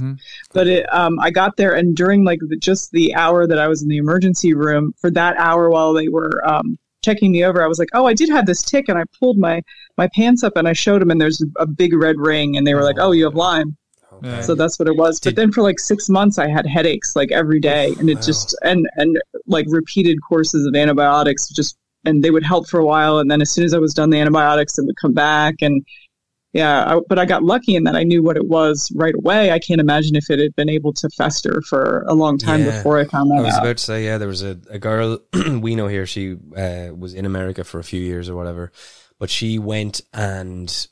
but 0.54 0.66
it 0.66 0.92
um 0.92 1.18
I 1.20 1.30
got 1.30 1.56
there, 1.56 1.74
and 1.74 1.94
during 1.94 2.24
like 2.24 2.40
the, 2.48 2.56
just 2.56 2.92
the 2.92 3.14
hour 3.14 3.46
that 3.46 3.58
I 3.58 3.68
was 3.68 3.82
in 3.82 3.88
the 3.88 3.98
emergency 3.98 4.54
room 4.54 4.94
for 5.00 5.10
that 5.10 5.36
hour 5.36 5.68
while 5.70 5.92
they 5.92 6.08
were 6.08 6.42
um 6.48 6.78
checking 7.04 7.30
me 7.30 7.44
over, 7.44 7.62
I 7.62 7.66
was 7.68 7.78
like, 7.78 7.90
oh, 7.92 8.06
I 8.06 8.14
did 8.14 8.28
have 8.30 8.46
this 8.46 8.62
tick, 8.62 8.88
and 8.88 8.98
I 8.98 9.04
pulled 9.20 9.38
my 9.38 9.62
my 9.98 10.08
pants 10.14 10.42
up 10.42 10.56
and 10.56 10.66
I 10.66 10.72
showed 10.72 11.02
them, 11.02 11.10
and 11.10 11.20
there's 11.20 11.44
a 11.58 11.66
big 11.66 11.92
red 11.92 12.16
ring, 12.18 12.56
and 12.56 12.66
they 12.66 12.74
were 12.74 12.84
like, 12.84 12.96
oh, 12.98 13.12
you 13.12 13.24
have 13.24 13.34
Lyme. 13.34 13.76
Yeah. 14.22 14.40
So 14.40 14.54
that's 14.54 14.78
what 14.78 14.88
it 14.88 14.96
was. 14.96 15.20
But 15.20 15.36
then 15.36 15.52
for 15.52 15.62
like 15.62 15.78
six 15.78 16.08
months, 16.08 16.38
I 16.38 16.48
had 16.48 16.66
headaches 16.66 17.14
like 17.16 17.30
every 17.32 17.60
day, 17.60 17.94
and 17.98 18.08
it 18.10 18.20
just 18.22 18.56
and 18.62 18.88
and 18.96 19.18
like 19.46 19.66
repeated 19.68 20.18
courses 20.26 20.66
of 20.66 20.74
antibiotics, 20.74 21.48
just 21.48 21.76
and 22.04 22.22
they 22.22 22.30
would 22.30 22.44
help 22.44 22.68
for 22.68 22.80
a 22.80 22.84
while, 22.84 23.18
and 23.18 23.30
then 23.30 23.40
as 23.42 23.50
soon 23.50 23.64
as 23.64 23.74
I 23.74 23.78
was 23.78 23.92
done 23.94 24.10
the 24.10 24.18
antibiotics, 24.20 24.78
it 24.78 24.84
would 24.86 24.96
come 25.00 25.12
back, 25.14 25.56
and 25.60 25.84
yeah. 26.54 26.96
I, 26.96 27.00
but 27.08 27.18
I 27.18 27.26
got 27.26 27.42
lucky 27.42 27.74
in 27.76 27.84
that 27.84 27.94
I 27.96 28.04
knew 28.04 28.22
what 28.22 28.36
it 28.36 28.46
was 28.46 28.90
right 28.94 29.14
away. 29.14 29.50
I 29.50 29.58
can't 29.58 29.80
imagine 29.80 30.16
if 30.16 30.30
it 30.30 30.38
had 30.38 30.54
been 30.56 30.70
able 30.70 30.92
to 30.94 31.08
fester 31.10 31.60
for 31.62 32.04
a 32.08 32.14
long 32.14 32.38
time 32.38 32.60
Yeah. 32.64 32.76
before 32.76 32.98
I 32.98 33.04
found 33.04 33.30
that 33.30 33.38
I 33.38 33.40
was 33.42 33.54
out. 33.54 33.62
about 33.62 33.76
to 33.76 33.82
say, 33.84 34.04
yeah, 34.04 34.16
there 34.18 34.28
was 34.28 34.42
a, 34.42 34.58
a 34.70 34.78
girl 34.78 35.18
we 35.60 35.74
know 35.74 35.88
here. 35.88 36.06
She 36.06 36.36
uh, 36.56 36.88
was 36.96 37.12
in 37.14 37.26
America 37.26 37.64
for 37.64 37.78
a 37.80 37.84
few 37.84 38.00
years 38.00 38.28
or 38.30 38.34
whatever, 38.36 38.72
but 39.18 39.28
she 39.28 39.58
went 39.58 40.00
and 40.14 40.88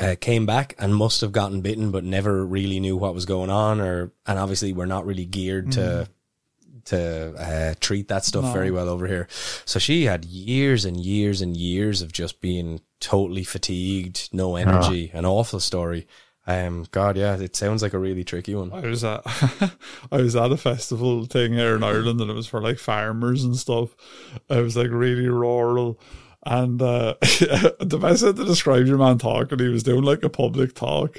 uh, 0.00 0.16
came 0.20 0.46
back 0.46 0.74
and 0.78 0.94
must 0.94 1.20
have 1.20 1.32
gotten 1.32 1.60
bitten, 1.60 1.90
but 1.90 2.04
never 2.04 2.44
really 2.44 2.80
knew 2.80 2.96
what 2.96 3.14
was 3.14 3.26
going 3.26 3.50
on. 3.50 3.80
Or 3.80 4.12
and 4.26 4.38
obviously 4.38 4.72
we're 4.72 4.86
not 4.86 5.06
really 5.06 5.26
geared 5.26 5.72
to 5.72 6.08
to 6.86 7.34
uh, 7.38 7.74
treat 7.80 8.08
that 8.08 8.24
stuff 8.24 8.44
No. 8.44 8.52
very 8.52 8.70
well 8.70 8.88
over 8.88 9.06
here. 9.06 9.28
So 9.64 9.78
she 9.78 10.04
had 10.06 10.24
years 10.24 10.84
and 10.84 10.98
years 10.98 11.42
and 11.42 11.56
years 11.56 12.00
of 12.02 12.10
just 12.12 12.40
being 12.40 12.80
totally 13.00 13.44
fatigued, 13.44 14.30
no 14.32 14.56
energy, 14.56 15.10
an 15.12 15.24
awful 15.26 15.60
story. 15.60 16.06
Um, 16.46 16.86
God, 16.90 17.16
yeah, 17.18 17.36
it 17.36 17.54
sounds 17.54 17.82
like 17.82 17.92
a 17.92 17.98
really 17.98 18.24
tricky 18.24 18.54
one. 18.54 18.72
I 18.72 18.80
was 18.80 19.04
at 19.04 19.20
I 20.10 20.16
was 20.16 20.34
at 20.34 20.50
a 20.50 20.56
festival 20.56 21.26
thing 21.26 21.52
here 21.52 21.76
in 21.76 21.84
Ireland 21.84 22.20
and 22.20 22.30
it 22.30 22.34
was 22.34 22.46
for 22.46 22.62
like 22.62 22.78
farmers 22.78 23.44
and 23.44 23.56
stuff. 23.56 23.94
It 24.48 24.60
was 24.62 24.76
like 24.76 24.90
really 24.90 25.28
rural. 25.28 26.00
And 26.44 26.80
uh 26.80 27.14
the 27.20 27.98
best 28.00 28.22
way 28.22 28.32
to 28.32 28.44
describe 28.44 28.86
your 28.86 28.98
man 28.98 29.18
talking, 29.18 29.58
he 29.58 29.68
was 29.68 29.82
doing 29.82 30.02
like 30.02 30.22
a 30.22 30.28
public 30.28 30.74
talk. 30.74 31.18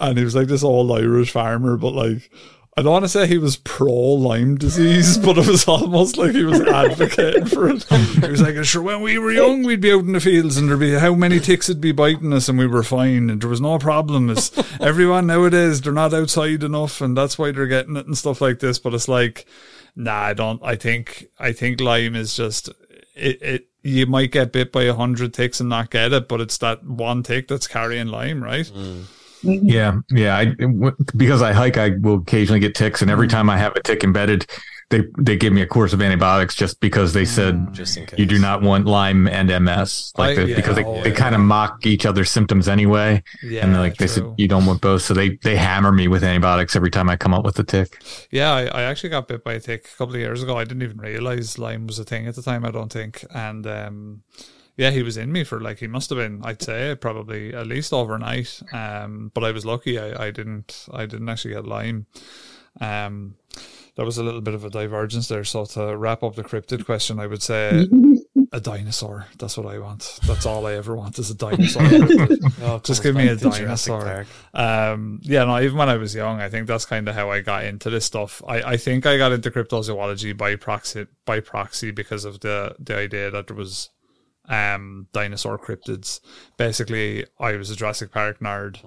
And 0.00 0.18
he 0.18 0.24
was 0.24 0.34
like 0.34 0.48
this 0.48 0.64
old 0.64 0.90
Irish 0.90 1.30
farmer, 1.30 1.76
but 1.76 1.92
like 1.92 2.30
I 2.74 2.80
don't 2.80 2.92
want 2.92 3.04
to 3.04 3.08
say 3.10 3.26
he 3.26 3.36
was 3.36 3.56
pro 3.58 3.92
Lyme 3.92 4.56
disease, 4.56 5.18
but 5.18 5.36
it 5.36 5.46
was 5.46 5.68
almost 5.68 6.16
like 6.16 6.32
he 6.32 6.42
was 6.42 6.58
advocating 6.60 7.44
for 7.44 7.68
it. 7.68 7.84
He 7.84 8.30
was 8.30 8.40
like, 8.40 8.64
sure, 8.64 8.82
when 8.82 9.02
we 9.02 9.18
were 9.18 9.30
young, 9.30 9.62
we'd 9.62 9.82
be 9.82 9.92
out 9.92 10.04
in 10.04 10.12
the 10.12 10.20
fields 10.20 10.56
and 10.56 10.70
there'd 10.70 10.80
be 10.80 10.94
how 10.94 11.14
many 11.14 11.38
ticks 11.38 11.68
would 11.68 11.82
be 11.82 11.92
biting 11.92 12.32
us 12.32 12.48
and 12.48 12.58
we 12.58 12.66
were 12.66 12.82
fine 12.82 13.28
and 13.28 13.42
there 13.42 13.50
was 13.50 13.60
no 13.60 13.78
problem. 13.78 14.30
It's 14.30 14.50
everyone 14.80 15.26
nowadays, 15.26 15.82
they're 15.82 15.92
not 15.92 16.14
outside 16.14 16.62
enough 16.62 17.02
and 17.02 17.14
that's 17.14 17.38
why 17.38 17.52
they're 17.52 17.66
getting 17.66 17.96
it 17.96 18.06
and 18.06 18.16
stuff 18.16 18.40
like 18.40 18.60
this. 18.60 18.78
But 18.78 18.94
it's 18.94 19.08
like, 19.08 19.44
nah, 19.94 20.14
I 20.14 20.32
don't, 20.32 20.62
I 20.64 20.76
think, 20.76 21.26
I 21.38 21.52
think 21.52 21.78
Lyme 21.78 22.16
is 22.16 22.34
just, 22.34 22.70
it, 23.14 23.42
it, 23.42 23.68
you 23.82 24.06
might 24.06 24.30
get 24.30 24.52
bit 24.52 24.72
by 24.72 24.84
a 24.84 24.94
hundred 24.94 25.34
ticks 25.34 25.60
and 25.60 25.68
not 25.68 25.90
get 25.90 26.12
it, 26.12 26.28
but 26.28 26.40
it's 26.40 26.58
that 26.58 26.84
one 26.84 27.22
tick 27.22 27.48
that's 27.48 27.66
carrying 27.66 28.08
Lyme, 28.08 28.42
right? 28.42 28.66
Mm. 28.66 29.04
Yeah, 29.42 29.98
yeah. 30.10 30.36
I 30.36 30.44
w- 30.44 30.96
because 31.16 31.42
I 31.42 31.52
hike, 31.52 31.76
I 31.76 31.90
will 32.00 32.18
occasionally 32.18 32.60
get 32.60 32.74
ticks, 32.74 33.02
and 33.02 33.10
every 33.10 33.26
mm. 33.26 33.30
time 33.30 33.50
I 33.50 33.58
have 33.58 33.74
a 33.74 33.82
tick 33.82 34.04
embedded, 34.04 34.46
they 34.92 35.02
they 35.18 35.36
give 35.36 35.52
me 35.52 35.62
a 35.62 35.66
course 35.66 35.92
of 35.92 36.00
antibiotics 36.00 36.54
just 36.54 36.78
because 36.80 37.12
they 37.12 37.24
said 37.24 37.54
case. 37.74 37.98
you 38.16 38.26
do 38.26 38.38
not 38.38 38.62
want 38.62 38.86
Lyme 38.86 39.26
and 39.26 39.48
MS, 39.64 40.12
like 40.16 40.38
I- 40.38 40.44
the, 40.44 40.54
because 40.54 40.76
they, 40.76 40.84
they 41.02 41.10
kind 41.10 41.34
of 41.34 41.40
mock 41.40 41.84
each 41.84 42.06
other's 42.06 42.30
symptoms 42.30 42.68
anyway, 42.68 43.22
Yeah, 43.42 43.64
and 43.64 43.74
like 43.74 43.96
they 43.96 44.06
said 44.06 44.24
you 44.36 44.46
don't 44.46 44.66
want 44.66 44.80
both, 44.80 45.02
so 45.02 45.14
they 45.14 45.30
they 45.42 45.56
hammer 45.56 45.90
me 45.90 46.06
with 46.06 46.22
antibiotics 46.22 46.76
every 46.76 46.90
time 46.90 47.08
I 47.08 47.16
come 47.16 47.34
up 47.34 47.44
with 47.44 47.58
a 47.58 47.64
tick. 47.64 48.00
Yeah, 48.30 48.52
I, 48.52 48.62
I 48.66 48.82
actually 48.82 49.10
got 49.10 49.26
bit 49.26 49.42
by 49.42 49.54
a 49.54 49.60
tick 49.60 49.88
a 49.92 49.96
couple 49.96 50.14
of 50.14 50.20
years 50.20 50.42
ago. 50.42 50.56
I 50.56 50.64
didn't 50.64 50.82
even 50.82 50.98
realize 50.98 51.58
Lyme 51.58 51.86
was 51.86 51.98
a 51.98 52.04
thing 52.04 52.28
at 52.28 52.36
the 52.36 52.42
time. 52.42 52.64
I 52.64 52.70
don't 52.70 52.92
think, 52.92 53.24
and 53.34 53.66
um, 53.66 54.22
yeah, 54.76 54.90
he 54.90 55.02
was 55.02 55.16
in 55.16 55.32
me 55.32 55.44
for 55.44 55.60
like 55.60 55.78
he 55.78 55.86
must 55.86 56.10
have 56.10 56.18
been. 56.18 56.40
I'd 56.44 56.62
say 56.62 56.94
probably 57.00 57.54
at 57.54 57.66
least 57.66 57.92
overnight. 57.92 58.60
Um, 58.72 59.30
but 59.34 59.44
I 59.44 59.50
was 59.52 59.64
lucky. 59.64 59.98
I, 59.98 60.26
I 60.26 60.30
didn't. 60.30 60.86
I 60.92 61.06
didn't 61.06 61.28
actually 61.28 61.54
get 61.54 61.66
Lyme. 61.66 62.06
Um, 62.80 63.34
that 63.96 64.04
was 64.04 64.18
a 64.18 64.22
little 64.22 64.40
bit 64.40 64.54
of 64.54 64.64
a 64.64 64.70
divergence 64.70 65.28
there. 65.28 65.44
So 65.44 65.64
to 65.66 65.96
wrap 65.96 66.22
up 66.22 66.34
the 66.34 66.42
cryptid 66.42 66.84
question, 66.86 67.20
I 67.20 67.26
would 67.26 67.42
say 67.42 67.86
a 68.52 68.60
dinosaur. 68.60 69.26
That's 69.38 69.56
what 69.56 69.66
I 69.66 69.78
want. 69.78 70.18
That's 70.26 70.46
all 70.46 70.66
I 70.66 70.74
ever 70.74 70.96
want 70.96 71.18
is 71.18 71.30
a 71.30 71.34
dinosaur. 71.34 71.82
Just 72.84 73.02
give 73.02 73.14
me 73.14 73.28
a 73.28 73.36
dinosaur. 73.36 74.26
Um, 74.54 75.20
yeah, 75.22 75.44
no, 75.44 75.60
even 75.60 75.76
when 75.76 75.88
I 75.88 75.96
was 75.96 76.14
young, 76.14 76.40
I 76.40 76.48
think 76.48 76.66
that's 76.66 76.86
kind 76.86 77.08
of 77.08 77.14
how 77.14 77.30
I 77.30 77.40
got 77.40 77.64
into 77.64 77.90
this 77.90 78.06
stuff. 78.06 78.42
I, 78.48 78.62
I 78.62 78.76
think 78.76 79.04
I 79.04 79.18
got 79.18 79.32
into 79.32 79.50
cryptozoology 79.50 80.36
by 80.36 80.56
proxy 80.56 81.06
by 81.26 81.40
proxy 81.40 81.90
because 81.90 82.24
of 82.24 82.40
the 82.40 82.74
the 82.78 82.96
idea 82.96 83.30
that 83.30 83.48
there 83.48 83.56
was 83.56 83.90
um 84.52 85.06
dinosaur 85.12 85.58
cryptids. 85.58 86.20
Basically, 86.58 87.24
I 87.40 87.56
was 87.56 87.70
a 87.70 87.76
Jurassic 87.76 88.12
Park 88.12 88.38
nerd, 88.40 88.78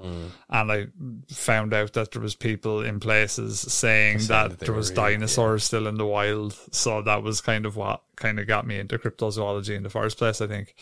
and 0.50 0.72
I 0.72 0.88
found 1.28 1.74
out 1.74 1.94
that 1.94 2.12
there 2.12 2.22
was 2.22 2.36
people 2.36 2.82
in 2.84 3.00
places 3.00 3.60
saying 3.60 4.20
Saying 4.20 4.28
that, 4.28 4.50
that 4.52 4.60
there 4.60 4.74
were 4.74 4.78
was 4.78 4.92
real, 4.92 5.00
yeah. 5.00 5.10
dinosaurs 5.10 5.64
still 5.64 5.88
in 5.88 5.96
the 5.96 6.06
wild. 6.06 6.56
So 6.72 7.02
that 7.02 7.24
was 7.24 7.42
kind 7.42 7.66
of 7.66 7.76
what 7.76 8.04
kind 8.16 8.40
of 8.40 8.48
got 8.48 8.68
me 8.68 8.78
into 8.78 9.00
cryptozoology 9.00 9.76
in 9.76 9.84
the 9.84 9.90
first 9.90 10.18
place. 10.18 10.40
I 10.40 10.48
think. 10.48 10.76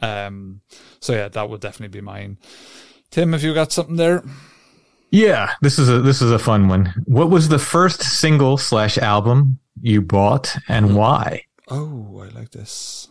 Um. 0.00 0.60
So 1.00 1.12
yeah, 1.14 1.28
that 1.28 1.50
would 1.50 1.60
definitely 1.60 1.98
be 1.98 2.04
mine. 2.04 2.38
Tim, 3.10 3.32
have 3.32 3.42
you 3.42 3.54
got 3.54 3.72
something 3.72 3.96
there? 3.96 4.22
Yeah, 5.10 5.54
this 5.62 5.78
is 5.78 5.88
a 5.88 6.00
this 6.00 6.22
is 6.22 6.30
a 6.30 6.38
fun 6.38 6.68
one. 6.68 6.94
What 7.06 7.30
was 7.30 7.48
the 7.48 7.58
first 7.58 8.02
single 8.02 8.56
slash 8.56 8.98
album 8.98 9.58
you 9.80 10.00
bought 10.00 10.56
and 10.68 10.94
why? 10.94 11.42
Oh, 11.68 12.22
I 12.22 12.28
like 12.38 12.50
this. 12.50 13.08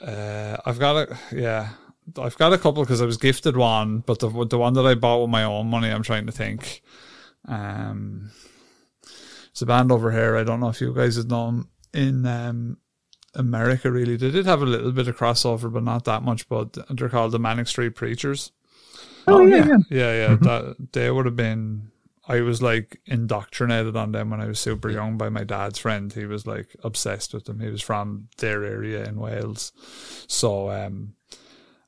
Uh, 0.00 0.56
I've 0.64 0.78
got 0.78 0.96
a 0.96 1.18
yeah, 1.32 1.70
I've 2.18 2.36
got 2.36 2.52
a 2.52 2.58
couple 2.58 2.82
because 2.82 3.00
I 3.00 3.06
was 3.06 3.16
gifted 3.16 3.56
one, 3.56 4.00
but 4.00 4.18
the 4.18 4.28
the 4.46 4.58
one 4.58 4.74
that 4.74 4.86
I 4.86 4.94
bought 4.94 5.22
with 5.22 5.30
my 5.30 5.44
own 5.44 5.68
money, 5.68 5.88
I'm 5.88 6.02
trying 6.02 6.26
to 6.26 6.32
think. 6.32 6.82
Um, 7.46 8.30
it's 9.50 9.62
a 9.62 9.66
band 9.66 9.92
over 9.92 10.10
here. 10.10 10.36
I 10.36 10.42
don't 10.42 10.60
know 10.60 10.68
if 10.68 10.80
you 10.80 10.92
guys 10.92 11.16
have 11.16 11.28
known 11.28 11.68
in 11.92 12.26
um, 12.26 12.78
America. 13.34 13.90
Really, 13.90 14.16
they 14.16 14.30
did 14.30 14.46
have 14.46 14.62
a 14.62 14.66
little 14.66 14.92
bit 14.92 15.08
of 15.08 15.16
crossover, 15.16 15.72
but 15.72 15.84
not 15.84 16.04
that 16.06 16.22
much. 16.22 16.48
But 16.48 16.76
they're 16.90 17.08
called 17.08 17.32
the 17.32 17.38
Manic 17.38 17.68
Street 17.68 17.94
Preachers. 17.94 18.50
Oh, 19.26 19.46
yeah, 19.46 19.66
yeah. 19.66 19.76
Yeah, 19.90 20.28
yeah. 20.28 20.36
That 20.36 20.76
they 20.92 21.10
would 21.10 21.26
have 21.26 21.36
been. 21.36 21.90
I 22.26 22.40
was 22.40 22.62
like 22.62 23.00
indoctrinated 23.06 23.96
on 23.96 24.12
them 24.12 24.30
when 24.30 24.40
I 24.40 24.46
was 24.46 24.58
super 24.58 24.88
young 24.88 25.18
by 25.18 25.28
my 25.28 25.44
dad's 25.44 25.78
friend. 25.78 26.12
He 26.12 26.24
was 26.24 26.46
like 26.46 26.74
obsessed 26.82 27.34
with 27.34 27.44
them. 27.44 27.60
He 27.60 27.68
was 27.68 27.82
from 27.82 28.28
their 28.38 28.64
area 28.64 29.04
in 29.04 29.16
Wales, 29.16 29.72
so 30.26 30.70
um, 30.70 31.14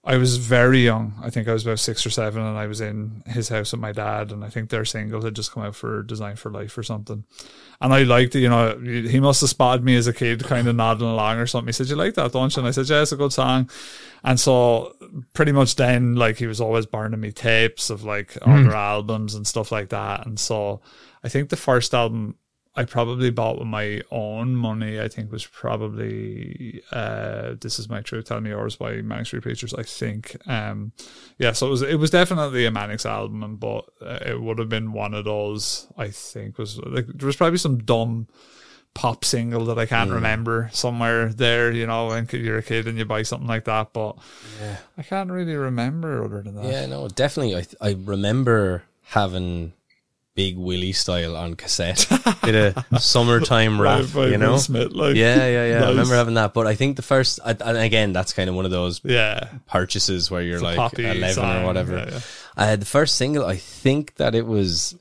I 0.09 0.19
was 0.19 0.37
very 0.37 0.85
young. 0.85 1.15
I 1.21 1.31
think 1.31 1.49
I 1.49 1.53
was 1.53 1.67
about 1.67 1.81
six 1.81 2.07
or 2.07 2.11
seven, 2.11 2.41
and 2.41 2.57
I 2.57 2.69
was 2.69 2.81
in 2.81 3.25
his 3.27 3.49
house 3.49 3.73
with 3.73 3.81
my 3.81 3.91
dad. 3.91 4.31
And 4.31 4.45
I 4.45 4.49
think 4.49 4.71
their 4.71 4.85
single 4.85 5.21
had 5.21 5.35
just 5.35 5.51
come 5.51 5.65
out 5.65 5.75
for 5.75 6.05
Design 6.05 6.37
for 6.37 6.49
Life 6.49 6.79
or 6.79 6.85
something. 6.85 7.25
And 7.81 7.93
I 7.93 8.05
liked 8.05 8.37
it. 8.37 8.41
You 8.41 8.49
know, 8.49 8.79
he 8.79 9.19
must 9.19 9.41
have 9.41 9.51
spotted 9.51 9.85
me 9.85 9.97
as 9.97 10.07
a 10.07 10.13
kid, 10.13 10.45
kind 10.45 10.69
of 10.69 10.77
nodding 10.77 11.09
along 11.09 11.39
or 11.39 11.47
something. 11.49 11.67
He 11.67 11.73
said, 11.73 11.89
"You 11.89 11.97
like 11.97 12.15
that, 12.15 12.31
don't 12.31 12.55
you?" 12.55 12.61
And 12.61 12.69
I 12.69 12.71
said, 12.71 12.89
"Yeah, 12.89 13.03
it's 13.03 13.11
a 13.11 13.17
good 13.17 13.33
song." 13.33 13.69
And 14.23 14.39
so, 14.39 14.95
pretty 15.33 15.51
much 15.51 15.75
then, 15.75 16.15
like 16.15 16.37
he 16.37 16.47
was 16.47 16.61
always 16.61 16.87
burning 16.87 17.21
me 17.21 17.33
tapes 17.33 17.91
of 17.91 18.05
like 18.05 18.35
hmm. 18.35 18.51
other 18.51 18.77
albums 18.77 19.35
and 19.35 19.45
stuff 19.45 19.73
like 19.73 19.89
that. 19.89 20.25
And 20.25 20.39
so, 20.39 20.83
I 21.25 21.29
think 21.29 21.49
the 21.49 21.57
first 21.57 21.93
album 21.95 22.37
I 22.77 22.85
probably 22.85 23.31
bought 23.31 23.59
with 23.59 23.69
my 23.69 24.03
own 24.11 24.55
money. 24.55 25.01
I 25.01 25.09
think 25.09 25.33
was 25.33 25.47
probably 25.47 26.83
uh, 26.93 27.55
"This 27.61 27.79
Is 27.79 27.89
My 27.89 28.03
Truth." 28.03 28.27
Tell 28.27 28.41
Me 28.41 28.51
Yours 28.51 28.77
by 28.77 29.01
Manic 29.01 29.27
Street 29.27 29.43
Preachers. 29.43 29.73
I 29.73 29.83
think, 29.83 30.37
um, 30.47 30.93
yeah. 31.39 31.53
So 31.53 31.67
it 31.69 31.71
was 31.71 31.83
it 31.83 31.99
was 31.99 32.11
definitely 32.11 32.67
a 32.67 32.71
Manic's 32.71 33.07
album, 33.07 33.57
but 33.57 33.87
uh, 34.03 34.19
it 34.27 34.41
would 34.41 34.59
have 34.59 34.69
been 34.69 34.93
one 34.93 35.15
of 35.15 35.25
those. 35.25 35.87
I 35.97 36.09
think 36.09 36.59
was 36.59 36.79
like 36.79 37.07
there 37.07 37.27
was 37.27 37.37
probably 37.37 37.59
some 37.59 37.79
dumb 37.79 38.29
pop 38.95 39.27
single 39.27 39.67
that 39.67 39.79
I 39.79 39.85
can't 39.85 40.11
remember 40.11 40.71
somewhere 40.73 41.29
there. 41.33 41.71
You 41.71 41.87
know, 41.87 42.09
when 42.09 42.29
you're 42.31 42.59
a 42.59 42.63
kid 42.63 42.87
and 42.89 42.99
you 42.99 43.05
buy 43.05 43.23
something 43.23 43.49
like 43.49 43.65
that, 43.65 43.93
but 43.93 44.17
I 44.99 45.03
can't 45.03 45.31
really 45.31 45.57
remember 45.57 46.25
other 46.25 46.43
than 46.43 46.57
that. 46.57 46.65
Yeah, 46.65 46.87
no, 46.87 47.09
definitely. 47.09 47.57
I 47.57 47.65
I 47.81 47.97
remember 47.99 48.85
having 49.03 49.73
Big 50.37 50.59
Willie 50.59 50.93
style 50.93 51.35
on 51.35 51.55
cassette. 51.55 52.07
Did 52.45 52.77
a 52.77 53.01
summertime 53.01 53.81
rap, 53.81 54.05
Right, 54.15 54.29
you 54.29 54.37
know? 54.39 54.53
Will 54.53 54.59
Smith, 54.59 54.93
like, 54.93 55.17
yeah, 55.17 55.49
yeah, 55.49 55.67
yeah. 55.67 55.85
I 55.85 55.89
remember 55.89 56.15
having 56.15 56.35
that. 56.35 56.53
But 56.53 56.67
I 56.67 56.75
think 56.75 56.97
the 56.97 57.03
first, 57.03 57.41
and 57.43 57.79
again, 57.79 58.13
that's 58.13 58.35
kind 58.35 58.49
of 58.51 58.55
one 58.55 58.67
of 58.67 58.71
those 58.71 59.01
yeah. 59.03 59.49
purchases 59.67 60.31
where 60.31 60.43
you're 60.43 60.57
It's 60.57 60.63
like 60.63 60.99
11 60.99 61.35
song, 61.35 61.63
or 61.63 61.67
whatever. 61.67 61.97
yeah, 61.97 62.11
yeah. 62.11 62.21
Uh, 62.55 62.77
the 62.77 62.85
first 62.85 63.17
single, 63.17 63.47
I 63.47 63.57
think 63.57 64.17
that 64.17 64.35
it 64.35 64.47
was 64.47 64.95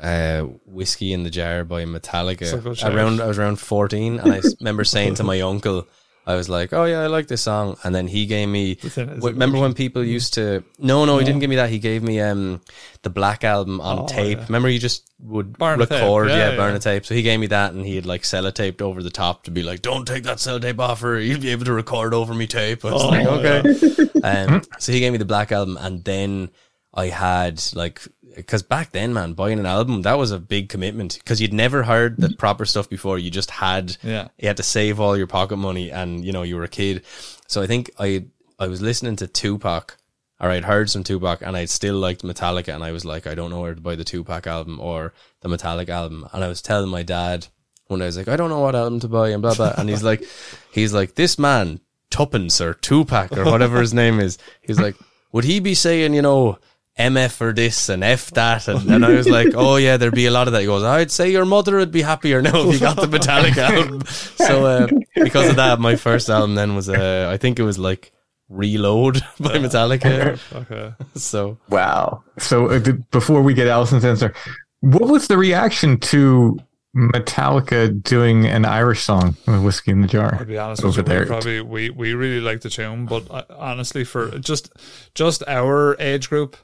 uh, 0.00 0.42
"Whiskey 0.66 1.12
in 1.14 1.22
the 1.22 1.30
Jar" 1.30 1.64
by 1.64 1.84
Metallica. 1.84 2.84
Around, 2.84 3.20
I 3.20 3.26
was 3.26 3.38
around 3.38 3.60
fourteen, 3.60 4.18
and 4.18 4.32
I 4.32 4.40
remember 4.60 4.84
saying 4.84 5.14
to 5.16 5.24
my 5.24 5.40
uncle, 5.40 5.86
I 6.24 6.36
was 6.36 6.48
like, 6.48 6.72
"Oh 6.72 6.84
yeah, 6.84 7.00
I 7.00 7.08
like 7.08 7.26
this 7.26 7.42
song," 7.42 7.76
and 7.82 7.92
then 7.94 8.06
he 8.06 8.26
gave 8.26 8.48
me. 8.48 8.78
Remember 8.96 9.58
when 9.58 9.74
people 9.74 10.04
used 10.04 10.34
to? 10.34 10.62
No, 10.78 11.04
no, 11.04 11.18
he 11.18 11.24
didn't 11.24 11.40
give 11.40 11.50
me 11.50 11.56
that. 11.56 11.68
He 11.70 11.78
gave 11.80 12.02
me 12.02 12.20
um 12.20 12.60
the 13.02 13.10
Black 13.10 13.42
album 13.42 13.80
on 13.80 14.00
Oh, 14.00 14.06
tape. 14.06 14.38
yeah. 14.38 14.44
Remember, 14.46 14.68
you 14.68 14.78
just 14.78 15.10
would 15.20 15.58
Burn 15.58 15.80
record, 15.80 16.28
Yeah, 16.28 16.50
yeah, 16.50 16.56
burn 16.56 16.70
yeah. 16.70 16.76
a 16.76 16.80
tape. 16.80 17.04
So 17.06 17.14
he 17.14 17.22
gave 17.22 17.40
me 17.40 17.48
that, 17.48 17.72
and 17.74 17.84
he 17.84 17.96
had 17.96 18.06
like 18.06 18.22
sellotaped 18.22 18.80
over 18.80 19.02
the 19.02 19.10
top 19.10 19.42
to 19.44 19.50
be 19.50 19.62
like, 19.64 19.82
"Don't 19.82 20.06
take 20.06 20.22
that 20.22 20.36
sellotape 20.38 20.78
off, 20.78 21.02
or 21.02 21.18
you'll 21.18 21.40
be 21.40 21.50
able 21.50 21.64
to 21.64 21.72
record 21.72 22.14
over 22.14 22.32
me 22.34 22.46
tape." 22.46 22.84
I 22.84 22.92
was 22.92 23.02
Oh, 23.02 23.08
like, 23.08 23.26
"Okay." 23.26 24.08
Um, 24.24 24.62
so 24.78 24.92
he 24.92 25.00
gave 25.00 25.10
me 25.10 25.18
the 25.18 25.24
black 25.24 25.50
album, 25.50 25.76
and 25.80 26.04
then 26.04 26.50
I 26.94 27.06
had 27.06 27.62
like 27.74 28.02
because 28.36 28.62
back 28.62 28.92
then, 28.92 29.12
man, 29.12 29.34
buying 29.34 29.58
an 29.58 29.66
album 29.66 30.02
that 30.02 30.18
was 30.18 30.30
a 30.30 30.38
big 30.38 30.68
commitment 30.68 31.18
because 31.18 31.40
you'd 31.40 31.52
never 31.52 31.82
heard 31.82 32.16
the 32.18 32.30
proper 32.36 32.64
stuff 32.64 32.88
before. 32.88 33.18
You 33.18 33.30
just 33.30 33.50
had 33.50 33.96
Yeah. 34.02 34.28
you 34.38 34.48
had 34.48 34.56
to 34.58 34.62
save 34.62 35.00
all 35.00 35.16
your 35.16 35.26
pocket 35.26 35.56
money, 35.56 35.90
and 35.90 36.24
you 36.24 36.32
know 36.32 36.42
you 36.42 36.56
were 36.56 36.64
a 36.64 36.68
kid. 36.68 37.02
So 37.46 37.62
I 37.62 37.66
think 37.66 37.90
I 37.98 38.24
I 38.58 38.66
was 38.68 38.80
listening 38.82 39.16
to 39.16 39.26
Tupac. 39.26 39.96
Or 40.40 40.50
I'd 40.50 40.64
heard 40.64 40.90
some 40.90 41.04
Tupac 41.04 41.40
and 41.42 41.56
I'd 41.56 41.70
still 41.70 41.94
liked 41.94 42.22
Metallica 42.24 42.74
and 42.74 42.82
I 42.82 42.90
was 42.90 43.04
like, 43.04 43.28
I 43.28 43.36
don't 43.36 43.50
know 43.50 43.60
where 43.60 43.76
to 43.76 43.80
buy 43.80 43.94
the 43.94 44.02
Tupac 44.02 44.44
album 44.48 44.80
or 44.80 45.12
the 45.40 45.48
Metallica 45.48 45.90
album. 45.90 46.26
And 46.32 46.42
I 46.42 46.48
was 46.48 46.60
telling 46.60 46.90
my 46.90 47.04
dad 47.04 47.46
one 47.86 48.00
day, 48.00 48.06
I 48.06 48.08
was 48.08 48.16
like, 48.16 48.26
I 48.26 48.34
don't 48.34 48.50
know 48.50 48.58
what 48.58 48.74
album 48.74 48.98
to 49.00 49.08
buy 49.08 49.28
and 49.28 49.40
blah 49.40 49.54
blah. 49.54 49.72
And 49.78 49.88
he's 49.88 50.02
like, 50.02 50.24
he's 50.72 50.92
like, 50.92 51.14
this 51.14 51.38
man 51.38 51.78
Tuppence 52.10 52.60
or 52.60 52.74
Tupac 52.74 53.36
or 53.38 53.44
whatever 53.44 53.80
his 53.80 53.94
name 53.94 54.18
is. 54.18 54.36
He's 54.62 54.80
like, 54.80 54.96
would 55.30 55.44
he 55.44 55.60
be 55.60 55.74
saying, 55.76 56.12
you 56.12 56.22
know, 56.22 56.58
MF 56.98 57.32
for 57.32 57.52
this 57.52 57.88
and 57.88 58.04
F 58.04 58.30
that? 58.32 58.68
And, 58.68 58.88
and 58.90 59.04
I 59.04 59.10
was 59.10 59.28
like, 59.28 59.54
oh 59.54 59.76
yeah, 59.76 59.96
there'd 59.96 60.14
be 60.14 60.26
a 60.26 60.30
lot 60.30 60.46
of 60.46 60.52
that. 60.52 60.60
He 60.60 60.66
goes, 60.66 60.82
I'd 60.82 61.10
say 61.10 61.30
your 61.30 61.44
mother 61.44 61.76
would 61.76 61.92
be 61.92 62.02
happier 62.02 62.42
now 62.42 62.68
if 62.68 62.74
you 62.74 62.80
got 62.80 62.96
the 62.96 63.06
Metallica 63.06 63.56
album. 63.70 64.04
So 64.06 64.66
uh, 64.66 64.86
because 65.14 65.50
of 65.50 65.56
that, 65.56 65.80
my 65.80 65.96
first 65.96 66.28
album 66.28 66.54
then 66.54 66.74
was, 66.74 66.88
uh, 66.88 67.28
I 67.32 67.36
think 67.36 67.58
it 67.58 67.62
was 67.62 67.78
like 67.78 68.12
Reload 68.48 69.22
by 69.40 69.56
Metallica. 69.58 70.38
Okay. 70.54 70.94
So 71.14 71.58
Wow. 71.70 72.22
So 72.38 72.66
uh, 72.68 72.80
before 73.10 73.42
we 73.42 73.54
get 73.54 73.68
Alison's 73.68 74.04
answer, 74.04 74.34
what 74.80 75.08
was 75.08 75.28
the 75.28 75.38
reaction 75.38 75.98
to 76.00 76.58
Metallica 76.94 78.02
doing 78.02 78.46
an 78.46 78.66
Irish 78.66 79.02
song 79.02 79.36
with 79.46 79.64
Whiskey 79.64 79.92
in 79.92 80.02
the 80.02 80.08
Jar 80.08 80.36
I'll 80.38 80.44
be 80.44 80.58
honest 80.58 80.84
over 80.84 80.88
with 80.88 80.96
you, 80.98 81.02
there? 81.04 81.20
we 81.20 81.26
probably 81.26 81.60
we, 81.62 81.90
we 81.90 82.14
really 82.14 82.40
like 82.40 82.60
the 82.60 82.68
tune, 82.68 83.06
but 83.06 83.30
uh, 83.30 83.44
honestly, 83.56 84.04
for 84.04 84.38
just 84.38 84.70
just 85.14 85.42
our 85.46 85.96
age 85.98 86.28
group, 86.28 86.56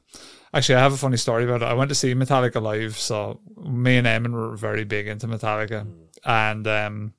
actually, 0.52 0.74
I 0.74 0.80
have 0.80 0.92
a 0.92 0.98
funny 0.98 1.16
story 1.16 1.44
about 1.44 1.62
it. 1.62 1.66
I 1.66 1.72
went 1.72 1.88
to 1.88 1.94
see 1.94 2.14
Metallica 2.14 2.60
live, 2.60 2.98
so 2.98 3.40
me 3.56 3.96
and 3.96 4.06
Eamonn 4.06 4.32
were 4.32 4.54
very 4.54 4.84
big 4.84 5.08
into 5.08 5.26
Metallica, 5.26 5.86
and 6.24 6.66
um, 6.66 7.14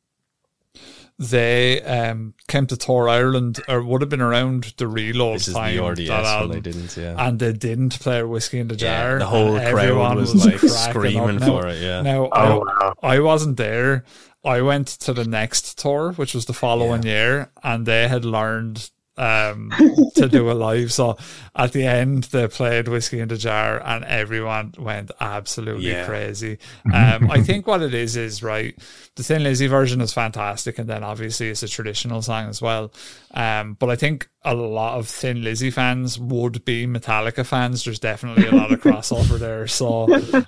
they 1.21 1.81
um 1.81 2.33
came 2.47 2.65
to 2.67 2.77
tour 2.77 3.09
Ireland, 3.09 3.59
or 3.67 3.83
would 3.83 4.01
have 4.01 4.09
been 4.09 4.21
around 4.21 4.73
the 4.77 4.87
reload 4.87 5.35
this 5.39 5.49
is 5.49 5.53
the 5.53 5.77
of 5.83 5.89
RDS 5.91 6.07
that 6.07 6.21
when 6.21 6.25
album. 6.25 6.51
they 6.51 6.59
didn't, 6.71 6.95
yeah. 6.97 7.15
And 7.27 7.37
they 7.39 7.51
didn't 7.53 7.99
play 7.99 8.23
whiskey 8.23 8.59
in 8.59 8.69
the 8.69 8.75
Yeah, 8.75 9.01
jar. 9.01 9.19
the 9.19 9.25
whole 9.25 9.57
crowd 9.57 9.65
everyone 9.67 10.15
was, 10.15 10.33
like, 10.45 10.59
screaming 10.59 11.41
up. 11.43 11.47
for 11.49 11.67
it, 11.67 11.81
yeah. 11.81 12.01
Now, 12.01 12.25
Oh, 12.25 12.29
I, 12.31 12.49
wow. 12.57 12.93
I 13.03 13.19
wasn't 13.19 13.57
there. 13.57 14.05
I 14.45 14.61
went 14.61 14.87
to 14.87 15.11
the 15.13 15.25
next 15.25 15.77
tour, 15.77 16.13
which 16.13 16.33
was 16.33 16.45
the 16.45 16.53
following 16.53 17.03
year, 17.03 17.51
and 17.61 17.85
they 17.85 18.07
had 18.07 18.23
learned 18.23 18.89
um, 19.19 19.71
to 20.15 20.27
do 20.29 20.49
a 20.49 20.53
live. 20.53 20.91
So 20.93 21.17
at 21.55 21.73
the 21.73 21.85
end, 21.85 22.23
they 22.25 22.47
played 22.47 22.87
Whiskey 22.87 23.19
in 23.19 23.27
the 23.27 23.37
Jar, 23.37 23.81
and 23.85 24.03
everyone 24.05 24.73
went 24.79 25.11
absolutely 25.19 25.89
Yeah. 25.91 26.05
crazy. 26.05 26.57
Um, 26.93 27.29
I 27.29 27.41
think 27.43 27.67
what 27.67 27.81
it 27.81 27.93
is 27.93 28.15
is 28.17 28.41
right. 28.41 28.75
The 29.15 29.23
Thin 29.23 29.43
Lizzy 29.43 29.67
version 29.67 30.01
is 30.01 30.13
fantastic, 30.13 30.79
and 30.79 30.89
then 30.89 31.03
obviously 31.03 31.49
it's 31.49 31.61
a 31.63 31.67
traditional 31.67 32.21
song 32.21 32.47
as 32.49 32.61
well. 32.61 32.91
Um, 33.33 33.75
but 33.79 33.89
I 33.89 33.95
think 33.95 34.27
a 34.43 34.53
lot 34.55 34.97
of 34.97 35.07
Thin 35.07 35.43
Lizzy 35.43 35.69
fans 35.69 36.17
would 36.17 36.63
be 36.63 36.87
Metallica 36.87 37.45
fans. 37.45 37.83
There's 37.83 37.99
definitely 37.99 38.47
a 38.47 38.51
lot 38.55 38.71
of 38.71 38.79
crossover 38.79 39.37
there. 39.39 39.67
So 39.67 40.05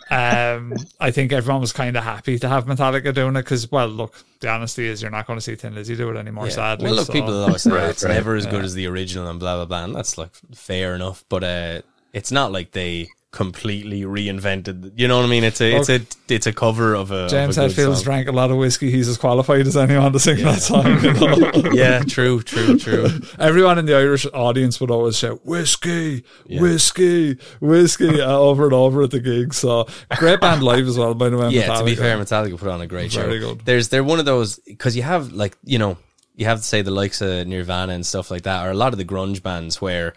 um, 0.09 0.73
I 0.99 1.11
think 1.11 1.33
everyone 1.33 1.61
was 1.61 1.73
kind 1.73 1.97
of 1.97 2.03
happy 2.03 2.39
to 2.39 2.47
have 2.47 2.65
Metallica 2.65 3.13
doing 3.13 3.35
it 3.35 3.41
because, 3.43 3.69
well, 3.71 3.87
look, 3.87 4.23
the 4.39 4.49
honesty 4.49 4.87
is 4.87 5.01
you're 5.01 5.11
not 5.11 5.27
going 5.27 5.37
to 5.37 5.41
see 5.41 5.55
Thin 5.55 5.75
Lizzy 5.75 5.95
do 5.95 6.09
it 6.09 6.17
anymore, 6.17 6.45
Yeah. 6.45 6.51
sadly. 6.51 6.85
Well, 6.85 6.95
look, 6.95 7.07
so- 7.07 7.13
people 7.13 7.43
always 7.43 7.63
say 7.63 7.71
it's 7.89 8.03
right. 8.03 8.13
never 8.13 8.35
as 8.35 8.45
good 8.45 8.63
as 8.63 8.73
the 8.73 8.87
original 8.87 9.27
and 9.27 9.39
blah 9.39 9.57
blah 9.57 9.65
blah, 9.65 9.83
and 9.83 9.95
that's 9.95 10.17
like 10.17 10.31
fair 10.53 10.95
enough. 10.95 11.25
But 11.27 11.43
uh, 11.43 11.81
it's 12.13 12.31
not 12.31 12.51
like 12.53 12.71
they 12.71 13.09
completely 13.31 14.01
reinvented. 14.01 14.91
You 14.97 15.07
know 15.07 15.15
what 15.15 15.25
I 15.25 15.29
mean? 15.29 15.45
It's 15.45 15.61
a 15.61 15.77
it's 15.77 15.89
a 15.89 16.01
it's 16.27 16.47
a 16.47 16.53
cover 16.53 16.93
of 16.93 17.11
a 17.11 17.29
James 17.29 17.57
of 17.57 17.63
a 17.63 17.67
Hetfield's 17.67 17.99
song. 17.99 18.03
drank 18.03 18.27
a 18.27 18.31
lot 18.33 18.51
of 18.51 18.57
whiskey. 18.57 18.91
He's 18.91 19.07
as 19.07 19.17
qualified 19.17 19.65
as 19.65 19.77
anyone 19.77 20.11
to 20.11 20.19
sing 20.19 20.43
that 20.43 20.61
song. 20.61 20.85
You 21.01 21.13
know? 21.13 21.51
Yeah, 21.73 22.03
true, 22.03 22.41
true, 22.41 22.77
true. 22.77 23.07
Everyone 23.39 23.77
in 23.79 23.85
the 23.85 23.95
Irish 23.95 24.25
audience 24.33 24.81
would 24.81 24.91
always 24.91 25.17
shout 25.17 25.45
whiskey, 25.45 26.23
whiskey, 26.49 27.37
whiskey 27.61 28.21
uh, 28.21 28.37
over 28.37 28.65
and 28.65 28.73
over 28.73 29.03
at 29.03 29.11
the 29.11 29.19
gig. 29.21 29.53
So 29.53 29.87
great 30.17 30.41
band 30.41 30.61
live 30.63 30.87
as 30.87 30.97
well. 30.97 31.13
By 31.13 31.29
the 31.29 31.37
way, 31.37 31.49
yeah, 31.51 31.73
to 31.77 31.85
be 31.85 31.95
Metallica. 31.95 31.97
fair, 31.97 32.17
Metallica 32.17 32.57
put 32.57 32.67
on 32.67 32.81
a 32.81 32.87
great 32.87 33.11
show. 33.13 33.23
Very 33.23 33.39
good. 33.39 33.61
There's 33.61 33.87
they're 33.89 34.03
one 34.03 34.19
of 34.19 34.25
those 34.25 34.57
because 34.59 34.95
you 34.97 35.03
have 35.03 35.31
like 35.31 35.57
you 35.63 35.79
know 35.79 35.97
you 36.35 36.45
have 36.45 36.57
to 36.57 36.63
say 36.63 36.81
the 36.81 36.91
likes 36.91 37.21
of 37.21 37.47
Nirvana 37.47 37.93
and 37.93 38.05
stuff 38.05 38.29
like 38.29 38.43
that, 38.43 38.67
or 38.67 38.71
a 38.71 38.75
lot 38.75 38.91
of 38.91 38.97
the 38.97 39.05
grunge 39.05 39.41
bands 39.41 39.81
where 39.81 40.13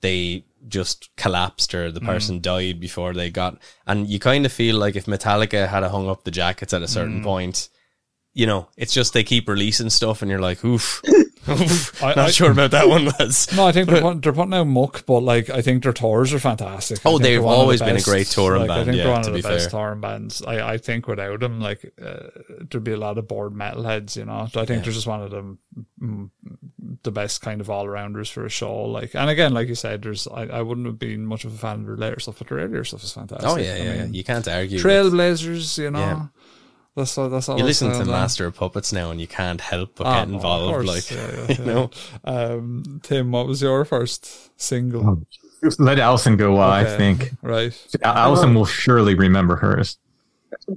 they 0.00 0.44
just 0.68 1.08
collapsed 1.16 1.74
or 1.74 1.90
Mm. 1.90 1.94
the 1.94 2.00
person 2.00 2.40
died 2.40 2.80
before 2.80 3.12
they 3.14 3.30
got, 3.30 3.58
and 3.86 4.08
you 4.08 4.18
kind 4.18 4.44
of 4.46 4.52
feel 4.52 4.76
like 4.76 4.96
if 4.96 5.06
Metallica 5.06 5.68
had 5.68 5.82
hung 5.84 6.08
up 6.08 6.24
the 6.24 6.30
jackets 6.30 6.72
at 6.74 6.82
a 6.82 6.88
certain 6.88 7.20
Mm. 7.20 7.24
point. 7.24 7.68
You 8.32 8.46
know, 8.46 8.68
it's 8.76 8.94
just 8.94 9.12
they 9.12 9.24
keep 9.24 9.48
releasing 9.48 9.90
stuff, 9.90 10.22
and 10.22 10.30
you're 10.30 10.38
like, 10.40 10.64
"Oof, 10.64 11.02
I- 12.00 12.14
Not 12.14 12.18
I- 12.18 12.30
sure 12.30 12.52
about 12.52 12.70
that 12.70 12.88
one, 12.88 13.06
lads. 13.06 13.52
No, 13.56 13.66
I 13.66 13.72
think 13.72 13.88
they're 13.90 14.00
putting, 14.06 14.20
they're 14.20 14.32
putting 14.32 14.54
out 14.54 14.68
muck, 14.68 15.04
but 15.04 15.20
like 15.24 15.50
I 15.50 15.62
think 15.62 15.82
their 15.82 15.92
tours 15.92 16.32
are 16.32 16.38
fantastic. 16.38 17.00
Oh, 17.04 17.18
they've 17.18 17.32
they're 17.34 17.42
one 17.42 17.54
of 17.54 17.58
the 17.58 17.62
always 17.62 17.80
been 17.80 17.90
a 17.90 17.94
best. 17.94 18.04
great 18.06 18.26
touring 18.28 18.68
like, 18.68 18.70
I 18.70 18.84
think 18.84 18.96
yeah, 18.98 19.02
they're 19.02 19.12
one 19.12 19.22
to 19.22 19.28
of 19.30 19.34
the 19.34 19.38
be 19.42 19.48
best 19.48 19.70
fair. 19.70 19.80
touring 19.80 20.00
bands. 20.00 20.42
I, 20.42 20.74
I 20.74 20.78
think 20.78 21.08
without 21.08 21.40
them, 21.40 21.60
like 21.60 21.92
uh, 22.00 22.28
there'd 22.70 22.84
be 22.84 22.92
a 22.92 22.96
lot 22.96 23.18
of 23.18 23.26
bored 23.26 23.52
metalheads. 23.52 24.16
You 24.16 24.26
know, 24.26 24.46
I 24.54 24.64
think 24.64 24.84
they're 24.84 24.92
just 24.92 25.08
one 25.08 25.22
of 25.22 25.32
them, 25.32 25.58
mm, 26.00 26.30
the 27.02 27.10
best 27.10 27.40
kind 27.42 27.60
of 27.60 27.70
all 27.70 27.88
rounders 27.88 28.28
for 28.28 28.44
a 28.44 28.50
show. 28.50 28.82
Like, 28.84 29.14
and 29.14 29.30
again, 29.30 29.54
like 29.54 29.68
you 29.68 29.74
said, 29.74 30.02
there's 30.02 30.26
I, 30.28 30.42
I 30.46 30.62
wouldn't 30.62 30.86
have 30.86 30.98
been 30.98 31.24
much 31.26 31.44
of 31.44 31.54
a 31.54 31.58
fan 31.58 31.80
of 31.80 31.86
their 31.86 31.96
later 31.96 32.20
stuff, 32.20 32.38
but 32.38 32.48
their 32.48 32.58
earlier 32.58 32.84
stuff 32.84 33.02
is 33.04 33.12
fantastic. 33.12 33.48
Oh 33.48 33.56
yeah, 33.56 33.72
I 33.74 33.76
yeah, 33.76 33.94
yeah. 33.94 34.02
mean, 34.04 34.14
You 34.14 34.24
can't 34.24 34.46
argue. 34.48 34.76
with- 34.76 34.84
Trailblazers, 34.86 35.78
you 35.78 35.90
know. 35.90 35.98
Yeah. 36.00 36.26
That's 36.96 37.16
all. 37.16 37.28
That's 37.30 37.48
all. 37.48 37.56
You 37.56 37.62
I'll 37.62 37.68
listen 37.68 37.88
to 37.90 37.94
on 38.00 38.06
that. 38.06 38.10
Master 38.12 38.46
of 38.46 38.56
Puppets 38.56 38.92
now, 38.92 39.12
and 39.12 39.20
you 39.20 39.28
can't 39.28 39.60
help 39.60 39.94
but 39.94 40.06
Ah, 40.08 40.20
get 40.20 40.28
no, 40.28 40.34
of 40.34 40.34
involved. 40.34 40.74
course. 40.74 40.86
Like, 40.86 41.10
Yeah, 41.10 41.44
yeah, 41.48 41.56
you 41.58 41.64
know, 41.64 41.90
Um, 42.24 43.00
Tim, 43.04 43.30
what 43.30 43.46
was 43.46 43.62
your 43.62 43.84
first 43.84 44.50
single? 44.60 45.22
Let 45.78 45.98
Alison 46.00 46.36
go 46.36 46.52
while 46.56 46.70
I 46.70 46.84
think. 46.84 47.32
Right. 47.42 47.72
Alison 48.02 48.54
will 48.54 48.64
surely 48.66 49.14
remember 49.14 49.56
hers. 49.56 49.98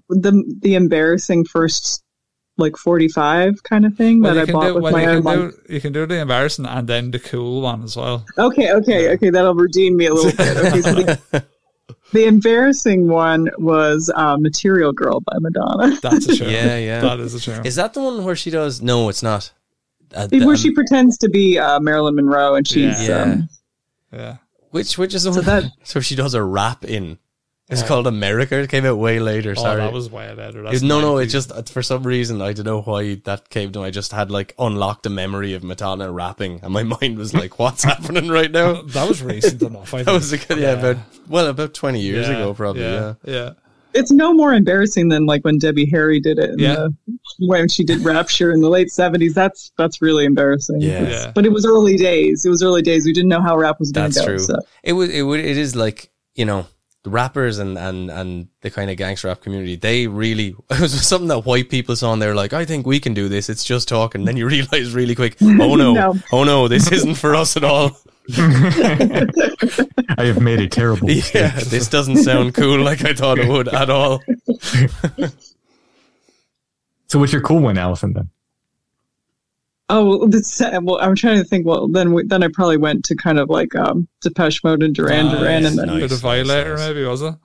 the 0.10 0.44
the 0.62 0.76
embarrassing 0.76 1.46
first 1.46 2.04
like 2.58 2.78
45 2.78 3.64
kind 3.64 3.86
of 3.86 3.96
thing 3.96 4.22
Well, 4.22 4.36
that 4.36 4.50
I 4.50 4.52
bought 4.52 4.68
do, 4.68 4.74
with 4.76 4.84
well, 4.84 4.92
my 4.94 5.02
you 5.04 5.08
own 5.10 5.16
can 5.16 5.24
money. 5.24 5.52
do, 5.68 5.74
you 5.74 5.82
can 5.82 5.94
do 5.94 6.06
the 6.06 6.20
embarrassing 6.20 6.66
and 6.66 6.88
then 6.88 7.12
the 7.12 7.20
cool 7.20 7.62
one 7.62 7.84
as 7.84 7.98
well. 7.98 8.26
Okay, 8.38 8.72
okay, 8.74 9.10
okay. 9.14 9.30
That'll 9.32 9.56
redeem 9.56 9.98
me 9.98 10.06
a 10.06 10.14
little 10.14 10.32
bit. 10.32 10.58
Okay, 10.58 10.82
so 10.82 10.94
the, 10.94 11.46
the 12.14 12.26
embarrassing 12.26 13.08
one 13.08 13.50
was 13.58 14.12
uh, 14.16 14.38
"Material 14.38 14.92
Girl" 14.94 15.20
by 15.22 15.34
Madonna, 15.40 16.00
That's 16.02 16.28
a 16.28 16.36
shame. 16.36 16.50
yeah, 16.52 16.78
yeah. 16.78 17.02
That 17.02 17.20
is 17.20 17.34
a 17.34 17.40
shame. 17.40 17.66
Is 17.66 17.76
that 17.78 17.94
the 17.96 18.02
one 18.02 18.24
where 18.24 18.36
she 18.36 18.52
does? 18.52 18.82
No, 18.82 19.10
it's 19.10 19.24
not. 19.24 19.52
Uh, 20.14 20.28
where 20.30 20.50
um, 20.50 20.56
she 20.56 20.70
pretends 20.72 21.18
to 21.18 21.30
be 21.30 21.58
uh, 21.58 21.80
Marilyn 21.80 22.14
Monroe, 22.16 22.54
and 22.54 22.68
she's 22.68 23.08
Yeah. 23.08 23.24
um, 23.24 23.50
yeah. 24.12 24.38
which 24.70 24.96
which 25.00 25.16
is 25.16 25.24
the 25.24 25.34
So 25.34 25.38
one? 25.40 25.46
that- 25.46 25.72
so 25.84 26.00
she 26.02 26.16
does 26.16 26.36
a 26.36 26.44
rap 26.44 26.86
in. 26.86 27.18
It's 27.74 27.84
called 27.88 28.08
America. 28.08 28.58
It 28.60 28.70
came 28.70 28.86
out 28.86 28.98
way 28.98 29.20
later. 29.20 29.52
Oh, 29.58 29.62
Sorry. 29.62 29.82
that 29.82 29.92
was 29.94 30.10
way 30.10 30.34
better. 30.36 30.60
It- 30.62 30.72
That's 30.72 30.82
no, 30.82 31.02
no. 31.02 31.18
It 31.18 31.28
90s. 31.28 31.32
just 31.32 31.52
uh, 31.52 31.62
for 31.64 31.82
some 31.84 32.04
reason 32.04 32.42
I 32.42 32.54
don't 32.54 32.66
know 32.66 32.82
why 32.82 33.16
that 33.26 33.50
came 33.50 33.72
to. 33.74 33.80
me. 33.80 33.86
I 33.86 33.90
just 33.92 34.12
had 34.12 34.32
like 34.32 34.54
unlocked 34.58 35.06
a 35.06 35.10
memory 35.10 35.54
of 35.54 35.64
Madonna 35.64 36.12
rapping, 36.12 36.60
and 36.64 36.72
my 36.74 36.84
mind 37.02 37.18
was 37.18 37.34
like, 37.34 37.60
"What's 37.60 37.84
happening 37.92 38.30
right 38.30 38.52
now?" 38.52 38.82
that 38.82 39.08
was 39.10 39.22
recent 39.22 39.62
enough. 39.70 39.94
I 39.94 40.04
That 40.04 40.14
was 40.14 40.32
a 40.32 40.38
think. 40.38 40.48
good, 40.48 40.60
yeah, 40.60 40.72
about 40.72 40.98
well, 41.28 41.48
about 41.48 41.74
twenty 41.74 42.02
years 42.02 42.28
Yeah, 42.28 42.36
ago, 42.36 42.54
probably. 42.54 42.84
Yeah, 42.84 43.14
yeah. 43.26 43.50
it's 43.94 44.12
no 44.12 44.34
more 44.34 44.54
embarrassing 44.54 45.10
than 45.10 45.26
like 45.26 45.44
when 45.44 45.58
Debbie 45.60 45.86
Harry 45.92 46.20
did 46.20 46.40
it. 46.40 46.52
in 46.52 46.60
Yeah. 46.60 46.76
the- 46.76 46.94
when 47.40 47.68
she 47.68 47.84
did 47.84 48.00
Rapture 48.02 48.52
in 48.52 48.62
the 48.62 48.70
late 48.70 48.90
70s. 48.90 49.34
That's 49.34 49.72
that's 49.78 50.02
really 50.04 50.24
embarrassing. 50.26 50.82
Yeah. 50.82 51.02
Yeah. 51.10 51.32
But 51.34 51.46
it 51.48 51.52
was 51.52 51.66
early 51.66 51.98
days. 51.98 52.46
It 52.46 52.50
was 52.50 52.62
early 52.62 52.84
days. 52.84 53.06
We 53.06 53.12
didn't 53.14 53.30
know 53.30 53.42
how 53.42 53.58
rap 53.58 53.80
was 53.80 53.92
going 53.92 54.12
to 54.12 54.14
That's 54.14 54.26
true. 54.26 54.38
So. 54.40 54.56
It 54.84 54.94
would, 54.94 55.10
it 55.10 55.24
would, 55.24 55.40
it 55.40 55.58
is 55.58 55.76
like 55.76 56.12
you 56.36 56.46
know 56.46 56.68
the 57.04 57.10
rappers 57.10 57.60
and 57.60 57.78
and 57.78 58.10
and 58.10 58.48
the 58.62 58.70
kind 58.72 58.90
of 58.90 58.98
gangster 58.98 59.28
rap 59.28 59.42
community. 59.42 59.76
They 59.76 60.08
really 60.08 60.56
it 60.70 60.80
was 60.80 61.06
something 61.06 61.28
that 61.28 61.46
white 61.46 61.70
people 61.70 61.96
saw 61.96 62.14
and 62.14 62.22
they're 62.22 62.36
like, 62.36 62.54
I 62.54 62.66
think 62.66 62.86
we 62.86 63.00
can 63.00 63.14
do 63.14 63.28
this. 63.30 63.50
It's 63.50 63.64
just 63.64 63.88
talking. 63.88 64.26
Then 64.26 64.38
you 64.38 64.48
realize 64.58 64.94
really 64.94 65.16
quick, 65.16 65.36
oh 65.42 65.76
no, 65.76 65.94
No. 65.94 66.16
oh 66.32 66.44
no, 66.44 66.68
this 66.68 66.92
isn't 66.92 67.16
for 67.16 67.36
us 67.36 67.58
at 67.58 67.64
all. 67.64 67.92
I 68.36 69.28
have 70.18 70.42
made 70.42 70.62
a 70.62 70.70
terrible 70.70 71.08
mistake. 71.08 71.34
Yeah, 71.34 71.60
this 71.60 71.90
doesn't 71.90 72.18
sound 72.24 72.54
cool 72.54 72.80
like 72.80 73.04
I 73.04 73.14
thought 73.14 73.38
it 73.38 73.50
would 73.50 73.68
at 73.68 73.90
all. 73.90 74.22
So 77.08 77.20
what's 77.20 77.34
your 77.34 77.42
cool 77.42 77.60
one, 77.60 77.78
Alison? 77.78 78.14
Then 78.14 78.30
Oh, 79.96 80.06
well, 80.06 80.28
this, 80.28 80.60
well, 80.82 80.98
I'm 81.00 81.16
trying 81.16 81.38
to 81.38 81.44
think. 81.44 81.68
Well, 81.68 81.88
then 81.88 82.14
we, 82.14 82.24
then 82.24 82.42
I 82.42 82.48
probably 82.48 82.78
went 82.78 83.06
to 83.06 83.16
kind 83.16 83.38
of 83.38 83.48
like 83.50 83.76
um, 83.76 84.08
Depeche 84.22 84.64
Mode 84.64 84.82
and 84.82 84.96
Duran 84.96 85.28
Duran, 85.28 85.66
and 85.66 85.78
then 85.78 85.86
nice. 85.86 86.02
Bit 86.02 86.12
of 86.14 86.20
Violator, 86.20 86.76
nice. 86.76 86.88
maybe 86.88 87.06
was 87.06 87.22
it? 87.22 87.36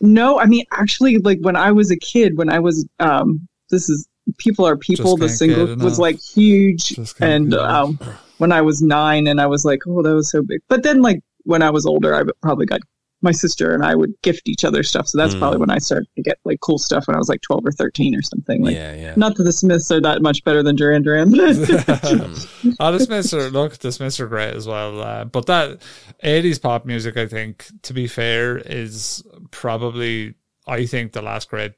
no, 0.00 0.38
I 0.38 0.46
mean 0.46 0.64
actually, 0.70 1.18
like 1.18 1.38
when 1.40 1.56
I 1.56 1.72
was 1.72 1.90
a 1.90 1.96
kid, 1.96 2.36
when 2.36 2.48
I 2.48 2.60
was 2.60 2.86
um, 3.00 3.48
this 3.70 3.88
is 3.90 4.08
people 4.38 4.64
are 4.64 4.76
people. 4.76 5.16
The 5.16 5.28
single 5.28 5.74
was 5.76 5.98
like 5.98 6.20
huge, 6.20 6.96
and 7.18 7.54
um, 7.54 7.98
when 8.38 8.52
I 8.52 8.60
was 8.60 8.80
nine, 8.80 9.26
and 9.26 9.40
I 9.40 9.46
was 9.46 9.64
like, 9.64 9.80
oh, 9.88 10.00
that 10.02 10.14
was 10.14 10.30
so 10.30 10.42
big. 10.42 10.60
But 10.68 10.84
then 10.84 11.02
like 11.02 11.20
when 11.42 11.62
I 11.62 11.70
was 11.70 11.86
older, 11.86 12.14
I 12.14 12.22
probably 12.40 12.66
got 12.66 12.82
my 13.22 13.30
sister 13.32 13.72
and 13.72 13.84
I 13.84 13.94
would 13.94 14.12
gift 14.22 14.48
each 14.48 14.64
other 14.64 14.82
stuff. 14.82 15.06
So 15.08 15.18
that's 15.18 15.34
Mm. 15.34 15.38
probably 15.38 15.58
when 15.60 15.70
I 15.70 15.78
started 15.78 16.08
to 16.16 16.22
get 16.22 16.38
like 16.44 16.60
cool 16.60 16.78
stuff 16.78 17.06
when 17.06 17.14
I 17.14 17.18
was 17.18 17.28
like 17.28 17.40
12 17.42 17.64
or 17.66 17.72
13 17.72 18.14
or 18.16 18.22
something. 18.22 18.62
Like, 18.64 18.74
yeah, 18.74 18.94
yeah. 18.94 19.14
not 19.16 19.36
that 19.36 19.44
the 19.44 19.52
Smiths 19.52 19.90
are 19.90 20.00
that 20.00 20.22
much 20.22 20.42
better 20.44 20.62
than 20.62 20.76
Duran 20.76 21.02
Duran. 21.02 21.32
oh, 21.38 22.92
the 22.92 23.00
Smiths 23.00 23.32
are 23.34 23.50
look, 23.50 23.78
the 23.78 23.92
Smiths 23.92 24.20
are 24.20 24.26
great 24.26 24.54
as 24.54 24.66
well. 24.66 25.00
Uh, 25.00 25.24
but 25.24 25.46
that 25.46 25.80
eighties 26.22 26.58
pop 26.58 26.84
music, 26.84 27.16
I 27.16 27.26
think, 27.26 27.66
to 27.82 27.92
be 27.92 28.06
fair, 28.06 28.58
is 28.58 29.22
probably 29.50 30.34
I 30.66 30.86
think 30.86 31.12
the 31.12 31.22
last 31.22 31.48
great 31.48 31.72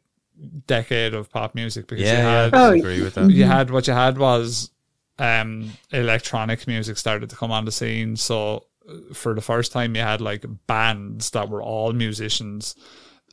decade 0.66 1.14
of 1.14 1.30
pop 1.30 1.54
music 1.54 1.86
because 1.86 2.02
you 2.02 2.08
Yeah, 2.08 2.18
yeah, 2.22 2.42
had 2.44 2.54
Oh, 2.54 2.72
I 2.72 2.76
agree 2.76 3.02
with 3.02 3.14
that. 3.14 3.30
you 3.30 3.44
had 3.44 3.70
what 3.70 3.86
you 3.86 3.92
had 3.92 4.18
was 4.18 4.70
um 5.18 5.70
electronic 5.92 6.66
music 6.66 6.96
started 6.98 7.30
to 7.30 7.36
come 7.36 7.52
on 7.52 7.64
the 7.64 7.72
scene. 7.72 8.16
So 8.16 8.64
for 9.12 9.34
the 9.34 9.40
first 9.40 9.72
time, 9.72 9.94
you 9.96 10.02
had 10.02 10.20
like 10.20 10.44
bands 10.66 11.30
that 11.30 11.48
were 11.48 11.62
all 11.62 11.92
musicians 11.92 12.74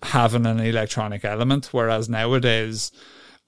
having 0.03 0.45
an 0.45 0.59
electronic 0.59 1.23
element, 1.25 1.69
whereas 1.71 2.09
nowadays. 2.09 2.91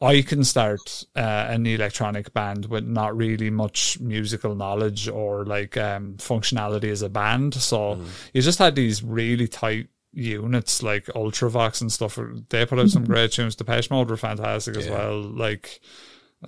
I 0.01 0.21
can 0.21 0.43
start 0.43 1.05
uh, 1.15 1.19
an 1.47 1.65
electronic 1.65 2.33
band 2.33 2.65
with 2.65 2.83
not 2.83 3.15
really 3.15 3.49
much 3.49 4.01
musical 4.01 4.53
knowledge 4.53 5.07
or 5.07 5.45
like 5.45 5.77
um, 5.77 6.15
functionality 6.17 6.89
as 6.91 7.01
a 7.03 7.07
band. 7.09 7.53
So 7.53 8.01
you 8.33 8.41
just 8.41 8.59
had 8.59 8.75
these 8.75 9.01
really 9.01 9.47
tight 9.47 9.87
units 10.11 10.83
like 10.83 11.05
Ultravox 11.05 11.79
and 11.79 11.89
stuff. 11.89 12.19
They 12.49 12.65
put 12.65 12.79
out 12.79 12.89
some 12.89 13.05
great 13.13 13.31
tunes. 13.31 13.55
The 13.55 13.63
Depeche 13.63 13.89
Mode 13.91 14.09
were 14.09 14.17
fantastic 14.17 14.75
as 14.75 14.87
Yeah. 14.87 14.91
well. 14.93 15.21
Like 15.21 15.79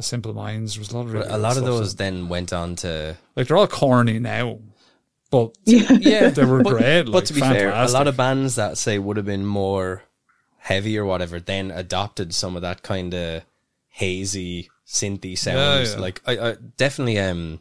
Simple 0.02 0.34
Minds 0.34 0.78
was 0.78 0.92
a 0.92 0.98
lot 0.98 1.06
of 1.06 1.14
really 1.14 1.28
a 1.28 1.38
lot 1.38 1.56
of 1.56 1.64
those 1.64 1.96
then 1.96 2.28
went 2.28 2.52
on 2.52 2.76
to 2.78 3.16
Like 3.38 3.48
they're 3.48 3.56
all 3.58 3.68
corny 3.68 4.20
now, 4.20 4.60
but 5.36 5.58
yeah, 5.66 6.30
they 6.30 6.46
were 6.46 6.64
but, 6.64 6.78
great. 6.78 7.12
But 7.12 7.26
to 7.26 7.34
be 7.34 7.42
fair, 7.42 7.70
a 7.70 7.88
lot 7.90 8.08
of 8.08 8.16
bands 8.16 8.56
that 8.56 8.78
say 8.78 8.98
would 8.98 9.18
have 9.18 9.26
been 9.26 9.46
more 9.46 10.04
heavy 10.58 10.98
or 10.98 11.06
whatever, 11.06 11.40
then 11.40 11.72
adopted 11.72 12.34
some 12.34 12.56
of 12.56 12.62
that 12.62 12.84
kind 12.84 13.14
of 13.14 13.44
hazy 13.90 14.70
synthy 14.88 15.38
sounds. 15.38 15.94
yeah. 15.94 16.00
Like 16.00 16.22
I, 16.26 16.38
I 16.52 16.56
definitely 16.78 17.20
um, 17.20 17.60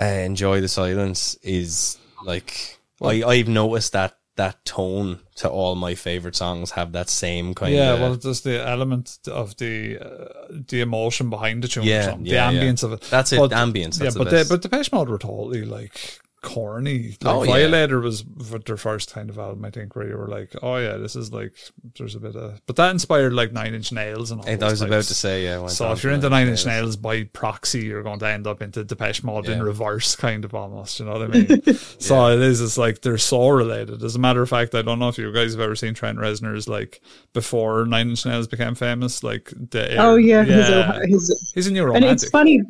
uh, 0.00 0.04
enjoy 0.04 0.60
the 0.60 0.68
silence 0.68 1.34
is 1.42 1.98
like 2.24 2.78
I 3.02 3.22
I've 3.22 3.48
noticed 3.48 3.92
that 3.92 4.16
that 4.36 4.64
tone 4.64 5.20
to 5.34 5.48
all 5.48 5.74
my 5.74 5.94
favorite 5.94 6.34
songs 6.34 6.70
have 6.70 6.92
that 6.92 7.10
same 7.10 7.54
kind 7.54 7.74
yeah, 7.74 7.92
of 7.92 8.00
well, 8.00 8.16
just 8.16 8.44
the 8.44 8.66
element 8.66 9.18
of 9.26 9.56
the 9.58 9.98
uh, 9.98 10.60
the 10.68 10.80
emotion 10.80 11.28
behind 11.28 11.62
the 11.62 11.68
tune, 11.68 11.84
or 11.84 11.86
Yeah, 11.86 12.06
something, 12.06 12.26
yeah, 12.26 12.50
the 12.50 12.56
yeah. 12.56 12.62
ambience 12.62 12.82
of 12.82 12.92
it. 12.94 13.02
That's 13.02 13.32
it, 13.32 13.38
ambience, 13.38 13.98
yeah, 13.98 14.04
that's 14.04 14.14
the 14.14 14.24
but 14.24 14.30
best. 14.30 14.48
they, 14.48 14.54
but 14.54 14.62
Depeche 14.62 14.90
Mode 14.92 15.10
were 15.10 15.18
totally 15.18 15.64
like 15.66 16.20
corny. 16.42 17.16
Like 17.22 17.34
Oh, 17.34 17.42
yeah. 17.44 17.52
Violator 17.52 18.00
was 18.00 18.24
their 18.66 18.76
first 18.76 19.12
kind 19.12 19.30
of 19.30 19.38
album, 19.38 19.64
I 19.64 19.70
think, 19.70 19.96
where 19.96 20.06
you 20.06 20.16
were 20.16 20.28
like, 20.28 20.54
oh 20.62 20.76
yeah, 20.76 20.98
this 20.98 21.16
is 21.16 21.32
like 21.32 21.54
there's 21.96 22.14
a 22.14 22.20
bit 22.20 22.36
of, 22.36 22.60
but 22.66 22.76
that 22.76 22.90
inspired 22.90 23.32
like 23.32 23.52
Nine 23.52 23.74
Inch 23.74 23.92
Nails 23.92 24.30
and 24.30 24.40
all. 24.40 24.48
I 24.48 24.56
those 24.56 24.72
was 24.72 24.82
about 24.82 25.04
to 25.04 25.14
say 25.14 25.44
yeah. 25.44 25.66
So 25.68 25.90
if 25.92 26.02
you're 26.02 26.12
into 26.12 26.28
Nine 26.28 26.42
Nine 26.42 26.52
Inch 26.52 26.60
Inch 26.60 26.66
Nails 26.66 26.96
by 26.96 27.24
proxy, 27.24 27.86
you're 27.86 28.02
going 28.02 28.18
to 28.18 28.28
end 28.28 28.46
up 28.46 28.62
into 28.62 28.84
Depeche 28.84 29.22
Mode 29.22 29.48
in 29.48 29.62
reverse, 29.62 30.16
kind 30.16 30.44
of 30.44 30.54
almost. 30.54 30.98
You 30.98 31.06
know 31.06 31.12
what 31.12 31.22
I 31.22 31.26
mean? 31.28 31.62
so 31.98 32.28
it 32.28 32.40
is. 32.40 32.60
It's 32.60 32.78
like 32.78 33.02
they're 33.02 33.18
so 33.18 33.48
related. 33.48 34.02
As 34.02 34.16
a 34.16 34.18
matter 34.18 34.42
of 34.42 34.48
fact, 34.48 34.74
I 34.74 34.82
don't 34.82 34.98
know 34.98 35.08
if 35.08 35.18
you 35.18 35.32
guys 35.32 35.52
have 35.52 35.60
ever 35.60 35.76
seen 35.76 35.94
Trent 35.94 36.18
Reznor's 36.18 36.68
like 36.68 37.00
before 37.32 37.86
Nine 37.86 38.10
Inch 38.10 38.26
Nails 38.26 38.46
became 38.48 38.74
famous. 38.74 39.22
Like 39.22 39.52
the 39.70 39.96
oh 39.96 40.16
yeah, 40.16 40.44
his, 40.44 40.68
yeah. 40.68 41.00
his 41.04 41.52
he's 41.54 41.66
a 41.66 41.72
new 41.72 41.92
and 41.92 42.04
it's 42.04 42.28
funny 42.30 42.62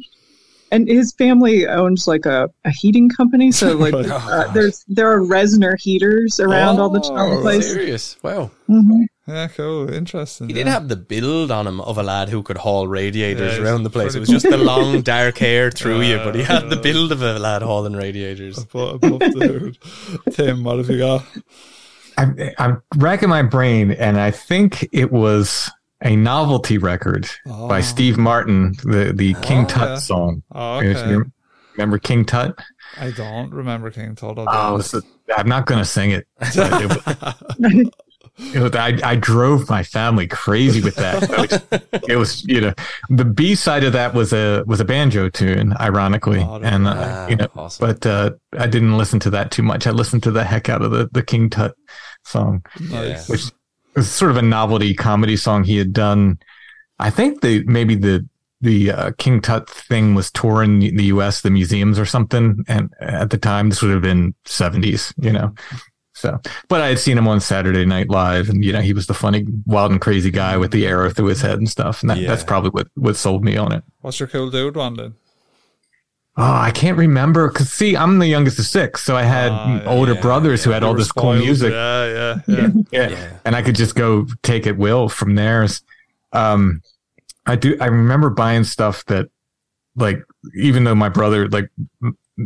and 0.73 0.89
his 0.89 1.13
family 1.17 1.67
owns 1.69 2.09
like 2.09 2.27
a, 2.27 2.49
a 2.65 2.71
heating 2.71 3.09
company 3.09 3.53
so 3.53 3.77
like 3.87 3.95
Right. 3.95 4.07
uh, 4.11 4.53
there's 4.55 4.85
there 4.89 5.09
are 5.13 5.21
Reznor 5.21 5.79
heaters 5.79 6.41
around 6.41 6.81
all 6.81 6.91
the, 6.91 7.01
all 7.15 7.31
the 7.31 7.37
Oh, 7.37 7.43
place 7.43 7.67
Serious? 7.73 8.17
Wow. 8.23 8.51
Mhm. 8.69 9.07
Yeah, 9.29 9.47
cool, 9.49 9.89
interesting. 9.89 10.49
He 10.49 10.55
yeah. 10.55 10.65
did 10.65 10.71
have 10.71 10.89
the 10.89 10.97
build 10.97 11.53
on 11.53 11.69
him 11.69 11.81
of 11.81 11.97
a 11.97 12.03
lad 12.03 12.29
who 12.29 12.43
could 12.43 12.57
haul 12.59 12.89
radiators 12.89 13.57
Yeah, 13.57 13.63
around 13.63 13.85
the 13.85 13.91
place. 13.91 14.17
It 14.17 14.21
was 14.21 14.29
just 14.29 14.49
the 14.51 14.57
long 14.57 15.03
dark 15.03 15.39
hair 15.39 15.71
through 15.71 16.01
you, 16.03 16.17
but 16.19 16.35
he 16.35 16.41
Yeah, 16.41 16.61
had 16.61 16.71
the 16.71 16.77
build 16.77 17.13
of 17.13 17.23
a 17.23 17.39
lad 17.39 17.63
hauling 17.63 17.93
radiators. 17.95 18.59
Above, 18.59 19.05
above 19.05 19.21
dude. 19.33 19.79
Tim, 20.33 20.65
what 20.65 20.79
have 20.79 20.91
you 20.91 20.99
got? 20.99 21.25
I'm, 22.19 22.37
I'm 22.59 22.83
racking 22.97 23.29
my 23.29 23.43
brain, 23.43 23.93
and 23.93 24.19
I 24.21 24.33
think 24.33 24.89
it 24.93 25.13
was 25.13 25.71
a 26.03 26.17
novelty 26.17 26.79
record 26.79 27.29
by 27.47 27.79
Oh. 27.79 27.81
Steve 27.83 28.19
Martin, 28.19 28.73
the 28.85 29.13
the 29.15 29.35
King 29.43 29.65
Oh, 29.65 29.69
Tut 29.69 29.89
yeah. 29.91 29.95
song. 29.97 30.43
Oh, 30.55 30.77
okay. 30.79 31.17
Remember 31.77 31.99
King 31.99 32.25
Tut? 32.25 32.59
I 33.01 33.11
don't 33.13 33.51
remember 33.53 33.91
King 33.91 34.15
Total. 34.15 34.45
Oh, 34.49 34.77
is- 34.77 34.95
I'm 35.37 35.49
not 35.49 35.65
going 35.67 35.79
to 35.79 35.85
sing 35.87 36.11
it. 36.11 36.27
it 36.41 36.89
was- 36.89 37.91
it 38.55 38.61
was- 38.61 38.75
I, 38.75 38.99
I 39.05 39.17
drove 39.17 39.69
my 39.71 39.83
family 39.83 40.27
crazy 40.27 40.83
with 40.83 40.97
that. 40.97 41.23
It 41.23 41.39
was, 41.73 42.03
it 42.09 42.17
was, 42.17 42.45
you 42.45 42.61
know, 42.61 42.75
the 43.09 43.25
B 43.25 43.55
side 43.55 43.85
of 43.85 43.93
that 43.95 44.13
was 44.15 44.33
a 44.33 44.65
was 44.67 44.81
a 44.81 44.85
banjo 44.85 45.29
tune, 45.31 45.75
ironically, 45.81 46.41
Oh, 46.41 46.61
and 46.63 46.87
uh, 46.87 46.95
wow. 46.95 47.29
you 47.29 47.37
know, 47.37 47.49
Awesome. 47.57 47.87
but 47.87 48.07
uh, 48.07 48.31
I 48.59 48.67
didn't 48.67 48.97
listen 48.99 49.21
to 49.21 49.31
that 49.31 49.51
too 49.51 49.63
much. 49.63 49.87
I 49.87 49.91
listened 49.91 50.23
to 50.25 50.31
the 50.31 50.45
heck 50.45 50.69
out 50.69 50.83
of 50.83 50.91
the 50.91 51.09
the 51.13 51.23
King 51.23 51.49
Tut 51.51 51.75
song, 52.25 52.65
Nice. 52.81 53.29
which 53.29 53.51
was 53.95 54.11
sort 54.11 54.31
of 54.31 54.37
a 54.37 54.43
novelty 54.43 54.95
comedy 54.95 55.37
song 55.37 55.65
he 55.65 55.77
had 55.77 55.93
done. 55.93 56.39
I 56.99 57.11
think 57.11 57.41
the 57.41 57.65
maybe 57.65 57.95
the 57.95 58.27
the 58.61 58.93
uh, 58.93 59.11
King 59.19 59.41
Tut 59.41 59.69
thing 59.69 60.15
was 60.15 60.31
touring 60.31 60.79
the 60.81 61.05
U.S. 61.07 61.41
the 61.41 61.51
museums 61.51 61.99
or 61.99 62.07
something, 62.07 62.65
and 62.69 62.93
at 63.01 63.31
the 63.31 63.39
time 63.39 63.69
this 63.71 63.83
would 63.83 63.91
have 63.93 64.03
been 64.03 64.35
seventies, 64.45 65.13
you 65.19 65.33
know. 65.33 65.55
So, 66.15 66.39
but 66.69 66.81
I 66.81 66.89
had 66.89 66.99
seen 67.01 67.19
him 67.19 67.27
on 67.27 67.41
Saturday 67.41 67.85
Night 67.85 68.09
Live, 68.09 68.49
and 68.49 68.65
you 68.65 68.73
know 68.73 68.81
he 68.83 68.93
was 68.93 69.07
the 69.09 69.15
funny, 69.15 69.45
wild 69.67 69.91
and 69.91 70.01
crazy 70.01 70.31
guy 70.31 70.57
with 70.57 70.71
the 70.71 70.87
arrow 70.87 71.11
through 71.11 71.27
his 71.27 71.41
head 71.41 71.59
and 71.59 71.69
stuff, 71.69 72.03
and 72.03 72.11
that, 72.11 72.19
Yeah. 72.19 72.29
that's 72.29 72.45
probably 72.45 72.71
what 72.71 72.87
what 72.95 73.17
sold 73.17 73.43
me 73.43 73.57
on 73.57 73.73
it. 73.73 73.83
What's 74.03 74.21
your 74.21 74.29
cool 74.29 74.51
dude 74.51 74.77
one 74.77 74.95
then? 74.95 75.15
Oh, 76.37 76.43
I 76.51 76.71
can't 76.71 76.97
remember 76.97 77.49
because 77.49 77.71
see, 77.71 77.95
I'm 77.95 78.19
the 78.19 78.27
youngest 78.27 78.59
of 78.59 78.65
six, 78.65 79.03
so 79.03 79.15
I 79.17 79.23
had 79.25 79.51
Ah, 79.53 79.83
older 79.87 80.15
yeah, 80.15 80.21
brothers 80.23 80.65
who 80.65 80.71
had 80.71 80.83
You 80.83 80.87
all 80.89 80.95
were 80.95 80.99
this 81.01 81.13
cool 81.13 81.35
music. 81.35 81.73
Yeah, 81.73 82.07
yeah, 82.07 82.41
yeah. 82.49 82.69
yeah. 82.91 83.09
Yeah. 83.11 83.37
and 83.45 83.55
I 83.55 83.61
could 83.61 83.75
just 83.75 83.95
go 83.95 84.27
take 84.43 84.67
it 84.67 84.79
will 84.79 85.09
from 85.11 85.35
there. 85.35 85.67
Um, 86.33 86.81
I 87.45 87.57
do. 87.57 87.77
I 87.81 87.87
remember 87.87 88.31
buying 88.31 88.65
stuff 88.65 89.05
that, 89.07 89.29
like, 89.97 90.23
even 90.57 90.85
though 90.85 90.95
my 90.95 91.11
brother, 91.11 91.49
like, 91.49 91.69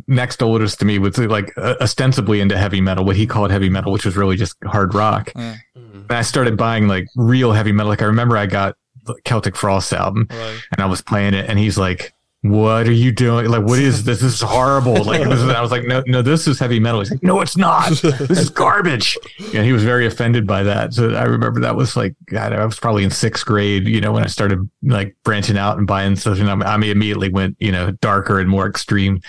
next 0.09 0.43
oldest 0.43 0.81
to 0.81 0.85
me, 0.85 0.99
was 0.99 1.17
like 1.19 1.53
uh, 1.57 1.77
ostensibly 1.81 2.41
into 2.41 2.59
heavy 2.59 2.81
metal, 2.81 3.05
what 3.05 3.15
he 3.15 3.25
called 3.27 3.53
heavy 3.53 3.69
metal, 3.69 3.93
which 3.93 4.05
was 4.05 4.17
really 4.17 4.37
just 4.37 4.57
hard 4.65 4.95
rock. 4.95 5.31
Yeah. 5.37 5.57
And 5.77 6.11
I 6.11 6.23
started 6.23 6.57
buying 6.57 6.89
like 6.89 7.07
real 7.15 7.53
heavy 7.53 7.71
metal. 7.73 7.91
Like 7.91 8.03
I 8.03 8.07
remember 8.07 8.37
I 8.37 8.47
got 8.47 8.75
the 9.05 9.15
Celtic 9.25 9.55
Frost 9.55 9.93
album, 9.93 10.27
Right. 10.31 10.59
and 10.73 10.81
I 10.83 10.87
was 10.87 11.03
playing 11.03 11.35
it, 11.35 11.49
and 11.49 11.57
he's 11.59 11.79
like. 11.79 12.13
What 12.51 12.87
are 12.89 12.93
you 12.93 13.13
doing? 13.13 13.49
Like, 13.49 13.65
what 13.65 13.79
is 13.79 14.05
this? 14.05 14.21
This 14.21 14.35
is 14.35 14.41
horrible. 14.41 15.05
Like, 15.05 15.23
this 15.23 15.41
is, 15.41 15.49
I 15.49 15.61
was 15.61 15.71
like, 15.71 15.85
no, 15.85 16.03
no, 16.07 16.23
this 16.23 16.47
is 16.47 16.59
heavy 16.59 16.81
metal. 16.81 17.01
He's 17.01 17.11
like, 17.11 17.23
no, 17.23 17.41
it's 17.41 17.57
not. 17.57 17.91
This 17.91 18.39
is 18.39 18.51
garbage. 18.51 19.17
Yeah, 19.53 19.63
he 19.63 19.73
was 19.73 19.85
very 19.85 20.07
offended 20.07 20.47
by 20.47 20.63
that. 20.65 20.95
So 20.95 21.15
I 21.15 21.25
remember 21.25 21.61
that 21.61 21.77
was 21.77 21.97
like, 21.97 22.15
God, 22.27 22.53
I 22.53 22.65
was 22.65 22.79
probably 22.79 23.05
in 23.05 23.11
sixth 23.11 23.47
grade, 23.47 23.87
you 23.87 24.01
know, 24.01 24.13
when 24.13 24.25
I 24.25 24.27
started 24.27 24.69
like 24.83 25.17
branching 25.25 25.57
out 25.57 25.79
and 25.79 25.87
buying 25.87 26.17
stuff. 26.17 26.39
And 26.39 26.51
I, 26.51 26.75
I 26.75 26.77
immediately 26.77 27.29
went, 27.29 27.57
you 27.59 27.73
know, 27.73 27.91
darker 27.93 28.41
and 28.41 28.49
more 28.49 28.67
extreme 28.67 29.21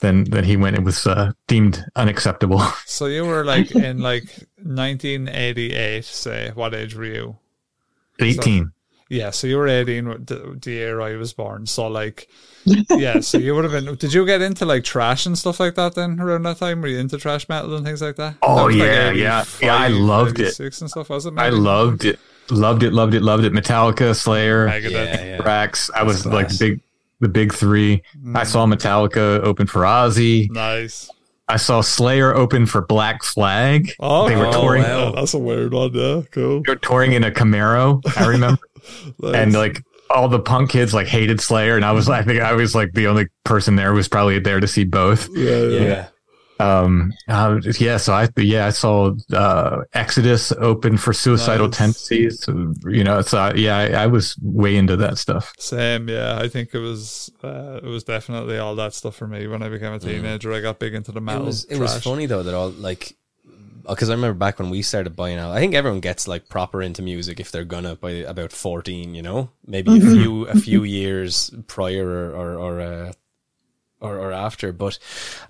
than 0.00 0.24
than 0.24 0.44
he 0.44 0.56
went. 0.56 0.76
It 0.76 0.84
was 0.84 1.06
uh, 1.06 1.32
deemed 1.46 1.84
unacceptable. 1.96 2.62
So 2.86 3.06
you 3.06 3.24
were 3.24 3.44
like 3.44 3.74
in 3.76 3.98
like 3.98 4.24
1988, 4.62 6.04
say. 6.04 6.50
What 6.54 6.74
age 6.74 6.94
were 6.94 7.04
you? 7.04 7.36
Eighteen. 8.18 8.72
Yeah, 9.08 9.30
so 9.30 9.46
you 9.46 9.56
were 9.56 9.66
18 9.66 10.08
with 10.08 10.26
the, 10.26 10.58
the 10.60 10.70
year 10.70 11.00
I 11.00 11.16
was 11.16 11.32
born. 11.32 11.66
So 11.66 11.86
like, 11.86 12.28
yeah, 12.90 13.20
so 13.20 13.38
you 13.38 13.54
would 13.54 13.64
have 13.64 13.72
been. 13.72 13.94
Did 13.94 14.12
you 14.12 14.26
get 14.26 14.42
into 14.42 14.66
like 14.66 14.84
trash 14.84 15.24
and 15.24 15.36
stuff 15.36 15.60
like 15.60 15.76
that 15.76 15.94
then 15.94 16.20
around 16.20 16.42
that 16.42 16.58
time? 16.58 16.82
Were 16.82 16.88
you 16.88 16.98
into 16.98 17.16
trash 17.16 17.48
metal 17.48 17.74
and 17.74 17.86
things 17.86 18.02
like 18.02 18.16
that? 18.16 18.36
Oh, 18.42 18.56
That 18.56 18.64
was, 18.66 18.76
like, 18.76 19.16
yeah, 19.16 19.44
yeah. 19.62 19.74
I 19.74 19.88
loved 19.88 20.40
it. 20.40 20.48
86 20.48 20.80
and 20.82 20.90
stuff. 20.90 21.08
Was 21.08 21.24
it? 21.24 21.34
I 21.38 21.48
loved 21.48 22.04
it. 22.04 22.18
Loved 22.50 22.82
it. 22.82 22.92
Loved 22.92 23.14
it. 23.14 23.22
Loved 23.22 23.44
it. 23.44 23.52
Metallica, 23.52 24.14
Slayer, 24.14 24.68
Megadeth. 24.68 24.90
Yeah, 24.90 25.24
yeah. 25.24 25.42
Rax. 25.42 25.90
I 25.94 26.02
was 26.02 26.26
like 26.26 26.48
class. 26.48 26.58
big, 26.58 26.80
the 27.20 27.28
big 27.28 27.54
three. 27.54 28.02
I 28.34 28.42
mm. 28.42 28.46
saw 28.46 28.66
Metallica 28.66 29.40
open 29.40 29.66
for 29.66 29.82
Ozzy. 29.82 30.50
Nice. 30.50 31.10
I 31.50 31.56
saw 31.56 31.80
Slayer 31.80 32.34
open 32.34 32.66
for 32.66 32.82
Black 32.82 33.22
Flag. 33.22 33.90
Oh, 34.00 34.28
they 34.28 34.36
were 34.36 34.48
oh, 34.48 34.52
touring. 34.52 34.82
wow. 34.82 35.12
That's 35.12 35.32
a 35.32 35.38
weird 35.38 35.72
one. 35.72 35.94
Yeah, 35.94 36.20
cool. 36.30 36.62
They 36.62 36.72
were 36.72 36.76
touring 36.78 37.12
in 37.12 37.24
a 37.24 37.30
Camaro. 37.30 38.02
I 38.18 38.26
remember, 38.26 38.60
Nice. 39.20 39.34
and 39.34 39.52
like 39.52 39.82
all 40.10 40.28
the 40.28 40.40
punk 40.40 40.70
kids 40.70 40.94
like 40.94 41.06
hated 41.06 41.40
Slayer, 41.40 41.76
and 41.76 41.84
I 41.84 41.92
was 41.92 42.08
I 42.08 42.22
think 42.22 42.40
I 42.40 42.52
was 42.54 42.74
like 42.74 42.92
the 42.92 43.06
only 43.08 43.26
person 43.44 43.76
there 43.76 43.90
who 43.90 43.96
was 43.96 44.08
probably 44.08 44.38
there 44.38 44.60
to 44.60 44.68
see 44.68 44.84
both. 44.84 45.28
yeah, 45.34 45.62
yeah. 45.62 45.80
Yeah. 45.80 46.08
Um, 46.60 47.12
uh, 47.28 47.60
yeah, 47.78 47.98
so 47.98 48.12
I 48.14 48.28
yeah 48.36 48.66
I 48.66 48.70
saw 48.70 49.12
uh, 49.32 49.82
Exodus 49.92 50.50
open 50.50 50.96
for 50.96 51.12
Suicidal 51.12 51.68
Nice. 51.68 51.76
Tendencies. 51.76 52.42
So, 52.42 52.72
you 52.88 53.04
know, 53.04 53.22
so 53.22 53.38
I, 53.38 53.54
yeah, 53.54 53.76
I, 53.78 53.86
I 53.90 54.06
was 54.08 54.36
way 54.42 54.74
into 54.74 54.96
that 54.96 55.18
stuff. 55.18 55.52
Same, 55.60 56.08
yeah. 56.08 56.36
I 56.40 56.48
think 56.48 56.74
it 56.74 56.80
was 56.80 57.30
uh, 57.44 57.78
it 57.80 57.86
was 57.86 58.02
definitely 58.02 58.58
all 58.58 58.74
that 58.74 58.92
stuff 58.92 59.14
for 59.14 59.28
me 59.28 59.46
when 59.46 59.62
I 59.62 59.68
became 59.68 59.92
a 59.92 60.00
teenager. 60.00 60.52
I 60.52 60.60
got 60.60 60.80
big 60.80 60.94
into 60.94 61.12
the 61.12 61.20
It 61.20 61.22
metal. 61.22 61.44
was 61.46 61.64
it 61.66 61.78
was 61.78 62.02
funny 62.02 62.26
though 62.26 62.42
that 62.42 62.54
all 62.54 62.70
like 62.70 63.14
because 63.88 64.10
I 64.10 64.14
remember 64.14 64.38
back 64.38 64.58
when 64.58 64.70
we 64.70 64.82
started 64.82 65.16
buying 65.16 65.38
out. 65.38 65.52
I 65.52 65.58
think 65.60 65.74
everyone 65.74 66.00
gets 66.00 66.28
like 66.28 66.48
proper 66.48 66.82
into 66.82 67.02
music 67.02 67.40
if 67.40 67.50
they're 67.50 67.64
gonna 67.64 67.96
by 67.96 68.10
about 68.10 68.52
fourteen. 68.52 69.14
You 69.14 69.22
know, 69.22 69.50
maybe 69.66 69.96
a 69.96 70.00
few 70.00 70.46
a 70.46 70.54
few 70.54 70.84
years 70.84 71.50
prior 71.66 72.06
or 72.08 72.34
or 72.34 72.54
or, 72.58 72.80
uh, 72.80 73.12
or 74.00 74.16
or 74.18 74.32
after. 74.32 74.72
But 74.72 74.98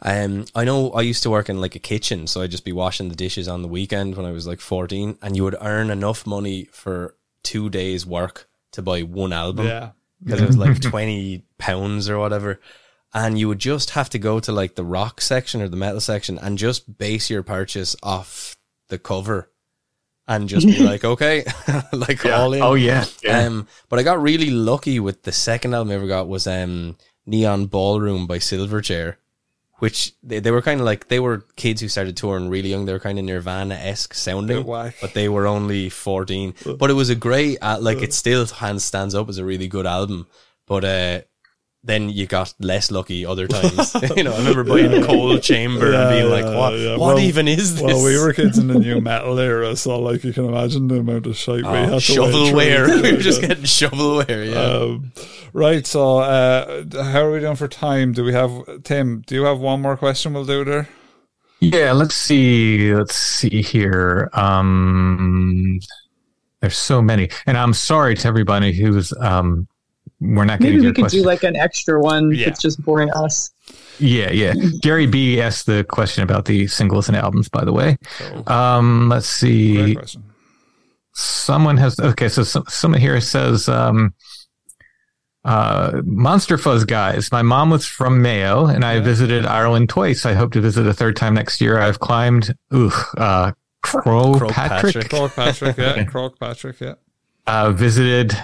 um, 0.03 0.47
I 0.55 0.65
know 0.65 0.91
I 0.93 1.03
used 1.03 1.23
to 1.25 1.31
work 1.31 1.49
in 1.49 1.61
like 1.61 1.75
a 1.75 1.81
kitchen, 1.81 2.27
so 2.27 2.41
I'd 2.43 2.51
just 2.51 2.65
be 2.65 2.73
washing 2.73 3.09
the 3.09 3.17
dishes 3.17 3.49
on 3.49 3.63
the 3.63 3.69
weekend 3.69 4.17
when 4.17 4.27
I 4.27 4.33
was 4.33 4.47
like 4.47 4.61
fourteen, 4.61 5.19
and 5.23 5.37
you 5.37 5.45
would 5.45 5.57
earn 5.61 5.91
enough 5.91 6.27
money 6.27 6.65
for 6.73 7.15
two 7.43 7.71
days' 7.71 8.05
work 8.07 8.49
to 8.73 8.83
buy 8.83 9.03
one 9.03 9.33
album 9.33 9.67
Yeah, 9.67 9.91
because 10.23 10.41
it 10.41 10.47
was 10.47 10.57
like 10.59 10.81
20 10.81 11.43
pounds 11.57 12.09
or 12.11 12.19
whatever. 12.19 12.61
And 13.15 13.39
you 13.39 13.49
would 13.49 13.59
just 13.59 13.91
have 13.91 14.11
to 14.11 14.19
go 14.19 14.39
to 14.41 14.53
like 14.53 14.75
the 14.75 14.85
rock 14.85 15.21
section 15.21 15.63
or 15.63 15.69
the 15.69 15.77
metal 15.77 16.01
section 16.01 16.39
and 16.39 16.59
just 16.59 16.99
base 16.99 17.31
your 17.31 17.43
purchase 17.43 17.97
off 18.03 18.57
the 18.89 18.99
cover 18.99 19.51
and 20.27 20.49
just 20.49 20.67
be 20.67 20.79
like, 20.85 21.05
okay, 21.05 21.45
like 21.93 22.25
all 22.27 22.53
in. 22.53 22.63
Oh 22.63 22.75
yeah, 22.75 23.07
yeah. 23.23 23.47
Um, 23.47 23.67
but 23.89 23.99
I 23.99 24.03
got 24.03 24.21
really 24.21 24.51
lucky 24.51 25.01
with 25.01 25.23
the 25.23 25.33
second 25.33 25.75
album 25.75 25.91
I 25.91 25.95
ever 25.95 26.07
got 26.07 26.29
was 26.29 26.47
um, 26.47 26.97
Neon 27.27 27.67
Ballroom 27.67 28.27
by 28.27 28.39
Silverchair, 28.39 29.17
which 29.79 30.13
they, 30.23 30.41
they 30.41 30.51
were 30.51 30.63
kind 30.63 30.81
of 30.81 30.87
like, 30.87 31.09
they 31.09 31.21
were 31.21 31.47
kids 31.57 31.81
who 31.81 31.89
started 31.89 32.17
touring 32.17 32.49
really 32.49 32.71
young. 32.71 32.85
They 32.85 32.93
were 32.93 32.99
kind 32.99 33.19
of 33.19 33.25
Nirvana 33.25 33.75
esque 33.75 34.15
sounding, 34.15 34.65
but 35.01 35.15
they 35.15 35.29
were 35.29 35.47
only 35.47 35.89
14. 35.89 36.55
But 36.79 36.91
it 36.91 36.95
was 36.95 37.11
a 37.11 37.15
great, 37.15 37.59
uh, 37.63 37.79
like, 37.81 38.03
it 38.03 38.13
still 38.13 38.45
hands 38.47 38.85
stands 38.85 39.15
up 39.15 39.29
as 39.29 39.39
a 39.39 39.45
really 39.45 39.69
good 39.69 39.87
album. 39.87 40.27
But, 40.67 40.85
uh, 40.85 41.21
then 41.89 42.09
you 42.11 42.27
got 42.27 42.55
less 42.61 42.91
lucky 42.91 43.27
other 43.27 43.47
times. 43.57 43.95
you 44.17 44.23
know, 44.23 44.33
I 44.35 44.39
remember 44.39 44.63
buying 44.65 45.03
Coal 45.03 45.39
Chamber 45.39 45.93
and 45.93 46.11
being 46.11 46.31
like, 46.31 46.45
what, 46.45 46.79
yeah. 46.79 46.91
what 46.97 47.17
Well- 47.17 47.19
even 47.21 47.49
is 47.49 47.75
this? 47.75 47.83
Well, 47.83 48.05
we 48.05 48.19
were 48.19 48.33
kids 48.33 48.59
in 48.59 48.69
the 48.69 48.79
new 48.79 49.01
metal 49.11 49.39
era, 49.39 49.75
so 49.75 49.99
like 49.99 50.23
you 50.23 50.33
can 50.33 50.45
imagine 50.45 50.89
the 50.89 51.01
amount 51.01 51.27
of 51.27 51.37
shite 51.37 51.63
we 51.63 51.69
Oh, 51.69 51.73
had 51.73 51.85
to 51.87 51.93
wade 51.93 52.01
shovelware. 52.01 52.87
through. 52.87 53.03
we 53.03 53.13
were 53.13 53.19
just 53.23 53.41
getting 53.41 53.65
shovelware, 53.65 54.53
yeah. 54.53 54.61
Um, 54.61 55.13
right. 55.53 55.87
So, 55.87 56.19
uh, 56.19 56.85
how 57.03 57.23
are 57.25 57.33
we 57.33 57.41
doing 57.41 57.57
for 57.57 57.67
time? 57.69 58.13
Do 58.13 58.23
we 58.23 58.33
have 58.35 58.53
Tim? 58.85 59.23
Do 59.27 59.35
you 59.35 59.45
have 59.45 59.59
one 59.59 59.81
more 59.83 59.97
question? 59.97 60.35
We'll 60.35 60.45
do 60.45 60.65
there. 60.65 60.89
Yeah, 61.61 61.91
let's 61.93 62.15
see. 62.15 62.95
Let's 62.95 63.17
see 63.17 63.63
here. 63.63 64.31
Um, 64.33 65.81
there's 66.61 66.77
so 66.77 67.01
many, 67.03 67.31
and 67.47 67.57
I'm 67.57 67.73
sorry 67.73 68.15
to 68.17 68.29
everybody 68.29 68.73
who's 68.73 69.13
um, 69.21 69.67
we're 70.21 70.45
not 70.45 70.61
Maybe 70.61 70.73
getting 70.73 70.87
we 70.89 70.93
could 70.95 71.03
question. 71.03 71.21
do 71.21 71.27
like 71.27 71.43
an 71.45 71.57
extra 71.57 72.01
one 72.01 72.33
Yeah. 72.33 72.47
that's 72.47 72.61
just 72.61 72.83
boring 72.85 73.11
us. 73.13 73.51
yeah, 73.99 74.31
yeah. 74.31 74.55
Gary 74.83 75.07
B 75.07 75.41
asked 75.41 75.67
the 75.67 75.85
question 75.85 76.23
about 76.25 76.45
the 76.47 76.67
singles 76.67 77.09
and 77.09 77.17
albums. 77.17 77.49
By 77.49 77.65
the 77.65 77.73
way, 77.73 77.97
um, 78.47 79.09
let's 79.09 79.29
see. 79.29 79.97
Someone 81.13 81.77
has 81.79 81.99
okay. 81.99 82.29
So 82.29 82.43
some, 82.45 82.65
someone 82.69 83.01
here 83.01 83.21
says. 83.21 83.69
Um, 83.69 84.15
uh, 85.45 86.03
Monster 86.05 86.59
Fuzz 86.59 86.85
guys. 86.85 87.33
My 87.33 87.43
mom 87.43 87.71
was 87.71 87.87
from 87.87 88.21
Mayo, 88.21 88.67
and 88.67 88.85
I 88.85 89.01
visited 89.01 89.47
Ireland 89.47 89.89
twice. 89.89 90.27
I 90.27 90.35
hope 90.35 90.53
to 90.53 90.61
visit 90.61 90.87
a 90.87 90.93
third 90.93 91.17
time 91.17 91.35
next 91.35 91.61
year. 91.61 91.79
I've 91.81 92.01
climbed, 92.01 92.55
ooh, 92.75 92.91
uh, 93.17 93.53
Croagh 93.83 94.51
Patrick. 94.51 95.09
Patrick. 95.09 95.33
Patrick, 95.35 95.77
yeah. 95.79 95.93
Okay. 95.93 96.31
Patrick, 96.39 96.81
yeah. 96.81 96.95
uh, 97.47 97.71
visited. 97.71 98.37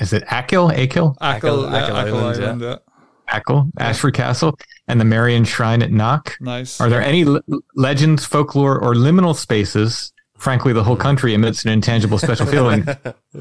Is 0.00 0.12
it 0.12 0.24
Achill? 0.30 0.70
Achill? 0.70 1.16
Ackle, 1.20 1.36
Achill- 1.36 1.70
yeah, 1.70 1.84
Achill 1.84 1.96
Achill 1.96 2.16
Island, 2.18 2.42
Island, 2.42 2.60
yeah. 2.62 2.68
yeah. 2.68 3.38
Achill, 3.38 3.70
Ashford 3.78 4.14
Castle, 4.14 4.58
and 4.88 5.00
the 5.00 5.04
Marian 5.04 5.44
Shrine 5.44 5.82
at 5.82 5.92
Knock. 5.92 6.36
Nice. 6.40 6.80
Are 6.80 6.88
there 6.88 7.02
any 7.02 7.24
le- 7.24 7.42
legends, 7.76 8.24
folklore, 8.24 8.78
or 8.78 8.94
liminal 8.94 9.36
spaces? 9.36 10.12
Frankly, 10.36 10.72
the 10.72 10.82
whole 10.82 10.96
country 10.96 11.34
emits 11.34 11.64
an 11.64 11.70
intangible 11.70 12.18
special 12.18 12.46
feeling 12.54 12.88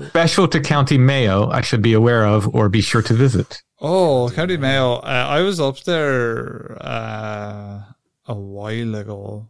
special 0.09 0.49
to 0.49 0.59
County 0.59 0.97
Mayo 0.97 1.49
I 1.49 1.61
should 1.61 1.81
be 1.81 1.93
aware 1.93 2.25
of 2.25 2.53
or 2.53 2.67
be 2.67 2.81
sure 2.81 3.01
to 3.03 3.13
visit. 3.13 3.63
Oh, 3.79 4.29
County 4.35 4.57
Mayo. 4.57 4.95
Uh, 4.95 5.25
I 5.29 5.39
was 5.39 5.61
up 5.61 5.79
there 5.83 6.77
uh, 6.81 7.83
a 8.27 8.35
while 8.35 8.95
ago. 8.95 9.47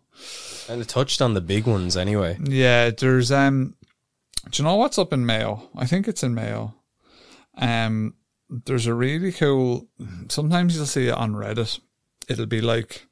And 0.70 0.80
it 0.80 0.88
touched 0.88 1.24
on 1.24 1.34
the 1.34 1.42
big 1.42 1.66
ones 1.66 1.98
anyway. 1.98 2.38
Yeah, 2.44 2.92
there's 2.92 3.32
um 3.32 3.74
do 4.52 4.62
you 4.62 4.70
know 4.70 4.76
what's 4.76 5.00
up 5.00 5.12
in 5.12 5.26
Mayo? 5.26 5.70
I 5.76 5.86
think 5.86 6.08
it's 6.08 6.24
in 6.24 6.34
Mayo. 6.36 6.76
Um 7.60 8.16
there's 8.50 8.88
a 8.88 8.94
really 8.94 9.32
cool 9.32 9.88
sometimes 10.28 10.76
you'll 10.76 10.86
see 10.88 11.08
it 11.08 11.14
on 11.14 11.34
Reddit. 11.34 11.80
It'll 12.28 12.48
be 12.48 12.62
like 12.62 13.06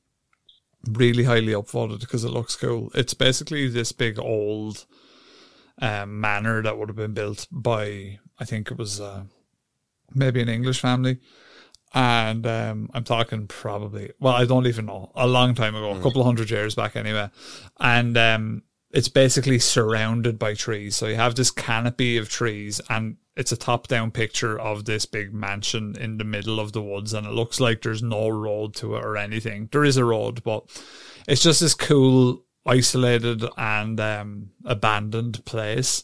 really 0.89 1.25
highly 1.25 1.53
upvoted 1.53 1.99
because 1.99 2.23
it 2.23 2.31
looks 2.31 2.55
cool. 2.55 2.91
It's 2.95 3.13
basically 3.13 3.67
this 3.67 3.91
big 3.91 4.17
old 4.17 4.85
um, 5.79 6.19
manor 6.19 6.63
that 6.63 6.77
would 6.77 6.89
have 6.89 6.95
been 6.95 7.13
built 7.13 7.47
by 7.51 8.19
I 8.39 8.45
think 8.45 8.71
it 8.71 8.77
was 8.77 8.99
uh, 9.01 9.23
maybe 10.13 10.41
an 10.41 10.49
English 10.49 10.79
family. 10.79 11.19
And 11.93 12.45
um, 12.45 12.89
I'm 12.93 13.05
talking 13.05 13.47
probably, 13.47 14.11
well, 14.19 14.33
I 14.33 14.45
don't 14.45 14.67
even 14.67 14.87
know, 14.87 15.11
a 15.15 15.25
long 15.25 15.55
time 15.55 15.73
ago, 15.73 15.91
a 15.91 16.01
couple 16.01 16.19
of 16.19 16.25
hundred 16.25 16.51
years 16.51 16.75
back 16.75 16.95
anyway. 16.95 17.29
And 17.79 18.17
um, 18.17 18.63
it's 18.91 19.07
basically 19.07 19.59
surrounded 19.59 20.37
by 20.37 20.53
trees. 20.53 20.97
So 20.97 21.07
you 21.07 21.15
have 21.15 21.35
this 21.35 21.49
canopy 21.49 22.17
of 22.17 22.29
trees, 22.29 22.81
and 22.89 23.15
it's 23.37 23.51
a 23.51 23.57
top 23.57 23.87
down 23.87 24.11
picture 24.11 24.59
of 24.59 24.85
this 24.85 25.05
big 25.05 25.33
mansion 25.33 25.95
in 25.99 26.17
the 26.17 26.23
middle 26.23 26.59
of 26.59 26.73
the 26.73 26.81
woods. 26.81 27.13
And 27.13 27.27
it 27.27 27.33
looks 27.33 27.59
like 27.59 27.81
there's 27.81 28.03
no 28.03 28.27
road 28.27 28.73
to 28.75 28.95
it 28.95 29.05
or 29.05 29.15
anything. 29.15 29.69
There 29.71 29.85
is 29.85 29.95
a 29.95 30.03
road, 30.03 30.43
but 30.43 30.65
it's 31.27 31.43
just 31.43 31.61
this 31.61 31.75
cool, 31.75 32.43
isolated, 32.65 33.45
and 33.55 33.99
um, 33.99 34.49
abandoned 34.65 35.45
place. 35.45 36.03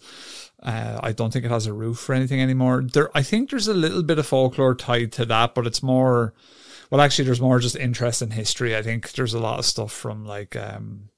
Uh, 0.61 0.99
I 1.01 1.11
don't 1.11 1.33
think 1.33 1.43
it 1.43 1.51
has 1.51 1.65
a 1.65 1.73
roof 1.73 2.07
or 2.07 2.13
anything 2.13 2.39
anymore. 2.39 2.83
There, 2.83 3.09
I 3.17 3.23
think 3.23 3.49
there's 3.49 3.67
a 3.67 3.73
little 3.73 4.03
bit 4.03 4.19
of 4.19 4.27
folklore 4.27 4.75
tied 4.75 5.11
to 5.13 5.25
that, 5.25 5.55
but 5.55 5.67
it's 5.67 5.83
more. 5.83 6.33
Well, 6.89 7.01
actually, 7.01 7.25
there's 7.25 7.41
more 7.41 7.59
just 7.59 7.75
interest 7.75 8.21
in 8.21 8.31
history. 8.31 8.77
I 8.77 8.83
think 8.83 9.11
there's 9.13 9.33
a 9.33 9.39
lot 9.39 9.59
of 9.59 9.65
stuff 9.65 9.91
from 9.91 10.25
like. 10.25 10.55
Um, 10.55 11.09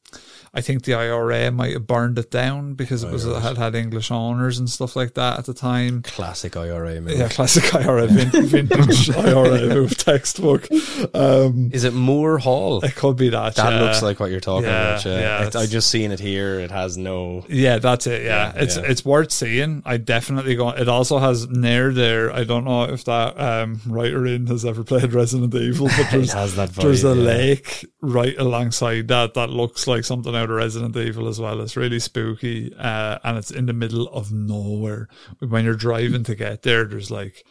I 0.55 0.61
think 0.61 0.83
the 0.83 0.93
IRA 0.93 1.51
might 1.51 1.73
have 1.73 1.85
burned 1.85 2.17
it 2.17 2.31
down 2.31 2.75
because 2.75 3.03
it 3.03 3.11
was 3.11 3.25
it 3.25 3.41
had 3.41 3.57
had 3.57 3.75
English 3.75 4.09
owners 4.09 4.57
and 4.57 4.69
stuff 4.69 4.95
like 4.95 5.13
that 5.15 5.37
at 5.37 5.45
the 5.45 5.53
time. 5.53 6.01
Classic 6.03 6.55
IRA 6.55 7.01
move. 7.01 7.17
Yeah, 7.17 7.27
classic 7.27 7.75
IRA 7.75 8.07
vin- 8.07 8.47
vintage 8.47 9.09
IRA 9.09 9.67
move 9.67 9.97
textbook. 9.97 10.69
Um, 11.13 11.71
Is 11.73 11.83
it 11.83 11.93
Moore 11.93 12.37
Hall? 12.37 12.83
it 12.85 12.95
could 12.95 13.17
be 13.17 13.29
that. 13.29 13.55
That 13.55 13.73
yeah. 13.73 13.81
looks 13.81 14.01
like 14.01 14.21
what 14.21 14.31
you're 14.31 14.39
talking 14.39 14.69
Yeah, 14.69 14.91
about. 14.93 15.05
Yeah, 15.05 15.49
yeah, 15.53 15.59
I, 15.59 15.65
just 15.65 15.89
seen 15.89 16.11
it 16.11 16.21
here. 16.21 16.59
It 16.61 16.71
has 16.71 16.97
no. 16.97 17.43
Yeah, 17.49 17.79
that's 17.79 18.07
it. 18.07 18.23
Yeah, 18.23 18.53
Yeah, 18.55 18.63
it's 18.63 18.77
it's 18.77 19.03
worth 19.03 19.31
seeing. 19.31 19.83
I 19.85 19.97
definitely 19.97 20.55
go. 20.55 20.69
It 20.69 20.87
also 20.87 21.19
has 21.19 21.49
near 21.49 21.91
there. 21.91 22.31
I 22.31 22.45
don't 22.45 22.63
know 22.63 22.83
if 22.83 23.03
that 23.03 23.37
um, 23.39 23.81
writer 23.85 24.25
in 24.25 24.47
has 24.47 24.63
ever 24.63 24.85
played 24.85 25.11
Resident 25.11 25.53
Evil, 25.53 25.87
but 25.87 26.07
there's 26.11 26.31
that 26.31 26.69
there's 26.75 27.03
a 27.03 27.13
lake 27.15 27.85
right 28.01 28.37
alongside 28.37 29.07
that 29.09 29.33
that 29.33 29.49
looks 29.49 29.87
like 29.87 30.05
something 30.05 30.33
out 30.45 30.53
Resident 30.53 30.95
Evil 30.95 31.27
as 31.27 31.39
well. 31.39 31.61
It's 31.61 31.75
really 31.75 31.99
spooky, 31.99 32.73
uh, 32.75 33.19
and 33.23 33.37
it's 33.37 33.51
in 33.51 33.65
the 33.65 33.73
middle 33.73 34.07
of 34.09 34.31
nowhere. 34.31 35.07
When 35.39 35.65
you're 35.65 35.75
driving 35.75 36.23
to 36.23 36.35
get 36.35 36.61
there, 36.61 36.85
there's 36.85 37.11
like. 37.11 37.45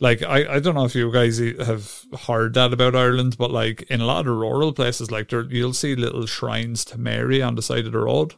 Like 0.00 0.24
I, 0.24 0.56
I 0.56 0.58
don't 0.58 0.74
know 0.74 0.84
if 0.84 0.96
you 0.96 1.12
guys 1.12 1.38
have 1.38 2.04
heard 2.26 2.54
that 2.54 2.72
about 2.72 2.96
Ireland, 2.96 3.36
but 3.38 3.52
like 3.52 3.82
in 3.82 4.00
a 4.00 4.06
lot 4.06 4.26
of 4.26 4.36
rural 4.36 4.72
places, 4.72 5.12
like 5.12 5.28
there 5.28 5.42
you'll 5.42 5.72
see 5.72 5.94
little 5.94 6.26
shrines 6.26 6.84
to 6.86 6.98
Mary 6.98 7.40
on 7.40 7.54
the 7.54 7.62
side 7.62 7.86
of 7.86 7.92
the 7.92 8.00
road. 8.00 8.34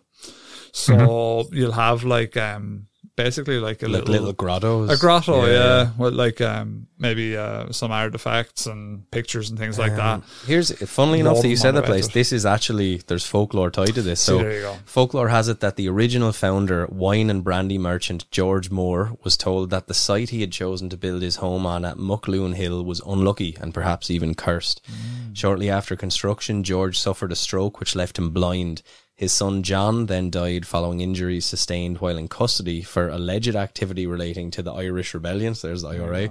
So 0.73 1.49
you'll 1.53 1.73
have 1.73 2.05
like 2.05 2.37
um 2.37 2.89
basically 3.17 3.59
like 3.59 3.83
a 3.83 3.87
Like 3.89 4.03
little, 4.07 4.13
little 4.13 4.33
grottos. 4.33 4.91
a 4.91 4.97
grotto, 4.99 5.47
Yeah, 5.47 5.53
yeah, 5.53 5.91
with 5.99 6.15
like 6.15 6.41
um 6.41 6.87
maybe 6.99 7.37
uh 7.37 7.73
some 7.73 7.91
artifacts 7.91 8.67
and 8.67 9.11
pictures 9.11 9.51
and 9.51 9.59
things 9.59 9.79
like 9.79 9.97
that. 9.97 10.15
Um, 10.17 10.23
Here's 10.47 10.71
funnily 10.89 11.21
enough 11.21 11.41
that 11.43 11.49
you 11.49 11.57
said 11.57 11.73
that 11.75 11.85
place. 11.87 12.09
This 12.09 12.33
is 12.33 12.45
actually 12.47 12.99
there's 13.07 13.27
folklore 13.27 13.71
tied 13.71 13.95
to 13.95 14.03
this. 14.03 14.21
See, 14.21 14.27
So 14.33 14.43
go. 14.43 14.77
folklore 14.85 15.29
has 15.29 15.49
it 15.49 15.61
that 15.61 15.77
the 15.77 15.89
original 15.89 16.33
founder, 16.33 16.87
wine 16.91 17.31
and 17.31 17.43
brandy 17.43 17.79
merchant 17.79 18.31
George 18.31 18.71
Moore, 18.71 19.17
was 19.25 19.37
told 19.37 19.71
that 19.71 19.87
the 19.89 19.95
site 19.95 20.31
he 20.31 20.41
had 20.43 20.53
chosen 20.53 20.89
to 20.91 20.97
build 20.97 21.23
his 21.23 21.37
home 21.37 21.67
on 21.67 21.85
at 21.85 21.97
Muckloon 21.97 22.55
Hill 22.55 22.85
was 22.85 23.01
unlucky 23.07 23.57
and 23.61 23.73
perhaps 23.75 24.11
even 24.11 24.35
cursed. 24.35 24.81
Mm. 24.87 25.37
Shortly 25.37 25.69
after 25.71 25.97
construction, 25.97 26.63
George 26.65 26.99
suffered 26.99 27.33
a 27.33 27.37
stroke 27.37 27.81
which 27.81 27.95
left 27.97 28.19
him 28.19 28.31
blind. 28.31 28.83
His 29.17 29.33
son 29.33 29.63
John 29.63 30.07
then 30.07 30.31
died 30.31 30.67
following 30.67 31.01
injuries 31.01 31.47
sustained 31.47 31.99
while 31.99 32.19
in 32.19 32.29
custody 32.29 32.83
for 32.83 33.09
alleged 33.09 33.57
activity 33.57 34.07
relating 34.07 34.51
to 34.53 34.63
the 34.63 34.73
Irish 34.73 35.15
rebellion. 35.15 35.55
So 35.55 35.69
there's 35.69 35.83
the 35.83 35.89
IRA. 35.89 36.29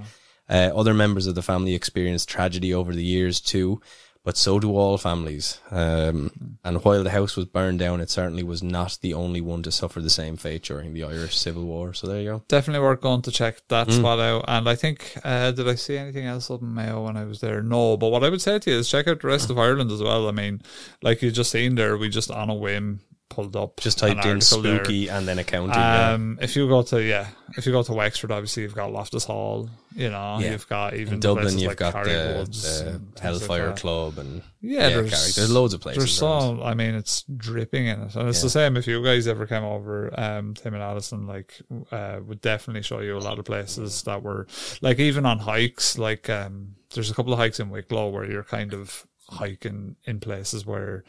Uh, 0.48 0.72
other 0.76 0.94
members 0.94 1.26
of 1.26 1.34
the 1.34 1.42
family 1.42 1.74
experienced 1.74 2.30
tragedy 2.30 2.72
over 2.72 2.94
the 2.94 3.04
years 3.04 3.42
too, 3.42 3.82
but 4.26 4.36
so 4.36 4.60
do 4.60 4.76
all 4.76 4.98
families. 4.98 5.62
Um, 5.72 6.58
and 6.66 6.84
while 6.84 7.04
the 7.04 7.12
house 7.12 7.38
was 7.38 7.46
burned 7.46 7.80
down, 7.80 8.02
it 8.02 8.10
certainly 8.10 8.44
was 8.44 8.62
not 8.62 8.98
the 9.02 9.14
only 9.14 9.40
one 9.40 9.64
to 9.64 9.72
suffer 9.72 10.02
the 10.02 10.10
same 10.10 10.36
fate 10.36 10.64
during 10.64 10.94
the 10.94 11.04
Irish 11.04 11.38
Civil 11.38 11.64
War. 11.64 11.94
So 11.94 12.08
there 12.08 12.20
you 12.22 12.30
go. 12.32 12.44
Definitely 12.50 12.86
worth 12.86 13.00
going 13.02 13.22
to 13.22 13.32
check 13.32 13.62
that 13.70 13.88
Mm. 13.88 14.00
spot 14.00 14.20
out. 14.20 14.44
And 14.48 14.68
I 14.68 14.76
think 14.76 15.16
uh, 15.24 15.52
did 15.52 15.70
I 15.70 15.76
see 15.76 15.98
anything 15.98 16.26
else 16.26 16.50
up 16.52 16.62
in 16.62 16.74
Mayo 16.74 17.06
when 17.06 17.16
I 17.16 17.24
was 17.24 17.40
there? 17.40 17.62
No, 17.62 17.96
but 17.96 18.10
what 18.10 18.24
I 18.24 18.30
would 18.30 18.42
say 18.42 18.60
to 18.60 18.72
you 18.72 18.78
is 18.80 18.90
check 18.90 19.08
out 19.08 19.22
the 19.22 19.28
rest 19.28 19.50
of 19.50 19.58
Ireland 19.60 19.92
as 19.92 20.02
well. 20.02 20.28
I 20.28 20.32
mean, 20.32 20.62
like 21.02 21.22
you 21.22 21.32
just 21.32 21.52
seen 21.52 21.76
there, 21.76 21.96
we 21.96 22.10
just 22.10 22.32
on 22.32 22.50
a 22.50 22.56
whim 22.56 23.00
pulled 23.30 23.56
up 23.56 23.80
Just 23.80 23.98
typed 23.98 24.24
in 24.26 24.32
article 24.34 24.62
there. 24.62 24.78
spooky 24.84 25.10
and 25.10 25.28
then 25.28 25.40
accounting. 25.40 25.74
yeah. 25.76 26.12
Um, 26.12 26.38
if 26.42 26.56
you 26.56 26.68
go 26.68 26.84
to 26.84 27.02
yeah, 27.04 27.28
if 27.58 27.66
you 27.66 27.72
go 27.72 27.82
to 27.84 27.92
Wexford, 27.94 28.32
obviously 28.32 28.64
you've 28.64 28.76
got 28.76 28.92
Loftus 28.92 29.26
Hall. 29.26 29.70
You 29.96 30.10
know, 30.10 30.38
Yeah. 30.40 30.52
you've 30.52 30.68
got 30.70 30.94
even 30.94 31.16
In 31.16 31.20
Dublin, 31.22 31.44
places 31.46 31.62
you've 31.62 31.70
like 31.70 31.78
got 31.78 32.04
the, 32.04 32.36
Woods 32.38 32.82
the 32.84 32.90
and 32.90 33.00
things 33.18 33.48
like 33.48 33.60
Hellfire. 33.60 33.74
Club 33.74 34.18
and 34.20 34.42
Yeah, 34.62 34.90
Carrick. 34.90 35.10
there's 35.10 35.36
there's 35.36 35.52
loads 35.52 35.74
of 35.74 35.82
places. 35.82 36.04
There's 36.04 36.22
around. 36.22 36.58
so 36.60 36.64
I 36.64 36.74
mean, 36.76 36.94
it's 36.96 37.24
dripping 37.36 37.88
in 37.88 38.02
it, 38.04 38.16
and 38.16 38.30
it's 38.30 38.40
Yeah. 38.40 38.44
the 38.44 38.50
same 38.50 38.78
if 38.78 38.88
you 38.88 39.04
guys 39.04 39.28
ever 39.28 39.48
came 39.48 39.64
over. 39.64 40.12
Um, 40.20 40.54
Tim 40.54 40.74
and 40.74 40.84
Alison 40.84 41.26
like 41.28 41.60
uh, 41.92 42.20
would 42.26 42.42
definitely 42.42 42.84
show 42.84 43.00
you 43.00 43.18
a 43.18 43.20
lot 43.20 43.40
of 43.40 43.46
places 43.46 44.04
that 44.04 44.22
were 44.22 44.48
like 44.82 45.00
even 45.00 45.26
on 45.26 45.40
hikes. 45.40 45.98
Like 45.98 46.30
um, 46.30 46.76
there's 46.94 47.10
a 47.10 47.14
couple 47.16 47.34
of 47.34 47.40
hikes 47.40 47.60
in 47.60 47.70
Wicklow 47.70 48.10
where 48.10 48.30
you're 48.30 48.44
kind 48.44 48.74
of 48.74 49.06
hiking 49.30 49.96
in 50.06 50.20
places 50.20 50.66
where. 50.66 51.04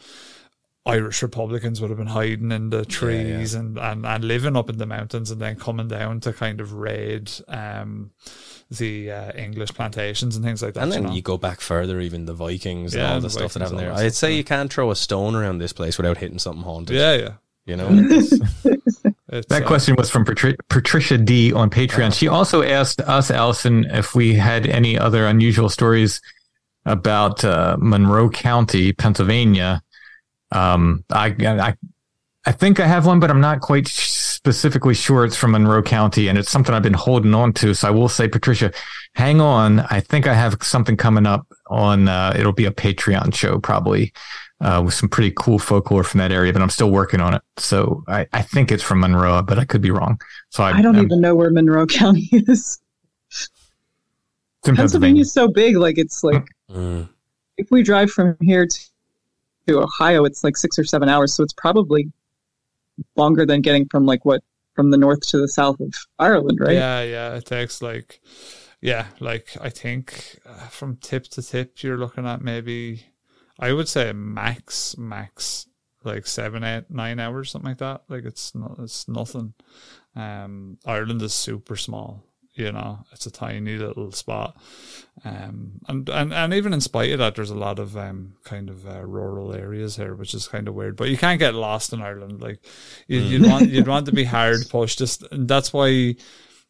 Irish 0.87 1.23
Republicans 1.23 1.81
would 1.81 1.91
have 1.91 1.99
been 1.99 2.07
hiding 2.07 2.53
in 2.53 2.71
the 2.71 2.85
trees 2.85 3.55
And, 3.55 3.77
and 3.79 4.07
and 4.07 4.25
living 4.25 4.57
up 4.57 4.71
in 4.71 4.79
the 4.79 4.87
mountains 4.87 5.31
and 5.31 5.41
then 5.41 5.57
coming 5.57 5.89
down 5.89 6.21
to 6.21 6.33
kind 6.33 6.61
of 6.61 6.73
raid 6.73 7.31
um 7.49 8.13
the 8.71 9.11
uh, 9.13 9.33
English 9.33 9.71
plantations 9.75 10.35
and 10.35 10.45
things 10.45 10.61
like 10.63 10.75
that. 10.75 10.83
And 10.83 10.93
then 10.93 11.03
you 11.03 11.09
know? 11.09 11.15
you 11.15 11.23
go 11.23 11.39
back 11.39 11.61
further, 11.61 12.01
even 12.01 12.25
the 12.25 12.35
Vikings 12.35 12.95
Yeah, 12.95 13.03
and 13.03 13.13
all 13.13 13.21
the 13.21 13.27
the 13.29 13.31
stuff 13.31 13.53
that 13.53 13.61
Vikings, 13.61 13.81
happened 13.81 13.97
there. 13.99 14.07
I'd 14.07 14.15
say 14.15 14.35
you 14.35 14.45
can't 14.45 14.73
throw 14.73 14.91
a 14.91 14.97
stone 14.97 15.35
around 15.37 15.59
this 15.59 15.73
place 15.73 15.97
without 15.99 16.19
hitting 16.19 16.39
something 16.39 16.65
haunted. 16.65 16.97
yeah, 16.97 17.15
yeah. 17.15 17.33
You 17.65 17.77
know? 17.77 17.89
It's, 19.29 19.49
That 19.49 19.65
uh, 19.65 19.67
question 19.67 19.97
was 19.97 20.09
from 20.09 20.25
Patri- 20.25 20.57
Patricia 20.69 21.19
D 21.19 21.53
on 21.53 21.69
Patreon. 21.69 22.17
She 22.17 22.29
also 22.29 22.63
asked 22.63 23.01
us, 23.01 23.29
Alison, 23.29 23.85
if 23.87 24.15
we 24.15 24.35
had 24.35 24.69
any 24.69 24.97
other 24.97 25.27
unusual 25.27 25.69
stories 25.69 26.21
about 26.85 27.45
uh, 27.45 27.77
Monroe 27.81 28.31
County, 28.31 28.93
Pennsylvania. 28.93 29.83
Um, 30.57 31.05
I, 31.11 31.35
I, 31.41 31.75
I 32.47 32.53
think 32.53 32.81
I 32.81 32.87
have 32.87 33.07
one, 33.07 33.21
but 33.21 33.31
I'm 33.31 33.41
not 33.41 33.61
quite 33.61 33.87
specifically 33.89 34.95
sure 34.95 35.25
it's 35.25 35.37
from 35.37 35.51
Monroe 35.53 35.83
County, 35.83 36.29
and 36.29 36.39
it's 36.39 36.51
something 36.51 36.75
I've 36.75 36.83
been 36.83 36.95
holding 36.95 37.35
on 37.35 37.53
to. 37.55 37.75
So 37.75 37.89
I 37.89 37.91
will 37.91 38.09
say, 38.09 38.29
Patricia, 38.29 38.73
hang 39.15 39.41
on. 39.41 39.81
I 39.81 40.01
think 40.01 40.27
I 40.27 40.35
have 40.35 40.57
something 40.63 40.97
coming 40.97 41.27
up 41.27 41.47
on. 41.69 42.09
Uh, 42.09 42.33
it'll 42.39 42.53
be 42.53 42.67
a 42.67 42.71
Patreon 42.71 43.35
show 43.35 43.59
probably. 43.59 44.13
Uh, 44.59 44.81
with 44.83 44.95
some 44.95 45.07
pretty 45.07 45.31
cool 45.37 45.59
folklore 45.59 46.03
from 46.03 46.17
that 46.17 46.33
area, 46.33 46.51
but 46.51 46.63
I'm 46.63 46.71
still 46.71 46.91
working 46.91 47.21
on 47.21 47.35
it. 47.35 47.43
So 47.59 48.03
I, 48.09 48.27
I 48.33 48.41
think 48.41 48.73
it's 48.73 48.83
from 48.83 49.01
Monroe, 49.01 49.43
but 49.43 49.59
I 49.59 49.67
could 49.67 49.83
be 49.83 49.91
wrong. 49.91 50.19
So 50.49 50.65
I, 50.65 50.71
I 50.79 50.81
don't 50.81 50.97
I'm- 50.97 51.05
even 51.05 51.21
know 51.21 51.35
where 51.35 51.51
Monroe 51.51 51.85
County 52.01 52.27
is. 52.33 52.79
Pennsylvania. 54.65 54.77
Pennsylvania's 54.83 55.33
so 55.35 55.49
big, 55.49 55.77
like 55.77 55.99
it's 55.99 56.25
like 56.25 56.47
Mm. 56.73 57.07
if 57.59 57.71
we 57.71 57.83
drive 57.83 58.11
from 58.11 58.35
here 58.41 58.67
to, 58.67 58.81
to 59.67 59.81
Ohio, 59.81 60.25
it's 60.25 60.45
like 60.45 60.57
six 60.57 60.79
or 60.79 60.85
seven 60.85 61.09
hours. 61.09 61.35
So 61.35 61.43
it's 61.43 61.53
probably 61.53 62.11
longer 63.17 63.45
than 63.47 63.61
getting 63.61 63.87
from 63.89 64.07
like 64.07 64.25
what 64.25 64.43
from 64.75 64.91
the 64.91 64.99
north 64.99 65.27
to 65.29 65.39
the 65.39 65.49
south 65.49 65.81
of 65.81 65.95
Ireland, 66.19 66.59
right? 66.61 66.75
Yeah, 66.75 67.03
yeah. 67.03 67.35
It 67.35 67.47
takes 67.47 67.81
like, 67.81 68.21
yeah, 68.81 69.07
like 69.21 69.57
I 69.61 69.71
think 69.71 70.39
uh, 70.47 70.69
from 70.69 70.97
tip 70.97 71.25
to 71.29 71.43
tip, 71.43 71.83
you're 71.83 71.97
looking 71.97 72.27
at 72.27 72.43
maybe, 72.43 73.07
I 73.59 73.73
would 73.73 73.89
say 73.89 74.13
max, 74.13 74.97
max, 74.99 75.67
like 76.05 76.27
seven, 76.27 76.63
eight, 76.63 76.85
nine 76.91 77.19
hours, 77.19 77.51
something 77.51 77.71
like 77.71 77.79
that. 77.79 78.03
Like 78.09 78.25
it's 78.25 78.55
not, 78.55 78.77
it's 78.79 79.09
nothing. 79.09 79.55
Um, 80.15 80.79
Ireland 80.85 81.23
is 81.23 81.35
super 81.35 81.77
small. 81.77 82.23
You 82.57 82.73
know, 82.73 83.05
it's 83.13 83.27
a 83.27 83.31
tiny 83.31 83.77
little 83.77 84.13
spot, 84.13 84.57
um, 85.25 85.73
and 85.89 86.09
and 86.09 86.33
and 86.33 86.55
even 86.55 86.73
in 86.73 86.81
spite 86.81 87.13
of 87.13 87.19
that, 87.19 87.35
there's 87.35 87.51
a 87.51 87.55
lot 87.55 87.79
of 87.79 87.97
um 87.97 88.35
kind 88.45 88.71
of 88.71 88.87
uh, 88.87 89.05
rural 89.05 89.53
areas 89.53 89.97
here, 89.97 90.15
which 90.15 90.33
is 90.33 90.49
kind 90.49 90.67
of 90.67 90.75
weird. 90.75 90.97
But 90.97 91.11
you 91.11 91.19
can't 91.19 91.39
get 91.39 91.55
lost 91.55 91.93
in 91.93 92.01
Ireland. 92.01 92.41
Like 92.41 92.61
you, 93.09 93.21
you'd 93.21 93.47
want 93.47 93.69
you'd 93.69 93.87
want 93.87 94.07
to 94.07 94.13
be 94.13 94.25
hard 94.25 94.69
pushed. 94.71 94.99
Just 94.99 95.23
and 95.31 95.47
that's 95.47 95.73
why 95.73 96.17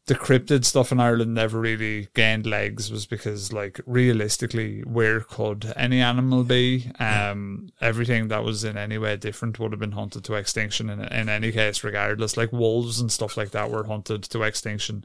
the 0.06 0.14
cryptid 0.14 0.64
stuff 0.64 0.92
in 0.92 1.00
Ireland 1.00 1.34
never 1.34 1.58
really 1.58 2.08
gained 2.14 2.46
legs 2.46 2.90
was 2.92 3.06
because 3.06 3.52
like 3.52 3.80
realistically 3.86 4.80
where 4.82 5.20
could 5.20 5.72
any 5.76 6.00
animal 6.00 6.44
be 6.44 6.90
um 7.00 7.70
everything 7.80 8.28
that 8.28 8.44
was 8.44 8.62
in 8.62 8.76
any 8.76 8.98
way 8.98 9.16
different 9.16 9.58
would 9.58 9.72
have 9.72 9.80
been 9.80 9.92
hunted 9.92 10.22
to 10.24 10.34
extinction 10.34 10.88
in, 10.90 11.00
in 11.00 11.28
any 11.28 11.50
case 11.50 11.82
regardless 11.82 12.36
like 12.36 12.52
wolves 12.52 13.00
and 13.00 13.10
stuff 13.10 13.36
like 13.36 13.50
that 13.50 13.70
were 13.70 13.84
hunted 13.84 14.22
to 14.22 14.42
extinction 14.42 15.04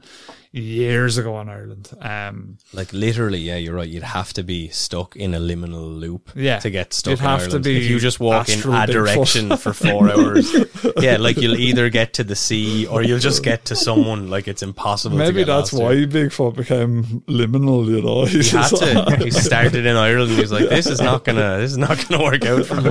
years 0.52 1.16
ago 1.18 1.40
in 1.40 1.48
Ireland 1.48 1.90
um 2.00 2.58
Like 2.74 2.92
literally, 2.92 3.38
yeah, 3.38 3.56
you're 3.56 3.74
right. 3.74 3.88
You'd 3.88 4.02
have 4.02 4.32
to 4.34 4.42
be 4.42 4.68
stuck 4.68 5.16
in 5.16 5.34
a 5.34 5.38
liminal 5.40 5.98
loop 5.98 6.30
Yeah. 6.34 6.58
to 6.58 6.68
get 6.70 6.92
stuck 6.92 7.12
You'd 7.12 7.20
in 7.20 7.24
have 7.24 7.48
to 7.48 7.58
be 7.58 7.78
if 7.78 7.90
you 7.90 7.98
just 7.98 8.20
walk 8.20 8.48
in 8.50 8.58
a 8.58 8.62
Bigfoot. 8.62 8.86
direction 8.92 9.56
for 9.56 9.72
four 9.72 10.10
hours, 10.14 10.54
yeah, 11.00 11.16
like 11.16 11.36
you'll 11.38 11.56
either 11.56 11.88
get 11.88 12.12
to 12.14 12.24
the 12.24 12.36
sea 12.36 12.86
or 12.86 13.02
you'll 13.02 13.18
just 13.18 13.42
get 13.42 13.64
to 13.66 13.74
someone. 13.76 14.28
Like 14.28 14.46
it's 14.46 14.62
impossible. 14.62 15.16
to 15.16 15.24
maybe 15.24 15.40
get 15.40 15.46
that's 15.46 15.72
lost 15.72 15.76
to. 15.76 15.82
why 15.82 15.94
Bigfoot 16.06 16.54
became 16.56 17.04
liminal 17.26 17.86
you 17.86 18.02
know 18.02 18.24
he 18.26 18.42
had 18.56 18.68
to. 18.68 19.24
He 19.24 19.30
started 19.30 19.86
in 19.86 19.96
Ireland. 19.96 20.32
He 20.32 20.40
was 20.40 20.52
like, 20.52 20.68
"This 20.68 20.86
is 20.86 21.00
not 21.00 21.24
gonna. 21.24 21.58
This 21.58 21.70
is 21.72 21.78
not 21.78 21.96
gonna 22.08 22.22
work 22.22 22.44
out 22.44 22.66
for 22.66 22.76
me." 22.76 22.90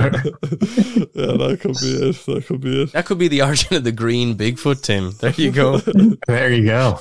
yeah 1.14 1.36
that 1.42 1.58
could 1.60 1.76
be 1.80 1.90
it 2.10 2.16
that 2.26 2.44
could 2.46 2.60
be 2.60 2.82
it 2.82 2.92
That 2.92 3.06
could 3.06 3.18
be 3.18 3.28
the 3.28 3.42
origin 3.42 3.76
of 3.76 3.84
the 3.84 3.92
green 3.92 4.36
Bigfoot, 4.36 4.82
Tim. 4.82 5.12
There 5.20 5.32
you 5.36 5.50
go. 5.52 5.78
There 6.26 6.52
you 6.52 6.64
go. 6.66 7.00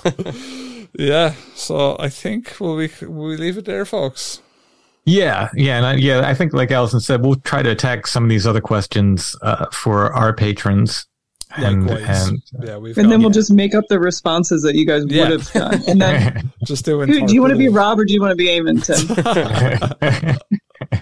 Yeah 0.98 1.34
so 1.56 1.96
I 2.00 2.10
think 2.10 2.60
will 2.60 2.76
we 2.76 2.90
will 3.02 3.30
we 3.30 3.38
leave 3.38 3.58
it 3.58 3.66
there 3.66 3.86
folks 3.86 4.42
Yeah, 5.06 5.50
yeah, 5.56 5.78
and 5.78 5.86
I, 5.86 5.94
yeah. 5.96 6.22
I 6.30 6.36
think, 6.36 6.54
like 6.54 6.70
Alison 6.70 7.00
said, 7.00 7.24
we'll 7.24 7.38
try 7.42 7.64
to 7.64 7.72
attack 7.72 8.06
some 8.06 8.24
of 8.24 8.30
these 8.30 8.46
other 8.46 8.62
questions 8.62 9.36
uh, 9.42 9.66
for 9.72 10.14
our 10.14 10.32
patrons, 10.32 11.08
and 11.58 11.90
and 11.90 12.40
yeah 12.62 12.78
we've 12.78 12.96
And 13.00 13.12
then 13.12 13.22
we'll 13.22 13.32
just 13.32 13.52
make 13.52 13.74
up 13.74 13.84
the 13.90 14.00
responses 14.00 14.62
that 14.62 14.76
you 14.76 14.86
guys 14.86 15.04
Yeah. 15.08 15.30
would 15.30 15.32
have 15.40 15.52
done. 15.52 15.82
And 15.88 16.00
then, 16.00 16.54
just 16.68 16.86
do 16.86 17.04
do, 17.06 17.26
do 17.26 17.34
you 17.34 17.42
want 17.42 17.52
to 17.52 17.58
be. 17.58 17.68
Rob 17.68 18.00
or 18.00 18.06
do 18.06 18.14
you 18.14 18.22
want 18.22 18.32
to 18.32 18.36
be 18.36 18.46
Eamonn? 18.46 18.86
Tim? 18.86 20.38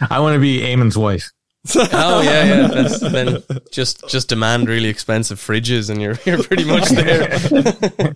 I 0.10 0.20
want 0.20 0.34
to 0.34 0.40
be 0.40 0.60
Eamonn's 0.60 0.96
wife. 0.96 1.30
Oh 1.74 2.22
yeah, 2.22 2.44
yeah. 2.44 2.66
That's, 2.74 3.00
then 3.00 3.42
just 3.70 4.08
just 4.08 4.28
demand 4.28 4.68
really 4.68 4.88
expensive 4.88 5.38
fridges, 5.38 5.90
and 5.90 6.00
you're 6.00 6.16
you're 6.24 6.42
pretty 6.42 6.64
much 6.64 6.88
there. 6.88 7.34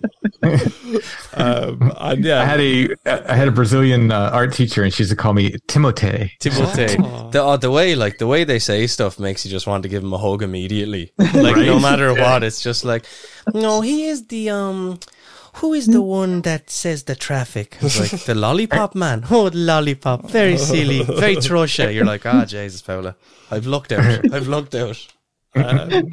um, 1.33 1.93
and 1.97 2.25
yeah 2.25 2.41
I 2.41 2.45
had 2.45 2.59
a 2.59 2.95
I 3.05 3.35
had 3.35 3.47
a 3.47 3.51
Brazilian 3.51 4.11
uh, 4.11 4.31
art 4.33 4.53
teacher, 4.53 4.83
and 4.83 4.91
she 4.91 5.03
used 5.03 5.11
to 5.11 5.15
call 5.15 5.33
me 5.33 5.51
Timote. 5.67 6.31
Timote. 6.39 7.31
The 7.31 7.43
uh, 7.43 7.57
the 7.57 7.69
way 7.69 7.93
like 7.93 8.17
the 8.17 8.27
way 8.27 8.45
they 8.45 8.57
say 8.57 8.87
stuff 8.87 9.19
makes 9.19 9.45
you 9.45 9.51
just 9.51 9.67
want 9.67 9.83
to 9.83 9.89
give 9.89 10.03
him 10.03 10.13
a 10.13 10.17
hug 10.17 10.41
immediately. 10.41 11.13
Like 11.17 11.57
no 11.57 11.79
matter 11.79 12.13
what, 12.15 12.43
it's 12.43 12.61
just 12.61 12.83
like, 12.83 13.05
no, 13.53 13.81
he 13.81 14.05
is 14.07 14.25
the 14.27 14.49
um. 14.49 14.99
Who 15.57 15.73
is 15.73 15.87
the 15.87 16.01
one 16.01 16.41
that 16.41 16.69
says 16.69 17.03
the 17.03 17.15
traffic? 17.15 17.77
It's 17.81 17.99
like 17.99 18.23
the 18.25 18.35
lollipop 18.35 18.93
man. 18.95 19.23
Oh, 19.31 19.49
the 19.49 19.57
lollipop. 19.57 20.29
Very 20.29 20.57
silly. 20.57 21.03
Very 21.03 21.35
trosha. 21.37 21.93
You're 21.93 22.05
like, 22.05 22.25
ah, 22.25 22.45
Jesus, 22.45 22.81
Paula. 22.81 23.15
I've 23.51 23.65
looked 23.65 23.91
out. 23.91 24.33
I've 24.33 24.47
looked 24.47 24.75
out. 24.75 24.97
Um, 25.55 26.09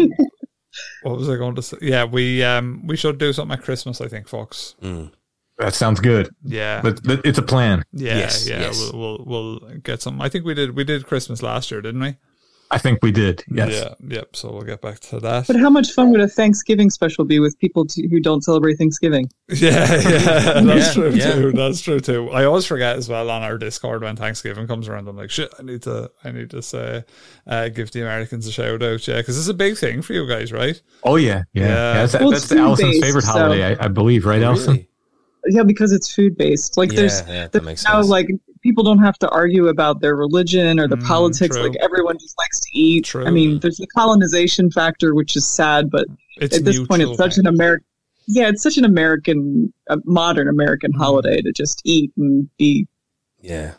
what 1.02 1.18
was 1.18 1.28
I 1.28 1.36
going 1.36 1.54
to 1.56 1.62
say? 1.62 1.76
Yeah, 1.82 2.04
we 2.04 2.42
um 2.44 2.86
we 2.86 2.96
should 2.96 3.18
do 3.18 3.32
something 3.32 3.58
at 3.58 3.64
Christmas. 3.64 4.00
I 4.00 4.08
think, 4.08 4.28
folks. 4.28 4.74
That 5.58 5.74
sounds 5.74 6.00
good. 6.00 6.30
Yeah, 6.44 6.80
But, 6.82 7.02
but 7.04 7.20
it's 7.24 7.38
a 7.38 7.42
plan. 7.42 7.84
yeah, 7.92 8.16
Yes, 8.18 8.48
yeah. 8.48 8.60
yes. 8.60 8.90
We'll, 8.92 9.24
we'll 9.26 9.58
we'll 9.60 9.78
get 9.80 10.00
some. 10.02 10.20
I 10.20 10.28
think 10.28 10.44
we 10.44 10.54
did 10.54 10.74
we 10.76 10.84
did 10.84 11.06
Christmas 11.06 11.42
last 11.42 11.70
year, 11.70 11.80
didn't 11.82 12.00
we? 12.00 12.16
I 12.72 12.78
think 12.78 13.00
we 13.02 13.12
did. 13.12 13.44
Yes. 13.50 13.70
Yeah, 13.72 13.94
yep. 14.16 14.34
So 14.34 14.50
we'll 14.50 14.62
get 14.62 14.80
back 14.80 14.98
to 15.00 15.20
that. 15.20 15.46
But 15.46 15.56
how 15.56 15.68
much 15.70 15.92
fun 15.92 16.10
would 16.10 16.20
a 16.22 16.26
Thanksgiving 16.26 16.88
special 16.90 17.24
be 17.24 17.38
with 17.38 17.58
people 17.58 17.84
to, 17.86 18.08
who 18.08 18.18
don't 18.18 18.42
celebrate 18.42 18.76
Thanksgiving? 18.78 19.28
Yeah, 19.52 19.70
yeah, 20.00 20.00
that's 20.62 20.66
Yeah, 20.88 20.92
true 20.94 21.10
yeah. 21.10 21.32
too. 21.34 21.52
That's 21.52 21.80
true 21.82 22.00
too. 22.00 22.30
I 22.30 22.44
always 22.44 22.64
forget 22.64 22.96
as 22.96 23.08
well 23.10 23.28
on 23.28 23.42
our 23.42 23.58
Discord 23.58 24.02
when 24.02 24.16
Thanksgiving 24.16 24.66
comes 24.66 24.88
around. 24.88 25.06
I'm 25.06 25.16
like, 25.16 25.30
shit, 25.30 25.52
I 25.58 25.62
need 25.62 25.82
to, 25.82 26.10
I 26.24 26.30
need 26.32 26.48
to 26.50 26.62
say, 26.62 27.04
uh, 27.46 27.68
give 27.68 27.92
the 27.92 28.00
Americans 28.00 28.46
a 28.46 28.52
shout 28.52 28.82
out, 28.82 29.06
yeah, 29.06 29.18
because 29.18 29.36
it's 29.38 29.48
a 29.48 29.54
big 29.54 29.76
thing 29.76 30.00
for 30.00 30.14
you 30.14 30.26
guys, 30.26 30.50
right? 30.50 30.80
Oh 31.04 31.16
yeah, 31.16 31.42
yeah. 31.52 31.62
Yeah. 31.62 31.68
yeah. 31.68 31.92
that's 32.06 32.14
Well, 32.14 32.30
that's 32.30 32.50
Alison's 32.50 32.80
food-based, 32.80 33.04
favorite 33.04 33.22
so- 33.22 33.32
holiday, 33.32 33.76
I, 33.76 33.84
I 33.84 33.88
believe, 33.88 34.24
right, 34.24 34.42
Allison? 34.42 34.72
Really? 34.74 34.88
Yeah, 35.48 35.64
because 35.64 35.92
it's 35.92 36.10
food 36.10 36.36
based. 36.38 36.76
Like 36.78 36.90
Yeah, 36.92 37.00
there's, 37.00 37.20
yeah, 37.20 37.26
that 37.42 37.52
there's 37.52 37.64
makes 37.64 37.84
now 37.84 38.00
sense. 38.00 38.08
like 38.08 38.28
people 38.62 38.84
don't 38.84 38.98
have 39.00 39.18
to 39.18 39.28
argue 39.30 39.68
about 39.68 40.00
their 40.00 40.14
religion 40.16 40.78
or 40.78 40.86
the 40.88 40.96
Mm, 40.96 41.06
politics. 41.06 41.56
true. 41.56 41.64
Like 41.68 41.76
everyone 41.80 42.16
just 42.18 42.36
likes 42.38 42.60
to 42.60 42.68
eat. 42.78 43.04
True. 43.04 43.26
I 43.26 43.30
mean, 43.30 43.58
there's 43.60 43.76
the 43.78 43.86
colonization 43.88 44.70
factor, 44.70 45.14
which 45.14 45.36
is 45.36 45.46
sad, 45.46 45.90
but 45.90 46.06
It's 46.38 46.56
at 46.56 46.64
this 46.64 46.78
point, 46.86 47.02
it's 47.02 47.16
such 47.16 47.38
an 47.38 47.46
American. 47.46 47.84
Yeah, 48.28 48.48
it's 48.48 48.62
such 48.62 48.78
an 48.78 48.84
American, 48.84 49.72
a 49.88 49.98
modern 50.04 50.48
American 50.48 50.92
Mm. 50.92 50.98
holiday 50.98 51.42
to 51.42 51.52
just 51.52 51.82
eat 51.84 52.12
and 52.16 52.48
be 52.56 52.86
Yeah. 53.40 53.74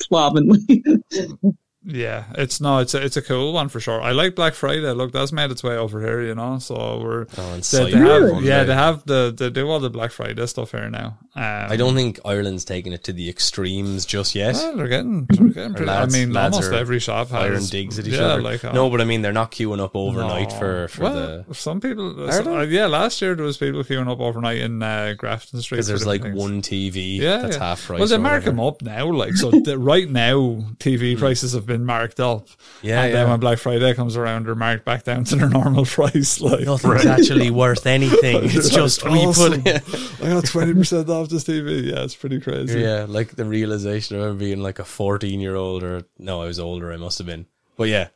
slovenly. 0.00 0.58
Yeah, 1.84 2.24
it's 2.38 2.60
no, 2.60 2.78
it's 2.78 2.94
a, 2.94 3.02
it's 3.04 3.16
a 3.16 3.22
cool 3.22 3.52
one 3.52 3.68
for 3.68 3.80
sure. 3.80 4.00
I 4.00 4.12
like 4.12 4.36
Black 4.36 4.54
Friday. 4.54 4.90
Look, 4.92 5.10
that's 5.12 5.32
made 5.32 5.50
its 5.50 5.64
way 5.64 5.76
over 5.76 6.00
here, 6.00 6.22
you 6.22 6.34
know. 6.34 6.58
So 6.60 7.00
we're 7.02 7.26
Oh, 7.36 7.52
and 7.54 7.56
they, 7.56 7.60
Cyber 7.60 7.90
they 7.92 7.98
have, 7.98 8.30
one 8.30 8.44
yeah, 8.44 8.60
day. 8.60 8.64
they 8.66 8.74
have 8.74 9.04
the 9.04 9.34
they 9.36 9.50
do 9.50 9.68
all 9.68 9.80
the 9.80 9.90
Black 9.90 10.12
Friday 10.12 10.46
stuff 10.46 10.70
here 10.70 10.88
now. 10.88 11.18
Um, 11.34 11.42
I 11.44 11.76
don't 11.76 11.94
think 11.94 12.20
Ireland's 12.24 12.64
taking 12.64 12.92
it 12.92 13.02
to 13.04 13.12
the 13.12 13.28
extremes 13.28 14.04
just 14.06 14.34
yet. 14.34 14.54
Well, 14.54 14.76
they're 14.76 14.86
getting, 14.86 15.24
they're 15.30 15.48
getting 15.48 15.72
pretty. 15.72 15.86
lads- 15.86 16.14
I 16.14 16.18
mean, 16.18 16.32
lads 16.32 16.56
almost 16.56 16.72
every 16.72 16.98
shop 17.00 17.28
has 17.30 17.42
Iron 17.42 17.64
digs 17.64 17.98
at 17.98 18.06
each 18.06 18.14
yeah, 18.14 18.26
other. 18.26 18.42
Like, 18.42 18.64
uh, 18.64 18.72
no, 18.72 18.88
but 18.90 19.00
I 19.00 19.04
mean 19.04 19.22
they're 19.22 19.32
not 19.32 19.50
queuing 19.50 19.80
up 19.80 19.96
overnight 19.96 20.50
no. 20.50 20.58
for 20.58 20.88
for 20.88 21.02
well, 21.02 21.44
the 21.48 21.54
some 21.54 21.80
people. 21.80 22.30
So- 22.30 22.58
uh, 22.58 22.62
yeah, 22.62 22.86
last 22.86 23.20
year 23.20 23.34
there 23.34 23.44
was 23.46 23.56
people 23.56 23.82
queuing 23.82 24.08
up 24.08 24.20
overnight 24.20 24.58
in 24.58 24.82
uh, 24.82 25.14
Grafton 25.16 25.60
Street 25.62 25.78
because 25.78 25.88
there's 25.88 26.06
like 26.06 26.22
things. 26.22 26.38
one 26.38 26.62
TV 26.62 27.16
Yeah, 27.18 27.38
that's 27.38 27.56
yeah. 27.56 27.62
half 27.64 27.86
price. 27.86 27.98
Well, 27.98 28.08
they 28.08 28.14
or 28.16 28.18
mark 28.18 28.34
whatever. 28.44 28.50
them 28.50 28.60
up 28.60 28.82
now, 28.82 29.06
like 29.10 29.34
so. 29.34 29.50
the, 29.50 29.78
right 29.78 30.08
now, 30.08 30.36
TV 30.78 31.18
prices 31.18 31.54
have 31.54 31.64
been 31.64 31.71
marked 31.78 32.20
up. 32.20 32.46
Yeah, 32.82 33.02
and 33.02 33.14
then 33.14 33.28
when 33.30 33.40
Black 33.40 33.58
Friday 33.58 33.94
comes 33.94 34.16
around, 34.16 34.46
they're 34.46 34.54
marked 34.54 34.84
back 34.84 35.04
down 35.04 35.24
to 35.24 35.36
their 35.36 35.48
normal 35.48 35.84
price. 35.96 36.40
Like 36.40 36.64
Nothing's 36.64 37.06
actually 37.06 37.50
worth 37.62 37.86
anything. 37.86 38.44
It's 38.44 38.70
just 38.74 39.04
we 39.04 39.20
awesome. 39.26 39.62
put 39.62 40.22
I 40.22 40.28
got 40.28 40.44
twenty 40.46 40.74
percent 40.74 41.08
off 41.08 41.28
this 41.28 41.44
TV. 41.44 41.84
Yeah, 41.92 42.04
it's 42.04 42.16
pretty 42.16 42.40
crazy. 42.40 42.80
yeah, 42.80 43.06
like 43.08 43.36
the 43.36 43.44
realization 43.44 44.20
of 44.20 44.38
being 44.38 44.62
like 44.62 44.78
a 44.78 44.84
14 44.84 45.40
year 45.40 45.56
old 45.56 45.82
or 45.82 46.02
no, 46.18 46.42
I 46.42 46.46
was 46.46 46.58
older. 46.58 46.92
I 46.92 46.96
must 46.96 47.18
have 47.18 47.26
been, 47.26 47.46
but 47.76 47.88
yeah, 47.88 48.08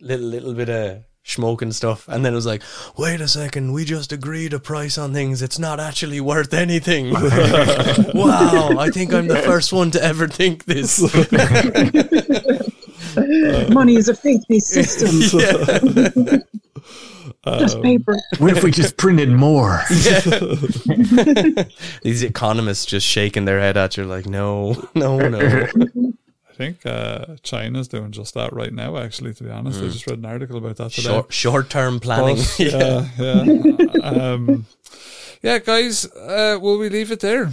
little 0.00 0.26
little 0.26 0.54
bit 0.54 0.68
of 0.68 1.04
smoking 1.26 1.72
stuff, 1.72 2.06
and 2.08 2.22
then 2.22 2.34
it 2.34 2.36
was 2.36 2.44
like, 2.44 2.62
wait 2.98 3.18
a 3.22 3.26
second, 3.26 3.72
we 3.72 3.82
just 3.84 4.12
agreed 4.12 4.52
a 4.52 4.58
price 4.60 4.98
on 4.98 5.14
things. 5.14 5.40
It's 5.40 5.58
not 5.58 5.80
actually 5.80 6.20
worth 6.20 6.52
anything. 6.52 7.12
wow, 7.14 8.76
I 8.78 8.90
think 8.92 9.14
I'm 9.14 9.26
the 9.26 9.40
first 9.42 9.72
one 9.72 9.90
to 9.92 10.02
ever 10.04 10.28
think 10.28 10.66
this. 10.66 11.00
Money 13.70 13.96
is 13.96 14.08
a 14.08 14.14
faith-based 14.14 14.66
system. 14.66 15.20
just 17.58 17.82
paper. 17.82 18.16
What 18.38 18.56
if 18.56 18.62
we 18.62 18.70
just 18.70 18.96
printed 18.96 19.30
more? 19.30 19.82
These 22.02 22.22
economists 22.22 22.86
just 22.86 23.06
shaking 23.06 23.44
their 23.44 23.60
head 23.60 23.76
at 23.76 23.96
you 23.96 24.04
like, 24.04 24.26
no, 24.26 24.88
no, 24.94 25.18
no. 25.28 25.68
I 26.54 26.56
think 26.56 26.86
uh, 26.86 27.36
China's 27.42 27.88
doing 27.88 28.12
just 28.12 28.34
that 28.34 28.52
right 28.52 28.72
now. 28.72 28.96
Actually, 28.96 29.34
to 29.34 29.44
be 29.44 29.50
honest, 29.50 29.82
I 29.82 29.86
just 29.86 30.06
read 30.06 30.20
an 30.20 30.24
article 30.24 30.56
about 30.56 30.76
that 30.76 30.92
today. 30.92 31.08
Short 31.08 31.32
short 31.32 31.68
term 31.68 31.98
planning. 31.98 32.36
But, 32.36 32.58
yeah, 32.60 33.08
yeah. 33.18 34.00
um, 34.02 34.66
yeah, 35.44 35.58
guys, 35.58 36.06
uh, 36.06 36.58
will 36.60 36.78
we 36.78 36.88
leave 36.88 37.12
it 37.12 37.20
there? 37.20 37.48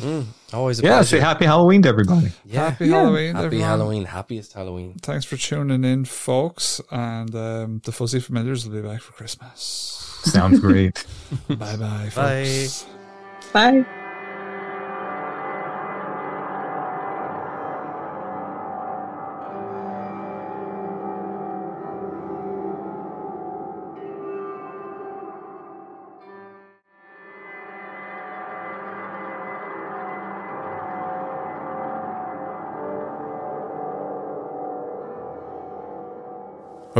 Always 0.53 0.79
a 0.79 0.83
yeah, 0.83 0.89
pleasure. 0.95 1.17
say 1.17 1.19
happy 1.19 1.45
Halloween 1.45 1.81
to 1.83 1.89
everybody. 1.89 2.31
Yeah. 2.45 2.69
Happy 2.71 2.89
Halloween, 2.89 3.35
Happy 3.35 3.45
everyone. 3.45 3.67
Halloween. 3.67 4.05
Happiest 4.05 4.53
Halloween. 4.53 4.93
Thanks 5.01 5.25
for 5.25 5.37
tuning 5.37 5.83
in, 5.83 6.05
folks. 6.05 6.81
And 6.89 7.35
um, 7.35 7.81
the 7.85 7.91
Fuzzy 7.91 8.19
Familiars 8.19 8.65
will 8.67 8.81
be 8.81 8.87
back 8.87 9.01
for 9.01 9.11
Christmas. 9.13 10.19
Sounds 10.23 10.59
great. 10.59 11.05
bye 11.47 11.75
bye, 11.77 12.09
Bye. 12.15 12.43
folks. 12.45 12.85
Bye. 13.53 13.85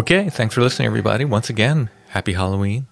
Okay, 0.01 0.31
thanks 0.31 0.55
for 0.55 0.61
listening, 0.61 0.87
everybody. 0.87 1.25
Once 1.25 1.47
again, 1.47 1.91
happy 2.09 2.33
Halloween. 2.33 2.87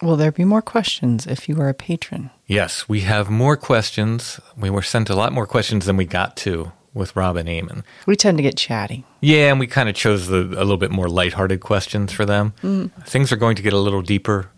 Will 0.00 0.16
there 0.16 0.32
be 0.32 0.46
more 0.46 0.62
questions 0.62 1.26
if 1.26 1.46
you 1.46 1.60
are 1.60 1.68
a 1.68 1.74
patron? 1.74 2.30
Yes, 2.46 2.88
we 2.88 3.02
have 3.02 3.28
more 3.28 3.54
questions. 3.54 4.40
We 4.56 4.70
were 4.70 4.80
sent 4.80 5.10
a 5.10 5.14
lot 5.14 5.34
more 5.34 5.46
questions 5.46 5.84
than 5.84 5.98
we 5.98 6.06
got 6.06 6.38
to 6.38 6.72
with 6.94 7.14
Robin 7.14 7.46
and 7.46 7.68
Eamonn. 7.68 7.84
We 8.06 8.16
tend 8.16 8.38
to 8.38 8.42
get 8.42 8.56
chatty. 8.56 9.04
Yeah, 9.20 9.50
and 9.50 9.60
we 9.60 9.66
kind 9.66 9.90
of 9.90 9.94
chose 9.94 10.28
the, 10.28 10.38
a 10.38 10.64
little 10.64 10.78
bit 10.78 10.90
more 10.90 11.06
lighthearted 11.06 11.60
questions 11.60 12.12
for 12.12 12.24
them. 12.24 12.54
Mm. 12.62 12.90
Things 13.06 13.30
are 13.30 13.36
going 13.36 13.56
to 13.56 13.62
get 13.62 13.74
a 13.74 13.78
little 13.78 14.00
deeper, 14.00 14.48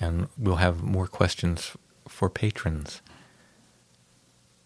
and 0.00 0.28
we'll 0.38 0.56
have 0.56 0.80
more 0.80 1.08
questions 1.08 1.72
for 2.06 2.30
patrons. 2.30 3.02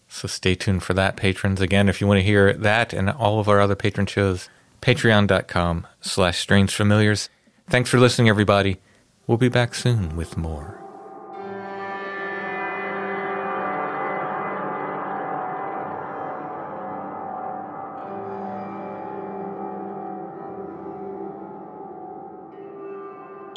So 0.07 0.27
stay 0.27 0.53
tuned 0.53 0.83
for 0.83 0.93
that, 0.93 1.17
patrons. 1.17 1.59
Again, 1.59 1.89
if 1.89 2.01
you 2.01 2.05
want 2.05 2.19
to 2.19 2.23
hear 2.23 2.53
that 2.53 2.93
and 2.93 3.09
all 3.09 3.39
of 3.39 3.49
our 3.49 3.59
other 3.59 3.75
patron 3.75 4.05
shows, 4.05 4.47
patreon.com 4.81 5.87
slash 6.01 6.39
strange 6.39 6.73
familiars. 6.73 7.29
Thanks 7.69 7.89
for 7.89 7.99
listening, 7.99 8.29
everybody. 8.29 8.77
We'll 9.27 9.37
be 9.37 9.49
back 9.49 9.73
soon 9.73 10.15
with 10.15 10.37
more. 10.37 10.79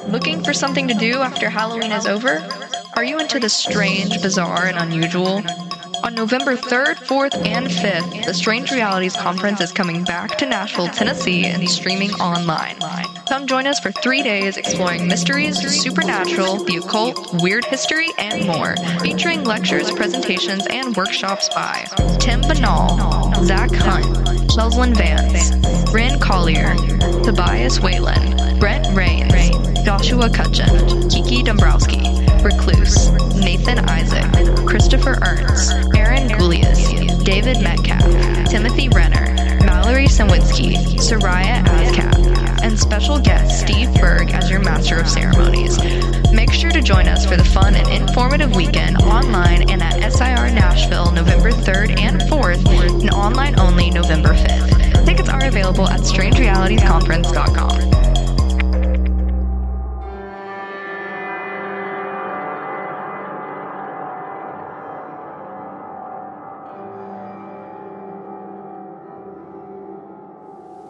Looking 0.08 0.42
for 0.42 0.54
something 0.54 0.88
to 0.88 0.94
do 0.94 1.20
after 1.20 1.50
Halloween 1.50 1.92
is 1.92 2.06
over? 2.06 2.42
Are 2.96 3.04
you 3.04 3.18
into 3.18 3.38
the 3.38 3.48
strange, 3.50 4.22
bizarre, 4.22 4.64
and 4.64 4.78
unusual? 4.78 5.42
On 6.04 6.14
November 6.14 6.56
3rd, 6.56 6.96
4th, 6.96 7.46
and 7.46 7.66
5th, 7.66 8.24
the 8.24 8.32
Strange 8.34 8.70
Realities 8.70 9.14
Conference 9.16 9.60
is 9.60 9.72
coming 9.72 10.04
back 10.04 10.38
to 10.38 10.46
Nashville, 10.46 10.88
Tennessee, 10.88 11.46
and 11.46 11.68
streaming 11.68 12.12
online. 12.14 12.76
Come 13.28 13.46
join 13.46 13.66
us 13.66 13.80
for 13.80 13.92
three 13.92 14.22
days 14.22 14.56
exploring 14.56 15.06
mysteries, 15.06 15.58
supernatural, 15.82 16.64
the 16.64 16.76
occult, 16.76 17.42
weird 17.42 17.64
history, 17.64 18.08
and 18.16 18.46
more, 18.46 18.74
featuring 19.00 19.44
lectures, 19.44 19.90
presentations, 19.90 20.66
and 20.70 20.96
workshops 20.96 21.48
by 21.50 21.84
Tim 22.20 22.42
Binnall, 22.42 23.44
Zach 23.44 23.70
Hunt, 23.72 24.56
Leslin 24.56 24.94
Vance, 24.94 25.90
Bryn 25.90 26.18
Collier, 26.20 26.74
Tobias 27.22 27.80
Wayland, 27.80 28.60
Brent 28.60 28.86
Raynes, 28.88 29.84
Joshua 29.84 30.30
Cutchin, 30.30 31.08
Kiki 31.08 31.42
Dombrowski, 31.42 32.02
Recluse, 32.42 33.10
Nathan 33.36 33.78
Isaac, 33.88 34.57
Christopher 34.68 35.16
Ernst, 35.24 35.72
Aaron 35.96 36.28
Gulyas, 36.28 37.24
David 37.24 37.62
Metcalf, 37.62 38.02
Timothy 38.50 38.90
Renner, 38.90 39.34
Mallory 39.64 40.06
Sawinski, 40.06 40.74
Soraya 40.98 41.64
Ascap, 41.64 42.62
and 42.62 42.78
special 42.78 43.18
guest 43.18 43.60
Steve 43.60 43.90
Berg 43.94 44.30
as 44.32 44.50
your 44.50 44.60
Master 44.60 45.00
of 45.00 45.08
Ceremonies. 45.08 45.78
Make 46.32 46.52
sure 46.52 46.70
to 46.70 46.82
join 46.82 47.08
us 47.08 47.24
for 47.24 47.38
the 47.38 47.44
fun 47.44 47.76
and 47.76 47.88
informative 47.88 48.54
weekend 48.54 48.98
online 48.98 49.70
and 49.70 49.82
at 49.82 50.12
SIR 50.12 50.50
Nashville 50.50 51.12
November 51.12 51.50
3rd 51.50 51.98
and 51.98 52.20
4th 52.20 53.00
and 53.00 53.08
online 53.10 53.58
only 53.58 53.90
November 53.90 54.34
5th. 54.34 55.06
Tickets 55.06 55.30
are 55.30 55.46
available 55.46 55.88
at 55.88 56.00
strangerealitiesconference.com. 56.00 58.07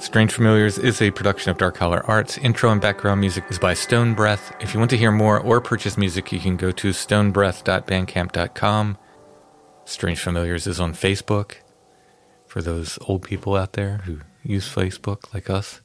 Strange 0.09 0.33
Familiars 0.33 0.79
is 0.79 1.03
a 1.03 1.11
production 1.11 1.51
of 1.51 1.59
Dark 1.59 1.77
Holler 1.77 2.03
Arts. 2.07 2.39
Intro 2.39 2.71
and 2.71 2.81
background 2.81 3.21
music 3.21 3.45
is 3.51 3.59
by 3.59 3.75
Stone 3.75 4.15
Breath. 4.15 4.55
If 4.59 4.73
you 4.73 4.81
want 4.81 4.89
to 4.89 4.97
hear 4.97 5.13
more 5.13 5.39
or 5.39 5.61
purchase 5.61 5.99
music, 5.99 6.33
you 6.33 6.41
can 6.41 6.57
go 6.57 6.71
to 6.71 6.93
stonebreath.bandcamp.com. 6.93 8.97
Strange 9.85 10.19
Familiars 10.19 10.67
is 10.67 10.81
on 10.81 10.95
Facebook 10.95 11.57
for 12.47 12.63
those 12.63 12.99
old 13.03 13.21
people 13.21 13.55
out 13.55 13.75
there 13.75 13.99
who 14.07 14.21
use 14.43 14.67
Facebook 14.67 15.35
like 15.35 15.51
us. 15.51 15.83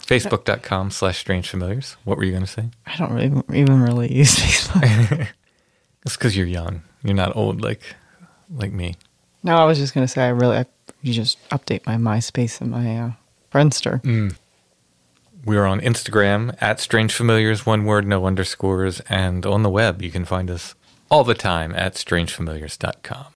Facebook.com 0.00 0.90
slash 0.90 1.20
strange 1.20 1.48
familiars. 1.48 1.96
What 2.02 2.18
were 2.18 2.24
you 2.24 2.32
going 2.32 2.42
to 2.42 2.50
say? 2.50 2.70
I 2.84 2.96
don't 2.96 3.12
really 3.12 3.42
even 3.56 3.80
really 3.80 4.12
use 4.12 4.34
Facebook. 4.34 5.28
It's 6.04 6.16
because 6.16 6.36
you're 6.36 6.48
young. 6.48 6.82
You're 7.04 7.14
not 7.14 7.36
old 7.36 7.60
like 7.60 7.94
like 8.50 8.72
me. 8.72 8.96
no, 9.44 9.54
I 9.54 9.66
was 9.66 9.78
just 9.78 9.94
gonna 9.94 10.08
say 10.08 10.24
I 10.24 10.30
really 10.30 10.56
I, 10.56 10.66
you 11.00 11.12
just 11.12 11.38
update 11.50 11.86
my 11.86 11.94
MySpace 11.94 12.60
and 12.60 12.72
my 12.72 12.98
uh, 12.98 13.12
Friendster. 13.52 14.02
Mm. 14.02 14.36
We 15.44 15.56
are 15.56 15.66
on 15.66 15.80
Instagram 15.80 16.56
at 16.60 16.80
Strange 16.80 17.12
Familiars, 17.12 17.66
one 17.66 17.84
word, 17.84 18.06
no 18.06 18.26
underscores, 18.26 19.00
and 19.08 19.44
on 19.44 19.62
the 19.62 19.70
web 19.70 20.00
you 20.00 20.10
can 20.10 20.24
find 20.24 20.50
us 20.50 20.74
all 21.10 21.24
the 21.24 21.34
time 21.34 21.74
at 21.74 21.94
strangefamiliars.com. 21.94 23.31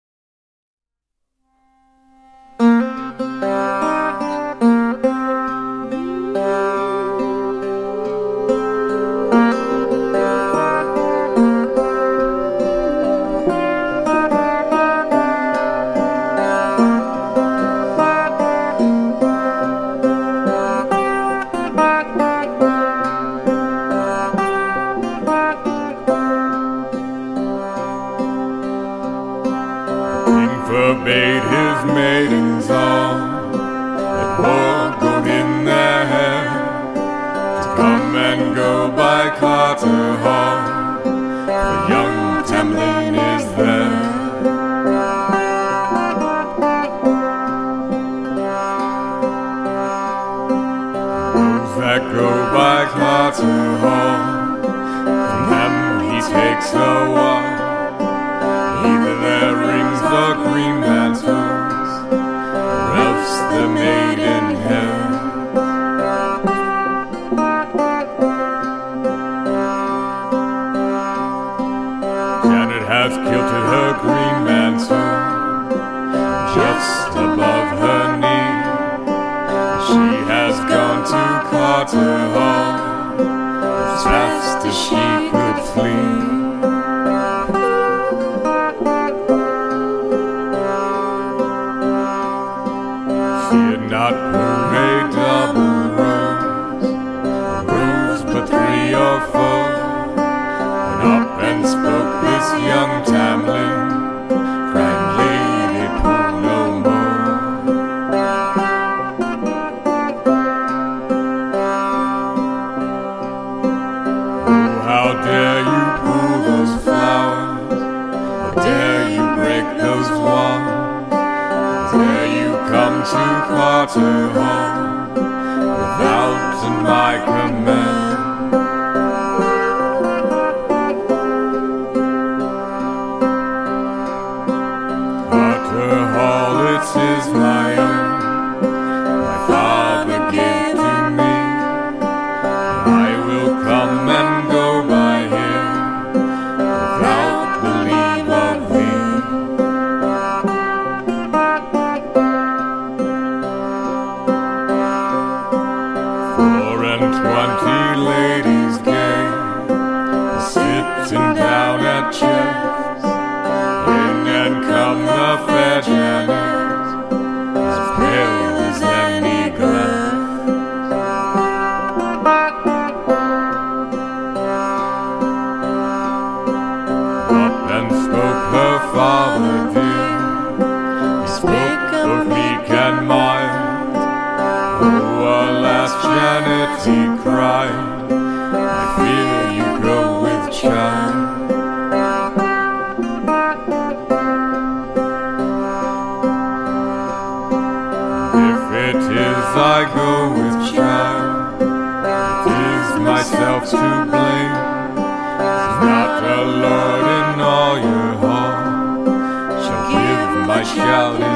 shall 210.75 211.36